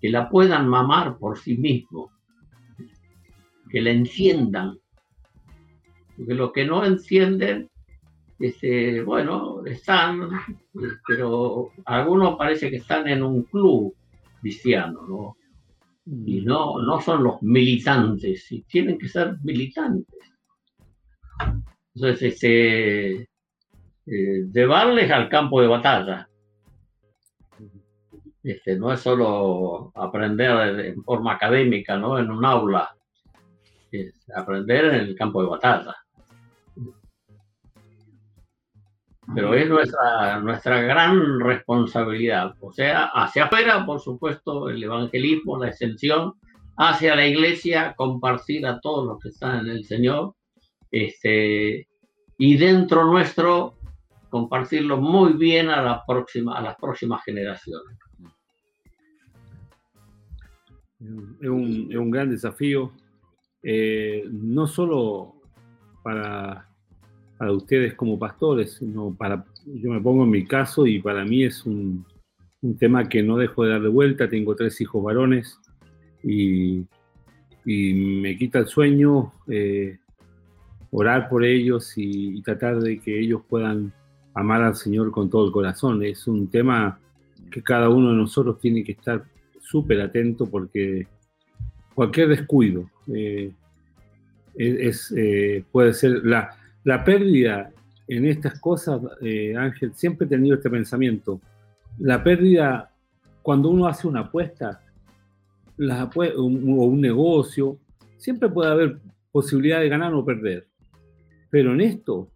que 0.00 0.08
la 0.08 0.28
puedan 0.28 0.68
mamar 0.68 1.18
por 1.18 1.36
sí 1.36 1.56
mismos, 1.56 2.12
que 3.70 3.80
la 3.80 3.90
enciendan. 3.90 4.78
Porque 6.16 6.34
lo 6.34 6.52
que 6.52 6.64
no 6.64 6.84
encienden, 6.84 7.68
este, 8.38 9.02
bueno, 9.02 9.66
están, 9.66 10.30
pero 11.08 11.70
algunos 11.86 12.36
parece 12.36 12.70
que 12.70 12.76
están 12.76 13.08
en 13.08 13.24
un 13.24 13.42
club 13.42 13.92
cristiano, 14.40 15.00
¿no? 15.08 15.36
y 16.06 16.42
no, 16.42 16.80
no 16.80 17.00
son 17.00 17.24
los 17.24 17.42
militantes, 17.42 18.52
y 18.52 18.62
tienen 18.62 18.96
que 18.96 19.08
ser 19.08 19.38
militantes. 19.42 20.33
Entonces, 21.94 22.34
este, 22.34 23.28
eh, 24.06 24.46
llevarles 24.52 25.10
al 25.10 25.28
campo 25.28 25.60
de 25.60 25.68
batalla. 25.68 26.28
Este, 28.42 28.76
no 28.76 28.92
es 28.92 29.00
solo 29.00 29.90
aprender 29.94 30.80
en 30.80 31.02
forma 31.02 31.32
académica, 31.32 31.96
¿no? 31.96 32.18
En 32.18 32.30
un 32.30 32.44
aula, 32.44 32.94
es 33.90 34.14
aprender 34.36 34.86
en 34.86 34.94
el 34.96 35.14
campo 35.16 35.42
de 35.42 35.48
batalla. 35.48 35.96
pero 39.32 39.54
es 39.54 39.68
nuestra, 39.68 40.38
nuestra 40.40 40.82
gran 40.82 41.40
responsabilidad. 41.40 42.54
O 42.60 42.72
sea, 42.72 43.06
hacia 43.06 43.44
afuera, 43.44 43.86
por 43.86 44.00
supuesto, 44.00 44.68
el 44.68 44.82
evangelismo, 44.82 45.58
la 45.58 45.68
extensión, 45.68 46.34
hacia 46.76 47.16
la 47.16 47.26
iglesia, 47.26 47.94
compartir 47.96 48.66
a 48.66 48.80
todos 48.80 49.06
los 49.06 49.20
que 49.20 49.30
están 49.30 49.60
en 49.60 49.68
el 49.68 49.84
Señor, 49.84 50.34
este, 50.94 51.88
y 52.38 52.56
dentro 52.56 53.04
nuestro, 53.04 53.78
compartirlo 54.30 54.98
muy 54.98 55.34
bien 55.34 55.68
a, 55.68 55.82
la 55.82 56.04
próxima, 56.06 56.58
a 56.58 56.62
las 56.62 56.76
próximas 56.76 57.22
generaciones. 57.24 57.98
Es 61.40 61.48
un, 61.48 61.88
es 61.90 61.96
un 61.96 62.10
gran 62.10 62.30
desafío, 62.30 62.92
eh, 63.62 64.24
no 64.30 64.66
solo 64.66 65.34
para 66.02 66.68
para 67.38 67.52
ustedes 67.52 67.94
como 67.94 68.18
pastores, 68.18 68.74
sino 68.74 69.14
para, 69.14 69.44
yo 69.66 69.90
me 69.90 70.00
pongo 70.00 70.24
en 70.24 70.30
mi 70.30 70.44
caso 70.44 70.86
y 70.86 71.00
para 71.00 71.24
mí 71.24 71.44
es 71.44 71.66
un, 71.66 72.04
un 72.62 72.76
tema 72.78 73.08
que 73.08 73.22
no 73.22 73.36
dejo 73.36 73.64
de 73.64 73.70
darle 73.70 73.88
vuelta. 73.88 74.28
Tengo 74.28 74.54
tres 74.54 74.80
hijos 74.80 75.02
varones 75.02 75.58
y, 76.22 76.86
y 77.64 77.94
me 77.94 78.36
quita 78.36 78.60
el 78.60 78.66
sueño 78.66 79.32
eh, 79.48 79.98
orar 80.96 81.28
por 81.28 81.44
ellos 81.44 81.92
y, 81.96 82.40
tratar 82.42 82.78
de 82.78 83.00
que 83.00 83.18
ellos 83.18 83.42
puedan 83.48 83.92
amar 84.32 84.62
al 84.62 84.76
Señor 84.76 85.10
con 85.10 85.28
todo 85.28 85.46
el 85.46 85.52
corazón. 85.52 86.04
Es 86.04 86.28
un 86.28 86.48
tema 86.48 87.00
que 87.50 87.62
cada 87.62 87.88
uno 87.88 88.10
de 88.10 88.16
nosotros 88.16 88.60
tiene 88.60 88.84
que 88.84 88.92
estar 88.92 89.24
súper 89.60 90.00
atento 90.00 90.48
porque 90.48 91.08
cualquier 91.96 92.28
descuido 92.28 92.88
eh, 93.12 93.52
es, 94.54 95.12
eh, 95.16 95.64
puede 95.72 95.94
ser 95.94 96.24
la, 96.24 96.50
la, 96.84 97.02
pérdida 97.02 97.72
en 98.06 98.26
estas 98.26 98.60
cosas, 98.60 99.00
eh, 99.20 99.56
Ángel, 99.56 99.94
siempre 99.94 100.26
he 100.26 100.30
tenido 100.30 100.54
este 100.54 100.70
pensamiento. 100.70 101.40
La 101.98 102.22
pérdida, 102.22 102.92
cuando 103.42 103.68
uno 103.68 103.88
hace 103.88 104.06
una 104.06 104.20
apuesta 104.20 104.80
o 106.36 106.42
un 106.44 107.00
negocio, 107.00 107.78
siempre 108.16 108.48
puede 108.48 108.70
haber 108.70 108.98
posibilidad 109.32 109.80
de 109.80 109.88
ganar 109.88 110.14
o 110.14 110.24
perder. 110.24 110.68
Pero 111.54 111.72
en 111.72 111.82
esto, 111.82 112.26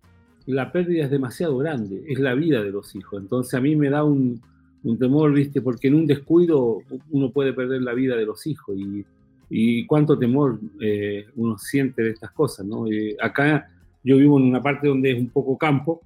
la 0.47 0.71
pérdida 0.71 1.03
es 1.03 1.11
demasiado 1.11 1.59
grande, 1.59 2.05
es 2.07 2.21
la 2.21 2.35
vida 2.35 2.63
de 2.63 2.71
los 2.71 2.95
hijos. 2.95 3.21
Entonces 3.21 3.53
a 3.55 3.61
mí 3.61 3.75
me 3.75 3.91
da 3.91 4.05
un, 4.05 4.41
un 4.85 4.97
temor, 4.97 5.33
¿viste? 5.33 5.61
Porque 5.61 5.89
en 5.89 5.97
un 5.97 6.07
descuido 6.07 6.83
uno 7.11 7.33
puede 7.33 7.53
perder 7.53 7.83
la 7.83 7.95
vida 7.95 8.15
de 8.15 8.25
los 8.25 8.47
hijos 8.47 8.77
y, 8.79 9.05
y 9.51 9.87
cuánto 9.87 10.17
temor 10.17 10.61
eh, 10.81 11.27
uno 11.35 11.59
siente 11.59 12.05
de 12.05 12.11
estas 12.11 12.31
cosas, 12.31 12.65
¿no? 12.65 12.87
Eh, 12.87 13.17
acá 13.21 13.69
yo 14.05 14.19
vivo 14.19 14.39
en 14.39 14.45
una 14.45 14.63
parte 14.63 14.87
donde 14.87 15.11
es 15.11 15.19
un 15.19 15.31
poco 15.31 15.59
campo 15.59 16.01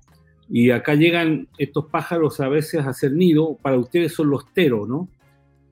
y 0.48 0.70
acá 0.70 0.94
llegan 0.94 1.48
estos 1.58 1.90
pájaros 1.90 2.40
a 2.40 2.48
veces 2.48 2.80
a 2.80 2.88
hacer 2.88 3.12
nido, 3.12 3.58
para 3.60 3.76
ustedes 3.76 4.14
son 4.14 4.30
los 4.30 4.50
teros, 4.54 4.88
¿no? 4.88 5.06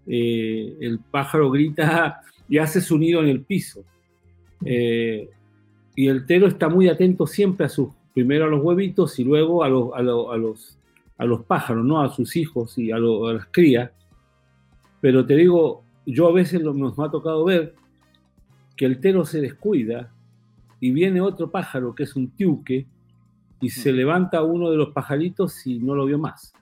Eh, 0.07 0.77
el 0.79 0.99
pájaro 0.99 1.51
grita 1.51 2.21
y 2.51 2.59
hace 2.59 2.83
su 2.83 2.99
nido 2.99 3.23
en 3.23 3.29
el 3.31 3.41
piso. 3.41 3.83
Y 5.95 6.09
el 6.09 6.27
tero 6.27 6.47
está 6.47 6.69
muy 6.69 6.89
atento 6.89 7.27
siempre 7.27 7.67
a 7.67 7.69
sus, 7.69 7.89
primero 8.15 8.45
a 8.45 8.49
los 8.49 8.62
huevitos 8.62 9.19
y 9.19 9.25
luego 9.25 9.65
a 9.65 9.69
los, 9.69 9.91
a 9.95 10.03
los 10.03 10.79
a 11.21 11.27
los 11.27 11.45
pájaros, 11.45 11.85
¿no? 11.85 12.01
A 12.01 12.09
sus 12.09 12.35
hijos 12.35 12.79
y 12.79 12.91
a, 12.93 12.99
las 12.99 13.47
crías. 13.51 13.91
Pero 15.03 15.27
te 15.27 15.37
digo, 15.37 15.85
yo 16.07 16.27
a 16.27 16.33
veces 16.33 16.62
nos 16.62 16.99
ha 16.99 17.11
tocado 17.11 17.45
ver 17.45 17.75
que 18.75 18.87
el 18.87 19.01
tero 19.01 19.27
se 19.27 19.43
descuida 19.43 20.11
y 20.81 20.93
viene 20.93 21.21
otro 21.21 21.51
pájaro 21.51 21.95
que 21.95 22.05
es 22.05 22.17
un 22.17 22.31
tiuque 22.31 22.87
y 23.61 23.69
se 23.69 23.93
levanta 23.93 24.43
uno 24.43 24.71
de 24.71 24.79
los 24.79 24.95
pajaritos 24.95 25.67
y 25.67 25.79
no 25.79 25.95
lo 25.95 26.07
vio 26.07 26.19
más. 26.19 26.55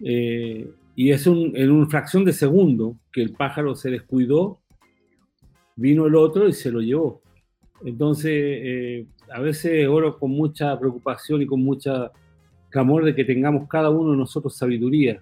Eh, 0.00 0.68
y 0.96 1.12
es 1.12 1.24
en 1.28 1.70
una 1.70 1.86
fracción 1.86 2.24
de 2.24 2.32
segundo 2.32 2.96
que 3.12 3.22
el 3.22 3.30
pájaro 3.30 3.76
se 3.76 3.90
descuidó, 3.92 4.58
vino 5.76 6.06
el 6.06 6.16
otro 6.16 6.48
y 6.48 6.52
se 6.52 6.72
lo 6.72 6.80
llevó. 6.80 7.21
Entonces, 7.84 8.32
eh, 8.32 9.06
a 9.32 9.40
veces 9.40 9.86
oro 9.88 10.18
con 10.18 10.30
mucha 10.30 10.78
preocupación 10.78 11.42
y 11.42 11.46
con 11.46 11.62
mucha 11.62 12.10
clamor 12.70 13.04
de 13.04 13.14
que 13.14 13.24
tengamos 13.24 13.68
cada 13.68 13.90
uno 13.90 14.12
de 14.12 14.16
nosotros 14.16 14.56
sabiduría 14.56 15.20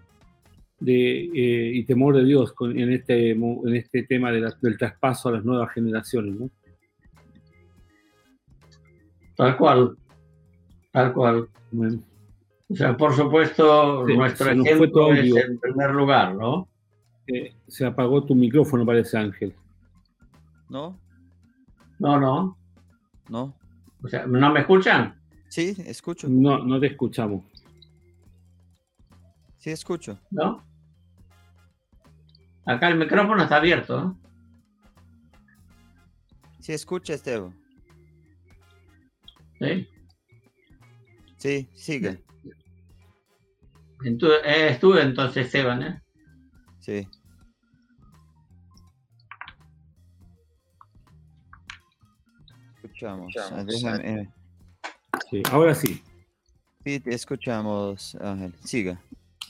de, 0.79 1.25
eh, 1.25 1.73
y 1.75 1.85
temor 1.85 2.17
de 2.17 2.25
Dios 2.25 2.55
en, 2.61 2.93
este, 2.93 3.33
en 3.33 3.75
este 3.75 4.05
tema 4.05 4.31
del 4.33 4.79
traspaso 4.79 5.29
a 5.29 5.33
las 5.33 5.45
nuevas 5.45 5.73
generaciones. 5.73 6.39
¿no? 6.39 6.51
Tal 9.37 9.57
cual, 9.57 9.97
tal 10.93 11.13
cual. 11.13 11.49
O 12.69 12.75
sea, 12.75 12.97
por 12.97 13.15
supuesto, 13.15 14.07
nuestro 14.07 14.51
ejemplo 14.51 15.13
es 15.13 15.35
en 15.35 15.59
primer 15.59 15.91
lugar, 15.91 16.35
¿no? 16.35 16.69
Eh, 17.27 17.55
se 17.67 17.85
apagó 17.85 18.25
tu 18.25 18.35
micrófono, 18.35 18.87
parece 18.87 19.19
Ángel. 19.19 19.55
¿No? 20.69 20.99
No, 22.01 22.19
no. 22.19 22.59
No. 23.29 23.55
O 24.03 24.09
sea, 24.09 24.27
¿no 24.27 24.51
me 24.51 24.61
escuchan? 24.61 25.21
Sí, 25.49 25.77
escucho. 25.85 26.29
No, 26.29 26.59
no 26.59 26.81
te 26.81 26.87
escuchamos. 26.87 27.45
Sí, 29.59 29.71
escucho. 29.71 30.19
¿No? 30.31 30.65
Acá 32.65 32.89
el 32.89 32.97
micrófono 32.97 33.43
está 33.43 33.57
abierto. 33.57 34.17
Sí, 36.61 36.73
escucha, 36.73 37.15
Esteban. 37.15 37.55
¿Sí? 39.59 39.89
Sí, 41.37 41.69
sigue. 41.75 42.25
Estuve 44.03 45.03
entonces, 45.03 45.47
Esteban, 45.47 45.83
¿eh? 45.83 46.03
Sí. 46.79 47.07
Escuchamos. 53.01 53.35
Escuchamos. 53.35 54.01
Eh, 54.01 54.29
Sí, 55.31 55.43
ahora 55.51 55.75
sí. 55.75 56.03
Sí, 56.85 57.01
te 57.01 57.15
escuchamos, 57.15 58.15
Ángel. 58.17 58.53
Siga. 58.63 59.01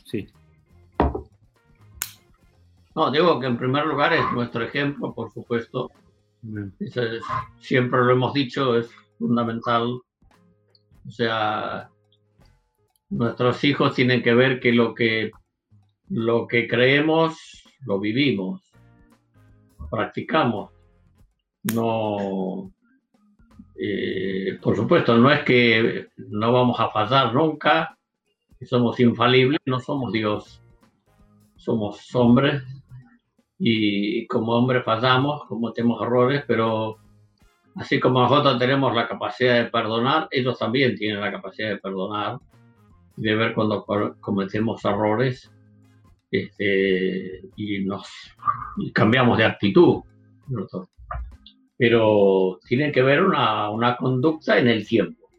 Sí. 0.04 0.28
No, 2.94 3.10
digo 3.10 3.40
que 3.40 3.46
en 3.46 3.58
primer 3.58 3.86
lugar 3.86 4.12
es 4.12 4.24
nuestro 4.32 4.62
ejemplo, 4.62 5.12
por 5.12 5.32
supuesto. 5.32 5.90
siempre 7.60 8.04
lo 8.04 8.12
hemos 8.12 8.34
dicho, 8.34 8.78
es 8.78 8.88
fundamental. 9.18 10.00
O 11.06 11.10
sea, 11.10 11.90
nuestros 13.08 13.64
hijos 13.64 13.96
tienen 13.96 14.22
que 14.22 14.34
ver 14.34 14.60
que 14.60 14.72
lo 14.72 14.94
que, 14.94 15.32
lo 16.08 16.46
que 16.46 16.68
creemos, 16.68 17.64
lo 17.84 17.98
vivimos, 17.98 18.62
practicamos. 19.90 20.70
No, 21.74 22.72
eh, 23.82 24.58
por 24.60 24.76
supuesto, 24.76 25.16
no 25.16 25.30
es 25.30 25.42
que 25.42 26.08
no 26.16 26.52
vamos 26.52 26.78
a 26.78 26.90
fallar 26.90 27.32
nunca, 27.32 27.96
somos 28.66 29.00
infalibles, 29.00 29.58
no 29.64 29.80
somos 29.80 30.12
Dios, 30.12 30.62
somos 31.56 32.14
hombres 32.14 32.62
y 33.58 34.26
como 34.26 34.52
hombres 34.52 34.84
fallamos, 34.84 35.46
cometemos 35.46 36.02
errores, 36.02 36.44
pero 36.46 36.98
así 37.76 37.98
como 37.98 38.20
nosotros 38.20 38.58
tenemos 38.58 38.94
la 38.94 39.08
capacidad 39.08 39.54
de 39.54 39.70
perdonar, 39.70 40.28
ellos 40.30 40.58
también 40.58 40.94
tienen 40.94 41.22
la 41.22 41.32
capacidad 41.32 41.70
de 41.70 41.78
perdonar, 41.78 42.38
de 43.16 43.34
ver 43.34 43.54
cuando 43.54 43.86
cometemos 44.20 44.84
errores 44.84 45.50
este, 46.30 47.48
y 47.56 47.78
nos 47.86 48.06
cambiamos 48.92 49.38
de 49.38 49.44
actitud 49.44 50.02
pero 51.80 52.60
tiene 52.68 52.92
que 52.92 53.00
ver 53.00 53.22
una, 53.22 53.70
una 53.70 53.96
conducta 53.96 54.58
en 54.58 54.68
el 54.68 54.86
tiempo. 54.86 55.30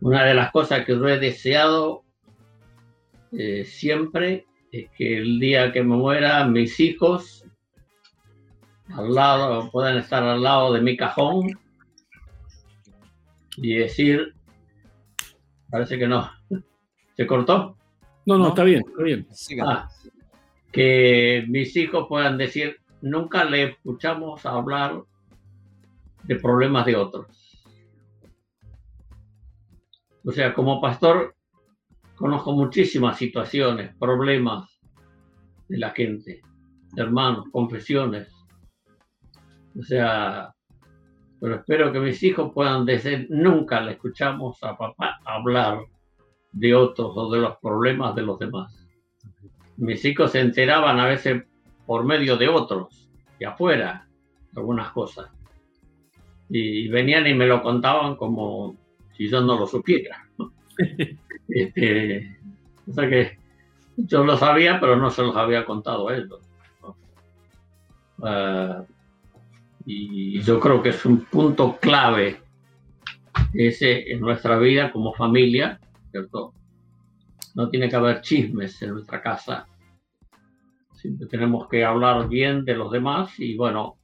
Una 0.00 0.24
de 0.24 0.32
las 0.32 0.50
cosas 0.52 0.86
que 0.86 0.94
yo 0.94 1.06
he 1.06 1.18
deseado 1.18 2.02
eh, 3.32 3.66
siempre 3.66 4.46
es 4.72 4.88
que 4.96 5.18
el 5.18 5.38
día 5.38 5.70
que 5.70 5.82
me 5.82 5.96
muera 5.96 6.46
mis 6.46 6.80
hijos 6.80 7.44
al 8.94 9.14
lado, 9.14 9.70
puedan 9.70 9.98
estar 9.98 10.22
al 10.22 10.42
lado 10.42 10.72
de 10.72 10.80
mi 10.80 10.96
cajón 10.96 11.50
y 13.58 13.74
decir, 13.74 14.32
parece 15.68 15.98
que 15.98 16.08
no, 16.08 16.30
¿se 17.18 17.26
cortó? 17.26 17.76
No, 18.24 18.38
no, 18.38 18.48
está 18.48 18.64
bien, 18.64 18.82
está 18.88 19.02
bien. 19.02 19.28
Ah, 19.62 19.90
que 20.72 21.44
mis 21.48 21.76
hijos 21.76 22.06
puedan 22.08 22.38
decir, 22.38 22.78
nunca 23.00 23.44
le 23.44 23.70
escuchamos 23.70 24.44
hablar 24.46 25.02
de 26.24 26.36
problemas 26.36 26.86
de 26.86 26.96
otros. 26.96 27.26
O 30.24 30.32
sea, 30.32 30.52
como 30.52 30.80
pastor 30.80 31.34
conozco 32.16 32.52
muchísimas 32.52 33.16
situaciones, 33.16 33.94
problemas 33.96 34.78
de 35.68 35.78
la 35.78 35.90
gente, 35.90 36.42
hermanos, 36.96 37.46
confesiones. 37.50 38.28
O 39.78 39.82
sea, 39.82 40.52
pero 41.40 41.54
espero 41.56 41.92
que 41.92 42.00
mis 42.00 42.22
hijos 42.22 42.52
puedan 42.52 42.84
decir, 42.84 43.26
nunca 43.30 43.80
le 43.80 43.92
escuchamos 43.92 44.62
a 44.62 44.76
papá 44.76 45.20
hablar 45.24 45.80
de 46.52 46.74
otros 46.74 47.12
o 47.14 47.30
de 47.30 47.40
los 47.40 47.56
problemas 47.58 48.14
de 48.14 48.22
los 48.22 48.38
demás. 48.38 48.74
Mis 49.76 50.04
hijos 50.04 50.32
se 50.32 50.40
enteraban 50.40 50.98
a 50.98 51.06
veces 51.06 51.44
por 51.88 52.04
medio 52.04 52.36
de 52.36 52.50
otros, 52.50 53.08
de 53.38 53.46
afuera, 53.46 54.06
algunas 54.54 54.92
cosas. 54.92 55.30
Y 56.50 56.86
venían 56.88 57.26
y 57.26 57.32
me 57.32 57.46
lo 57.46 57.62
contaban 57.62 58.16
como 58.16 58.76
si 59.16 59.26
yo 59.30 59.40
no 59.40 59.58
lo 59.58 59.66
supiera. 59.66 60.28
este, 61.48 62.38
o 62.86 62.92
sea 62.92 63.08
que 63.08 63.38
yo 63.96 64.22
lo 64.22 64.36
sabía, 64.36 64.78
pero 64.78 64.96
no 64.96 65.08
se 65.08 65.22
los 65.22 65.34
había 65.34 65.64
contado 65.64 66.10
a 66.10 66.16
ellos. 66.16 66.40
Ah, 68.22 68.84
y 69.86 70.42
yo 70.42 70.60
creo 70.60 70.82
que 70.82 70.90
es 70.90 71.06
un 71.06 71.24
punto 71.24 71.78
clave 71.80 72.42
ese 73.54 74.12
en 74.12 74.20
nuestra 74.20 74.58
vida 74.58 74.92
como 74.92 75.14
familia, 75.14 75.80
¿cierto? 76.10 76.52
No 77.54 77.70
tiene 77.70 77.88
que 77.88 77.96
haber 77.96 78.20
chismes 78.20 78.82
en 78.82 78.90
nuestra 78.90 79.22
casa, 79.22 79.66
Siempre 80.98 81.28
tenemos 81.28 81.68
que 81.68 81.84
hablar 81.84 82.28
bien 82.28 82.64
de 82.64 82.74
los 82.74 82.90
demás 82.90 83.38
y 83.38 83.56
bueno, 83.56 83.98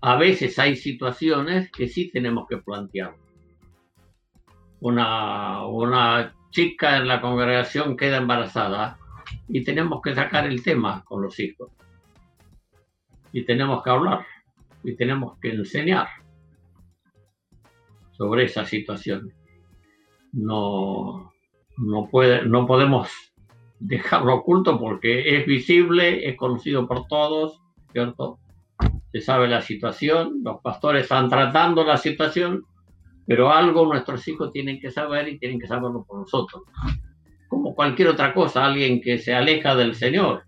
a 0.00 0.16
veces 0.16 0.58
hay 0.58 0.74
situaciones 0.74 1.70
que 1.70 1.86
sí 1.86 2.10
tenemos 2.10 2.48
que 2.48 2.58
plantear. 2.58 3.14
una, 4.80 5.64
una 5.66 6.34
chica 6.50 6.96
en 6.98 7.08
la 7.08 7.20
congregación 7.20 7.96
queda 7.96 8.16
embarazada 8.18 8.98
y 9.48 9.64
tenemos 9.64 10.02
que 10.02 10.14
sacar 10.14 10.46
el 10.46 10.62
tema 10.62 11.04
con 11.04 11.22
los 11.22 11.38
hijos. 11.38 11.70
Y 13.32 13.44
tenemos 13.44 13.82
que 13.84 13.90
hablar 13.90 14.26
y 14.82 14.96
tenemos 14.96 15.38
que 15.38 15.50
enseñar 15.50 16.08
sobre 18.10 18.44
esa 18.44 18.64
situación. 18.64 19.32
No, 20.32 21.32
no, 21.76 22.08
puede, 22.10 22.44
no 22.44 22.66
podemos 22.66 23.08
dejarlo 23.84 24.36
oculto 24.36 24.78
porque 24.78 25.36
es 25.36 25.46
visible, 25.46 26.26
es 26.26 26.36
conocido 26.36 26.88
por 26.88 27.06
todos, 27.06 27.60
¿cierto? 27.92 28.38
Se 29.12 29.20
sabe 29.20 29.46
la 29.46 29.60
situación, 29.60 30.40
los 30.42 30.60
pastores 30.62 31.02
están 31.02 31.28
tratando 31.28 31.84
la 31.84 31.98
situación, 31.98 32.64
pero 33.26 33.52
algo 33.52 33.84
nuestros 33.84 34.26
hijos 34.26 34.52
tienen 34.52 34.80
que 34.80 34.90
saber 34.90 35.28
y 35.28 35.38
tienen 35.38 35.60
que 35.60 35.66
saberlo 35.66 36.02
por 36.04 36.20
nosotros. 36.20 36.62
Como 37.48 37.74
cualquier 37.74 38.08
otra 38.08 38.32
cosa, 38.32 38.64
alguien 38.64 39.02
que 39.02 39.18
se 39.18 39.34
aleja 39.34 39.76
del 39.76 39.94
Señor. 39.94 40.44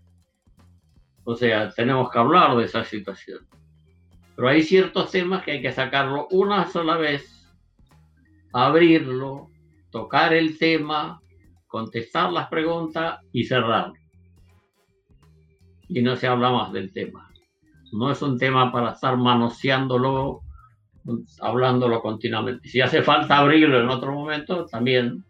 O 1.23 1.35
sea, 1.35 1.69
tenemos 1.69 2.09
que 2.09 2.17
hablar 2.17 2.57
de 2.57 2.65
esa 2.65 2.83
situación. 2.83 3.47
Pero 4.35 4.49
hay 4.49 4.63
ciertos 4.63 5.11
temas 5.11 5.43
que 5.43 5.51
hay 5.51 5.61
que 5.61 5.71
sacarlo 5.71 6.27
una 6.31 6.65
sola 6.69 6.97
vez, 6.97 7.55
abrirlo, 8.51 9.51
tocar 9.91 10.33
el 10.33 10.57
tema, 10.57 11.21
contestar 11.67 12.31
las 12.31 12.47
preguntas 12.47 13.19
y 13.31 13.43
cerrar. 13.43 13.91
Y 15.89 16.01
no 16.01 16.15
se 16.15 16.27
habla 16.27 16.49
más 16.51 16.73
del 16.73 16.91
tema. 16.91 17.29
No 17.93 18.11
es 18.11 18.21
un 18.21 18.37
tema 18.37 18.71
para 18.71 18.91
estar 18.91 19.15
manoseándolo, 19.17 20.41
hablándolo 21.41 22.01
continuamente. 22.01 22.67
Si 22.67 22.81
hace 22.81 23.01
falta 23.01 23.37
abrirlo 23.37 23.79
en 23.79 23.89
otro 23.89 24.11
momento, 24.11 24.65
también 24.65 25.23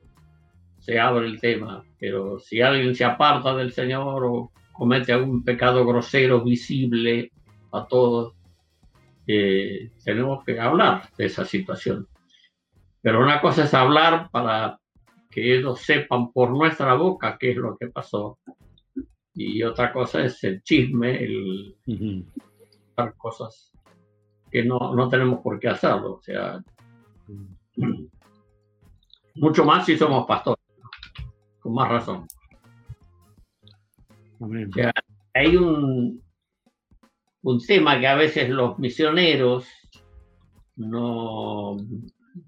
se 0.79 0.99
abre 0.99 1.27
el 1.27 1.39
tema. 1.39 1.83
Pero 1.99 2.39
si 2.39 2.61
alguien 2.61 2.95
se 2.95 3.05
aparta 3.05 3.55
del 3.55 3.71
Señor 3.71 4.23
o 4.25 4.51
comete 4.71 5.13
algún 5.13 5.43
pecado 5.43 5.85
grosero, 5.85 6.43
visible 6.43 7.31
a 7.71 7.85
todos, 7.85 8.33
eh, 9.27 9.91
tenemos 10.03 10.43
que 10.45 10.59
hablar 10.59 11.09
de 11.17 11.25
esa 11.25 11.45
situación. 11.45 12.07
Pero 13.01 13.21
una 13.21 13.41
cosa 13.41 13.65
es 13.65 13.73
hablar 13.73 14.29
para 14.31 14.79
que 15.37 15.55
ellos 15.55 15.81
sepan 15.81 16.31
por 16.31 16.49
nuestra 16.49 16.95
boca 16.95 17.37
qué 17.39 17.51
es 17.51 17.57
lo 17.57 17.77
que 17.77 17.89
pasó. 17.89 18.39
Y 19.35 19.61
otra 19.61 19.93
cosa 19.93 20.25
es 20.25 20.43
el 20.43 20.63
chisme, 20.63 21.23
el 21.23 21.75
cosas 23.19 23.71
que 24.49 24.65
no, 24.65 24.95
no, 24.95 25.07
tenemos 25.09 25.41
por 25.41 25.59
qué 25.59 25.67
hacerlo. 25.67 26.15
O 26.15 26.21
sea, 26.23 26.59
mucho 29.35 29.63
más 29.63 29.85
si 29.85 29.95
somos 29.95 30.25
pastores, 30.25 30.65
con 31.59 31.75
más 31.75 31.87
razón. 31.87 32.25
hay 35.35 35.55
un, 35.55 36.19
un 37.43 37.59
tema 37.59 37.99
que 37.99 38.07
a 38.07 38.15
veces 38.15 38.49
los 38.49 38.79
misioneros 38.79 39.67
no, 40.77 41.77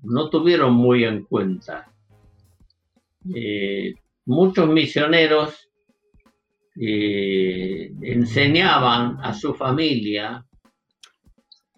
no 0.02 0.30
tuvieron 0.32 0.74
muy 0.74 1.03
en 1.03 1.24
cuenta. 1.26 1.86
Eh, 3.34 3.94
muchos 4.26 4.68
misioneros 4.70 5.70
eh, 6.80 7.91
enseñaban 8.02 9.18
a 9.22 9.34
su 9.34 9.54
familia 9.54 10.46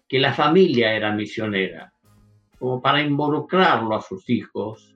que 0.08 0.20
la 0.20 0.32
familia 0.32 0.94
era 0.94 1.12
misionera, 1.12 1.92
como 2.58 2.80
para 2.80 3.00
involucrarlo 3.00 3.96
a 3.96 4.02
sus 4.02 4.28
hijos 4.28 4.94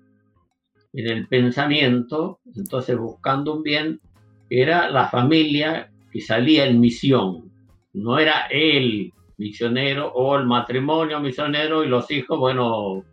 en 0.93 1.09
el 1.09 1.27
pensamiento, 1.27 2.41
entonces 2.55 2.97
buscando 2.97 3.55
un 3.55 3.63
bien, 3.63 4.01
era 4.49 4.89
la 4.91 5.09
familia 5.09 5.91
que 6.13 6.21
salía 6.21 6.67
en 6.67 6.81
misión, 6.81 7.51
no 7.95 8.19
era 8.19 8.47
él 8.51 9.13
misionero 9.39 10.13
o 10.13 10.37
el 10.37 10.47
matrimonio 10.47 11.21
misionero 11.21 11.83
y 11.83 11.89
los 11.89 12.11
hijos, 12.11 12.39
bueno, 12.39 13.05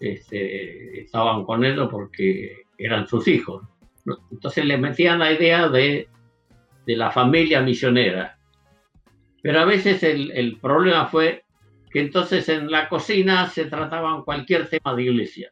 este, 0.00 1.00
estaban 1.00 1.44
con 1.44 1.64
él 1.64 1.88
porque 1.90 2.64
eran 2.78 3.06
sus 3.06 3.28
hijos. 3.28 3.62
Entonces 4.30 4.64
le 4.64 4.76
metían 4.76 5.18
la 5.18 5.32
idea 5.32 5.68
de, 5.68 6.08
de 6.86 6.96
la 6.96 7.10
familia 7.10 7.60
misionera. 7.60 8.38
Pero 9.42 9.60
a 9.60 9.64
veces 9.64 10.02
el, 10.02 10.30
el, 10.32 10.58
problema 10.58 11.06
fue 11.06 11.44
que 11.90 12.00
entonces 12.00 12.48
en 12.48 12.70
la 12.70 12.88
cocina 12.88 13.46
se 13.48 13.66
trataban 13.66 14.22
cualquier 14.22 14.68
tema 14.68 14.94
de 14.94 15.02
iglesia. 15.04 15.50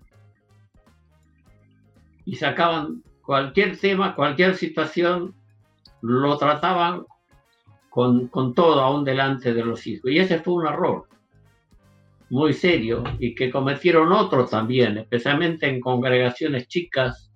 Y 2.25 2.37
sacaban 2.37 3.03
cualquier 3.23 3.79
tema, 3.79 4.15
cualquier 4.15 4.57
situación, 4.57 5.35
lo 6.01 6.37
trataban 6.37 7.07
con, 7.91 8.29
con 8.29 8.55
todo 8.55 8.81
aún 8.81 9.05
delante 9.05 9.55
de 9.55 9.65
los 9.65 9.87
hijos. 9.87 10.11
Y 10.11 10.19
ese 10.19 10.39
fue 10.41 10.55
un 10.55 10.67
error 10.67 11.07
muy 12.33 12.55
serio 12.55 13.05
y 13.19 13.35
que 13.35 13.51
cometieron 13.51 14.11
otros 14.11 14.49
también, 14.49 14.97
especialmente 14.97 15.69
en 15.69 15.81
congregaciones 15.81 16.67
chicas 16.67 17.31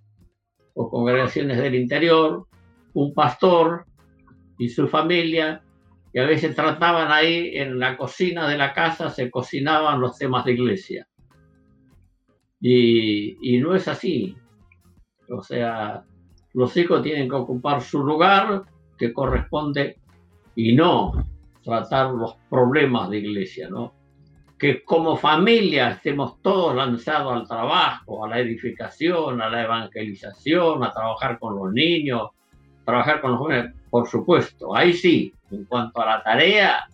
o 0.73 0.89
congregaciones 0.89 1.59
del 1.59 1.75
interior, 1.75 2.47
un 2.95 3.13
pastor 3.13 3.85
y 4.59 4.71
su 4.71 4.89
familia, 4.89 5.63
que 6.15 6.21
a 6.21 6.25
veces 6.25 6.57
trataban 6.57 7.13
ahí 7.13 7.59
en 7.59 7.79
la 7.79 7.99
cocina 7.99 8.49
de 8.49 8.57
la 8.57 8.73
casa, 8.73 9.11
se 9.11 9.31
cocinaban 9.31 10.01
los 10.01 10.17
temas 10.17 10.47
de 10.47 10.53
iglesia. 10.53 11.07
Y, 12.59 13.59
no 13.61 13.75
es 13.75 13.89
así. 13.89 14.35
O 15.29 15.43
sea, 15.43 16.05
los 16.55 16.75
hijos 16.75 17.03
tienen 17.03 17.29
que 17.29 17.37
ocupar 17.37 17.83
su 17.83 18.03
lugar 18.03 18.63
que 18.97 19.13
corresponde 19.13 20.01
y 20.55 20.75
no 20.75 21.13
tratar 21.63 22.13
los 22.13 22.37
problemas 22.49 23.11
de 23.11 23.19
iglesia, 23.19 23.69
¿no? 23.69 23.96
Que 24.59 24.83
como 24.83 25.17
familia 25.17 25.91
estemos 25.91 26.41
todos 26.41 26.75
lanzados 26.75 27.33
al 27.33 27.47
trabajo, 27.47 28.25
a 28.25 28.29
la 28.29 28.39
edificación, 28.39 29.43
a 29.43 29.51
la 29.51 29.65
evangelización, 29.65 30.83
a 30.83 30.93
trabajar 30.93 31.39
con 31.39 31.57
los 31.57 31.73
niños, 31.73 32.31
trabajar 32.85 33.21
con 33.21 33.33
los 33.33 33.41
jóvenes, 33.41 33.75
por 33.91 34.09
supuesto, 34.09 34.75
ahí 34.75 34.95
sí, 34.95 35.35
en 35.51 35.65
cuanto 35.65 36.01
a 36.01 36.07
la 36.07 36.23
tarea, 36.23 36.89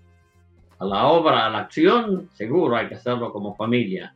a 0.79 0.85
la 0.85 1.07
obra, 1.07 1.47
a 1.47 1.51
la 1.51 1.59
acción, 1.61 2.29
seguro 2.33 2.77
hay 2.77 2.89
que 2.89 2.97
hacerlo 2.97 3.33
como 3.33 3.55
familia. 3.55 4.15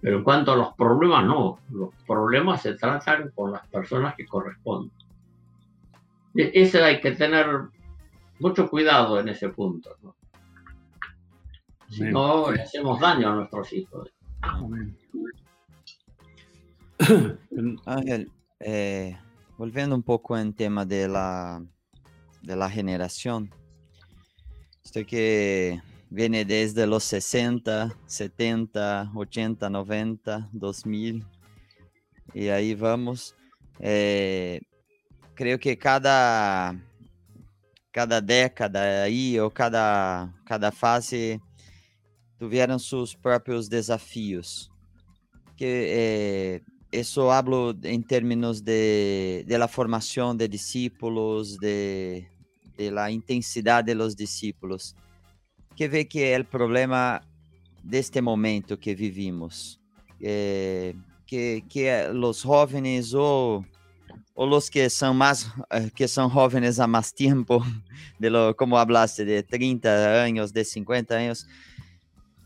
Pero 0.00 0.18
en 0.18 0.24
cuanto 0.24 0.52
a 0.52 0.56
los 0.56 0.74
problemas, 0.74 1.24
no, 1.24 1.58
los 1.70 1.90
problemas 2.06 2.62
se 2.62 2.74
tratan 2.74 3.30
con 3.34 3.52
las 3.52 3.66
personas 3.68 4.14
que 4.14 4.26
corresponden. 4.26 4.92
E-, 6.36 6.50
ese 6.54 6.82
hay 6.82 7.00
que 7.00 7.12
tener 7.12 7.46
mucho 8.38 8.68
cuidado 8.68 9.18
en 9.18 9.28
ese 9.28 9.48
punto. 9.48 9.96
¿no? 10.02 10.14
Si 11.92 12.04
no, 12.04 12.50
le 12.50 12.62
hacemos 12.62 12.98
daño 13.00 13.28
a 13.30 13.34
nuestros 13.34 13.70
hijos. 13.74 14.08
Ángel, 17.84 18.32
eh, 18.60 19.18
volviendo 19.58 19.94
un 19.94 20.02
poco 20.02 20.38
en 20.38 20.54
tema 20.54 20.86
de 20.86 21.06
la, 21.06 21.62
de 22.40 22.56
la 22.56 22.70
generación, 22.70 23.50
esto 24.82 25.04
que 25.04 25.82
viene 26.08 26.46
desde 26.46 26.86
los 26.86 27.04
60, 27.04 27.94
70, 28.06 29.12
80, 29.14 29.68
90, 29.68 30.48
2000, 30.50 31.26
y 32.32 32.48
ahí 32.48 32.74
vamos. 32.74 33.36
Eh, 33.80 34.62
creo 35.34 35.58
que 35.58 35.76
cada, 35.76 36.74
cada 37.90 38.22
década 38.22 39.02
aí, 39.02 39.38
ou 39.38 39.50
cada, 39.50 40.32
cada 40.46 40.72
fase 40.72 41.38
tiveram 42.42 42.78
seus 42.78 43.14
próprios 43.14 43.68
desafios. 43.68 44.68
Que 45.56 45.86
eh, 45.88 46.60
isso 46.90 47.30
hablo 47.30 47.72
em 47.84 48.02
termos 48.02 48.60
de, 48.60 49.44
de 49.46 49.56
la 49.56 49.68
formação 49.68 50.34
de 50.36 50.48
discípulos, 50.48 51.56
de, 51.58 52.26
de 52.76 52.90
la 52.90 53.10
intensidade 53.12 53.86
de 53.86 53.94
los 53.94 54.16
discípulos. 54.16 54.96
Que 55.76 55.88
vê 55.88 56.04
que 56.04 56.24
é 56.24 56.40
o 56.40 56.44
problema 56.44 57.22
deste 57.82 58.20
momento 58.20 58.76
que 58.76 58.94
vivimos. 58.94 59.78
Eh, 60.20 60.94
que, 61.24 61.62
que 61.68 61.88
os 62.12 62.40
jovens 62.42 63.14
ou 63.14 63.64
ou 64.34 64.48
os 64.56 64.68
que 64.68 64.88
são 64.88 65.14
mais 65.14 65.50
eh, 65.70 65.90
que 65.94 66.08
são 66.08 66.28
jovens 66.30 66.80
há 66.80 66.86
mais 66.86 67.12
tempo, 67.12 67.62
de 68.18 68.28
lo, 68.30 68.54
como 68.54 68.76
hablaste 68.76 69.24
de 69.24 69.42
30 69.42 69.88
anos, 69.88 70.52
de 70.52 70.64
50 70.64 71.14
anos, 71.14 71.46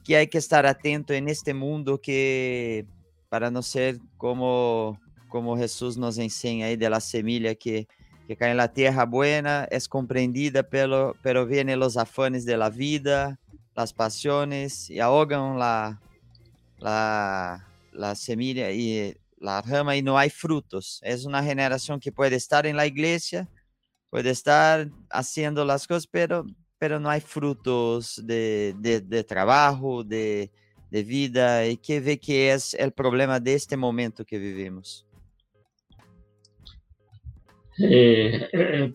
que 0.07 0.16
hay 0.16 0.28
que 0.28 0.39
estar 0.39 0.66
atento 0.66 1.12
en 1.12 1.28
este 1.28 1.53
mundo 1.53 2.01
que 2.01 2.87
para 3.28 3.51
no 3.51 3.62
ser 3.62 3.99
como 4.16 5.01
como 5.28 5.57
Jesús 5.57 5.97
nos 5.97 6.16
enseña 6.19 6.66
ahí 6.66 6.77
de 6.77 6.89
la 6.89 7.01
semilla 7.01 7.55
que, 7.55 7.89
que 8.27 8.37
cae 8.37 8.53
en 8.53 8.57
la 8.57 8.73
tierra 8.73 9.05
buena, 9.05 9.66
es 9.70 9.89
comprendida, 9.89 10.62
pero, 10.62 11.16
pero 11.23 11.45
vienen 11.45 11.81
los 11.81 11.97
afanes 11.97 12.45
de 12.45 12.57
la 12.57 12.70
vida, 12.70 13.39
las 13.74 13.93
pasiones 13.93 14.89
y 14.89 15.01
ahogan 15.01 15.59
la, 15.59 16.01
la, 16.78 17.69
la 17.93 18.15
semilla 18.15 18.70
y 18.70 19.15
la 19.37 19.61
rama 19.61 19.97
y 19.97 20.03
no 20.03 20.16
hay 20.16 20.31
frutos. 20.31 21.01
Es 21.03 21.24
una 21.24 21.43
generación 21.43 22.01
que 22.01 22.12
puede 22.12 22.37
estar 22.37 22.66
en 22.66 22.77
la 22.77 22.87
iglesia, 22.87 23.49
puede 24.09 24.31
estar 24.31 24.89
haciendo 25.11 25.65
las 25.65 25.87
cosas, 25.87 26.07
pero, 26.07 26.47
pero 26.78 27.01
no 27.01 27.09
hay 27.09 27.20
frutos 27.20 28.23
de, 28.24 28.74
de, 28.78 29.24
trabajo, 29.24 30.05
de, 30.05 30.51
de, 30.90 31.03
vida, 31.03 31.66
y 31.66 31.77
que 31.77 32.01
ve 32.01 32.19
que 32.19 32.53
es 32.53 32.74
el 32.74 32.93
problema 32.93 33.40
de 33.40 33.55
este 33.55 33.77
momento 33.77 34.24
que 34.24 34.39
vivimos. 34.39 35.07
Eh, 37.78 38.48
eh, 38.53 38.93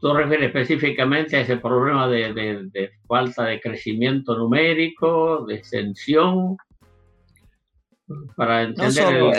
tú 0.00 0.14
refieres 0.14 0.46
específicamente 0.46 1.36
a 1.36 1.40
ese 1.40 1.56
problema 1.56 2.08
de, 2.08 2.32
de, 2.32 2.90
falta 3.06 3.44
de 3.44 3.60
crecimiento 3.60 4.36
numérico, 4.36 5.44
de 5.46 5.54
extensión, 5.56 6.56
para 8.36 8.62
entender 8.62 9.32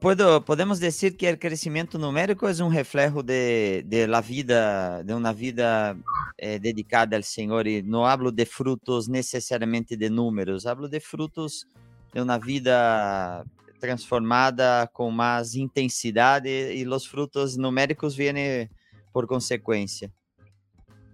Puedo, 0.00 0.44
podemos 0.44 0.78
decir 0.78 1.16
que 1.16 1.28
el 1.28 1.38
crecimiento 1.38 1.98
numérico 1.98 2.48
es 2.48 2.60
un 2.60 2.72
reflejo 2.72 3.22
de, 3.22 3.82
de 3.86 4.06
la 4.06 4.20
vida, 4.20 5.02
de 5.02 5.12
una 5.12 5.32
vida 5.32 5.96
eh, 6.38 6.60
dedicada 6.60 7.16
al 7.16 7.24
Señor. 7.24 7.66
Y 7.66 7.82
no 7.82 8.06
hablo 8.06 8.30
de 8.30 8.46
frutos 8.46 9.08
necesariamente 9.08 9.96
de 9.96 10.08
números, 10.08 10.66
hablo 10.66 10.88
de 10.88 11.00
frutos 11.00 11.66
de 12.12 12.22
una 12.22 12.38
vida 12.38 13.44
transformada 13.80 14.86
con 14.86 15.16
más 15.16 15.56
intensidad 15.56 16.44
y 16.44 16.84
los 16.84 17.08
frutos 17.08 17.58
numéricos 17.58 18.16
vienen 18.16 18.70
por 19.10 19.26
consecuencia. 19.26 20.08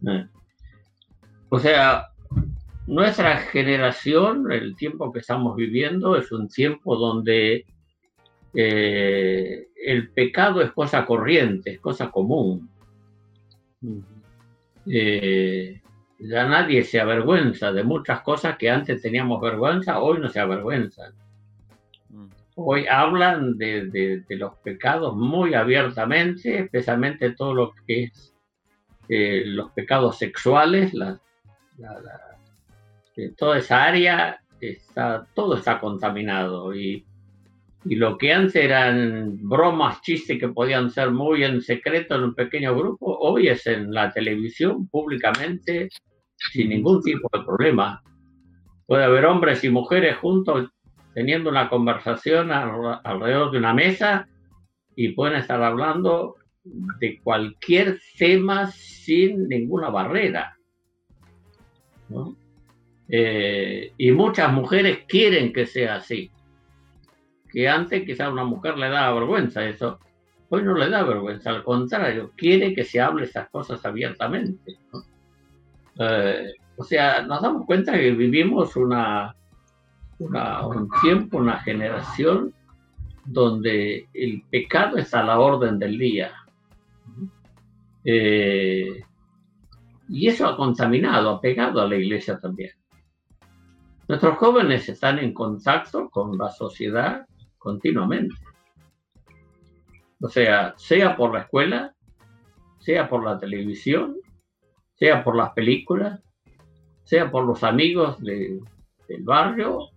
Eh. 0.06 0.26
O 1.48 1.58
sea, 1.58 2.08
nuestra 2.86 3.38
generación, 3.38 4.52
el 4.52 4.76
tiempo 4.76 5.10
que 5.10 5.20
estamos 5.20 5.56
viviendo, 5.56 6.16
es 6.16 6.30
un 6.30 6.48
tiempo 6.48 6.96
donde 6.96 7.64
eh, 8.54 9.68
el 9.76 10.10
pecado 10.10 10.62
es 10.62 10.72
cosa 10.72 11.04
corriente, 11.04 11.72
es 11.72 11.80
cosa 11.80 12.10
común. 12.10 12.68
Eh, 14.86 15.80
ya 16.18 16.48
nadie 16.48 16.82
se 16.82 17.00
avergüenza 17.00 17.72
de 17.72 17.84
muchas 17.84 18.22
cosas 18.22 18.56
que 18.56 18.70
antes 18.70 19.02
teníamos 19.02 19.40
vergüenza, 19.40 20.00
hoy 20.00 20.18
no 20.18 20.28
se 20.28 20.40
avergüenzan. 20.40 21.12
Mm. 22.08 22.26
Hoy 22.56 22.86
hablan 22.88 23.56
de, 23.56 24.24
los 24.30 24.56
pecados 24.56 25.14
muy 25.14 25.54
abiertamente, 25.54 26.58
especialmente 26.58 27.30
todo 27.32 27.54
lo 27.54 27.72
que 27.86 28.04
es 28.04 28.34
eh, 29.08 29.44
los 29.46 29.70
pecados 29.70 30.18
sexuales, 30.18 30.92
toda 33.36 33.58
esa 33.58 33.84
área, 33.84 34.40
está, 34.60 35.26
todo 35.34 35.56
está 35.56 35.78
contaminado 35.78 36.74
y 36.74 37.06
y 37.84 37.94
lo 37.94 38.18
que 38.18 38.32
antes 38.32 38.56
eran 38.56 39.38
bromas, 39.40 40.02
chistes 40.02 40.38
que 40.38 40.48
podían 40.48 40.90
ser 40.90 41.10
muy 41.10 41.44
en 41.44 41.62
secreto 41.62 42.16
en 42.16 42.24
un 42.24 42.34
pequeño 42.34 42.76
grupo, 42.76 43.16
hoy 43.20 43.48
es 43.48 43.66
en 43.66 43.92
la 43.92 44.12
televisión 44.12 44.88
públicamente 44.88 45.88
sin 46.36 46.70
ningún 46.70 47.02
tipo 47.02 47.28
de 47.32 47.44
problema. 47.44 48.02
Puede 48.86 49.04
haber 49.04 49.26
hombres 49.26 49.62
y 49.64 49.70
mujeres 49.70 50.16
juntos 50.16 50.70
teniendo 51.14 51.50
una 51.50 51.68
conversación 51.68 52.50
alrededor 52.50 53.52
de 53.52 53.58
una 53.58 53.74
mesa 53.74 54.28
y 54.96 55.10
pueden 55.10 55.36
estar 55.36 55.62
hablando 55.62 56.36
de 56.64 57.20
cualquier 57.22 58.00
tema 58.18 58.70
sin 58.72 59.48
ninguna 59.48 59.88
barrera. 59.88 60.56
Eh, 63.08 63.92
y 63.96 64.10
muchas 64.10 64.52
mujeres 64.52 65.00
quieren 65.06 65.52
que 65.52 65.66
sea 65.66 65.96
así 65.96 66.30
que 67.58 67.68
antes 67.68 68.06
quizá 68.06 68.26
a 68.26 68.30
una 68.30 68.44
mujer 68.44 68.78
le 68.78 68.88
daba 68.88 69.18
vergüenza 69.18 69.64
eso, 69.64 69.98
hoy 70.48 70.62
no 70.62 70.74
le 70.74 70.88
da 70.88 71.02
vergüenza, 71.02 71.50
al 71.50 71.64
contrario, 71.64 72.30
quiere 72.36 72.72
que 72.72 72.84
se 72.84 73.00
hable 73.00 73.24
esas 73.24 73.48
cosas 73.50 73.84
abiertamente. 73.84 74.78
Eh, 75.98 76.52
o 76.76 76.84
sea, 76.84 77.22
nos 77.22 77.42
damos 77.42 77.66
cuenta 77.66 77.98
que 77.98 78.12
vivimos 78.12 78.76
una, 78.76 79.34
un 80.20 80.88
tiempo, 81.02 81.38
una 81.38 81.58
generación 81.58 82.54
donde 83.24 84.06
el 84.14 84.44
pecado 84.48 84.96
está 84.96 85.18
a 85.18 85.24
la 85.24 85.40
orden 85.40 85.80
del 85.80 85.98
día. 85.98 86.30
Eh, 88.04 89.02
y 90.08 90.28
eso 90.28 90.46
ha 90.46 90.56
contaminado, 90.56 91.30
ha 91.30 91.40
pegado 91.40 91.80
a 91.80 91.88
la 91.88 91.96
iglesia 91.96 92.38
también. 92.38 92.70
Nuestros 94.06 94.38
jóvenes 94.38 94.88
están 94.88 95.18
en 95.18 95.34
contacto 95.34 96.08
con 96.08 96.38
la 96.38 96.50
sociedad 96.50 97.27
continuamente. 97.58 98.34
O 100.20 100.28
sea, 100.28 100.74
sea 100.76 101.16
por 101.16 101.32
la 101.32 101.42
escuela, 101.42 101.94
sea 102.78 103.08
por 103.08 103.24
la 103.24 103.38
televisión, 103.38 104.16
sea 104.94 105.22
por 105.22 105.36
las 105.36 105.52
películas, 105.52 106.20
sea 107.04 107.30
por 107.30 107.44
los 107.44 107.62
amigos 107.62 108.20
del 108.20 108.60
barrio, 109.20 109.90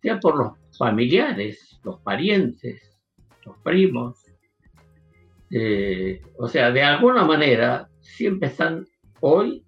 sea 0.00 0.20
por 0.20 0.36
los 0.36 0.52
familiares, 0.76 1.80
los 1.82 2.00
parientes, 2.00 2.96
los 3.44 3.56
primos. 3.58 4.24
Eh, 5.50 6.20
o 6.38 6.46
sea, 6.46 6.70
de 6.70 6.82
alguna 6.82 7.24
manera 7.24 7.88
siempre 8.00 8.48
están 8.48 8.86
hoy 9.20 9.64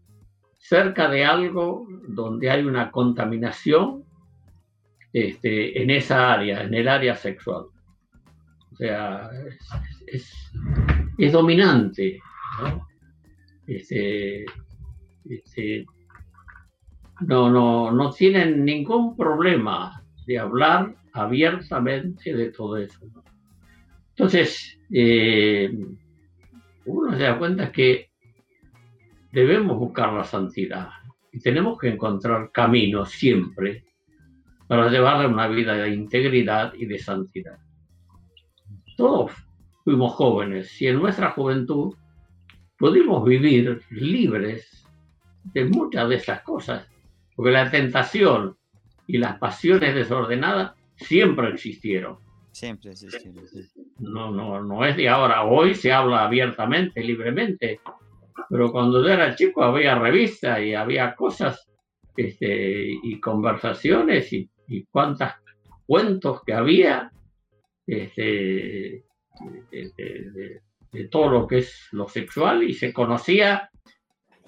cerca 0.58 1.08
de 1.08 1.24
algo 1.24 1.86
donde 2.08 2.50
hay 2.50 2.62
una 2.62 2.90
contaminación 2.90 4.04
este, 5.12 5.82
en 5.82 5.90
esa 5.90 6.32
área, 6.32 6.62
en 6.62 6.74
el 6.74 6.88
área 6.88 7.16
sexual. 7.16 7.66
O 8.72 8.76
sea, 8.76 9.30
es, 10.06 11.32
dominante. 11.32 12.20
Este, 13.66 14.44
este, 15.28 15.84
¿no? 17.20 17.50
no, 17.50 17.92
no, 17.92 18.10
tienen 18.10 18.64
ningún 18.64 19.16
problema 19.16 20.02
de 20.26 20.38
hablar 20.38 20.94
abiertamente 21.12 22.34
de 22.34 22.50
todo 22.50 22.76
eso. 22.78 23.00
Entonces, 24.10 24.78
eh, 24.92 25.72
uno 26.86 27.16
se 27.16 27.22
da 27.22 27.38
cuenta 27.38 27.70
que 27.70 28.10
debemos 29.32 29.78
buscar 29.78 30.12
la 30.12 30.24
santidad 30.24 30.88
y 31.32 31.38
tenemos 31.38 31.78
que 31.78 31.88
encontrar 31.88 32.50
caminos 32.52 33.10
siempre 33.10 33.84
para 34.70 34.88
llevarle 34.88 35.26
una 35.26 35.48
vida 35.48 35.74
de 35.74 35.90
integridad 35.90 36.72
y 36.74 36.86
de 36.86 36.96
santidad. 36.96 37.58
Todos 38.96 39.32
fuimos 39.82 40.12
jóvenes 40.12 40.80
y 40.80 40.86
en 40.86 41.00
nuestra 41.00 41.32
juventud 41.32 41.96
pudimos 42.78 43.24
vivir 43.24 43.82
libres 43.90 44.86
de 45.42 45.64
muchas 45.64 46.08
de 46.08 46.14
esas 46.14 46.42
cosas, 46.42 46.86
porque 47.34 47.50
la 47.50 47.68
tentación 47.68 48.56
y 49.08 49.18
las 49.18 49.38
pasiones 49.40 49.92
desordenadas 49.92 50.74
siempre 50.94 51.48
existieron. 51.48 52.18
Siempre 52.52 52.92
existieron. 52.92 53.44
No, 53.98 54.30
no, 54.30 54.62
no 54.62 54.84
es 54.84 54.96
de 54.96 55.08
ahora. 55.08 55.46
Hoy 55.46 55.74
se 55.74 55.92
habla 55.92 56.26
abiertamente, 56.26 57.02
libremente, 57.02 57.80
pero 58.48 58.70
cuando 58.70 59.02
yo 59.02 59.08
era 59.08 59.34
chico 59.34 59.64
había 59.64 59.98
revistas 59.98 60.60
y 60.60 60.74
había 60.74 61.16
cosas 61.16 61.68
este, 62.16 62.92
y 63.02 63.18
conversaciones 63.18 64.32
y 64.32 64.48
y 64.70 64.84
cuántos 64.84 65.28
cuentos 65.84 66.42
que 66.44 66.54
había 66.54 67.10
este, 67.86 69.04
de, 69.72 70.62
todo 71.10 71.30
lo 71.30 71.46
que 71.46 71.58
es 71.58 71.88
lo 71.90 72.08
sexual 72.08 72.62
y 72.62 72.72
se 72.74 72.92
conocía 72.92 73.68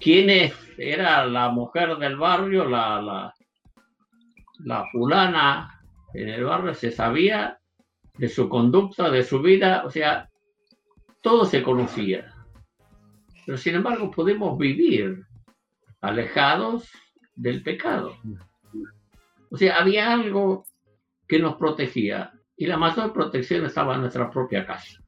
quién 0.00 0.52
era 0.78 1.26
la 1.26 1.50
mujer 1.50 1.96
del 1.96 2.16
barrio, 2.16 2.64
la, 2.64 3.02
la, 3.02 3.34
la 4.64 4.84
fulana 4.92 5.80
en 6.14 6.28
el 6.28 6.44
barrio, 6.44 6.74
se 6.74 6.92
sabía 6.92 7.58
de 8.16 8.28
su 8.28 8.48
conducta, 8.48 9.10
de 9.10 9.24
su 9.24 9.40
vida, 9.42 9.82
o 9.84 9.90
sea, 9.90 10.28
todo 11.20 11.44
se 11.44 11.62
conocía. 11.62 12.32
Pero 13.44 13.58
sin 13.58 13.74
embargo 13.74 14.10
podemos 14.10 14.56
vivir 14.56 15.24
alejados 16.00 16.88
del 17.34 17.62
pecado. 17.62 18.16
O 19.52 19.56
sea, 19.58 19.78
había 19.78 20.10
algo 20.10 20.64
que 21.28 21.38
nos 21.38 21.56
protegía 21.56 22.32
y 22.56 22.66
la 22.66 22.78
mayor 22.78 23.12
protección 23.12 23.66
estaba 23.66 23.94
en 23.94 24.00
nuestra 24.00 24.30
propia 24.30 24.66
casa. 24.66 24.98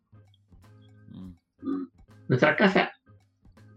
Mm. 1.63 1.85
Nuestra 2.29 2.55
casa, 2.55 2.93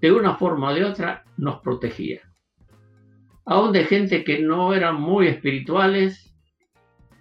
de 0.02 0.12
una 0.12 0.36
forma 0.36 0.70
o 0.70 0.74
de 0.74 0.84
otra, 0.84 1.24
nos 1.38 1.62
protegía. 1.62 2.22
Aún 3.46 3.72
de 3.72 3.86
gente 3.86 4.26
que 4.26 4.40
no 4.40 4.74
eran 4.74 4.96
muy 4.96 5.28
espirituales, 5.28 6.36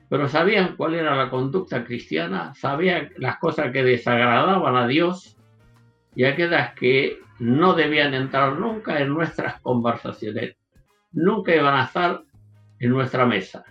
pero 0.08 0.28
sabían 0.28 0.74
cuál 0.76 0.94
era 0.94 1.14
la 1.14 1.30
conducta 1.30 1.84
cristiana, 1.84 2.52
sabían 2.54 3.12
las 3.16 3.38
cosas 3.38 3.70
que 3.70 3.84
desagradaban 3.84 4.74
a 4.74 4.88
Dios 4.88 5.36
y 6.16 6.24
aquellas 6.24 6.74
que 6.74 7.20
no 7.38 7.74
debían 7.74 8.12
entrar 8.14 8.58
nunca 8.58 9.00
en 9.00 9.10
nuestras 9.10 9.60
conversaciones. 9.60 10.56
Nunca 11.12 11.54
iban 11.54 11.76
a 11.76 11.84
estar 11.84 12.25
en 12.78 12.90
nuestra 12.90 13.26
mesa. 13.26 13.64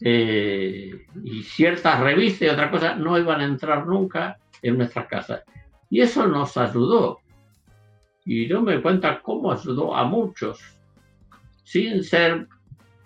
eh, 0.00 1.06
y 1.24 1.42
ciertas 1.42 2.00
revistas 2.00 2.42
y 2.42 2.50
otras 2.50 2.70
cosas 2.70 2.98
no 2.98 3.18
iban 3.18 3.40
a 3.40 3.44
entrar 3.44 3.86
nunca 3.86 4.38
en 4.62 4.78
nuestras 4.78 5.06
casas. 5.06 5.42
Y 5.90 6.00
eso 6.00 6.26
nos 6.26 6.56
ayudó. 6.56 7.18
Y 8.24 8.46
yo 8.46 8.60
me 8.62 8.80
cuenta 8.82 9.20
cómo 9.22 9.52
ayudó 9.52 9.96
a 9.96 10.04
muchos, 10.04 10.60
sin 11.64 12.04
ser 12.04 12.46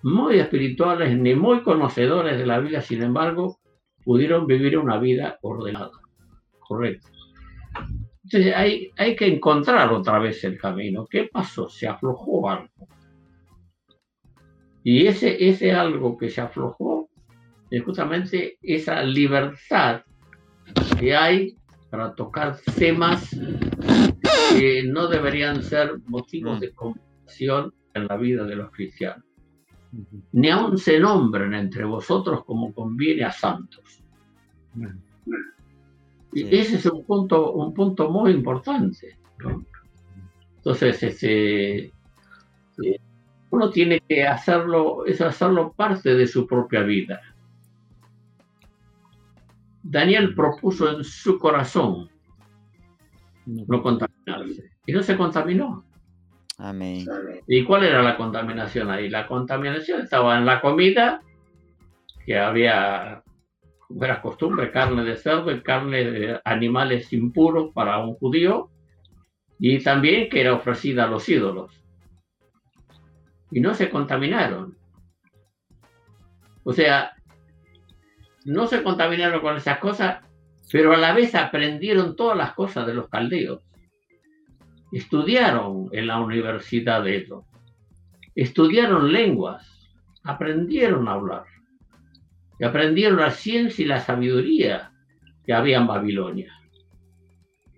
muy 0.03 0.41
espirituales 0.41 1.17
ni 1.17 1.35
muy 1.35 1.63
conocedores 1.63 2.39
de 2.39 2.47
la 2.47 2.59
vida, 2.59 2.81
sin 2.81 3.03
embargo, 3.03 3.59
pudieron 4.05 4.47
vivir 4.47 4.77
una 4.77 4.99
vida 4.99 5.39
ordenada, 5.43 5.93
correcta. 6.59 7.09
Entonces 8.25 8.55
hay, 8.55 8.91
hay 8.97 9.15
que 9.15 9.27
encontrar 9.27 9.93
otra 9.93 10.19
vez 10.19 10.43
el 10.45 10.59
camino. 10.59 11.07
¿Qué 11.07 11.29
pasó? 11.33 11.69
Se 11.69 11.87
aflojó 11.87 12.51
algo. 12.51 12.69
Y 14.85 15.07
ese, 15.07 15.49
ese 15.49 15.73
algo 15.73 16.17
que 16.17 16.29
se 16.29 16.41
aflojó 16.41 17.09
es 17.71 17.83
justamente 17.85 18.59
esa 18.63 19.03
libertad 19.03 20.03
que 20.99 21.15
hay 21.15 21.57
para 21.91 22.15
tocar 22.15 22.59
temas 22.77 23.31
que 24.51 24.83
no 24.85 25.09
deberían 25.09 25.63
ser 25.63 25.99
motivos 26.07 26.61
de 26.61 26.73
conversación 26.73 27.73
en 27.95 28.07
la 28.07 28.17
vida 28.17 28.45
de 28.45 28.57
los 28.57 28.71
cristianos. 28.71 29.25
Ni 30.33 30.49
aún 30.49 30.79
se 30.79 30.99
nombren 30.99 31.55
entre 31.55 31.85
vosotros 31.85 32.45
como 32.45 32.73
conviene 32.73 33.25
a 33.25 33.33
santos. 33.33 34.03
Y 36.33 36.45
ese 36.57 36.77
es 36.77 36.87
un 36.87 37.05
punto, 37.05 37.53
un 37.53 37.75
punto 37.75 38.11
muy 38.11 38.33
importante. 38.33 39.19
Entonces, 40.57 41.03
este, 41.03 41.85
eh, 41.87 43.01
uno 43.53 43.69
tiene 43.69 44.01
que 44.01 44.27
hacerlo, 44.27 45.05
es 45.05 45.21
hacerlo 45.21 45.73
parte 45.73 46.15
de 46.15 46.27
su 46.27 46.47
propia 46.47 46.81
vida. 46.81 47.21
Daniel 49.83 50.35
propuso 50.35 50.91
en 50.91 51.05
su 51.05 51.39
corazón 51.39 52.09
no 53.45 53.83
contaminarse 53.83 54.71
y 54.87 54.93
no 54.93 55.03
se 55.03 55.19
contaminó. 55.19 55.85
Amén. 56.57 57.05
¿Y 57.47 57.63
cuál 57.65 57.85
era 57.85 58.03
la 58.03 58.17
contaminación 58.17 58.91
ahí? 58.91 59.11
La 59.11 59.27
contaminación 59.27 60.01
estaba 60.01 60.39
en 60.39 60.47
la 60.47 60.63
comida, 60.63 61.21
que 62.25 62.39
había, 62.39 63.23
como 63.87 64.05
era 64.05 64.23
costumbre, 64.23 64.71
carne 64.71 65.05
de 65.05 65.17
cerdo 65.17 65.51
y 65.51 65.61
carne 65.63 66.05
de 66.11 66.41
animales 66.45 67.13
impuros 67.13 67.71
para 67.75 67.99
un 67.99 68.15
judío, 68.15 68.71
y 69.59 69.83
también 69.83 70.31
que 70.31 70.41
era 70.41 70.55
ofrecida 70.55 71.05
a 71.05 71.09
los 71.09 71.29
ídolos 71.29 71.82
y 73.53 73.61
no 73.61 73.75
se 73.75 73.91
contaminaron. 73.91 74.77
O 76.65 76.73
sea, 76.73 77.13
no 78.45 78.67
se 78.67 78.83
contaminaron 78.83 79.41
con 79.41 79.57
esas 79.57 79.79
cosas, 79.79 80.25
pero 80.71 80.93
a 80.93 80.97
la 80.97 81.13
vez 81.13 81.35
aprendieron 81.35 82.17
todas 82.17 82.37
las 82.37 82.55
cosas 82.55 82.87
de 82.87 82.95
los 82.95 83.09
caldeos. 83.09 83.63
Estudiaron 84.91 85.89
en 85.93 86.07
la 86.07 86.21
universidad 86.21 87.03
de 87.05 87.17
ellos. 87.19 87.45
Estudiaron 88.35 89.13
lenguas, 89.13 89.91
aprendieron 90.25 91.09
a 91.09 91.13
hablar. 91.13 91.45
Y 92.59 92.65
aprendieron 92.65 93.21
la 93.21 93.31
ciencia 93.31 93.85
y 93.85 93.89
la 93.89 94.01
sabiduría 94.01 94.93
que 95.45 95.53
había 95.53 95.79
en 95.79 95.87
Babilonia. 95.87 96.53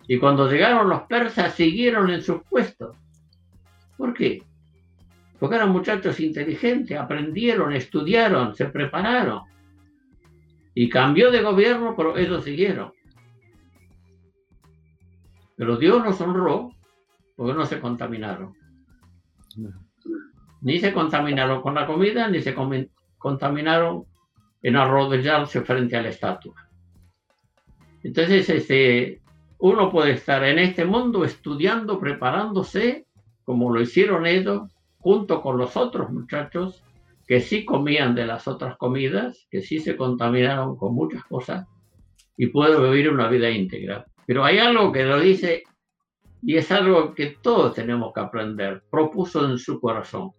Y 0.07 0.19
cuando 0.19 0.51
llegaron 0.51 0.89
los 0.89 1.03
persas 1.03 1.55
siguieron 1.55 2.11
en 2.11 2.23
sus 2.23 2.43
puestos. 2.43 2.97
¿Por 3.97 4.13
qué? 4.13 4.43
Porque 5.45 5.57
eran 5.57 5.73
muchachos 5.73 6.21
inteligentes, 6.21 6.99
aprendieron, 6.99 7.75
estudiaron, 7.75 8.55
se 8.55 8.65
prepararon. 8.65 9.43
Y 10.73 10.89
cambió 10.89 11.31
de 11.31 11.43
gobierno, 11.43 11.95
pero 11.95 12.17
ellos 12.17 12.45
siguieron. 12.45 12.95
Pero 15.55 15.77
Dios 15.77 16.03
los 16.03 16.19
honró 16.23 16.71
porque 17.37 17.53
no 17.53 17.67
se 17.67 17.79
contaminaron. 17.79 18.55
Ni 20.63 20.79
se 20.79 20.95
contaminaron 20.95 21.61
con 21.61 21.75
la 21.75 21.87
comida, 21.87 22.27
ni 22.29 22.41
se 22.41 22.57
contaminaron 23.19 24.07
en 24.63 24.77
arrodillarse 24.77 25.61
frente 25.61 25.95
a 25.95 26.01
la 26.01 26.09
estatua. 26.09 26.55
Entonces, 28.03 28.49
este, 28.49 29.21
uno 29.59 29.91
puede 29.91 30.13
estar 30.13 30.43
en 30.43 30.59
este 30.59 30.87
mundo 30.87 31.23
estudiando, 31.23 32.01
preparándose, 32.01 33.07
como 33.45 33.71
lo 33.71 33.83
hicieron 33.83 34.25
ellos, 34.25 34.74
junto 35.05 35.43
con 35.43 35.59
los 35.59 35.77
otros 35.77 36.11
muchachos 36.11 36.83
que 37.27 37.43
sí 37.43 37.67
comían 37.67 38.15
de 38.15 38.25
las 38.25 38.49
otras 38.49 38.79
comidas, 38.79 39.47
que 39.51 39.61
sí 39.61 39.79
se 39.79 39.99
contaminaron 39.99 40.79
con 40.79 40.95
muchas 40.95 41.23
cosas 41.25 41.67
y 42.39 42.47
pueden 42.47 42.83
vivir 42.83 43.11
una 43.11 43.29
vida 43.29 43.51
íntegra. 43.51 44.07
Pero 44.27 44.43
hay 44.43 44.57
algo 44.57 44.91
que 44.93 45.05
lo 45.05 45.21
dice 45.21 45.65
y 46.41 46.57
es 46.57 46.73
algo 46.73 47.15
que 47.15 47.37
todos 47.43 47.75
tenemos 47.75 48.15
que 48.15 48.21
aprender. 48.21 48.83
Propuso 48.91 49.45
en 49.45 49.59
su 49.59 49.79
corazón. 49.79 50.31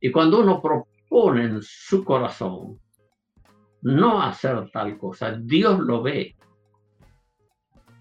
Y 0.00 0.10
cuando 0.10 0.40
uno 0.40 0.60
propone 0.60 1.44
en 1.44 1.62
su 1.62 2.02
corazón 2.04 2.80
no 3.82 4.20
hacer 4.20 4.72
tal 4.72 4.98
cosa, 4.98 5.38
Dios 5.40 5.78
lo 5.78 6.02
ve. 6.02 6.34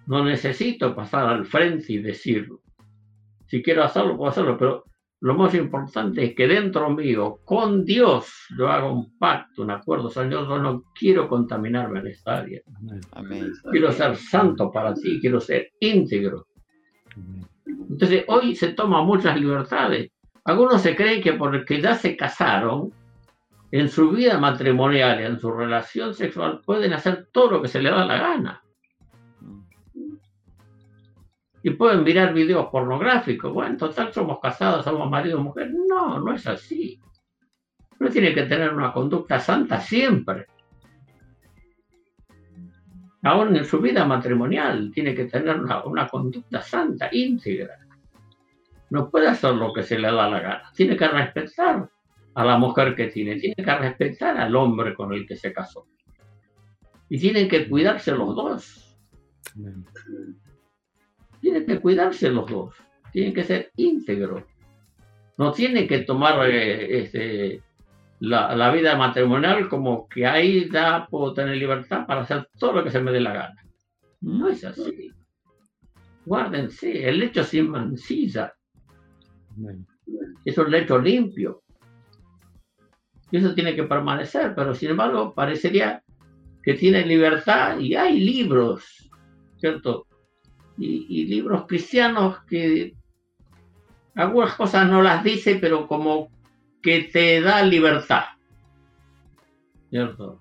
No 0.08 0.26
necesito 0.26 0.96
pasar 0.96 1.28
al 1.28 1.46
frente 1.46 1.94
y 1.94 2.00
decirlo. 2.00 2.62
Si 3.46 3.62
quiero 3.62 3.84
hacerlo, 3.84 4.18
puedo 4.18 4.32
hacerlo, 4.32 4.58
pero 4.58 4.86
lo 5.22 5.36
más 5.36 5.54
importante 5.54 6.24
es 6.24 6.36
que 6.36 6.48
dentro 6.48 6.90
mío, 6.90 7.40
con 7.44 7.84
Dios, 7.84 8.48
yo 8.58 8.70
hago 8.70 8.94
un 8.94 9.18
pacto, 9.18 9.64
un 9.64 9.72
acuerdo. 9.72 10.10
Señor, 10.10 10.48
yo 10.48 10.60
no 10.60 10.84
quiero 10.98 11.28
contaminarme 11.28 12.00
en 12.00 12.08
esta 12.08 12.38
área. 12.38 12.62
Quiero 13.70 13.92
ser 13.92 14.16
santo 14.16 14.72
para 14.72 14.94
ti, 14.94 15.20
quiero 15.20 15.42
ser 15.42 15.72
íntegro. 15.82 16.48
Entonces, 17.66 18.24
hoy 18.28 18.56
se 18.56 18.70
toman 18.70 19.06
muchas 19.06 19.40
libertades. 19.40 20.10
Algunos 20.46 20.82
se 20.82 20.96
creen 20.96 21.22
que 21.22 21.34
porque 21.34 21.82
ya 21.82 21.96
se 21.96 22.16
casaron, 22.16 22.94
en 23.72 23.90
su 23.90 24.12
vida 24.12 24.40
matrimonial, 24.40 25.20
en 25.20 25.40
su 25.40 25.52
relación 25.52 26.14
sexual, 26.14 26.62
pueden 26.66 26.94
hacer 26.94 27.28
todo 27.32 27.52
lo 27.52 27.62
que 27.62 27.68
se 27.68 27.82
les 27.82 27.92
da 27.92 28.06
la 28.06 28.18
gana 28.18 28.64
y 31.64 31.72
pueden 31.72 32.04
mirar 32.04 32.34
videos 32.34 32.68
pornográficos. 32.72 33.54
Bueno, 33.54 33.72
en 33.72 33.78
total 33.78 34.14
somos 34.14 34.40
casados, 34.40 34.86
somos 34.86 35.10
marido 35.10 35.40
y 35.40 35.44
mujer. 35.44 35.72
No, 35.88 36.20
no 36.20 36.34
es 36.34 36.48
así. 36.48 37.00
Uno 38.00 38.10
tiene 38.10 38.34
que 38.34 38.44
tener 38.44 38.74
una 38.74 38.94
conducta 38.94 39.40
santa 39.40 39.80
siempre. 39.80 40.46
Aún 43.24 43.56
en 43.56 43.66
su 43.66 43.80
vida 43.80 44.06
matrimonial 44.06 44.92
tiene 44.94 45.14
que 45.14 45.26
tener 45.26 45.60
una 45.60 46.08
conducta 46.08 46.62
santa, 46.62 47.10
íntegra. 47.12 47.78
No 48.92 49.10
puede 49.10 49.28
hacer 49.28 49.54
lo 49.54 49.74
que 49.74 49.84
se 49.84 50.00
le 50.00 50.08
da 50.08 50.30
la 50.30 50.40
gana. 50.40 50.72
Tiene 50.74 50.96
que 50.96 51.08
respetar 51.08 51.90
a 52.36 52.46
la 52.46 52.58
mujer 52.58 52.96
que 52.96 53.08
tiene, 53.08 53.36
tiene 53.36 53.56
que 53.56 53.76
respetar 53.76 54.38
al 54.38 54.56
hombre 54.56 54.94
con 54.94 55.14
el 55.14 55.28
que 55.28 55.36
se 55.36 55.52
casó. 55.52 55.86
Y 57.10 57.20
tienen 57.20 57.50
que 57.50 57.68
cuidarse 57.68 58.12
los 58.14 58.36
dos. 58.36 58.98
Tienen 61.42 61.66
que 61.66 61.80
cuidarse 61.80 62.30
los 62.30 62.50
dos, 62.50 62.76
tienen 63.12 63.34
que 63.34 63.44
ser 63.44 63.72
íntegros. 63.76 64.44
No 65.38 65.52
tienen 65.54 65.88
que 65.88 66.00
tomar 66.00 66.50
eh, 66.50 67.00
este, 67.00 67.64
la, 68.20 68.72
vida 68.72 68.96
matrimonial 68.98 69.70
como 69.70 70.08
que 70.10 70.26
ahí 70.26 70.70
ya 70.70 71.08
puedo 71.10 71.34
tener 71.34 71.56
libertad 71.56 72.06
para 72.06 72.22
hacer 72.22 72.50
todo 72.58 72.74
lo 72.74 72.84
que 72.84 72.92
se 72.92 73.00
me 73.00 73.12
dé 73.12 73.22
la 73.22 73.34
gana. 73.34 73.64
No 74.22 74.50
es 74.50 74.64
así. 74.66 75.12
Guárdense, 76.26 77.08
el 77.08 77.20
lecho 77.20 77.44
sin 77.44 77.70
mancilla. 77.70 78.54
Es 80.44 80.58
un 80.58 80.70
lecho 80.70 81.00
limpio. 81.00 81.64
Y 83.32 83.38
eso 83.38 83.54
tiene 83.54 83.76
que 83.76 83.84
permanecer, 83.84 84.54
pero 84.56 84.74
sin 84.74 84.92
embargo 84.92 85.34
parecería 85.34 86.04
que 86.64 86.74
tiene 86.74 87.06
libertad 87.06 87.80
y 87.80 87.96
hay 87.96 88.20
libros, 88.20 89.10
¿cierto? 89.58 90.08
Y, 90.80 91.26
libros 91.26 91.66
cristianos 91.68 92.40
que 92.50 92.94
algunas 94.16 94.56
cosas 94.56 94.90
no 94.90 95.02
las 95.02 95.24
dice, 95.24 95.56
pero 95.56 95.88
como 95.88 96.30
que 96.82 97.04
te 97.04 97.42
da 97.42 97.64
libertad. 97.64 98.24
¿Cierto? 99.90 100.40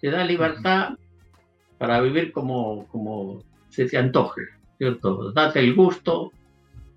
Te 0.00 0.10
da 0.10 0.24
libertad 0.24 0.96
para 1.78 2.00
vivir 2.00 2.32
como, 2.32 2.86
como 2.88 3.42
se 3.68 3.86
te 3.86 3.96
antoje, 3.96 4.42
¿cierto? 4.78 5.32
Date 5.32 5.60
el 5.60 5.74
gusto, 5.74 6.32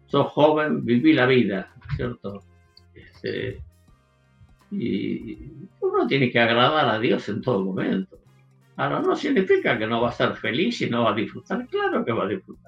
sos 0.08 0.28
joven, 0.28 0.84
viví 0.84 1.14
la 1.14 1.26
vida, 1.26 1.74
¿cierto? 1.96 2.44
Este, 2.94 3.62
y 4.72 5.52
uno 5.80 6.08
tiene 6.08 6.32
que 6.32 6.40
agradar 6.40 6.90
a 6.90 7.00
Dios 7.00 7.28
en 7.30 7.42
todo 7.42 7.64
momento. 7.64 8.18
Ahora, 8.78 9.00
no 9.00 9.16
significa 9.16 9.78
que 9.78 9.88
no 9.88 10.02
va 10.02 10.10
a 10.10 10.14
ser 10.14 10.36
feliz 10.36 10.82
y 10.82 10.90
no 10.90 11.04
va 11.04 11.12
a 11.12 11.16
disfrutar. 11.16 11.66
Claro 11.68 12.04
que 12.04 12.12
va 12.12 12.26
a 12.26 12.28
disfrutar. 12.28 12.65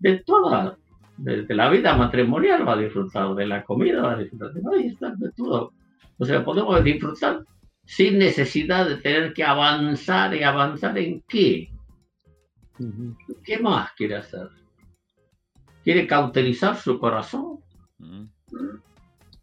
De 0.00 0.18
toda, 0.18 0.76
de, 1.16 1.46
la 1.54 1.70
vida 1.70 1.96
matrimonial 1.96 2.66
va 2.66 2.74
a 2.74 2.78
disfrutar, 2.78 3.34
de 3.34 3.46
la 3.46 3.64
comida 3.64 4.02
va 4.02 4.12
a 4.12 4.18
disfrutar, 4.18 4.52
de, 4.52 5.16
de 5.16 5.32
todo. 5.32 5.72
O 6.18 6.24
sea, 6.24 6.44
podemos 6.44 6.82
disfrutar 6.82 7.44
sin 7.84 8.18
necesidad 8.18 8.88
de 8.88 8.96
tener 8.96 9.32
que 9.32 9.44
avanzar 9.44 10.34
y 10.34 10.42
avanzar 10.42 10.96
en 10.98 11.22
qué. 11.28 11.70
¿Qué 13.44 13.58
más 13.58 13.92
quiere 13.92 14.16
hacer? 14.16 14.48
¿Quiere 15.84 16.06
cauterizar 16.06 16.76
su 16.76 16.98
corazón? 16.98 17.60
Mm. 17.98 18.24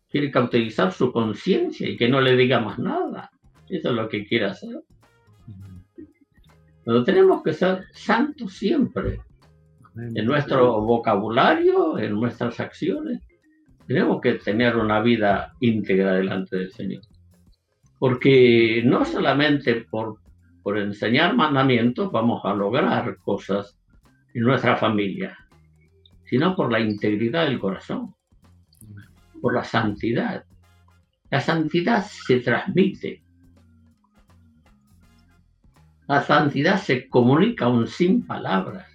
Quiere 0.10 0.32
cauterizar 0.32 0.92
su 0.92 1.12
conciencia 1.12 1.88
y 1.88 1.96
que 1.96 2.10
no 2.10 2.20
le 2.20 2.36
diga 2.36 2.60
más 2.60 2.78
nada. 2.78 3.32
Eso 3.70 3.90
es 3.90 3.96
lo 3.96 4.10
que 4.10 4.26
quiere 4.26 4.46
hacer. 4.46 4.84
Pero 6.84 7.04
tenemos 7.04 7.44
que 7.44 7.54
ser 7.54 7.86
santos 7.94 8.54
siempre. 8.54 9.22
En 9.96 10.26
nuestro 10.26 10.82
vocabulario, 10.82 11.98
en 12.00 12.14
nuestras 12.14 12.60
acciones. 12.60 13.22
Tenemos 13.88 14.22
que 14.22 14.34
tener 14.36 14.78
una 14.78 15.02
vida 15.02 15.54
íntegra 15.60 16.14
delante 16.14 16.58
del 16.58 16.72
Señor. 16.72 17.02
Porque 18.00 18.82
no 18.86 19.04
solamente 19.04 19.86
por, 19.90 20.20
por 20.64 20.78
enseñar 20.78 21.36
mandamientos 21.36 22.12
vamos 22.12 22.42
a 22.46 22.54
lograr 22.54 23.18
cosas 23.18 23.78
en 24.34 24.44
nuestra 24.44 24.78
familia, 24.78 25.38
sino 26.26 26.56
por 26.56 26.72
la 26.72 26.80
integridad 26.80 27.46
del 27.46 27.60
corazón, 27.60 28.16
por 29.42 29.54
la 29.54 29.64
santidad. 29.64 30.46
La 31.30 31.42
santidad 31.42 32.06
se 32.06 32.40
transmite. 32.40 33.24
La 36.08 36.22
santidad 36.24 36.78
se 36.78 37.10
comunica 37.10 37.66
aún 37.66 37.88
sin 37.88 38.26
palabras. 38.26 38.91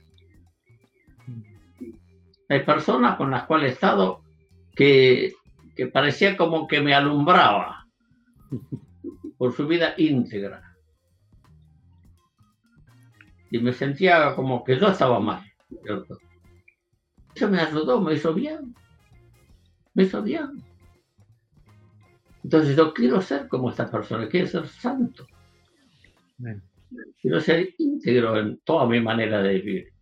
Hay 2.48 2.64
personas 2.64 3.16
con 3.16 3.31
las 3.31 3.44
cuales 3.44 3.70
he 3.70 3.74
estado 3.74 4.23
que, 4.74 5.32
que 5.74 5.86
parecía 5.86 6.36
como 6.36 6.66
que 6.66 6.81
me 6.81 6.94
alumbraba 6.94 7.86
por 9.39 9.52
su 9.52 9.66
vida 9.66 9.94
íntegra. 9.97 10.62
Y 13.51 13.59
me 13.59 13.73
sentía 13.73 14.35
como 14.35 14.64
que 14.64 14.78
yo 14.78 14.89
estaba 14.89 15.20
mal. 15.20 15.44
Eso 17.35 17.51
me 17.51 17.60
ayudó, 17.60 18.01
me 18.01 18.14
hizo 18.14 18.35
bien. 18.35 18.74
Me 19.94 20.05
hizo 20.05 20.23
bien. 20.23 20.62
Entonces 22.43 22.77
yo 22.77 22.94
quiero 22.94 23.20
ser 23.20 23.48
como 23.48 23.70
esta 23.70 23.90
persona, 23.90 24.28
quiero 24.28 24.47
ser 24.47 24.68
santo. 24.68 25.27
Quiero 27.20 27.40
ser 27.40 27.74
íntegro 27.78 28.39
en 28.39 28.59
toda 28.59 28.86
mi 28.86 29.01
manera 29.01 29.43
de 29.43 29.55
vivir. 29.55 29.95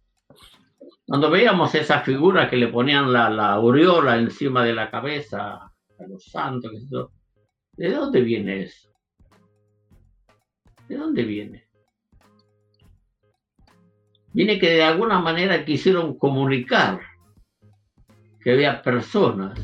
Cuando 1.06 1.30
veíamos 1.30 1.74
esa 1.74 2.00
figura 2.00 2.48
que 2.48 2.56
le 2.56 2.68
ponían 2.68 3.12
la, 3.12 3.28
la 3.28 3.52
aureola 3.52 4.16
encima 4.16 4.64
de 4.64 4.74
la 4.74 4.90
cabeza 4.90 5.54
a 5.54 6.06
los 6.08 6.24
santos, 6.24 6.72
¿de 7.76 7.90
dónde 7.90 8.20
viene 8.22 8.62
eso? 8.62 8.88
¿De 10.88 10.96
dónde 10.96 11.24
viene? 11.24 11.68
Viene 14.32 14.58
que 14.58 14.70
de 14.70 14.82
alguna 14.82 15.20
manera 15.20 15.64
quisieron 15.64 16.18
comunicar 16.18 17.00
que 18.40 18.52
había 18.52 18.82
personas 18.82 19.58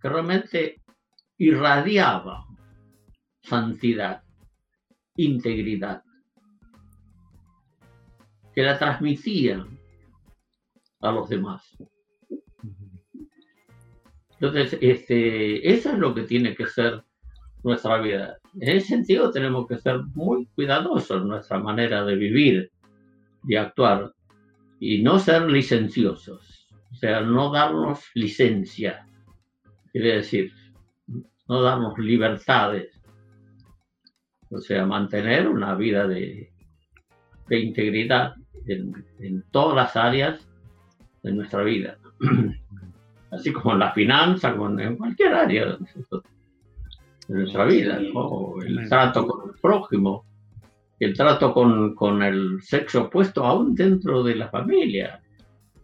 que 0.00 0.08
realmente 0.08 0.82
irradiaban 1.38 2.42
santidad, 3.42 4.22
integridad, 5.16 6.02
que 8.54 8.62
la 8.62 8.78
transmitían 8.78 9.79
a 11.00 11.12
los 11.12 11.28
demás. 11.28 11.76
Entonces, 14.40 14.78
este, 14.80 15.70
eso 15.70 15.90
es 15.90 15.98
lo 15.98 16.14
que 16.14 16.22
tiene 16.22 16.54
que 16.54 16.66
ser 16.66 17.02
nuestra 17.62 18.00
vida. 18.00 18.38
En 18.58 18.76
ese 18.76 18.88
sentido, 18.88 19.30
tenemos 19.30 19.66
que 19.66 19.78
ser 19.78 20.00
muy 20.14 20.46
cuidadosos 20.54 21.22
en 21.22 21.28
nuestra 21.28 21.58
manera 21.58 22.04
de 22.04 22.16
vivir 22.16 22.70
y 23.46 23.56
actuar 23.56 24.14
y 24.78 25.02
no 25.02 25.18
ser 25.18 25.42
licenciosos, 25.50 26.68
o 26.90 26.94
sea, 26.94 27.20
no 27.20 27.52
darnos 27.52 28.02
licencia, 28.14 29.06
quiere 29.92 30.16
decir, 30.16 30.52
no 31.48 31.60
darnos 31.60 31.98
libertades, 31.98 32.98
o 34.50 34.58
sea, 34.58 34.86
mantener 34.86 35.48
una 35.48 35.74
vida 35.74 36.08
de, 36.08 36.50
de 37.48 37.60
integridad 37.60 38.34
en, 38.66 39.04
en 39.18 39.44
todas 39.50 39.76
las 39.76 39.96
áreas 39.96 40.49
de 41.22 41.32
nuestra 41.32 41.62
vida, 41.62 41.98
así 43.30 43.52
como 43.52 43.72
en 43.74 43.78
la 43.80 43.92
finanza, 43.92 44.56
como 44.56 44.78
en 44.78 44.96
cualquier 44.96 45.34
área 45.34 45.66
de, 45.66 45.78
nuestra 47.28 47.64
vida, 47.64 47.98
el 47.98 48.88
trato 48.88 49.26
con 49.26 49.50
el 49.50 49.60
prójimo, 49.60 50.24
el 50.98 51.14
trato 51.14 51.54
con, 51.54 51.94
con, 51.94 52.22
el 52.22 52.60
sexo 52.60 53.04
opuesto 53.04 53.44
aún 53.44 53.74
dentro 53.74 54.22
de 54.22 54.34
la 54.34 54.48
familia. 54.48 55.20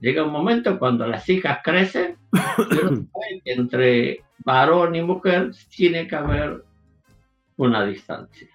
Llega 0.00 0.24
un 0.24 0.32
momento 0.32 0.78
cuando 0.78 1.06
las 1.06 1.28
hijas 1.28 1.60
crecen, 1.62 2.16
entre 3.44 4.24
varón 4.44 4.94
y 4.94 5.02
mujer 5.02 5.52
tiene 5.74 6.06
que 6.06 6.16
haber 6.16 6.64
una 7.56 7.86
distancia. 7.86 8.48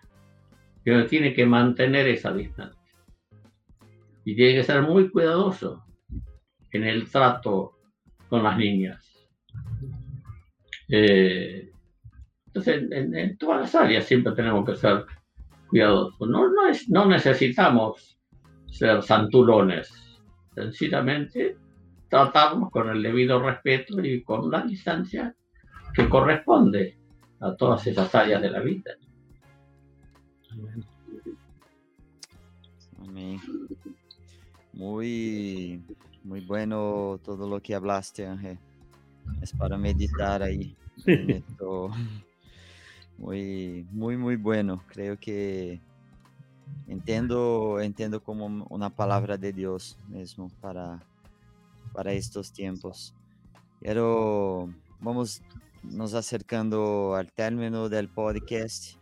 Pero 0.83 1.05
tiene 1.05 1.33
que 1.33 1.45
mantener 1.45 2.07
esa 2.07 2.33
distancia. 2.33 2.81
Y 4.25 4.35
tiene 4.35 4.55
que 4.55 4.63
ser 4.63 4.81
muy 4.81 5.09
cuidadoso 5.09 5.83
en 6.71 6.83
el 6.83 7.09
trato 7.09 7.77
con 8.29 8.43
las 8.43 8.57
niñas. 8.57 9.27
Eh, 10.89 11.71
entonces, 12.47 12.83
en, 12.91 13.37
todas 13.37 13.61
las 13.61 13.75
áreas 13.75 14.05
siempre 14.05 14.33
tenemos 14.33 14.65
que 14.65 14.75
ser 14.75 15.05
cuidadosos. 15.67 16.29
No, 16.29 16.49
no, 16.49 16.67
es, 16.67 16.89
no 16.89 17.05
necesitamos 17.05 18.19
ser 18.67 19.01
santurones, 19.01 20.19
sencillamente 20.53 21.57
tratarnos 22.09 22.69
con 22.71 22.89
el 22.89 23.01
debido 23.01 23.41
respeto 23.41 24.03
y 24.03 24.21
con 24.21 24.51
la 24.51 24.63
distancia 24.63 25.33
que 25.93 26.09
corresponde 26.09 26.97
a 27.39 27.55
todas 27.55 27.87
esas 27.87 28.13
áreas 28.13 28.41
de 28.41 28.49
la 28.49 28.59
vida. 28.59 28.91
Amén. 32.99 33.39
Muy 34.73 35.81
muy 36.23 36.41
bueno 36.41 37.19
todo 37.23 37.47
lo 37.47 37.61
que 37.61 37.75
hablaste, 37.75 38.25
Ángel. 38.27 38.57
Es 39.41 39.51
para 39.53 39.77
meditar 39.77 40.43
ahí. 40.43 40.75
Muy, 43.17 43.85
muy, 43.91 44.17
muy 44.17 44.35
bueno. 44.35 44.83
Creo 44.87 45.15
que 45.15 45.79
entiendo, 46.87 47.79
entiendo 47.79 48.23
como 48.23 48.65
una 48.67 48.89
palabra 48.89 49.37
de 49.37 49.53
Dios 49.53 49.95
mismo 50.07 50.49
para, 50.59 50.99
para 51.93 52.13
estos 52.13 52.51
tiempos. 52.51 53.13
Pero 53.79 54.73
vamos 54.99 55.43
nos 55.83 56.15
acercando 56.15 57.13
al 57.13 57.31
término 57.31 57.89
del 57.89 58.09
podcast. 58.09 58.95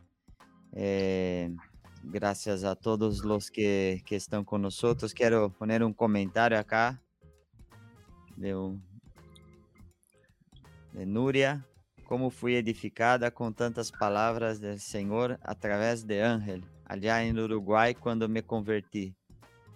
Eh, 0.73 1.55
gracias 2.03 2.65
a 2.65 2.75
todos 2.75 3.23
los 3.23 3.49
que, 3.49 4.03
que, 4.05 4.17
están 4.17 4.43
con 4.43 4.63
nosotros. 4.63 5.13
Quiero 5.13 5.49
poner 5.49 5.81
un 5.81 5.93
comentario 5.93 6.59
acá 6.59 7.01
de, 8.39 8.53
de 10.93 11.05
Núria, 11.05 11.63
como 12.05 12.29
fui 12.29 12.55
edificada 12.55 13.29
com 13.29 13.51
tantas 13.51 13.91
palavras 13.91 14.59
do 14.59 14.79
Senhor 14.79 15.37
através 15.43 16.03
de 16.03 16.21
Ángel, 16.21 16.61
allá 16.85 17.21
em 17.23 17.37
Uruguai, 17.37 17.93
quando 17.93 18.29
me 18.29 18.41
converti. 18.41 19.13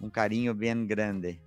Um 0.01 0.09
carinho 0.09 0.53
bem 0.53 0.85
grande. 0.85 1.39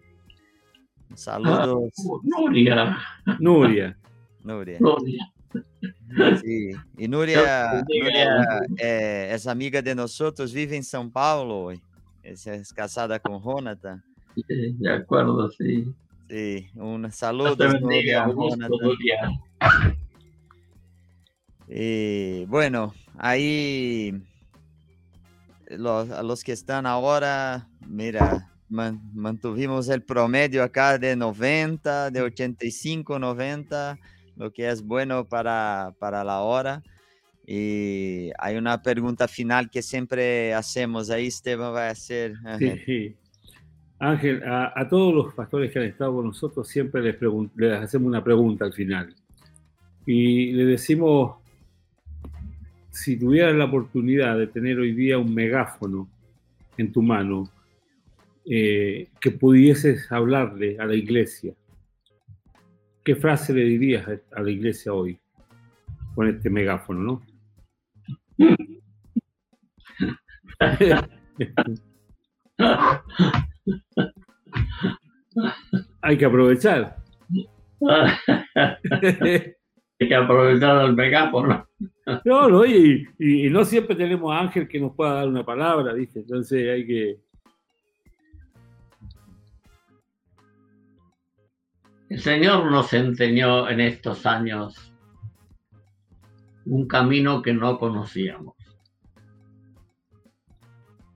Um 1.10 1.16
saludo. 1.16 1.88
Ah, 1.88 2.20
Núria. 2.22 2.96
Núria. 3.40 3.96
Núria. 4.44 4.78
Núria. 4.80 5.26
Sí. 6.40 6.76
E 6.98 7.08
Núria, 7.08 7.82
Núria 7.88 8.66
é, 8.78 9.34
é 9.34 9.50
amiga 9.50 9.80
de 9.82 9.94
nós, 9.94 10.18
vive 10.52 10.76
em 10.76 10.82
São 10.82 11.08
Paulo, 11.08 11.72
é 12.22 12.34
casada 12.74 13.18
com 13.18 13.40
Jonathan. 13.40 14.00
De 14.36 14.88
acordo, 14.88 15.50
sim. 15.52 15.94
Sí, 16.28 16.68
un 16.74 17.10
saludo. 17.12 17.56
Y 21.68 22.44
bueno, 22.46 22.94
ahí 23.16 24.12
los, 25.70 26.10
a 26.10 26.22
los 26.22 26.42
que 26.42 26.52
están 26.52 26.86
ahora, 26.86 27.68
mira, 27.86 28.50
mantuvimos 28.68 29.88
el 29.88 30.02
promedio 30.02 30.62
acá 30.62 30.98
de 30.98 31.14
90, 31.14 32.10
de 32.10 32.22
85, 32.22 33.18
90, 33.18 33.98
lo 34.36 34.52
que 34.52 34.68
es 34.68 34.82
bueno 34.82 35.28
para, 35.28 35.94
para 35.98 36.24
la 36.24 36.40
hora. 36.40 36.82
Y 37.46 38.30
hay 38.38 38.56
una 38.56 38.82
pregunta 38.82 39.28
final 39.28 39.70
que 39.70 39.80
siempre 39.80 40.52
hacemos 40.52 41.10
ahí, 41.10 41.28
Esteban 41.28 41.72
va 41.72 41.86
a 41.86 41.90
hacer. 41.90 42.34
Sí, 42.58 43.16
Ángel, 43.98 44.42
a, 44.44 44.86
todos 44.88 45.14
los 45.14 45.34
pastores 45.34 45.72
que 45.72 45.78
han 45.78 45.86
estado 45.86 46.16
con 46.16 46.26
nosotros 46.26 46.68
siempre 46.68 47.00
les, 47.02 47.16
les 47.56 47.80
hacemos 47.80 48.08
una 48.08 48.22
pregunta 48.22 48.66
al 48.66 48.74
final. 48.74 49.14
Y 50.04 50.52
le 50.52 50.66
decimos, 50.66 51.36
si 52.90 53.18
tuvieras 53.18 53.54
la 53.54 53.64
oportunidad 53.64 54.36
de 54.38 54.46
tener 54.46 54.78
hoy 54.78 54.92
día 54.92 55.18
un 55.18 55.34
megáfono 55.34 56.08
en 56.76 56.92
tu 56.92 57.00
mano, 57.02 57.50
eh, 58.44 59.08
que 59.20 59.32
pudieses 59.32 60.12
hablarle 60.12 60.76
a 60.78 60.84
la 60.84 60.94
iglesia, 60.94 61.54
¿qué 63.02 63.16
frase 63.16 63.54
le 63.54 63.64
dirías 63.64 64.06
a 64.32 64.42
la 64.42 64.50
iglesia 64.50 64.92
hoy 64.92 65.18
con 66.14 66.28
este 66.28 66.50
megáfono, 66.50 67.00
no? 67.00 67.22
Hay 76.02 76.18
que 76.18 76.24
aprovechar. 76.24 76.96
Hay 79.98 80.08
que 80.08 80.14
aprovechar 80.14 80.84
el 80.84 80.94
megáfono. 80.94 81.66
No, 82.24 82.48
no, 82.48 82.64
y, 82.64 83.06
y, 83.18 83.50
no 83.50 83.64
siempre 83.64 83.96
tenemos 83.96 84.32
a 84.32 84.40
Ángel 84.40 84.68
que 84.68 84.78
nos 84.78 84.94
pueda 84.94 85.14
dar 85.14 85.28
una 85.28 85.44
palabra, 85.44 85.92
¿viste? 85.92 86.20
Entonces 86.20 86.70
hay 86.70 86.86
que. 86.86 87.20
El 92.08 92.20
Señor 92.20 92.70
nos 92.70 92.92
enseñó 92.92 93.68
en 93.68 93.80
estos 93.80 94.24
años 94.26 94.92
un 96.66 96.86
camino 96.86 97.42
que 97.42 97.54
no 97.54 97.78
conocíamos. 97.78 98.54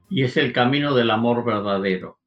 Y 0.09 0.25
es 0.25 0.37
el 0.37 0.53
camino 0.53 0.95
del 0.95 1.11
amor 1.11 1.45
verdadero, 1.45 2.19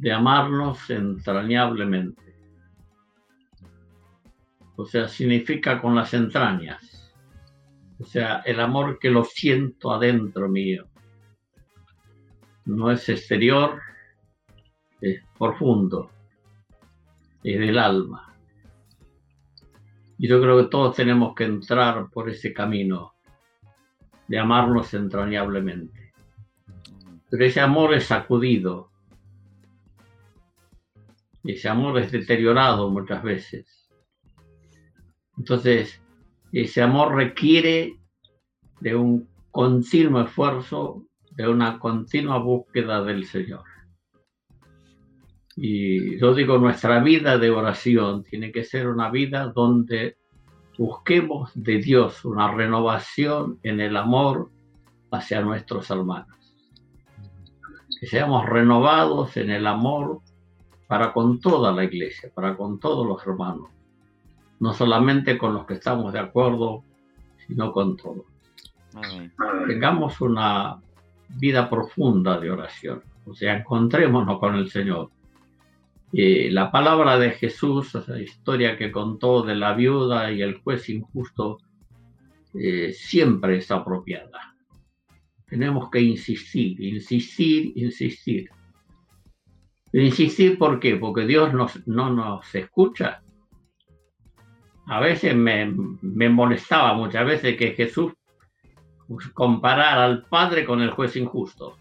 de 0.00 0.12
amarnos 0.12 0.88
entrañablemente. 0.88 2.34
O 4.76 4.86
sea, 4.86 5.06
significa 5.08 5.78
con 5.78 5.94
las 5.94 6.14
entrañas. 6.14 7.12
O 7.98 8.04
sea, 8.04 8.38
el 8.46 8.60
amor 8.60 8.98
que 8.98 9.10
lo 9.10 9.24
siento 9.24 9.92
adentro 9.92 10.48
mío. 10.48 10.86
No 12.64 12.90
es 12.90 13.06
exterior, 13.10 13.78
es 15.02 15.22
profundo, 15.38 16.10
es 17.44 17.60
del 17.60 17.78
alma. 17.78 18.34
Y 20.16 20.28
yo 20.28 20.40
creo 20.40 20.62
que 20.62 20.70
todos 20.70 20.96
tenemos 20.96 21.34
que 21.34 21.44
entrar 21.44 22.08
por 22.08 22.30
ese 22.30 22.54
camino 22.54 23.12
de 24.28 24.38
amarnos 24.38 24.94
entrañablemente. 24.94 26.14
Pero 27.28 27.44
ese 27.44 27.60
amor 27.60 27.92
es 27.92 28.04
sacudido, 28.04 28.89
ese 31.44 31.68
amor 31.68 31.98
es 31.98 32.12
deteriorado 32.12 32.90
muchas 32.90 33.22
veces. 33.22 33.90
Entonces, 35.38 36.02
ese 36.52 36.82
amor 36.82 37.14
requiere 37.14 37.98
de 38.80 38.94
un 38.94 39.28
continuo 39.50 40.22
esfuerzo, 40.22 41.06
de 41.30 41.48
una 41.48 41.78
continua 41.78 42.38
búsqueda 42.38 43.02
del 43.02 43.24
Señor. 43.24 43.64
Y 45.56 46.18
yo 46.18 46.34
digo, 46.34 46.58
nuestra 46.58 47.00
vida 47.00 47.38
de 47.38 47.50
oración 47.50 48.24
tiene 48.24 48.52
que 48.52 48.64
ser 48.64 48.88
una 48.88 49.10
vida 49.10 49.52
donde 49.54 50.16
busquemos 50.78 51.50
de 51.54 51.78
Dios 51.78 52.24
una 52.24 52.50
renovación 52.52 53.58
en 53.62 53.80
el 53.80 53.96
amor 53.96 54.50
hacia 55.10 55.42
nuestros 55.42 55.90
hermanos. 55.90 56.38
Que 58.00 58.06
seamos 58.06 58.46
renovados 58.46 59.36
en 59.36 59.50
el 59.50 59.66
amor 59.66 60.22
para 60.90 61.12
con 61.12 61.38
toda 61.38 61.70
la 61.70 61.84
iglesia, 61.84 62.32
para 62.34 62.56
con 62.56 62.80
todos 62.80 63.06
los 63.06 63.24
hermanos. 63.24 63.68
No 64.58 64.74
solamente 64.74 65.38
con 65.38 65.54
los 65.54 65.64
que 65.64 65.74
estamos 65.74 66.12
de 66.12 66.18
acuerdo, 66.18 66.82
sino 67.46 67.70
con 67.70 67.96
todos. 67.96 68.24
Tengamos 69.68 70.20
una 70.20 70.80
vida 71.28 71.70
profunda 71.70 72.40
de 72.40 72.50
oración. 72.50 73.04
O 73.24 73.32
sea, 73.32 73.58
encontrémonos 73.58 74.40
con 74.40 74.56
el 74.56 74.68
Señor 74.68 75.10
eh, 76.12 76.48
la 76.50 76.72
palabra 76.72 77.20
de 77.20 77.30
Jesús, 77.30 77.94
esa 77.94 78.20
historia 78.20 78.76
que 78.76 78.90
contó 78.90 79.42
de 79.42 79.54
la 79.54 79.74
viuda 79.74 80.32
y 80.32 80.42
el 80.42 80.58
juez 80.58 80.88
injusto, 80.88 81.58
eh, 82.52 82.92
siempre 82.92 83.58
es 83.58 83.70
apropiada. 83.70 84.56
Tenemos 85.46 85.88
que 85.88 86.00
insistir, 86.00 86.80
insistir, 86.82 87.74
insistir. 87.76 88.50
Insistir, 89.92 90.56
¿por 90.58 90.78
qué? 90.78 90.96
Porque 90.96 91.26
Dios 91.26 91.52
no 91.86 92.10
nos 92.10 92.54
escucha. 92.54 93.22
A 94.86 95.00
veces 95.00 95.34
me, 95.34 95.72
me 96.02 96.28
molestaba 96.28 96.94
muchas 96.94 97.26
veces 97.26 97.56
que 97.56 97.72
Jesús 97.72 98.12
comparara 99.34 100.04
al 100.04 100.24
Padre 100.26 100.64
con 100.64 100.80
el 100.80 100.90
juez 100.90 101.16
injusto 101.16 101.76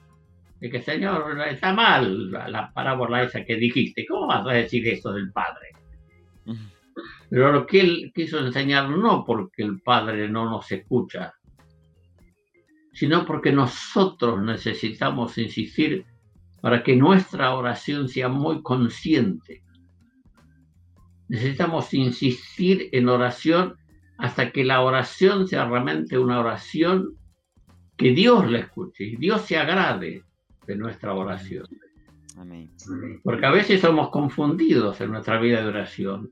de 0.60 0.70
que 0.70 0.82
Señor, 0.82 1.40
está 1.48 1.74
mal 1.74 2.32
la, 2.32 2.72
parábola 2.74 3.24
esa 3.24 3.46
que 3.46 3.56
dijiste, 3.56 4.06
¿cómo 4.06 4.28
vas 4.28 4.46
a 4.46 4.52
decir 4.52 4.88
esto 4.88 5.14
del 5.14 5.32
Padre? 5.32 5.70
Pero 7.30 7.52
lo 7.52 7.66
que 7.66 7.80
él 7.80 8.12
quiso 8.14 8.40
enseñar 8.40 8.90
no 8.90 9.24
porque 9.24 9.64
el 9.64 9.82
Padre 9.82 10.28
no 10.28 10.50
nos 10.50 10.70
escucha, 10.72 11.34
sino 12.92 13.26
porque 13.26 13.52
nosotros 13.52 14.42
necesitamos 14.42 15.38
insistir 15.38 16.06
para 16.62 16.84
que 16.84 16.96
nuestra 16.96 17.56
oración 17.56 18.10
sea 18.10 18.30
muy 18.30 18.62
consciente. 18.62 19.64
Necesitamos 21.28 21.94
insistir 21.94 22.90
en 22.92 23.08
oración 23.08 23.76
hasta 24.18 24.52
que 24.52 24.66
la 24.66 24.82
oración 24.82 25.48
sea 25.48 25.68
realmente 25.68 26.18
una 26.18 26.40
oración 26.40 27.16
que 27.96 28.12
Dios 28.12 28.50
le 28.50 28.60
escuche 28.60 29.04
y 29.04 29.16
Dios 29.16 29.42
se 29.42 29.58
agrade 29.58 30.24
de 30.68 30.76
nuestra 30.76 31.14
oración. 31.14 31.66
Porque 33.24 33.46
a 33.46 33.52
veces 33.52 33.82
somos 33.82 34.10
confundidos 34.10 35.02
en 35.02 35.12
nuestra 35.12 35.40
vida 35.40 35.62
de 35.62 35.68
oración 35.68 36.32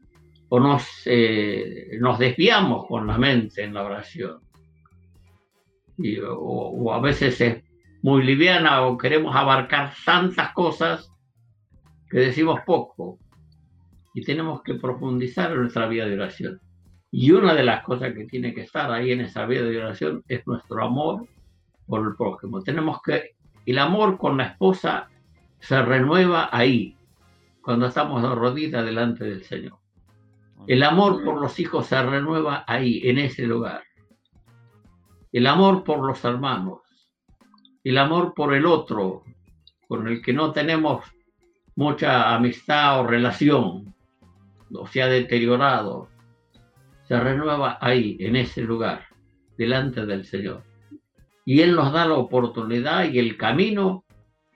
o 0.49 0.59
nos, 0.59 0.85
eh, 1.05 1.97
nos 1.99 2.19
desviamos 2.19 2.87
con 2.87 3.05
la 3.07 3.17
mente 3.17 3.63
en 3.63 3.73
la 3.73 3.83
oración. 3.83 4.39
Y, 5.97 6.19
o, 6.19 6.93
a 6.93 7.01
veces 7.01 7.41
es 7.41 7.63
muy 8.01 8.23
liviana 8.23 8.81
o 8.85 8.97
queremos 8.97 9.35
abarcar 9.35 9.93
tantas 10.05 10.53
cosas 10.53 11.11
que 12.09 12.19
decimos 12.19 12.59
poco. 12.65 13.19
Y 14.13 14.23
tenemos 14.23 14.61
que 14.63 14.75
profundizar 14.75 15.51
en 15.51 15.61
nuestra 15.61 15.87
vida 15.87 16.05
de 16.05 16.15
oración. 16.15 16.59
Y 17.11 17.31
una 17.31 17.53
de 17.53 17.63
las 17.63 17.83
cosas 17.83 18.13
que 18.13 18.25
tiene 18.25 18.53
que 18.53 18.61
estar 18.61 18.91
ahí 18.91 19.11
en 19.11 19.21
esa 19.21 19.45
vida 19.45 19.63
de 19.63 19.77
oración 19.77 20.23
es 20.27 20.45
nuestro 20.45 20.83
amor 20.83 21.27
por 21.85 22.05
el 22.05 22.15
prójimo. 22.15 22.61
Tenemos 22.61 23.01
que 23.01 23.35
el 23.65 23.79
amor 23.79 24.17
con 24.17 24.37
la 24.37 24.45
esposa 24.45 25.09
se 25.59 25.81
renueva 25.81 26.49
ahí, 26.51 26.95
cuando 27.61 27.87
estamos 27.87 28.21
de 28.21 28.29
rodillas 28.29 28.85
delante 28.85 29.25
del 29.25 29.43
Señor. 29.43 29.77
El 30.67 30.83
amor 30.83 31.23
por 31.23 31.39
los 31.39 31.59
hijos 31.59 31.87
se 31.87 32.01
renueva 32.01 32.63
ahí, 32.67 33.01
en 33.03 33.19
ese 33.19 33.45
lugar. 33.45 33.83
El 35.31 35.47
amor 35.47 35.83
por 35.83 36.05
los 36.05 36.23
hermanos. 36.25 36.79
El 37.89 37.97
amor 37.97 38.33
por 38.33 38.53
el 38.53 38.65
otro, 38.65 39.23
con 39.87 40.07
el 40.07 40.21
que 40.21 40.33
no 40.33 40.51
tenemos 40.51 41.05
mucha 41.75 42.33
amistad 42.35 42.99
o 42.99 43.07
relación, 43.07 43.93
o 44.73 44.87
se 44.87 45.01
ha 45.01 45.07
deteriorado, 45.07 46.09
se 47.07 47.19
renueva 47.19 47.77
ahí, 47.79 48.17
en 48.19 48.35
ese 48.35 48.61
lugar, 48.61 49.05
delante 49.57 50.05
del 50.05 50.25
Señor 50.25 50.63
y 51.47 51.61
Él 51.61 51.75
nos 51.77 51.93
da 51.93 52.05
la 52.05 52.15
oportunidad 52.15 53.05
y 53.05 53.19
el 53.19 53.37
camino 53.37 54.03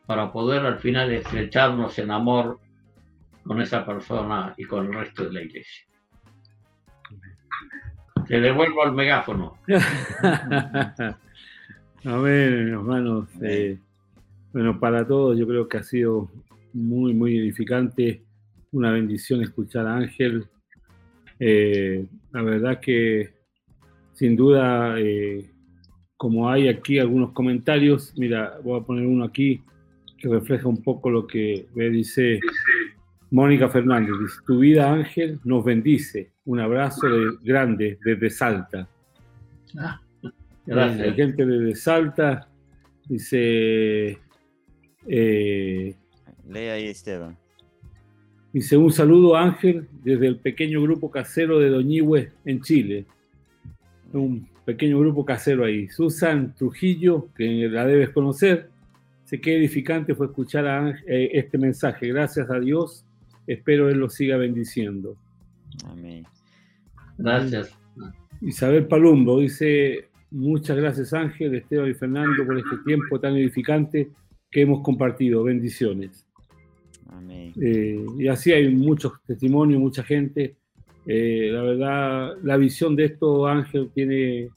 para 0.05 0.29
poder 0.33 0.65
al 0.65 0.77
final 0.79 1.09
estrecharnos 1.13 1.97
en 1.99 2.11
amor 2.11 2.59
con 3.45 3.61
esa 3.61 3.85
persona 3.85 4.53
y 4.57 4.65
con 4.65 4.87
el 4.87 4.93
resto 4.95 5.23
de 5.23 5.31
la 5.31 5.41
iglesia. 5.41 5.85
Te 8.27 8.41
devuelvo 8.41 8.83
el 8.83 8.91
megáfono. 8.91 9.57
Amén, 12.03 12.69
hermanos. 12.69 13.29
Eh, 13.43 13.77
bueno, 14.51 14.79
para 14.79 15.05
todos 15.05 15.37
yo 15.37 15.45
creo 15.45 15.67
que 15.67 15.77
ha 15.77 15.83
sido 15.83 16.31
muy, 16.73 17.13
muy 17.13 17.37
edificante, 17.37 18.23
una 18.71 18.91
bendición 18.91 19.43
escuchar 19.43 19.85
a 19.85 19.97
Ángel. 19.97 20.47
Eh, 21.39 22.07
la 22.31 22.41
verdad 22.41 22.79
que 22.79 23.29
sin 24.13 24.35
duda 24.35 24.99
eh, 24.99 25.47
como 26.17 26.49
hay 26.49 26.69
aquí 26.69 26.97
algunos 26.97 27.33
comentarios, 27.33 28.13
mira, 28.17 28.57
voy 28.63 28.79
a 28.79 28.83
poner 28.83 29.05
uno 29.05 29.23
aquí 29.23 29.61
que 30.17 30.27
refleja 30.27 30.67
un 30.67 30.81
poco 30.81 31.11
lo 31.11 31.27
que 31.27 31.67
me 31.75 31.91
dice 31.91 32.39
Mónica 33.29 33.69
Fernández. 33.69 34.15
Dice, 34.19 34.39
tu 34.47 34.57
vida 34.57 34.91
Ángel 34.91 35.39
nos 35.43 35.63
bendice. 35.63 36.31
Un 36.45 36.61
abrazo 36.61 37.07
grande 37.43 37.99
desde 38.03 38.29
Salta. 38.31 38.87
Ah, 39.77 40.01
gracias. 40.65 41.07
La 41.07 41.13
gente 41.13 41.45
desde 41.45 41.75
Salta 41.75 42.47
dice... 43.07 44.19
Eh, 45.07 45.95
Lee 46.49 46.59
ahí, 46.67 46.87
Esteban. 46.87 47.37
Dice, 48.53 48.75
un 48.75 48.91
saludo 48.91 49.37
Ángel 49.37 49.87
desde 50.03 50.27
el 50.27 50.37
pequeño 50.37 50.81
grupo 50.81 51.09
casero 51.09 51.59
de 51.59 51.69
Doñihue 51.69 52.31
en 52.45 52.61
Chile. 52.61 53.05
Un 54.11 54.47
pequeño 54.65 54.99
grupo 54.99 55.23
casero 55.23 55.63
ahí. 55.63 55.87
Susan 55.87 56.53
Trujillo, 56.55 57.29
que 57.35 57.69
la 57.69 57.85
debes 57.85 58.09
conocer. 58.09 58.69
Sé 59.23 59.39
que 59.39 59.55
edificante 59.55 60.13
fue 60.15 60.25
escuchar 60.27 60.67
a 60.67 60.89
eh, 61.07 61.29
este 61.33 61.57
mensaje. 61.57 62.07
Gracias 62.09 62.49
a 62.49 62.59
Dios. 62.59 63.05
Espero 63.47 63.89
Él 63.89 63.99
lo 63.99 64.09
siga 64.09 64.35
bendiciendo. 64.35 65.15
Amén. 65.85 66.25
Gracias. 67.17 67.77
Isabel 68.41 68.87
Palumbo 68.87 69.39
dice, 69.39 70.09
muchas 70.31 70.77
gracias 70.77 71.13
Ángel, 71.13 71.55
Esteban 71.55 71.89
y 71.89 71.93
Fernando 71.93 72.45
por 72.45 72.57
este 72.57 72.77
tiempo 72.85 73.19
tan 73.19 73.35
edificante 73.35 74.09
que 74.49 74.61
hemos 74.61 74.81
compartido. 74.81 75.43
Bendiciones. 75.43 76.25
Amén. 77.07 77.53
Eh, 77.61 78.03
y 78.17 78.27
así 78.27 78.51
hay 78.51 78.73
muchos 78.73 79.13
testimonios, 79.25 79.79
mucha 79.79 80.03
gente. 80.03 80.55
Eh, 81.05 81.49
la 81.51 81.61
verdad, 81.61 82.33
la 82.43 82.57
visión 82.57 82.95
de 82.95 83.05
esto, 83.05 83.47
Ángel, 83.47 83.89
tiene 83.93 84.49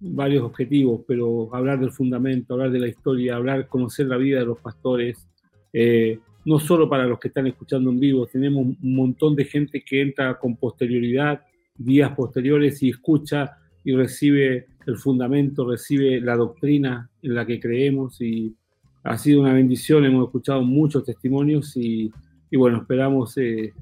varios 0.00 0.42
objetivos, 0.42 1.02
pero 1.06 1.54
hablar 1.54 1.78
del 1.78 1.92
fundamento, 1.92 2.54
hablar 2.54 2.70
de 2.70 2.80
la 2.80 2.88
historia, 2.88 3.36
hablar, 3.36 3.68
conocer 3.68 4.06
la 4.06 4.16
vida 4.16 4.40
de 4.40 4.46
los 4.46 4.58
pastores, 4.58 5.26
eh, 5.72 6.18
no 6.44 6.58
solo 6.58 6.88
para 6.88 7.06
los 7.06 7.18
que 7.18 7.28
están 7.28 7.46
escuchando 7.46 7.90
en 7.90 8.00
vivo, 8.00 8.26
tenemos 8.26 8.64
un 8.64 8.94
montón 8.94 9.36
de 9.36 9.44
gente 9.44 9.82
que 9.82 10.00
entra 10.00 10.38
con 10.38 10.56
posterioridad, 10.56 11.42
días 11.76 12.12
posteriores 12.12 12.82
y 12.82 12.90
escucha 12.90 13.58
y 13.84 13.94
recibe 13.94 14.66
el 14.86 14.96
fundamento, 14.96 15.68
recibe 15.68 16.20
la 16.20 16.36
doctrina 16.36 17.08
en 17.22 17.34
la 17.34 17.46
que 17.46 17.60
creemos 17.60 18.20
y 18.20 18.54
ha 19.02 19.16
sido 19.16 19.40
una 19.40 19.52
bendición, 19.52 20.04
hemos 20.04 20.26
escuchado 20.26 20.62
muchos 20.62 21.04
testimonios 21.04 21.76
y, 21.76 22.12
bueno, 22.52 22.78
esperamos 22.78 23.36
eh, 23.38 23.72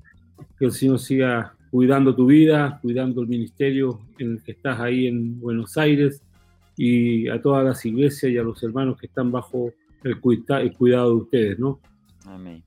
que 0.58 0.64
el 0.64 0.72
Señor 0.72 1.00
siga 1.00 1.54
cuidando 1.70 2.14
tu 2.14 2.26
vida, 2.26 2.78
cuidando 2.80 3.22
el 3.22 3.28
ministerio 3.28 4.00
en 4.18 4.32
el 4.32 4.42
que 4.42 4.52
estás 4.52 4.78
ahí 4.80 5.06
en 5.06 5.40
Buenos 5.40 5.76
Aires 5.76 6.22
y 6.76 7.28
a 7.28 7.42
todas 7.42 7.64
las 7.64 7.84
iglesias 7.84 8.30
y 8.30 8.38
a 8.38 8.42
los 8.42 8.62
hermanos 8.62 8.96
que 8.98 9.06
están 9.06 9.32
bajo 9.32 9.72
el, 10.04 10.20
cuidado 10.20 11.10
de 11.10 11.16
ustedes, 11.16 11.58
¿no? 11.58 11.80
Amén. 12.24 12.62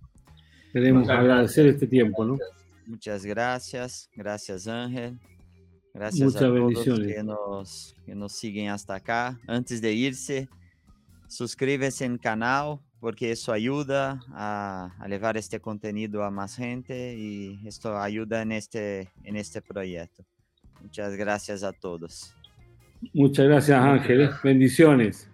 Queremos 0.74 1.10
agradecer 1.10 1.68
este 1.68 1.88
tiempo, 1.88 2.26
¿no? 2.26 2.38
Muchas 2.86 3.26
gracias, 3.26 4.10
gracias 4.16 4.68
Ángel. 4.68 5.18
Gracias 5.94 6.36
a 6.36 6.40
todos 6.40 6.84
que 6.84 7.24
nos, 7.24 7.96
que 8.06 8.16
nos 8.16 8.34
siguen 8.34 8.70
hasta 8.70 8.96
acá. 8.96 9.40
Antes 9.48 9.82
de 9.82 9.92
irse, 9.94 10.50
suscríbete 11.28 12.06
en 12.06 12.18
canal 12.18 12.80
porque 13.00 13.32
eso 13.32 13.52
ayuda 13.52 14.22
a, 14.30 14.94
a, 15.00 15.08
llevar 15.08 15.36
este 15.36 15.60
contenido 15.60 16.24
a 16.24 16.30
más 16.30 16.56
gente 16.56 17.16
y 17.18 17.60
esto 17.68 17.98
ayuda 17.98 18.42
en 18.44 18.52
este, 18.52 19.10
en 19.24 19.36
este 19.36 19.62
proyecto. 19.62 20.24
Muchas 20.82 21.16
gracias 21.16 21.64
a 21.64 21.74
todos. 21.74 22.34
Muchas 23.14 23.48
gracias 23.48 23.80
Ángel. 23.80 24.30
Bendiciones. 24.44 25.31